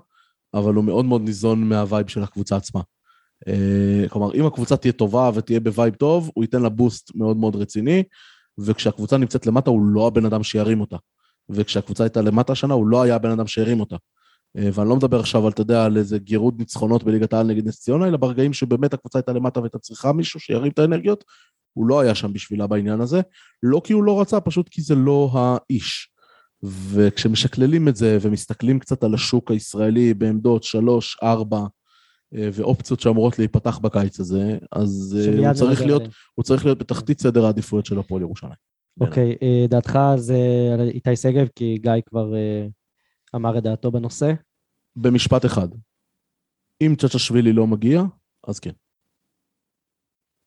אבל 0.53 0.73
הוא 0.73 0.83
מאוד 0.83 1.05
מאוד 1.05 1.21
ניזון 1.21 1.63
מה 1.63 1.78
vibe 1.78 2.07
של 2.07 2.23
הקבוצה 2.23 2.55
עצמה. 2.55 2.81
אה, 3.47 4.09
כלומר, 4.09 4.33
אם 4.33 4.45
הקבוצה 4.45 4.77
תהיה 4.77 4.93
טובה 4.93 5.31
ותהיה 5.33 5.59
ב 5.59 5.66
vibe 5.66 5.95
טוב, 5.95 6.31
הוא 6.33 6.43
ייתן 6.43 6.61
לה 6.61 6.69
boost 6.69 7.15
מאוד 7.15 7.37
מאוד 7.37 7.55
רציני, 7.55 8.03
וכשהקבוצה 8.59 9.17
נמצאת 9.17 9.45
למטה, 9.45 9.69
הוא 9.69 9.81
לא 9.85 10.07
הבן 10.07 10.25
אדם 10.25 10.43
שירים 10.43 10.81
אותה. 10.81 10.97
וכשהקבוצה 11.49 12.03
הייתה 12.03 12.21
למטה 12.21 12.51
השנה, 12.51 12.73
הוא 12.73 12.87
לא 12.87 13.01
היה 13.01 13.15
הבן 13.15 13.31
אדם 13.31 13.47
שהרים 13.47 13.79
אותה. 13.79 13.95
אה, 14.57 14.69
ואני 14.73 14.89
לא 14.89 14.95
מדבר 14.95 15.19
עכשיו 15.19 15.45
על, 15.45 15.51
אתה 15.51 15.61
יודע, 15.61 15.85
על 15.85 15.97
איזה 15.97 16.19
גירוד 16.19 16.59
ניצחונות 16.59 17.03
בליגת 17.03 17.33
העל 17.33 17.47
נגד 17.47 17.67
נס 17.67 17.79
ציונה, 17.79 18.07
אלא 18.07 18.17
ברגעים 18.17 18.53
שבאמת 18.53 18.93
הקבוצה 18.93 19.19
הייתה 19.19 19.33
למטה 19.33 19.59
והייתה 19.59 19.79
צריכה 19.79 20.13
מישהו 20.13 20.39
שירים 20.39 20.71
את 20.71 20.79
האנרגיות, 20.79 21.23
הוא 21.73 21.87
לא 21.87 21.99
היה 21.99 22.15
שם 22.15 22.33
בשבילה 22.33 22.67
בעניין 22.67 23.01
הזה. 23.01 23.21
לא 23.63 23.81
כי 23.83 23.93
הוא 23.93 24.03
לא 24.03 24.21
רצה, 24.21 24.41
פשוט 24.41 24.69
כי 24.69 24.81
זה 24.81 24.95
לא 24.95 25.31
האיש. 25.33 26.09
וכשמשקללים 26.63 27.87
את 27.87 27.95
זה 27.95 28.17
ומסתכלים 28.21 28.79
קצת 28.79 29.03
על 29.03 29.13
השוק 29.13 29.51
הישראלי 29.51 30.13
בעמדות 30.13 30.63
שלוש, 30.63 31.17
ארבע, 31.23 31.59
אה, 32.35 32.49
ואופציות 32.53 32.99
שאמורות 32.99 33.39
להיפתח 33.39 33.77
בקיץ 33.77 34.19
הזה, 34.19 34.57
אז 34.71 35.17
אה, 35.19 35.47
הוא 35.47 35.53
צריך, 35.53 35.81
להיות. 35.81 36.03
הוא 36.35 36.43
צריך 36.43 36.65
להיות 36.65 36.77
בתחתית 36.77 37.21
סדר 37.21 37.45
העדיפויות 37.45 37.85
של 37.85 37.99
הפועל 37.99 38.21
ירושלים. 38.21 38.66
אוקיי, 39.01 39.35
אה, 39.41 39.65
דעתך 39.69 39.99
זה 40.15 40.37
על 40.73 40.87
איתי 40.87 41.15
שגב, 41.15 41.47
כי 41.55 41.77
גיא 41.77 41.91
כבר 42.05 42.35
אה, 42.35 42.67
אמר 43.35 43.57
את 43.57 43.63
דעתו 43.63 43.91
בנושא. 43.91 44.33
במשפט 44.95 45.45
אחד, 45.45 45.67
אם 46.81 46.95
צ'צ'שווילי 46.97 47.53
לא 47.53 47.67
מגיע, 47.67 48.03
אז 48.47 48.59
כן. 48.59 48.71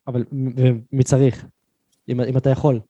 אבל 0.07 0.25
מי 0.93 1.05
צריך? 1.05 1.47
אם, 2.09 2.21
אם 2.21 2.37
אתה 2.37 2.51
יכול. 2.51 2.77
אתה 2.77 2.85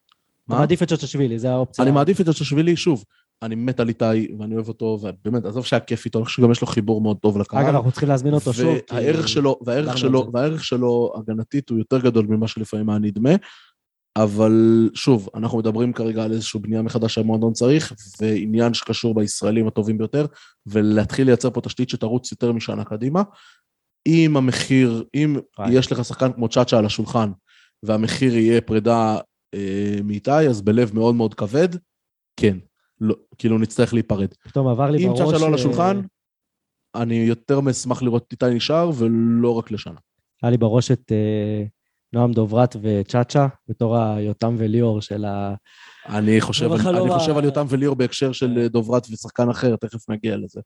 מה? 0.48 0.58
מעדיף 0.58 0.82
את 0.82 0.88
צ'צ'שווילי, 0.88 1.38
זה 1.38 1.50
האופציה. 1.50 1.84
אני 1.84 1.92
מעדיף 1.92 2.20
את 2.20 2.26
צ'צ'שווילי, 2.26 2.76
שוב, 2.76 3.04
אני 3.42 3.54
מת 3.54 3.80
על 3.80 3.88
איתי, 3.88 4.34
ואני 4.38 4.54
אוהב 4.54 4.68
אותו, 4.68 4.98
ובאמת, 5.02 5.44
עזוב 5.44 5.64
שהיה 5.64 5.80
כיף 5.80 6.04
איתו, 6.04 6.18
אני 6.18 6.24
חושב 6.24 6.42
שגם 6.42 6.50
יש 6.50 6.60
לו 6.60 6.66
חיבור 6.66 7.00
מאוד 7.00 7.16
טוב 7.18 7.38
לקהל. 7.38 7.64
אגב, 7.64 7.74
אנחנו 7.74 7.90
צריכים 7.90 8.08
להזמין 8.08 8.34
אותו 8.34 8.52
שוב. 8.52 8.78
כי- 8.78 8.94
והערך 8.94 9.28
שלו, 9.28 9.56
דיברנו 9.58 9.66
והערך 9.66 9.98
שלו. 9.98 10.30
והערך 10.34 10.64
שלו 10.64 11.12
הגנתית 11.16 11.70
הוא 11.70 11.78
יותר 11.78 11.98
גדול 12.00 12.26
ממה 12.26 12.48
שלפעמים 12.48 12.90
היה 12.90 12.98
נדמה, 12.98 13.30
אבל 14.22 14.88
שוב, 14.94 15.28
אנחנו 15.34 15.58
מדברים 15.58 15.92
כרגע 15.92 16.24
על 16.24 16.32
איזושהי 16.32 16.60
בנייה 16.60 16.82
מחדש 16.82 17.14
שהמועדון 17.14 17.52
צריך, 17.52 17.92
ועניין 18.20 18.74
שקשור 18.74 19.14
בישראלים 19.14 19.68
הטובים 19.68 19.98
ביותר, 19.98 20.26
ולהתחיל 20.66 21.26
לייצר 21.26 21.50
פה 21.50 21.60
תשתית 21.60 21.88
שתרוץ 21.88 22.32
יותר 22.32 22.52
משנה 22.52 22.84
קדימה. 22.84 23.22
אם 24.06 24.36
המחיר, 24.36 25.04
אם 25.14 25.36
וואי. 25.58 25.72
יש 25.72 25.92
לך 25.92 26.04
שחקן 26.04 26.32
כמו 26.32 26.48
צ'אצ'ה 26.48 26.78
על 26.78 26.86
השולחן, 26.86 27.30
והמחיר 27.82 28.36
יהיה 28.36 28.60
פרידה 28.60 29.18
אה, 29.54 29.98
מאיתי, 30.04 30.48
אז 30.48 30.62
בלב 30.62 30.94
מאוד 30.94 31.14
מאוד 31.14 31.34
כבד, 31.34 31.68
כן. 32.36 32.58
לא, 33.00 33.14
כאילו 33.38 33.58
נצטרך 33.58 33.94
להיפרד. 33.94 34.28
פתאום 34.44 34.68
עבר 34.68 34.90
לי 34.90 35.04
אם 35.04 35.08
בראש... 35.08 35.18
צ'אצ'ה 35.18 35.38
לא 35.38 35.46
על 35.46 35.52
אה, 35.52 35.58
השולחן, 35.58 36.00
אני 36.94 37.14
יותר 37.14 37.60
מאשמח 37.60 38.02
לראות 38.02 38.32
איתי 38.32 38.54
נשאר, 38.54 38.90
ולא 38.98 39.54
רק 39.54 39.70
לשנה. 39.70 40.00
היה 40.42 40.50
לי 40.50 40.56
בראש 40.56 40.90
את 40.90 41.12
אה, 41.12 41.64
נועם 42.12 42.32
דוברת 42.32 42.76
וצ'אצ'ה, 42.82 43.46
בתור 43.68 43.96
היותם 43.96 44.54
וליאור 44.58 45.00
של 45.00 45.24
ה... 45.24 45.54
אני 46.08 46.40
חושב, 46.40 46.72
אני, 46.72 46.98
אני 46.98 47.10
חושב 47.10 47.36
על 47.36 47.44
יותם 47.44 47.66
וליאור 47.68 47.96
בהקשר 47.96 48.32
של 48.32 48.58
אה, 48.58 48.68
דוברת 48.68 49.06
ושחקן 49.10 49.50
אחר, 49.50 49.76
תכף 49.76 50.10
נגיע 50.10 50.36
לזה. 50.36 50.60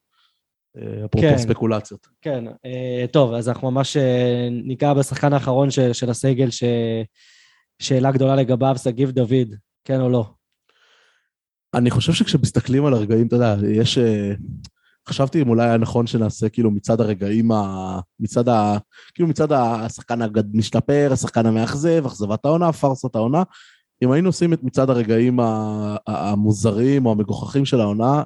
אה, 0.76 1.05
אפרופו 1.05 1.28
כן. 1.28 1.38
ספקולציות. 1.38 2.07
כן, 2.22 2.45
אה, 2.64 3.05
טוב, 3.12 3.32
אז 3.34 3.49
אנחנו 3.49 3.70
ממש 3.70 3.97
אה, 3.97 4.49
ניגע 4.51 4.95
בשחקן 4.95 5.32
האחרון 5.32 5.70
של, 5.70 5.92
של 5.92 6.11
הסגל, 6.11 6.51
ש... 6.51 6.64
שאלה 7.78 8.12
גדולה 8.12 8.36
לגביו, 8.36 8.76
שגיב 8.78 9.11
דוד, 9.11 9.55
כן 9.84 10.01
או 10.01 10.09
לא? 10.09 10.30
אני 11.74 11.90
חושב 11.90 12.12
שכשמסתכלים 12.12 12.86
על 12.86 12.95
הרגעים, 12.95 13.26
אתה 13.26 13.36
יודע, 13.36 13.57
יש... 13.68 13.99
חשבתי 15.09 15.42
אם 15.42 15.48
אולי 15.48 15.64
היה 15.64 15.76
נכון 15.76 16.07
שנעשה 16.07 16.48
כאילו 16.48 16.70
מצד 16.70 17.00
הרגעים, 17.00 17.52
ה... 17.52 18.00
מצד 18.20 18.48
ה... 18.48 18.78
כאילו 19.14 19.28
מצד 19.28 19.52
השחקן 19.52 20.18
המשתפר, 20.22 21.09
השחקן 21.12 21.46
המאכזב, 21.46 22.07
אכזבת 22.07 22.44
העונה, 22.44 22.72
פארסת 22.72 23.16
העונה. 23.16 23.42
אם 24.05 24.11
היינו 24.11 24.28
עושים 24.28 24.52
את 24.52 24.62
מצד 24.62 24.90
הרגעים 24.90 25.40
המוזרים 26.07 27.07
או 27.07 27.12
המגוחכים 27.12 27.64
של 27.64 27.80
העונה, 27.80 28.22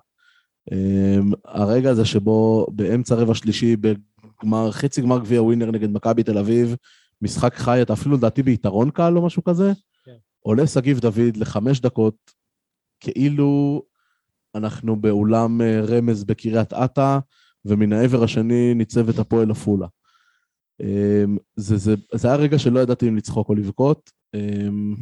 אמ, 0.73 1.33
הרגע 1.45 1.91
הזה 1.91 2.05
שבו 2.05 2.67
באמצע 2.71 3.15
רבע 3.15 3.35
שלישי, 3.35 3.77
בגמר, 3.77 4.71
חצי 4.71 5.01
גמר 5.01 5.19
גביע 5.19 5.43
ווינר 5.43 5.71
נגד 5.71 5.91
מכבי 5.91 6.23
תל 6.23 6.39
אביב, 6.39 6.77
משחק 7.23 7.55
חי, 7.55 7.83
אתה 7.83 7.93
אפילו 7.93 8.17
לדעתי 8.17 8.43
ביתרון 8.43 8.91
קל 8.91 9.17
או 9.17 9.27
משהו 9.27 9.45
כזה, 9.45 9.73
כן. 10.05 10.13
עולה 10.41 10.67
שגיב 10.67 10.99
דוד 10.99 11.37
לחמש 11.37 11.81
דקות, 11.81 12.15
כאילו 13.01 13.83
אנחנו 14.55 15.01
באולם 15.01 15.61
אה, 15.61 15.81
רמז 15.81 16.25
בקריית 16.25 16.73
אתא, 16.73 17.19
ומן 17.65 17.93
העבר 17.93 18.25
השני 18.25 18.75
ניצבת 18.75 19.19
הפועל 19.19 19.51
עפולה. 19.51 19.87
אמ, 20.81 21.37
זה, 21.57 21.77
זה, 21.77 21.95
זה 22.15 22.29
היה 22.29 22.37
רגע 22.37 22.59
שלא 22.59 22.81
ידעתי 22.81 23.09
אם 23.09 23.17
לצחוק 23.17 23.49
או 23.49 23.55
לבכות. 23.55 24.11
אמ, 24.35 24.95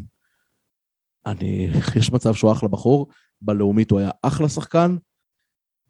אני, 1.26 1.68
יש 1.96 2.12
מצב 2.12 2.34
שהוא 2.34 2.52
אחלה 2.52 2.68
בחור, 2.68 3.06
בלאומית 3.40 3.90
הוא 3.90 3.98
היה 3.98 4.10
אחלה 4.22 4.48
שחקן, 4.48 4.96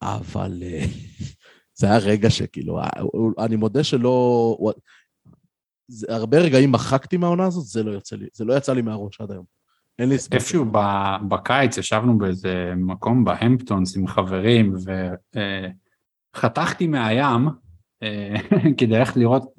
אבל 0.03 0.63
אה, 0.63 0.85
זה 1.79 1.87
היה 1.87 1.99
רגע 1.99 2.31
שכאילו, 2.31 2.79
אה, 2.79 2.91
אני 3.45 3.57
מודה 3.57 3.85
שלא... 3.85 4.57
זה, 5.89 6.07
הרבה 6.09 6.39
רגעים 6.39 6.73
מחקתי 6.73 7.17
מהעונה 7.17 7.47
הזאת, 7.47 7.67
זה 7.67 7.83
לא 7.83 7.91
יוצא 7.91 8.17
לי, 8.17 8.27
זה 8.33 8.45
לא 8.45 8.57
יצא 8.57 8.73
לי 8.73 8.83
מהראש 8.83 9.21
עד 9.21 9.31
היום. 9.31 9.56
אין 9.99 10.09
לי 10.09 10.15
הסבר. 10.15 10.37
איפשהו 10.37 10.65
בקיץ 11.29 11.79
ישבנו 11.79 12.19
באיזה 12.19 12.73
מקום 12.77 13.25
בהמפטונס 13.25 13.97
עם 13.97 14.07
חברים 14.07 14.75
וחתכתי 16.37 16.87
מהים 16.87 17.49
אה, 18.03 18.35
כדי 18.79 18.99
ללכת 18.99 19.17
לראות 19.17 19.53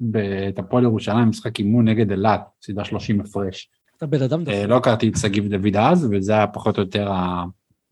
את 0.48 0.58
הפועל 0.58 0.84
ירושלים 0.84 1.28
משחק 1.28 1.58
אימון 1.58 1.88
נגד 1.88 2.10
אילת, 2.10 2.40
סדרה 2.62 2.84
30 2.84 3.20
הפרש. 3.20 3.70
אתה 3.96 4.06
בן 4.06 4.22
אדם. 4.22 4.42
אה, 4.48 4.66
לא 4.66 4.76
הכרתי 4.76 5.08
את 5.08 5.16
שגיב 5.16 5.48
דוד 5.48 5.76
אז, 5.76 6.08
וזה 6.12 6.32
היה 6.32 6.46
פחות 6.46 6.78
או 6.78 6.82
יותר 6.82 7.12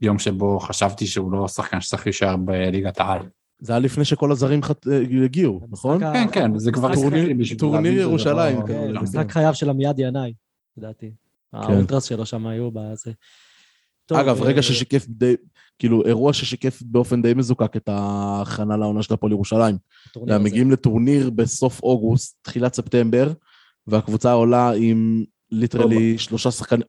היום 0.00 0.18
שבו 0.18 0.60
חשבתי 0.60 1.06
שהוא 1.06 1.32
לא 1.32 1.48
שחקן 1.48 1.80
שצריך 1.80 2.06
להישאר 2.06 2.36
בליגת 2.36 3.00
העל. 3.00 3.22
זה 3.60 3.72
היה 3.72 3.80
לפני 3.80 4.04
שכל 4.04 4.32
הזרים. 4.32 4.60
אה, 4.90 5.24
הגיעו, 5.24 5.60
נכון? 5.70 6.00
כן, 6.00 6.26
כן, 6.32 6.58
זה 6.58 6.72
כבר 6.72 6.94
טורניר- 7.58 8.00
ירושלים, 8.00 8.60
לא- 8.60 8.66
כן, 8.66 8.92
משחק 9.02 9.30
חייו 9.30 9.54
של 9.54 9.70
עמיעד 9.70 9.98
ינאי, 9.98 10.32
לדעתי. 10.76 11.10
האולטרס 11.52 12.04
שלו 12.04 12.26
שם 12.26 12.46
היו 12.46 12.70
בזה. 12.70 13.12
טוב, 14.06 14.18
אגב, 14.18 14.42
אה, 14.42 14.48
רגע 14.48 14.62
ששיקף 14.62 15.06
די, 15.08 15.34
כאילו, 15.78 16.06
אירוע 16.06 16.32
ששיקף 16.32 16.82
באופן 16.82 17.22
די 17.22 17.34
מזוקק 17.34 17.76
את 17.76 17.88
ההכנה 17.88 18.76
לעונה 18.76 19.02
של 19.02 19.14
הפועל 19.14 19.32
ירושלים. 19.32 19.76
הם. 20.28 20.44
מגיעים 20.44 20.70
לטורניר 20.70 21.30
בסוף 21.30 21.82
אוגוסט, 21.82 22.38
תחילת 22.42 22.74
ספטמבר, 22.74 23.32
והקבוצה 23.86 24.32
עולה 24.32 24.72
עם 24.76 25.24
literally 25.50 26.18
שלושה 26.18 26.50
שחקני, 26.50 26.84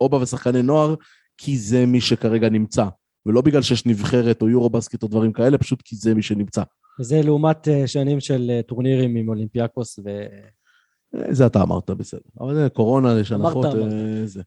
אובה, 0.00 0.16
ושחקני 0.20 0.62
נוער, 0.62 0.94
כי 1.38 1.58
זה 1.58 1.86
מי 1.86 2.00
שכרגע 2.00 2.48
נמצא. 2.48 2.86
ולא 3.26 3.40
בגלל 3.40 3.62
שיש 3.62 3.86
נבחרת 3.86 4.42
או 4.42 4.48
יורו 4.48 4.70
בסקט 4.70 5.02
או 5.02 5.08
דברים 5.08 5.32
כאלה, 5.32 5.58
פשוט 5.58 5.82
כי 5.84 5.96
זה 5.96 6.14
מי 6.14 6.22
שנמצא. 6.22 6.62
וזה 7.00 7.22
לעומת 7.22 7.68
אה, 7.68 7.86
שנים 7.86 8.20
של 8.20 8.50
אה, 8.50 8.62
טורנירים 8.62 9.16
עם 9.16 9.28
אולימפיאקוס 9.28 9.98
ו... 10.04 10.26
זה 11.12 11.46
אתה 11.46 11.62
אמרת, 11.62 11.90
בסדר. 11.90 12.20
אבל 12.40 12.54
זה 12.54 12.68
קורונה, 12.68 13.20
יש 13.20 13.32
הנחות, 13.32 13.64
אה. 13.64 14.26
זה. 14.26 14.42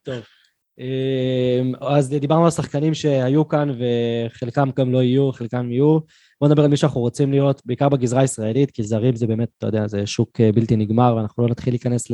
אמ, 0.79 1.73
אז 1.81 2.09
דיברנו 2.09 2.45
על 2.45 2.51
שחקנים 2.51 2.93
שהיו 2.93 3.47
כאן 3.47 3.69
וחלקם 3.79 4.69
גם 4.77 4.91
לא 4.91 5.03
יהיו, 5.03 5.31
חלקם 5.31 5.71
יהיו. 5.71 5.99
בואו 6.41 6.51
נדבר 6.51 6.63
על 6.63 6.69
מי 6.69 6.77
שאנחנו 6.77 7.01
רוצים 7.01 7.31
לראות, 7.31 7.61
בעיקר 7.65 7.89
בגזרה 7.89 8.21
הישראלית, 8.21 8.71
כי 8.71 8.83
זרים 8.83 9.15
זה 9.15 9.27
באמת, 9.27 9.49
אתה 9.57 9.67
יודע, 9.67 9.87
זה 9.87 10.07
שוק 10.07 10.41
אה, 10.41 10.51
בלתי 10.51 10.75
נגמר, 10.75 11.13
ואנחנו 11.17 11.43
לא 11.43 11.49
נתחיל 11.49 11.73
להיכנס 11.73 12.07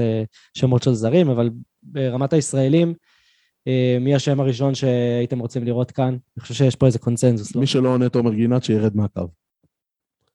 לשמות 0.55 0.83
של 0.83 0.93
זרים, 0.93 1.29
אבל 1.29 1.49
ברמת 1.83 2.33
הישראלים, 2.33 2.93
אה, 3.67 3.97
מי 4.01 4.15
השם 4.15 4.39
הראשון 4.39 4.75
שהייתם 4.75 5.39
רוצים 5.39 5.63
לראות 5.63 5.91
כאן? 5.91 6.17
אני 6.37 6.41
חושב 6.41 6.53
שיש 6.53 6.75
פה 6.75 6.85
איזה 6.85 6.99
קונצנזוס, 6.99 7.55
לא? 7.55 7.61
מי 7.61 7.67
שלא 7.67 7.89
עונה 7.89 8.09
תומר 8.09 8.33
גינת, 8.33 8.63
שירד 8.63 8.95
מהקו. 8.95 9.27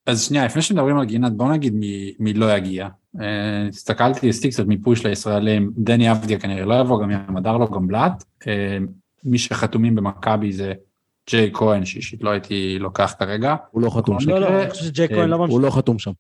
אז 0.07 0.23
שנייה, 0.23 0.45
לפני 0.45 0.63
שמדברים 0.63 0.99
על 0.99 1.05
גינת, 1.05 1.33
בוא 1.33 1.53
נגיד 1.53 1.75
מי, 1.75 2.15
מי 2.19 2.33
לא 2.33 2.57
יגיע. 2.57 2.89
אה, 3.21 3.69
הסתכלתי, 3.69 4.29
עשיתי 4.29 4.51
קצת 4.51 4.67
מיפוי 4.67 4.97
של 4.97 5.09
הישראלים, 5.09 5.73
דני 5.77 6.11
אבדיה 6.11 6.39
כנראה 6.39 6.65
לא 6.65 6.75
יבוא, 6.75 7.03
גם 7.03 7.11
ים 7.11 7.37
הדר 7.37 7.57
לא, 7.57 7.69
גם 7.75 7.87
בלאט. 7.87 8.25
אה, 8.47 8.79
מי 9.25 9.39
שחתומים 9.39 9.95
במכבי 9.95 10.53
זה 10.53 10.73
ג'יי 11.31 11.51
כהן, 11.55 11.85
שאישית 11.85 12.23
לא 12.23 12.31
הייתי 12.31 12.79
לוקח 12.79 13.15
כרגע. 13.19 13.57
הוא 13.71 13.83
לא 13.83 13.91
חתום 13.91 14.21
שם. 14.21 14.31
לא, 14.31 14.39
לא, 14.39 14.63
אני 14.63 14.71
חושב 14.71 14.85
שג'יי 14.85 15.09
כהן 15.09 15.29
לא 15.29 15.39
ממשיך. 15.39 15.53
הוא 15.53 15.61
לא 15.61 15.71
חתום 15.71 15.99
שם. 15.99 16.13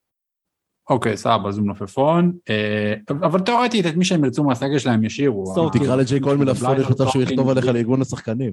אוקיי, 0.90 1.16
סבבה, 1.16 1.50
מלפפון. 1.60 2.32
אה, 2.50 2.94
אבל 3.10 3.40
תאורטית, 3.40 3.86
את 3.86 3.96
מי 3.96 4.04
שהם 4.04 4.24
ירצו 4.24 4.44
מהסגל 4.44 4.78
שלהם 4.78 5.04
ישירו. 5.04 5.70
תקרא 5.72 5.96
לג'יי 5.96 6.20
כהן 6.20 6.38
מלפפון, 6.38 6.80
יש 6.80 6.86
מצב 6.86 7.08
שהוא 7.08 7.22
יכתוב 7.22 7.48
עליך 7.48 7.66
לארגון 7.66 8.02
השחקנים. 8.02 8.52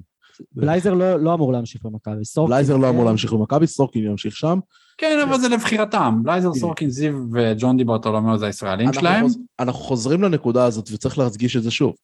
בלייזר 0.51 0.93
לא 0.93 1.19
לא 1.19 1.33
אמור 1.33 1.53
להמשיך 1.53 1.81
במכבי. 1.85 2.25
סורקין, 2.25 2.53
בלייזר 2.53 2.77
לא 2.77 2.81
כן. 2.81 2.87
אמור 2.87 3.05
להמשיך 3.05 3.33
במכבי, 3.33 3.67
סורקין 3.67 4.03
ימשיך 4.03 4.35
שם. 4.35 4.59
כן, 4.97 5.19
אבל 5.27 5.39
זה 5.39 5.49
לבחירתם. 5.49 6.19
בלייזר, 6.23 6.53
כן. 6.53 6.59
סורקין, 6.59 6.89
זיו 6.89 7.13
וג'ון 7.33 7.77
דיברטולומיאו 7.77 8.37
זה 8.37 8.45
הישראלים 8.45 8.93
שלהם. 8.93 9.25
אנחנו 9.59 9.79
חוזרים 9.79 10.23
לנקודה 10.23 10.65
הזאת 10.65 10.89
וצריך 10.91 11.17
להדגיש 11.17 11.55
את 11.55 11.63
זה 11.63 11.71
שוב. 11.71 11.95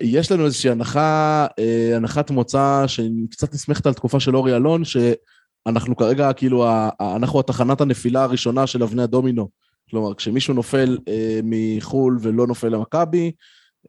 יש 0.00 0.32
לנו 0.32 0.44
איזושהי 0.44 0.70
הנחה, 0.70 1.46
אה, 1.58 1.96
הנחת 1.96 2.30
מוצא 2.30 2.84
שקצת 2.86 3.54
נסמכת 3.54 3.86
על 3.86 3.94
תקופה 3.94 4.20
של 4.20 4.36
אורי 4.36 4.56
אלון, 4.56 4.82
שאנחנו 4.84 5.96
כרגע 5.96 6.32
כאילו, 6.32 6.66
אנחנו 7.00 7.40
התחנת 7.40 7.80
הנפילה 7.80 8.22
הראשונה 8.22 8.66
של 8.66 8.82
אבני 8.82 9.02
הדומינו. 9.02 9.48
כלומר, 9.90 10.14
כשמישהו 10.14 10.54
נופל 10.54 10.98
אה, 11.08 11.40
מחו"ל 11.44 12.18
ולא 12.20 12.46
נופל 12.46 12.68
למכבי, 12.68 13.32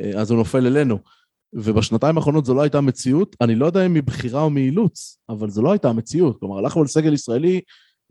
אה, 0.02 0.12
אז 0.22 0.32
הוא 0.32 0.38
נופל 0.38 0.68
אלינו. 0.68 1.00
ובשנתיים 1.54 2.18
האחרונות 2.18 2.46
זו 2.46 2.54
לא 2.54 2.62
הייתה 2.62 2.78
המציאות, 2.78 3.36
אני 3.42 3.56
לא 3.56 3.66
יודע 3.66 3.86
אם 3.86 3.94
מבחירה 3.94 4.42
או 4.42 4.50
מאילוץ, 4.50 5.20
אבל 5.30 5.50
זו 5.50 5.62
לא 5.62 5.72
הייתה 5.72 5.90
המציאות. 5.90 6.40
כלומר, 6.40 6.58
הלכנו 6.58 6.82
על 6.82 6.88
סגל 6.88 7.14
ישראלי 7.14 7.62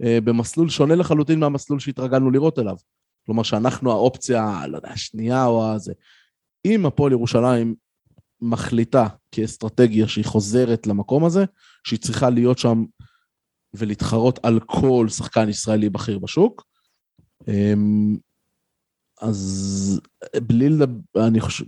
אה, 0.03 0.19
במסלול 0.21 0.69
שונה 0.69 0.95
לחלוטין 0.95 1.41
מהמסלול 1.41 1.79
שהתרגלנו 1.79 2.31
לראות 2.31 2.59
אליו. 2.59 2.77
כלומר, 3.27 3.43
שאנחנו 3.43 3.91
האופציה, 3.91 4.67
לא 4.69 4.77
יודע, 4.77 4.89
השנייה 4.89 5.47
או 5.47 5.73
הזה. 5.73 5.93
אם 6.65 6.87
הפועל 6.87 7.13
ירושלים 7.13 7.75
מחליטה 8.41 9.07
כאסטרטגיה 9.33 10.09
שהיא 10.09 10.25
חוזרת 10.25 10.87
למקום 10.87 11.25
הזה, 11.25 11.45
שהיא 11.85 11.99
צריכה 11.99 12.31
להיות 12.31 12.59
שם 12.59 12.85
ולהתחרות 13.75 14.39
על 14.43 14.61
כל 14.61 15.07
שחקן 15.09 15.49
ישראלי 15.49 15.91
בכיר 15.91 16.19
בשוק, 16.19 16.65
אמ, 17.49 18.17
אז 19.21 20.01
בלי 20.37 20.69
לדבר, 20.69 21.27
אני 21.27 21.41
חושב, 21.41 21.65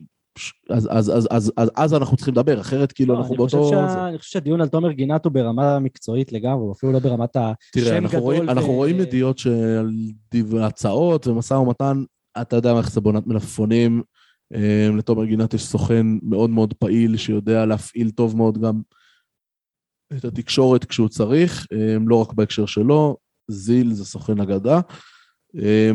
אז, 0.71 0.89
אז, 0.91 1.11
אז, 1.11 1.29
אז, 1.31 1.53
אז, 1.57 1.71
אז 1.77 1.95
אנחנו 1.95 2.17
צריכים 2.17 2.35
לדבר, 2.35 2.61
אחרת 2.61 2.93
כאילו 2.93 3.15
לא, 3.15 3.19
אנחנו 3.19 3.35
אני 3.35 3.39
באותו... 3.39 3.69
שה- 3.71 3.89
זה. 3.89 4.05
אני 4.09 4.19
חושב 4.19 4.31
שהדיון 4.31 4.61
על 4.61 4.69
תומר 4.69 4.93
גינת 4.93 5.25
הוא 5.25 5.33
ברמה 5.33 5.79
מקצועית 5.79 6.33
לגמרי, 6.33 6.63
הוא 6.63 6.73
אפילו 6.73 6.93
לא 6.93 6.99
ברמת 6.99 7.37
השם 7.37 7.55
תראה, 7.73 7.99
אנחנו 7.99 8.09
גדול 8.09 8.23
רואים, 8.23 8.49
אנחנו 8.51 8.71
ו- 8.71 8.75
רואים 8.75 9.01
ידיעות 9.01 9.39
של 9.39 9.87
הצעות 10.61 11.27
ומשא 11.27 11.55
ומתן, 11.55 12.03
אתה 12.41 12.57
יודע 12.57 12.79
איך 12.79 12.91
זה 12.91 13.01
בונת 13.01 13.27
מלפפונים. 13.27 14.03
אה, 14.55 14.89
לתומר 14.99 15.25
גינת 15.25 15.55
יש 15.55 15.65
סוכן 15.65 16.07
מאוד 16.23 16.51
מאוד 16.51 16.75
פעיל 16.75 17.17
שיודע 17.17 17.67
להפעיל 17.67 18.11
טוב 18.11 18.37
מאוד 18.37 18.59
גם 18.59 18.81
את 20.17 20.25
התקשורת 20.25 20.85
כשהוא 20.85 21.09
צריך, 21.09 21.67
אה, 21.73 21.97
לא 22.07 22.21
רק 22.23 22.33
בהקשר 22.33 22.67
שלו, 22.67 23.17
זיל 23.51 23.93
זה 23.93 24.05
סוכן 24.05 24.41
אגדה. 24.41 24.81
אה, 25.59 25.91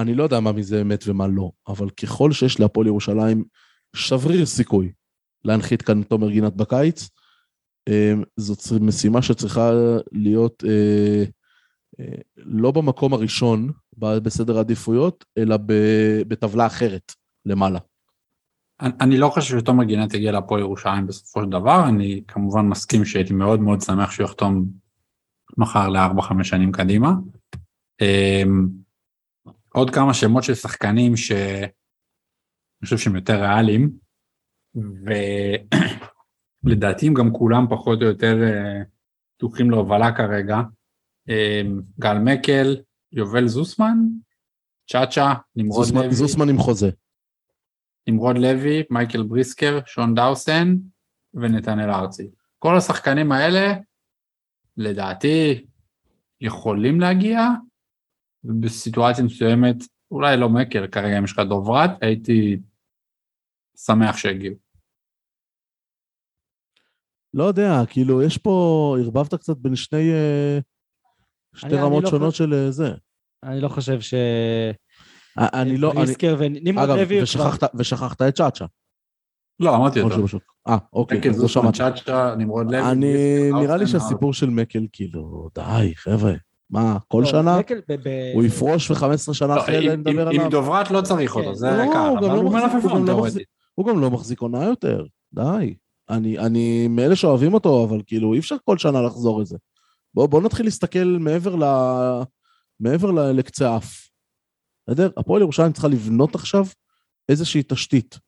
ואני 0.00 0.14
לא 0.14 0.22
יודע 0.22 0.40
מה 0.40 0.52
מזה 0.52 0.80
אמת 0.80 1.04
ומה 1.06 1.26
לא, 1.26 1.50
אבל 1.68 1.90
ככל 1.90 2.32
שיש 2.32 2.60
להפועל 2.60 2.86
ירושלים 2.86 3.44
שבריר 3.96 4.46
סיכוי 4.46 4.92
להנחית 5.44 5.82
כאן 5.82 6.02
תומר 6.02 6.30
גינת 6.30 6.54
בקיץ, 6.56 7.08
אה, 7.88 8.12
זאת 8.36 8.80
משימה 8.80 9.22
שצריכה 9.22 9.70
להיות 10.12 10.64
אה, 10.68 11.24
אה, 12.00 12.14
לא 12.36 12.70
במקום 12.70 13.12
הראשון 13.12 13.70
בסדר 13.96 14.56
העדיפויות, 14.56 15.24
אלא 15.38 15.56
בטבלה 16.28 16.66
אחרת 16.66 17.12
למעלה. 17.46 17.78
אני- 18.80 18.92
אני 19.00 19.18
לא 19.18 19.28
חושב 19.28 19.58
שתומר 19.58 19.84
גינת 19.84 20.14
יגיע 20.14 20.32
להפועל 20.32 20.60
ירושלים 20.60 21.06
בסופו 21.06 21.42
של 21.42 21.48
דבר, 21.50 21.88
אני 21.88 22.22
כמובן 22.28 22.66
מסכים 22.66 23.04
שהייתי 23.04 23.32
מאוד 23.32 23.60
מאוד 23.60 23.80
שמח 23.80 24.10
שהוא 24.10 24.24
יחתום 24.24 24.64
מחר 25.58 25.88
לארבע 25.88 26.22
חמש 26.22 26.48
שנים 26.48 26.72
קדימה. 26.72 27.12
עוד 29.74 29.90
כמה 29.90 30.14
שמות 30.14 30.44
של 30.44 30.54
שחקנים 30.54 31.16
שאני 31.16 31.66
חושב 32.84 32.98
שהם 32.98 33.16
יותר 33.16 33.40
ריאליים, 33.40 33.90
ולדעתי 36.64 37.06
הם 37.06 37.14
גם 37.14 37.32
כולם 37.32 37.66
פחות 37.70 38.02
או 38.02 38.06
יותר 38.06 38.36
אה, 38.42 38.82
פתוחים 39.36 39.70
להובלה 39.70 40.16
כרגע. 40.16 40.56
אמ, 41.28 41.80
גל 42.00 42.18
מקל, 42.18 42.76
יובל 43.12 43.48
זוסמן, 43.48 43.96
צ'אצ'ה, 44.90 45.32
נמרוד 45.56 45.84
זוסמן- 45.86 46.02
לוי. 46.04 46.14
זוסמן 46.14 46.48
עם 46.48 46.58
חוזה. 46.58 46.90
נמרוד 48.08 48.38
לוי, 48.38 48.82
מייקל 48.90 49.22
בריסקר, 49.22 49.78
שון 49.86 50.14
דאוסן 50.14 50.74
ונתנאל 51.34 51.90
ארצי. 51.90 52.30
כל 52.58 52.76
השחקנים 52.76 53.32
האלה, 53.32 53.72
לדעתי, 54.76 55.66
יכולים 56.40 57.00
להגיע, 57.00 57.40
ובסיטואציה 58.44 59.24
מסוימת, 59.24 59.76
אולי 60.10 60.36
לא 60.36 60.48
מקל, 60.48 60.86
כרגע 60.86 61.18
אם 61.18 61.24
יש 61.24 61.32
לך 61.32 61.38
דוברת, 61.48 61.90
הייתי 62.02 62.58
שמח 63.76 64.16
שיגיעו. 64.16 64.54
לא 67.34 67.44
יודע, 67.44 67.72
כאילו, 67.90 68.22
יש 68.22 68.38
פה, 68.38 68.96
ערבבת 69.00 69.34
קצת 69.34 69.56
בין 69.56 69.76
שני, 69.76 70.12
אה, 70.12 70.58
שתי 71.56 71.66
אני- 71.66 71.74
אני 71.76 71.82
רמות 71.82 72.04
לא 72.04 72.10
שונות 72.10 72.30
חושב- 72.30 72.44
של 72.44 72.54
אה, 72.54 72.70
זה. 72.70 72.88
אני 73.44 73.60
לא 73.60 73.68
חושב 73.68 74.00
ש... 74.00 74.14
אה, 75.38 75.62
אני 75.62 75.76
לא, 75.76 75.90
אני, 75.92 75.96
בריסקר 75.96 76.36
ונמרוד 76.38 76.90
אגב, 76.90 76.98
לוי... 76.98 77.14
הוא 77.16 77.22
ושכחת, 77.22 77.70
ושכחת 77.74 78.22
את 78.22 78.34
צ'אצ'ה. 78.34 78.64
לא, 79.60 79.76
אמרתי. 79.76 80.00
בשוק. 80.24 80.42
אה, 80.68 80.76
אוקיי, 80.92 81.30
אז 81.30 81.42
לא 81.42 81.48
שמעת. 81.48 81.74
צ'אצ'ה, 81.74 82.34
נמרוד 82.38 82.66
לוי. 82.66 82.92
אני, 82.92 83.14
נראה 83.60 83.76
לי 83.76 83.86
שהסיפור 83.86 84.32
של 84.34 84.50
מקל, 84.50 84.86
כאילו, 84.92 85.48
די, 85.54 85.92
חבר'ה, 85.96 86.32
מה, 86.70 86.98
כל 87.08 87.20
לא, 87.24 87.30
שנה? 87.30 87.58
הוא 88.34 88.44
יפרוש 88.44 88.90
ו-15 88.90 89.32
שנה 89.34 89.54
לא, 89.54 89.60
אחרי 89.60 89.88
זה 89.90 89.96
נדבר 89.96 90.28
עליו? 90.28 90.42
עם 90.44 90.50
דוברת 90.50 90.90
לא 90.90 91.00
צריך 91.00 91.36
אותו. 91.36 91.54
זה 91.54 91.70
לא, 91.70 91.92
קל, 91.92 91.98
הוא 91.98 92.16
גם 92.20 92.24
אבל 92.24 92.34
לא 92.36 92.40
הוא 92.40 92.52
מלפפון 92.52 92.92
גם 92.92 93.00
לא 93.02 93.06
תאורטית. 93.06 93.34
מחזיק- 93.34 93.46
הוא 93.74 93.86
גם 93.86 94.00
לא 94.00 94.10
מחזיק 94.10 94.40
עונה 94.40 94.64
יותר, 94.64 95.04
די. 95.34 95.74
אני, 96.10 96.38
אני 96.38 96.88
מאלה 96.88 97.16
שאוהבים 97.16 97.54
אותו, 97.54 97.84
אבל 97.84 98.00
כאילו, 98.06 98.34
אי 98.34 98.38
אפשר 98.38 98.56
כל 98.64 98.78
שנה 98.78 99.02
לחזור 99.02 99.40
לזה. 99.40 99.56
בוא, 100.14 100.26
בוא 100.26 100.40
נתחיל 100.42 100.66
להסתכל 100.66 101.16
מעבר 101.20 101.56
ל... 101.56 101.64
מעבר 102.80 103.10
ל... 103.10 103.20
לקצה 103.32 103.70
האף. 103.70 104.08
בסדר? 104.88 105.10
הפועל 105.16 105.42
ירושלים 105.42 105.72
צריכה 105.72 105.88
לבנות 105.88 106.34
עכשיו 106.34 106.66
איזושהי 107.28 107.62
תשתית. 107.68 108.18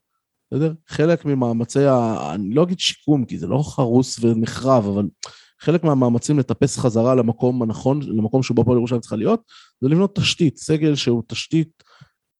בסדר? 0.53 0.73
חלק 0.87 1.25
ממאמצי 1.25 1.85
ה... 1.85 2.15
אני 2.35 2.53
לא 2.53 2.63
אגיד 2.63 2.79
שיקום, 2.79 3.25
כי 3.25 3.37
זה 3.37 3.47
לא 3.47 3.63
חרוס 3.65 4.23
ונחרב, 4.23 4.85
אבל 4.87 5.05
חלק 5.63 5.83
מהמאמצים 5.83 6.39
לטפס 6.39 6.77
חזרה 6.77 7.15
למקום 7.15 7.61
הנכון, 7.61 8.01
למקום 8.01 8.43
שבו 8.43 8.61
הפועל 8.61 8.77
ירושלים 8.77 9.01
צריכה 9.01 9.15
להיות, 9.15 9.41
זה 9.81 9.89
לבנות 9.89 10.15
תשתית, 10.15 10.57
סגל 10.57 10.95
שהוא 10.95 11.23
תשתית, 11.27 11.83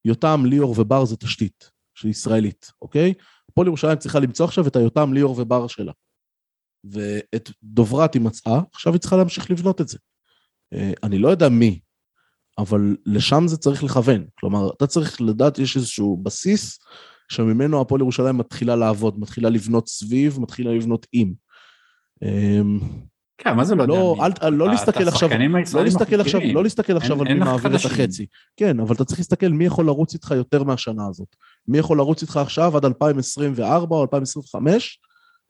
יותם, 0.06 0.44
ליאור 0.46 0.80
ובר 0.80 1.06
זה 1.06 1.18
תשתית 1.18 1.72
של 1.96 2.08
ישראלית, 2.08 2.72
אוקיי? 2.82 3.14
הפועל 3.52 3.68
ירושלים 3.68 3.98
צריכה 3.98 4.20
למצוא 4.20 4.46
עכשיו 4.46 4.68
את 4.68 4.76
היותם, 4.76 5.14
ליאור 5.14 5.40
ובר 5.40 5.68
שלה. 5.68 5.92
ואת 6.84 7.52
דוברת 7.64 8.14
היא 8.14 8.22
מצאה, 8.22 8.62
עכשיו 8.74 8.94
היא 8.94 9.00
צריכה 9.00 9.18
להמשיך 9.18 9.52
לבנות 9.52 9.82
את 9.82 9.88
זה. 9.88 9.98
אה, 10.74 10.92
אני 11.04 11.18
לא 11.18 11.28
יודע 11.28 11.50
מי, 11.50 11.80
אבל 12.58 12.96
לשם 13.06 13.44
זה 13.48 13.58
צריך 13.58 13.84
לכוון. 13.84 14.26
כלומר, 14.40 14.70
אתה 14.78 14.88
צריך 14.88 15.22
לדעת, 15.22 15.60
יש 15.60 15.76
איזשהו 15.76 16.18
בסיס 16.24 16.80
שממנו 17.32 17.82
הפועל 17.82 18.02
ירושלים 18.02 18.38
מתחילה 18.38 18.76
לעבוד, 18.76 19.20
מתחילה 19.20 19.50
לבנות 19.50 19.88
סביב, 19.88 20.40
מתחילה 20.40 20.72
לבנות 20.72 21.08
עם. 21.12 21.34
כן, 23.44 23.56
מה 23.56 23.66
זה 23.66 23.76
לא 23.76 23.84
יודע? 23.84 23.94
לא, 23.94 24.16
מי? 24.18 24.24
אל, 24.44 24.54
לא 24.54 24.68
להסתכל 24.68 25.08
עכשיו, 25.08 25.30
לא 25.74 25.84
להסתכל 25.84 26.22
עכשיו. 26.22 26.42
לא 26.54 26.64
להסתכל 26.64 26.98
עכשיו 26.98 27.22
על 27.22 27.28
מי 27.28 27.40
מעביר 27.40 27.76
את. 27.76 27.86
החצי. 27.86 28.26
כן, 28.58 28.80
אבל 28.80 28.96
אתה 28.96 29.06
צריך 29.06 29.20
להסתכל 29.20 29.48
מי 29.48 29.66
יכול 29.66 29.86
לרוץ 29.86 30.14
איתך 30.14 30.32
יותר 30.32 30.64
מהשנה 30.64 31.08
הזאת. 31.10 31.36
מי 31.68 31.78
יכול 31.78 31.98
לרוץ 31.98 32.22
איתך 32.22 32.38
עכשיו 32.38 32.78
עד 32.78 32.86
2024 32.86 33.96
או 33.96 34.02
2025, 34.02 35.00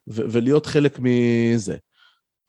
ו- 0.10 0.22
ולהיות 0.30 0.66
חלק 0.66 1.00
מזה. 1.00 1.76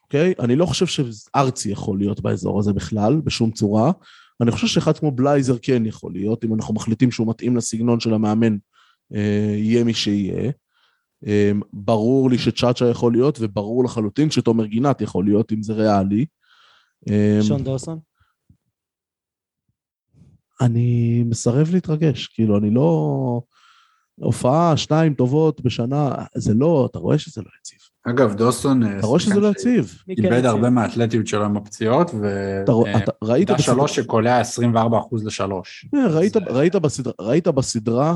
אוקיי? 0.02 0.34
אני 0.40 0.56
לא 0.56 0.66
חושב 0.66 0.86
שארצי 0.86 1.70
יכול 1.70 1.98
להיות 1.98 2.20
באזור 2.20 2.58
הזה 2.58 2.72
בכלל, 2.72 3.20
בשום 3.24 3.50
צורה. 3.50 3.92
אני 4.40 4.50
חושב 4.50 4.66
שאחד 4.66 4.98
כמו 4.98 5.10
בלייזר 5.10 5.56
כן 5.62 5.86
יכול 5.86 6.12
להיות, 6.12 6.44
אם 6.44 6.54
אנחנו 6.54 6.74
מחליטים 6.74 7.10
שהוא 7.10 7.28
מתאים 7.28 7.56
לסגנון 7.56 8.00
של 8.00 8.14
המאמן, 8.14 8.56
אה, 9.14 9.54
יהיה 9.56 9.84
מי 9.84 9.94
שיהיה. 9.94 10.52
אה, 11.26 11.50
ברור 11.72 12.30
לי 12.30 12.38
שצ'אצ'ה 12.38 12.88
יכול 12.88 13.12
להיות, 13.12 13.38
וברור 13.40 13.84
לחלוטין 13.84 14.30
שתומר 14.30 14.66
גינת 14.66 15.00
יכול 15.00 15.24
להיות, 15.24 15.52
אם 15.52 15.62
זה 15.62 15.72
ריאלי. 15.72 16.26
אה, 17.10 17.38
שון 17.42 17.64
דורסון? 17.64 17.98
אני 20.60 21.22
מסרב 21.26 21.70
להתרגש, 21.72 22.26
כאילו, 22.26 22.58
אני 22.58 22.70
לא... 22.70 23.40
הופעה, 24.20 24.76
שתיים 24.76 25.14
טובות 25.14 25.60
בשנה, 25.60 26.10
זה 26.36 26.54
לא, 26.54 26.88
אתה 26.90 26.98
רואה 26.98 27.18
שזה 27.18 27.42
לא 27.42 27.48
יציב. 27.60 27.78
אגב, 28.08 28.34
דוסון... 28.34 28.82
אה, 28.82 28.98
אתה 28.98 29.06
רואה 29.06 29.20
שזה 29.20 29.40
לא 29.40 29.48
יציב. 29.48 29.98
איבד? 30.08 30.44
הרבה 30.44 30.70
מהאתלטיות 30.70 31.26
שלו 31.26 31.44
עם 31.44 31.56
הפציעות, 31.56 32.10
ו... 32.20 32.26
אתה 32.96 33.12
ראית 33.22 33.50
עמדה 33.50 33.62
בסדרה- 33.62 33.74
שלוש 33.74 33.96
שקולע 33.96 34.40
24 34.40 34.98
אחוז 34.98 35.26
לשלוש. 35.26 35.86
ראית, 36.10 36.36
ראית, 36.36 36.76
בסדרה, 36.76 37.12
ראית 37.20 37.48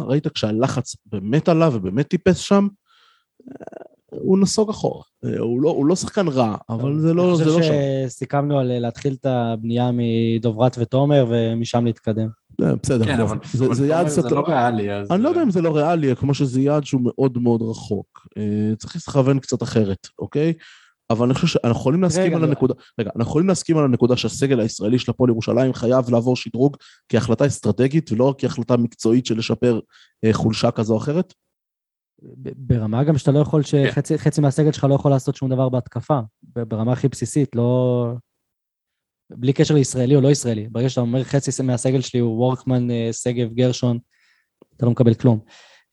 ראית 0.06 0.26
כשהלחץ 0.28 0.96
באמת 1.06 1.48
עלה 1.48 1.68
ובאמת 1.72 2.08
טיפס 2.08 2.36
שם, 2.36 2.68
אה, 2.72 2.87
הוא 4.10 4.38
נסוג 4.38 4.70
אחורה. 4.70 5.02
אה, 5.24 5.38
הוא 5.38 5.62
לא, 5.62 5.70
הוא 5.70 5.86
לא 5.86 5.96
שחקן 5.96 6.28
רע, 6.28 6.56
אבל 6.68 6.98
זה 6.98 7.14
לא, 7.14 7.36
זה 7.36 7.44
לא 7.44 7.56
אני 7.56 7.62
שם. 7.66 7.72
חושב 7.72 8.06
שסיכמנו 8.08 8.58
על 8.58 8.78
להתחיל 8.78 9.16
את 9.20 9.26
הבנייה 9.26 9.90
מדוברת 9.92 10.76
ותומר 10.78 11.26
ומשם 11.28 11.84
להתקדם. 11.84 12.28
אה, 12.62 12.76
בסדר, 12.82 13.04
כן. 13.04 13.20
אבל 13.20 13.38
זה, 13.52 13.66
אבל 13.66 13.74
זה 13.74 13.86
יעד 13.86 14.06
אומר, 14.10 14.22
זה. 14.22 14.34
לא 14.34 14.44
ריאלי, 14.48 14.94
אז... 14.94 15.10
אני 15.10 15.22
לא 15.22 15.28
יודע 15.28 15.42
אם 15.42 15.50
זה 15.50 15.62
לא 15.62 15.76
ריאלי, 15.76 16.16
כמו 16.16 16.34
שזה 16.34 16.60
יעד 16.60 16.84
שהוא 16.84 17.00
מאוד 17.04 17.38
מאוד 17.38 17.62
רחוק. 17.62 18.26
אה, 18.38 18.76
צריך 18.76 18.96
לכוון 18.96 19.38
קצת 19.38 19.62
אחרת, 19.62 20.06
אוקיי? 20.18 20.52
אבל 21.10 21.26
אני 21.26 21.34
חושב 21.34 21.46
שאנחנו 21.46 21.80
יכולים 21.80 22.02
להסכים 22.02 22.24
רגע, 22.24 22.36
על 22.36 22.42
לא. 22.42 22.46
הנקודה, 22.46 22.74
רגע, 23.00 23.10
אנחנו 23.16 23.30
יכולים 23.30 23.48
להסכים 23.48 23.78
על 23.78 23.84
הנקודה 23.84 24.16
שהסגל 24.16 24.60
הישראלי 24.60 24.98
של 24.98 25.10
הפועל 25.10 25.30
ירושלים 25.30 25.72
חייב 25.72 26.10
לעבור 26.10 26.36
שדרוג 26.36 26.76
כהחלטה 27.08 27.46
אסטרטגית 27.46 28.12
ולא 28.12 28.24
רק 28.24 28.40
כהחלטה 28.40 28.76
מקצועית 28.76 29.26
של 29.26 29.38
לשפר 29.38 29.80
אה, 30.24 30.32
חולשה 30.32 30.70
כזו 30.70 30.94
או 30.94 30.98
אחרת? 30.98 31.34
ברמה 32.56 33.04
גם 33.04 33.18
שאתה 33.18 33.30
לא 33.32 33.38
יכול, 33.38 33.62
שחצי 33.62 34.18
חצי 34.18 34.40
מהסגל 34.40 34.72
שלך 34.72 34.84
לא 34.84 34.94
יכול 34.94 35.10
לעשות 35.10 35.36
שום 35.36 35.50
דבר 35.50 35.68
בהתקפה, 35.68 36.20
ברמה 36.42 36.92
הכי 36.92 37.08
בסיסית, 37.08 37.56
לא... 37.56 38.12
בלי 39.30 39.52
קשר 39.52 39.74
לישראלי 39.74 40.16
או 40.16 40.20
לא 40.20 40.28
ישראלי. 40.28 40.68
ברגע 40.68 40.88
שאתה 40.88 41.00
אומר 41.00 41.24
חצי 41.24 41.62
מהסגל 41.62 42.00
שלי 42.00 42.20
הוא 42.20 42.38
וורקמן, 42.38 42.90
אה, 42.90 43.08
שגב, 43.12 43.54
גרשון, 43.54 43.98
אתה 44.76 44.86
לא 44.86 44.92
מקבל 44.92 45.14
כלום. 45.14 45.40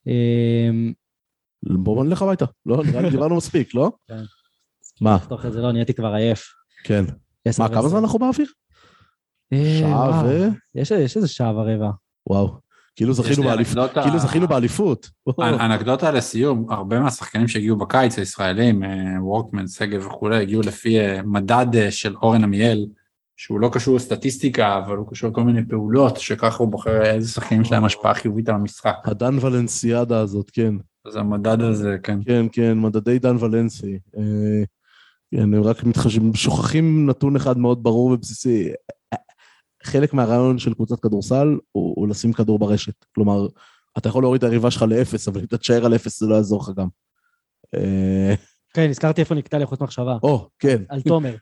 אמ, 0.06 0.92
בואו 1.62 2.04
נלך 2.04 2.22
הביתה. 2.22 2.44
לא, 2.66 2.82
נראה 2.90 3.02
לי 3.02 3.10
דיברנו 3.10 3.36
מספיק, 3.36 3.74
לא? 3.74 3.90
כן. 4.08 4.22
מה? 5.00 5.16
לחתוך 5.16 5.46
את 5.46 5.52
זה, 5.52 5.60
לא, 5.60 5.72
נהייתי 5.72 5.94
כבר 5.94 6.14
עייף. 6.14 6.44
כן. 6.84 7.04
מה, 7.58 7.68
כמה. 7.68 7.88
זמן 7.88 7.98
אנחנו 7.98 8.18
באוויר? 8.18 8.46
אה, 9.52 9.78
שעה 9.80 10.24
ו... 10.24 10.48
יש 10.74 10.90
יש 10.90 11.16
איזה 11.16 11.28
שעה 11.28 11.56
ורבע. 11.56 11.90
וואו. 12.28 12.65
כאילו 12.96 13.12
זכינו. 13.12 13.52
אנקדוטה- 13.52 14.02
כאילו 14.02 14.18
זכינו 14.18 14.48
באליפות. 14.48 15.10
אנ- 15.30 15.32
אנקדוטה 15.64 16.10
לסיום, 16.10 16.66
הרבה 16.70 17.00
מהשחקנים 17.00 17.48
שהגיעו 17.48 17.76
בקיץ 17.76 18.18
הישראלים, 18.18 18.84
אה, 18.84 18.88
וורקמן, 19.20 19.66
שגב 19.68 20.06
וכולי, 20.06 20.42
הגיעו 20.42 20.62
לפי 20.62 21.00
אה, 21.00 21.20
מדד 21.24 21.66
אה, 21.76 21.90
של 21.90 22.14
אורן 22.22 22.44
עמיאל, 22.44 22.86
שהוא 23.36 23.60
לא 23.60 23.68
קשור 23.72 23.96
לסטטיסטיקה, 23.96 24.78
אבל 24.78 24.96
הוא 24.96 25.06
קשור 25.10 25.30
לכל 25.30 25.42
מיני 25.44 25.60
פעולות, 25.68 26.16
שככה 26.16 26.56
הוא 26.58 26.68
בוחר 26.68 27.02
איזה 27.02 27.28
שחקנים 27.28 27.60
יש 27.62 27.72
להם 27.72 27.84
השפעה 27.84 28.14
חיובית 28.14 28.48
על 28.48 28.54
המשחק. 28.54 28.94
הדן 29.04 29.38
ולנסיאדה 29.40 30.20
הזאת, 30.20 30.50
כן. 30.50 30.74
אז 31.06 31.16
המדד 31.16 31.60
הזה, 31.60 31.96
כן. 32.02 32.18
כן, 32.24 32.46
כן, 32.52 32.78
מדדי 32.78 33.18
דן 33.18 33.36
ולנסי. 33.40 33.98
כן, 35.34 35.40
הם 35.54 35.62
רק 35.62 35.84
מתחשבים, 35.84 36.34
שוכחים 36.34 37.06
נתון 37.10 37.36
אחד 37.36 37.58
מאוד 37.58 37.82
ברור 37.82 38.10
ובסיסי. 38.10 38.68
חלק 39.86 40.14
מהרעיון 40.14 40.58
של 40.58 40.74
קבוצת 40.74 41.00
כדורסל 41.00 41.58
הוא, 41.72 41.94
הוא 41.96 42.08
לשים 42.08 42.32
כדור 42.32 42.58
ברשת. 42.58 43.04
כלומר, 43.14 43.46
אתה 43.98 44.08
יכול 44.08 44.22
להוריד 44.22 44.44
את 44.44 44.50
היריבה 44.50 44.70
שלך 44.70 44.82
לאפס, 44.82 45.28
אבל 45.28 45.40
אם 45.40 45.44
אתה 45.44 45.58
תשאר 45.58 45.84
על 45.86 45.94
אפס 45.94 46.20
זה 46.20 46.26
לא 46.26 46.34
יעזור 46.34 46.60
לך 46.62 46.70
גם. 46.76 46.88
אה, 47.74 48.34
כן, 48.74 48.88
נזכרתי 48.88 49.20
איפה 49.20 49.34
נקטע 49.34 49.58
לי 49.58 49.66
חוט 49.66 49.80
מחשבה. 49.80 50.18
או, 50.22 50.48
כן. 50.58 50.82
על 50.88 51.02
תומר. 51.02 51.36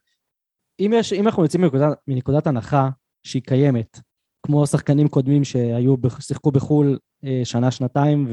אם, 0.80 0.92
יש, 0.94 1.12
אם 1.12 1.26
אנחנו 1.26 1.42
יוצאים 1.42 1.62
מנקודת, 1.62 1.98
מנקודת 2.08 2.46
הנחה 2.46 2.88
שהיא 3.26 3.42
קיימת, 3.42 4.00
כמו 4.46 4.66
שחקנים 4.66 5.08
קודמים 5.08 5.44
שהיו, 5.44 5.94
שיחקו 6.20 6.50
בחו"ל 6.52 6.98
אה, 7.24 7.40
שנה, 7.44 7.70
שנתיים, 7.70 8.28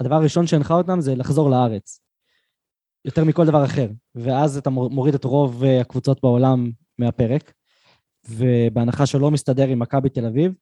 והדבר 0.00 0.14
הראשון 0.14 0.46
שהנחה 0.46 0.74
אותם 0.74 1.00
זה 1.00 1.14
לחזור 1.14 1.50
לארץ. 1.50 2.00
יותר 3.04 3.24
מכל 3.24 3.46
דבר 3.46 3.64
אחר. 3.64 3.88
ואז 4.14 4.56
אתה 4.56 4.70
מור- 4.70 4.90
מוריד 4.90 5.14
את 5.14 5.24
רוב 5.24 5.64
אה, 5.64 5.80
הקבוצות 5.80 6.22
בעולם 6.22 6.70
מהפרק, 6.98 7.52
ובהנחה 8.28 9.06
שלא 9.06 9.30
מסתדר 9.30 9.68
עם 9.68 9.78
מכבי 9.78 10.08
תל 10.08 10.26
אביב, 10.26 10.52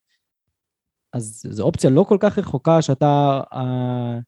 אז 1.13 1.43
זו 1.51 1.63
אופציה 1.63 1.91
לא 1.91 2.05
כל 2.09 2.17
כך 2.21 2.39
רחוקה 2.39 2.83
שאתה 2.83 3.41
אה, 3.53 4.19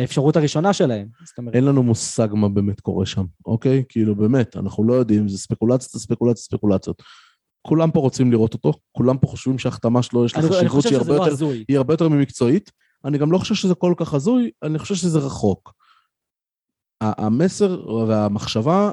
האפשרות 0.00 0.36
הראשונה 0.36 0.72
שלהם. 0.72 1.08
אומרת, 1.38 1.54
אין 1.54 1.64
לנו 1.64 1.82
מושג 1.82 2.28
מה 2.32 2.48
באמת 2.48 2.80
קורה 2.80 3.06
שם, 3.06 3.24
אוקיי? 3.46 3.84
כאילו, 3.88 4.14
באמת, 4.16 4.56
אנחנו 4.56 4.84
לא 4.84 4.94
יודעים, 4.94 5.28
זה 5.28 5.38
ספקולציות, 5.38 6.02
ספקולציות, 6.02 6.38
ספקולציות. 6.38 7.02
כולם 7.62 7.90
פה 7.90 8.00
רוצים 8.00 8.32
לראות 8.32 8.54
אותו, 8.54 8.72
כולם 8.92 9.18
פה 9.18 9.26
חושבים 9.26 9.58
שההחתמה 9.58 10.02
שלו 10.02 10.24
יש 10.24 10.36
לה 10.36 10.42
חשיבות 10.42 10.82
שהיא 10.82 10.96
הרבה 10.96 11.16
לא 11.16 11.22
יותר 11.22 11.46
הרבה 11.78 11.94
יותר 11.94 12.08
ממקצועית. 12.08 12.70
אני 13.04 13.18
גם 13.18 13.32
לא 13.32 13.38
חושב 13.38 13.54
שזה 13.54 13.74
כל 13.74 13.94
כך 13.96 14.14
הזוי, 14.14 14.50
אני 14.62 14.78
חושב 14.78 14.94
שזה 14.94 15.18
רחוק. 15.18 15.72
המסר 17.00 17.90
והמחשבה 18.08 18.90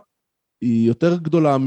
היא 0.61 0.88
יותר 0.88 1.18
גדולה 1.18 1.57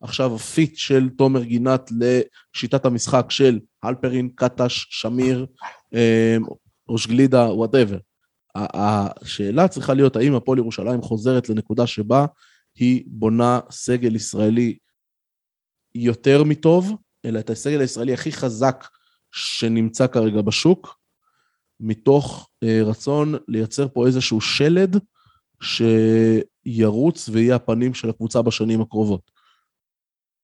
מעכשיו 0.00 0.34
הפיט 0.34 0.76
של 0.76 1.08
תומר 1.08 1.42
גינת 1.42 1.90
לשיטת 2.00 2.84
המשחק 2.84 3.26
של 3.30 3.60
הלפרין, 3.82 4.28
קטש, 4.34 4.86
שמיר, 4.90 5.46
ראש 6.88 7.06
גלידה, 7.06 7.42
וואטאבר. 7.42 7.98
השאלה 8.54 9.68
צריכה 9.68 9.94
להיות 9.94 10.16
האם 10.16 10.34
הפועל 10.34 10.58
ירושלים 10.58 11.02
חוזרת 11.02 11.48
לנקודה 11.48 11.86
שבה 11.86 12.26
היא 12.74 13.04
בונה 13.06 13.60
סגל 13.70 14.16
ישראלי 14.16 14.78
יותר 15.94 16.44
מטוב, 16.44 16.96
אלא 17.24 17.38
את 17.38 17.50
הסגל 17.50 17.80
הישראלי 17.80 18.14
הכי 18.14 18.32
חזק 18.32 18.88
שנמצא 19.32 20.06
כרגע 20.06 20.40
בשוק, 20.40 20.98
מתוך 21.80 22.48
אה, 22.62 22.80
רצון 22.82 23.34
לייצר 23.48 23.88
פה 23.88 24.06
איזשהו 24.06 24.40
שלד 24.40 24.96
שירוץ 25.62 27.28
ויהיה 27.28 27.56
הפנים 27.56 27.94
של 27.94 28.10
הקבוצה 28.10 28.42
בשנים 28.42 28.80
הקרובות. 28.80 29.35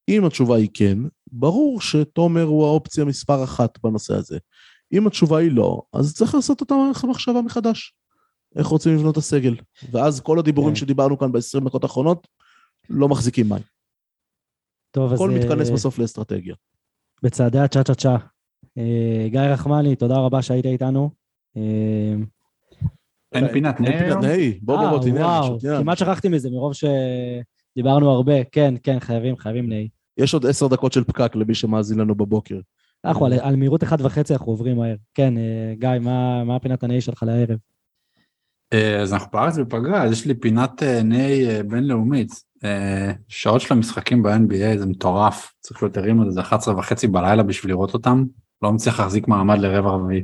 אם 0.09 0.25
התשובה 0.25 0.57
היא 0.57 0.69
כן, 0.75 0.99
ברור 1.33 1.81
שתומר 1.81 2.43
הוא 2.43 2.67
האופציה 2.67 3.05
מספר 3.05 3.45
אחת 3.45 3.79
בנושא 3.83 4.15
הזה. 4.15 4.39
אם 4.93 5.07
התשובה 5.07 5.39
היא 5.39 5.53
לא, 5.53 5.83
אז 5.93 6.15
צריך 6.15 6.35
לעשות 6.35 6.61
אותה 6.61 6.75
מחשבה 7.09 7.43
מחדש. 7.43 7.95
איך 8.57 8.67
רוצים 8.67 8.95
לבנות 8.95 9.13
את 9.13 9.17
הסגל. 9.17 9.55
ואז 9.91 10.21
כל 10.21 10.39
הדיבורים 10.39 10.75
כן. 10.75 10.81
שדיברנו 10.81 11.19
כאן 11.19 11.33
ב-20 11.33 11.65
דקות 11.65 11.83
האחרונות 11.83 12.27
לא 12.91 13.09
מחזיקים 13.09 13.49
מים. 13.49 13.63
טוב, 14.91 15.13
אז 15.13 15.19
הכל 15.21 15.31
אה, 15.31 15.39
מתכנס 15.39 15.71
בסוף 15.71 15.99
לאסטרטגיה. 15.99 16.55
בצעדי 17.23 17.59
הצ'ה 17.59 17.85
צ'ה 17.85 17.95
צ'ה. 17.95 18.17
אה, 18.79 19.29
גיא 19.29 19.41
רחמני, 19.41 19.97
תודה 19.97 20.19
רבה 20.19 20.43
שהיית 20.43 20.67
איתנו. 20.67 21.11
אה, 21.57 22.15
אין 23.33 23.53
פינת 23.53 23.81
אין 23.81 23.99
פינת 23.99 24.17
נר? 24.17 24.21
נהי, 24.21 24.59
בוא 24.63 24.77
בוא 24.77 24.89
בוא, 24.89 24.99
אה, 24.99 25.03
תנהל 25.03 25.41
משהו, 25.41 25.59
תנהל 25.59 25.83
כמעט. 25.83 25.99
שכחתי 25.99 26.29
מזה 26.29 26.51
מרוב 26.51 26.73
שדיברנו 27.75 28.11
הרבה. 28.11 28.45
כן, 28.45 28.75
כן, 28.83 29.01
חייבים, 29.01 29.37
חייבים 29.37 29.69
נהי. 29.69 29.89
יש 30.19 30.35
עוד 30.35 30.47
עשר 30.47 30.67
דקות 30.69 30.93
של 30.93 31.05
פקק 31.05 31.37
למי 31.37 31.55
שמאזין 31.55 31.99
לנו 31.99 32.15
בבוקר. 32.15 32.61
אנחנו 33.05 33.27
על- 33.27 33.33
על 33.41 33.57
מהירות 33.57 33.83
אחת 33.83 34.01
וחצי 34.01 34.33
אנחנו 34.33 34.53
עוברים 34.53 34.77
מהר. 34.77 34.95
כן, 35.15 35.35
אה, 35.39 35.75
גיא, 35.79 35.89
מה 36.01 36.45
מה 36.45 36.59
פינת 36.59 36.83
הנהי 36.83 37.01
שלך 37.01 37.23
לערב? 37.23 37.59
אה, 38.73 39.01
אז 39.01 39.13
אנחנו 39.13 39.29
בארץ 39.33 39.59
בפגרה, 39.59 40.03
אז 40.05 40.13
יש 40.13 40.27
לי 40.27 40.35
פינת 40.35 40.83
אה, 40.83 41.03
נהי 41.03 41.63
בינלאומית. 41.63 42.31
שעות 43.29 43.61
של 43.61 43.75
המשחקים 43.75 44.23
ב-NBA 44.23 44.79
זה 44.79 44.87
מטורף, 44.87 45.53
צריך 45.61 45.83
להיות 45.83 45.97
ערים 45.97 46.23
לזה, 46.23 46.31
זה 46.31 46.41
11 46.41 46.79
וחצי 46.79 47.07
בלילה 47.07 47.43
בשביל 47.43 47.73
לראות 47.73 47.95
אותם, 47.95 48.25
לא 48.63 48.73
מצליח 48.73 49.01
להחזיק 49.01 49.29
מעמד 49.29 49.59
לרבע 49.59 49.91
רביעי. 49.91 50.23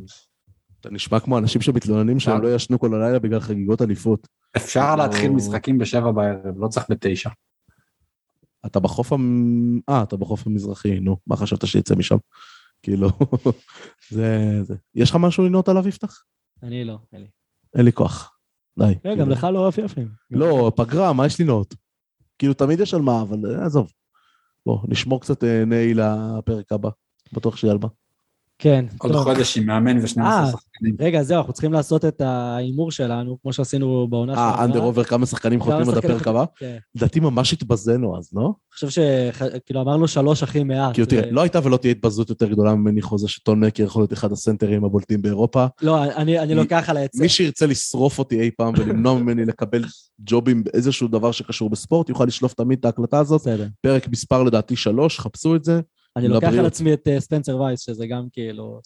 אתה 0.81 0.91
נשמע 0.91 1.21
כמו 1.21 1.39
אנשים 1.39 1.61
שמתלוננים 1.63 2.21
שהם. 2.21 2.43
לא 2.43 2.55
ישנו 2.55 2.79
כל 2.79 2.95
הלילה 2.95 3.19
בגלל 3.19 3.41
חגיגות 3.41 3.83
אליפות. 3.83 4.29
אפשר 4.57 4.97
להתחיל 4.97 5.31
משחקים 5.31 5.79
בשבע 5.79 6.11
בערב, 6.11 6.59
לא 6.59 6.69
צריך 6.69 6.87
בתשע. 6.91 7.31
אתה 8.67 8.81
בחוף 8.81 9.13
המ... 9.13 9.81
אה, 9.89 10.03
אתה 10.03 10.17
בחוף 10.17 10.47
המזרחי, 10.47 11.01
נו, 11.01 11.17
מה 11.27 11.37
חשבת 11.37 11.67
שיצא 11.67 11.95
משם? 11.95 12.17
כאילו, 12.83 13.09
זה... 14.11 14.59
זה. 14.63 14.75
יש 14.95 15.11
לך 15.11 15.17
משהו 15.17 15.45
לנעות 15.45 15.69
עליו, 15.69 15.89
יפתח? 15.89 16.23
אני 16.63 16.85
לא, 16.85 16.99
אין 17.13 17.21
לי. 17.21 17.29
אין 17.75 17.85
לי 17.85 17.93
כוח. 17.93 18.39
די. 18.79 18.95
כאילו. 19.03 19.17
גם 19.17 19.31
לך 19.31 19.45
לא 19.45 19.69
עפייפים. 19.69 20.09
לא, 20.31 20.73
פגרה, 20.77 21.13
מה 21.13 21.27
יש 21.27 21.41
לנעות? 21.41 21.75
כאילו, 22.39 22.55
תמיד 22.55 22.81
יש 22.81 22.95
על 22.95 23.03
מה, 23.03 23.23
אבל 23.23 23.55
אה, 23.55 23.67
עזוב. 23.67 23.93
בוא, 24.67 24.79
נשמור 24.89 25.21
קצת 25.21 25.45
אה, 25.45 25.65
נהי 25.65 25.95
לפרק 25.95 26.73
הבא. 26.73 26.91
בטוח 27.33 27.57
שיהיה 27.57 27.73
על 27.73 27.79
מה. 27.83 27.89
כן, 28.59 28.85
עוד 28.99 29.13
טוב. 29.13 29.25
חודש 29.25 29.59
עם 29.59 29.67
מאמן 29.67 29.99
ו-12 29.99 30.21
אה, 30.21 30.47
שחקנים. 30.51 30.97
רגע, 31.01 31.23
זהו, 31.23 31.39
אנחנו 31.39 31.53
צריכים 31.53 31.73
לעשות 31.73 32.05
את 32.05 32.21
ההימור 32.21 32.91
שלנו, 32.91 33.39
כמו 33.43 33.53
שעשינו 33.53 34.09
בעונה 34.11 34.35
אה, 34.35 34.65
אנדר 34.65 34.81
עובר 34.81 35.05
כמה 35.05 35.27
שחקנים 35.27 35.61
חותמים 35.61 35.89
עד 35.89 35.97
הפרק 35.97 36.29
הבא? 36.29 36.45
כן. 36.57 36.77
לדעתי 36.95 37.21
ממש 37.21 37.53
התבזינו 37.53 38.19
אז, 38.19 38.31
לא? 38.33 38.43
אני 38.43 38.89
חושב 38.89 38.89
שכאילו 38.89 39.81
אמרנו 39.81 40.09
שלוש 40.09 40.43
הכי 40.43 40.65
מעט. 40.65 40.93
כאילו, 40.93 41.07
תראה, 41.07 41.31
לא 41.31 41.41
הייתה 41.41 41.61
ולא 41.65 41.77
תהיה 41.77 41.91
התבזות 41.91 42.31
יותר 42.31 42.47
גדולה 42.47 42.75
ממני 42.75 43.03
חוזה 43.03 43.29
שטון 43.29 43.65
מקר 43.65 43.83
יכול 43.83 44.03
להיות 44.03 44.13
אחד 44.13 44.33
הסנטרים 44.33 44.85
הבולטים 44.85 45.23
באירופה. 45.23 45.67
לא, 45.83 46.05
אני 46.05 46.55
לוקח 46.55 46.91
על 46.91 46.97
העצה. 46.97 47.23
מי 47.23 47.29
שירצה 47.29 47.67
לשרוף 47.67 48.19
אותי 48.19 48.41
אי 48.41 48.51
פעם 48.57 48.73
ולמנוע 48.77 49.15
ממני 49.19 49.45
לקבל 49.45 49.85
ג'ובים 50.21 50.65
באיזשהו 50.65 51.09
דבר 51.09 51.33
שקשור 51.33 51.71
בספורט, 51.71 52.09
יוכל 52.09 52.25
לשלוף 52.25 52.55
תמיד 52.55 52.79
את 52.79 52.85
ההקלטה 52.85 53.19
הזאת. 53.19 53.41
בסדר. 53.41 53.67
פרק 53.81 54.09
מספר 54.09 54.43
לדעתי 54.43 54.77
שלוש, 54.77 55.19
חפשו 55.21 55.57
את 55.57 55.65
זה. 55.65 55.81
אני 56.19 56.29
לוקח 56.29 56.49
על. 56.59 56.67
עצמי 56.67 56.93
את 56.93 57.09
אה, 57.09 57.21
ספנסר 57.21 57.61
וייס, 57.61 57.81
שזה 57.81 58.07
גם 58.07 58.27
כאילו 58.33 58.81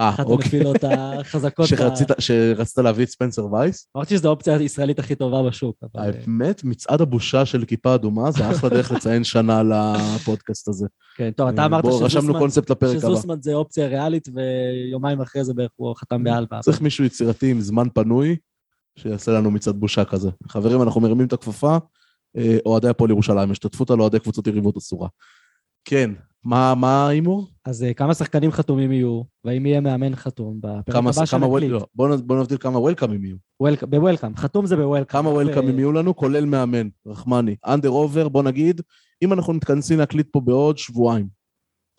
אה, 0.00 0.08
אחת 0.08 0.26
אוקיי. 0.26 0.44
הנפילות 0.44 0.84
החזקות. 0.84 1.66
שרצית, 2.20 2.78
להביא 2.78 3.04
את 3.04 3.08
ספנסר 3.10 3.52
וייס. 3.52 3.88
אמרתי 3.96 4.16
שזו 4.16 4.28
האופציה 4.28 4.56
הישראלית 4.56 4.98
הכי 4.98 5.14
טובה 5.14 5.42
בשוק. 5.42 5.76
אה, 5.96 6.02
האמת, 6.04 6.64
מצעד 6.64 7.00
הבושה 7.00 7.46
של 7.46 7.64
כיפה 7.64 7.94
אדומה, 7.94 8.30
זה 8.30 8.50
אחלה 8.50 8.70
דרך 8.70 8.92
לציין 8.96 9.24
שנה 9.24 9.62
לפודקאסט 9.62 10.68
הזה. 10.68 10.86
כן, 11.16 11.30
טוב, 11.30 11.48
אתה 11.48 11.64
אמרת 11.64 11.84
שזוסמן- 11.84 13.42
זה 13.42 13.54
אופציה 13.54 13.86
ריאלית, 13.86 14.28
ויומיים 14.34 15.20
אחרי 15.20 15.44
זה 15.44 15.54
בערך 15.54 15.70
הוא 15.76 15.94
חתם 15.96 16.24
באלבה. 16.24 16.60
צריך 16.60 16.80
מישהו 16.80 17.04
יצירתי 17.04 17.50
עם 17.50 17.60
זמן 17.60 17.86
פנוי, 17.94 18.36
שיעשה 18.98 19.32
לנו 19.32 19.50
מצעד 19.50 19.76
בושה 19.76 20.04
כזה. 20.04 20.30
חברים, 20.48 20.82
אנחנו 20.82 21.00
מרימים 21.00 21.26
את 21.26 21.32
הכפפה, 21.32 21.76
אוהדי 22.66 22.88
הפועל 22.88 23.10
ירושלים, 23.10 23.50
השתתפות 23.50 23.90
על 23.90 24.00
אוהדי 24.00 24.18
קבוצות 24.18 24.46
יריבות 24.46 24.76
אסורה. 24.76 25.08
כן, 25.84 26.10
מה 26.44 26.74
מה 26.74 27.06
ההימור? 27.06 27.46
אז 27.64 27.82
אה, 27.84 27.94
כמה 27.94 28.14
שחקנים 28.14 28.52
חתומים 28.52 28.92
יהיו, 28.92 29.22
והאם 29.44 29.66
יהיה 29.66 29.80
מאמן 29.80 30.16
חתום 30.16 30.58
בפרק 30.60 30.94
כמה, 30.94 31.10
הבא 31.10 31.24
שנקליט? 31.26 31.70
לא, 31.70 31.86
בוא 31.94 32.08
נ- 32.16 32.26
בוא 32.26 32.40
נבדיל 32.40 32.58
כמה 32.58 32.78
וולקאמים 32.78 33.24
יהיו. 33.24 33.36
וולק- 33.62 33.84
בוולקאם, 33.84 34.36
חתום 34.36 34.66
זה 34.66 34.76
בוולקאם. 34.76 35.04
כמה 35.20 35.28
וולקאמים 35.30 35.78
יהיו 35.78 35.92
לנו, 35.92 36.16
כולל 36.16 36.44
מאמן, 36.44 36.88
רחמני. 37.06 37.56
אנדר 37.66 37.88
עובר, 37.88 38.28
בוא 38.28 38.42
נגיד, 38.42 38.80
אם 39.24 39.32
אנחנו 39.32 39.52
מתכנסים 39.52 39.98
להקליט 39.98 40.26
פה 40.32 40.40
בעוד 40.40 40.78
שבועיים, 40.78 41.28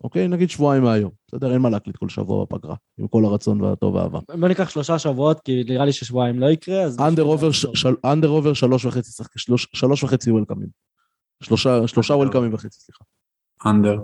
אוקיי? 0.03 0.28
נגיד 0.28 0.49
שבועיים 0.49 0.84
מהיום. 0.84 1.11
בסדר, 1.28 1.53
אין 1.53 1.61
מה 1.61 1.70
להקליט 1.70 1.98
כל 1.98 2.10
שבוע 2.10 2.45
בפגרה, 2.45 2.76
עם 2.99 3.07
כל 3.07 3.26
הרצון 3.26 3.61
והטוב 3.61 3.95
והאהבה. 3.95 4.20
בוא 4.40 4.48
ניקח 4.48 4.70
שלושה 4.70 4.99
שבועות, 4.99 5.40
כי 5.40 5.64
נראה 5.68 5.86
לי 5.86 5.91
ששבועיים 5.94 6.40
לא 6.40 6.45
יקרה, 6.45 6.82
אז... 6.82 6.98
אנדר 8.06 8.28
עובר, 8.28 8.53
שלוש 8.53 8.86
וחצי, 8.86 9.11
שחק- 9.11 9.38
שלוש- 9.38 9.68
שלוש 9.74 10.03
וחצי 10.03 10.32
וולקאמים. 10.32 10.68
שלושה. 11.44 12.14
וולקאמים 12.14 12.53
וחצי, 12.53 12.80
סליחה. 12.80 13.03
אנדר. 13.65 13.98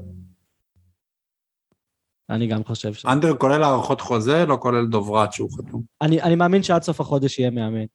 אני 2.29 2.47
גם 2.47 2.63
חושב 2.63 2.93
ש... 2.93 3.05
אנדר 3.05 3.35
כולל 3.35 3.63
הארכות 3.63 4.01
חוזה, 4.01 4.45
לא 4.45 4.57
כולל 4.61 4.87
דוברת 4.87 5.33
שהוא 5.33 5.49
חתום. 5.57 5.83
אני, 6.01 6.21
אני 6.21 6.35
מאמין 6.35 6.63
שעד 6.63 6.83
סוף 6.83 7.01
החודש 7.01 7.39
יהיה 7.39 7.49
מאמן. 7.49 7.85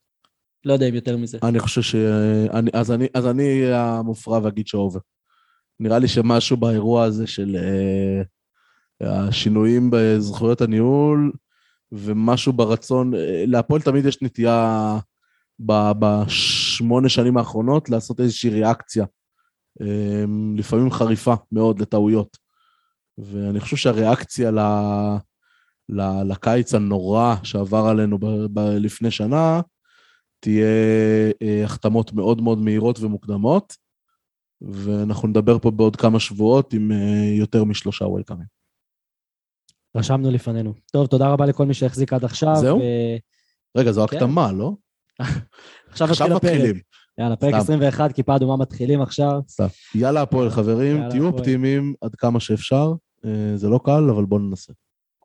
לא 0.64 0.72
יודע 0.72 0.88
אם 0.88 0.94
יותר 0.94 1.16
מזה. 1.16 1.38
אני 1.42 1.58
חושב 1.58 1.82
ש... 1.82 1.94
אני, 2.50 2.70
אז, 2.74 2.90
אני, 2.90 3.06
אז 3.14 3.26
אני 3.26 3.62
אהיה 3.62 3.98
המופרע 3.98 4.40
ואגיד 4.42 4.66
שאובר. 4.66 5.00
נראה 5.80 5.98
לי 5.98 6.08
שמשהו 6.08 6.56
באירוע 6.56 7.04
הזה 7.04 7.26
של 7.26 7.56
אה, 7.56 8.22
השינויים 9.28 9.90
בזכויות 9.92 10.60
הניהול, 10.60 11.32
ומשהו 11.92 12.52
ברצון, 12.52 13.14
אה, 13.14 13.44
להפועל 13.46 13.82
תמיד 13.82 14.06
יש 14.06 14.22
נטייה 14.22 14.98
ב- 15.60 15.92
בשמונה 15.98 17.08
שנים 17.08 17.36
האחרונות 17.36 17.90
לעשות 17.90 18.20
איזושהי 18.20 18.50
ריאקציה, 18.50 19.04
אה, 19.80 20.24
לפעמים 20.56 20.90
חריפה 20.90 21.34
מאוד 21.52 21.80
לטעויות. 21.80 22.43
ואני 23.18 23.60
חושב 23.60 23.76
שהריאקציה 23.76 24.50
ל... 24.50 24.58
ל- 25.88 26.32
לקיץ 26.32 26.74
הנורא 26.74 27.34
שעבר 27.42 27.86
עלינו 27.86 28.18
ב- 28.18 28.46
ב- 28.52 28.76
לפני 28.80 29.10
שנה, 29.10 29.60
תהיה 30.40 30.66
אה, 31.42 31.64
החתמות 31.64 32.12
מאוד 32.12 32.40
מאוד 32.40 32.58
מהירות 32.58 33.00
ומוקדמות, 33.00 33.76
ואנחנו 34.60 35.28
נדבר 35.28 35.58
פה 35.58 35.70
בעוד 35.70 35.96
כמה 35.96 36.20
שבועות 36.20 36.72
עם 36.72 36.92
אה, 36.92 37.34
יותר 37.38 37.64
משלושה 37.64 38.04
וולקאמים. 38.04 38.46
רשמנו 39.96 40.30
לפנינו. 40.30 40.74
טוב, 40.92 41.06
תודה 41.06 41.28
רבה 41.28 41.46
לכל 41.46 41.66
מי 41.66 41.74
שהחזיק 41.74 42.12
עד 42.12 42.24
עכשיו. 42.24 42.56
זהו? 42.56 42.78
ו- 42.78 43.78
רגע, 43.78 43.92
זו 43.92 44.06
כן. 44.10 44.16
הקדמה, 44.16 44.52
לא? 44.52 44.72
עכשיו 45.90 46.10
עכשיו 46.10 46.26
מתחיל 46.28 46.32
הפרק. 46.36 46.52
מתחילים. 46.52 46.80
יאללה, 47.18 47.36
פרק 47.36 47.50
סתם. 47.50 47.58
21, 47.58 48.12
כיפה 48.12 48.36
אדומה 48.36 48.56
מתחילים 48.56 49.02
עכשיו. 49.02 49.40
סתם. 49.48 49.66
יאללה 49.94 50.22
הפועל, 50.22 50.50
חברים, 50.50 50.96
יאללה, 50.96 51.10
תהיו 51.10 51.28
הפועל. 51.28 51.38
אופטימיים 51.40 51.94
עד 52.00 52.14
כמה 52.14 52.40
שאפשר. 52.40 52.92
אה, 53.24 53.56
זה 53.56 53.68
לא 53.68 53.80
קל, 53.84 54.10
אבל 54.10 54.24
בואו 54.24 54.40
ננסה. 54.40 54.72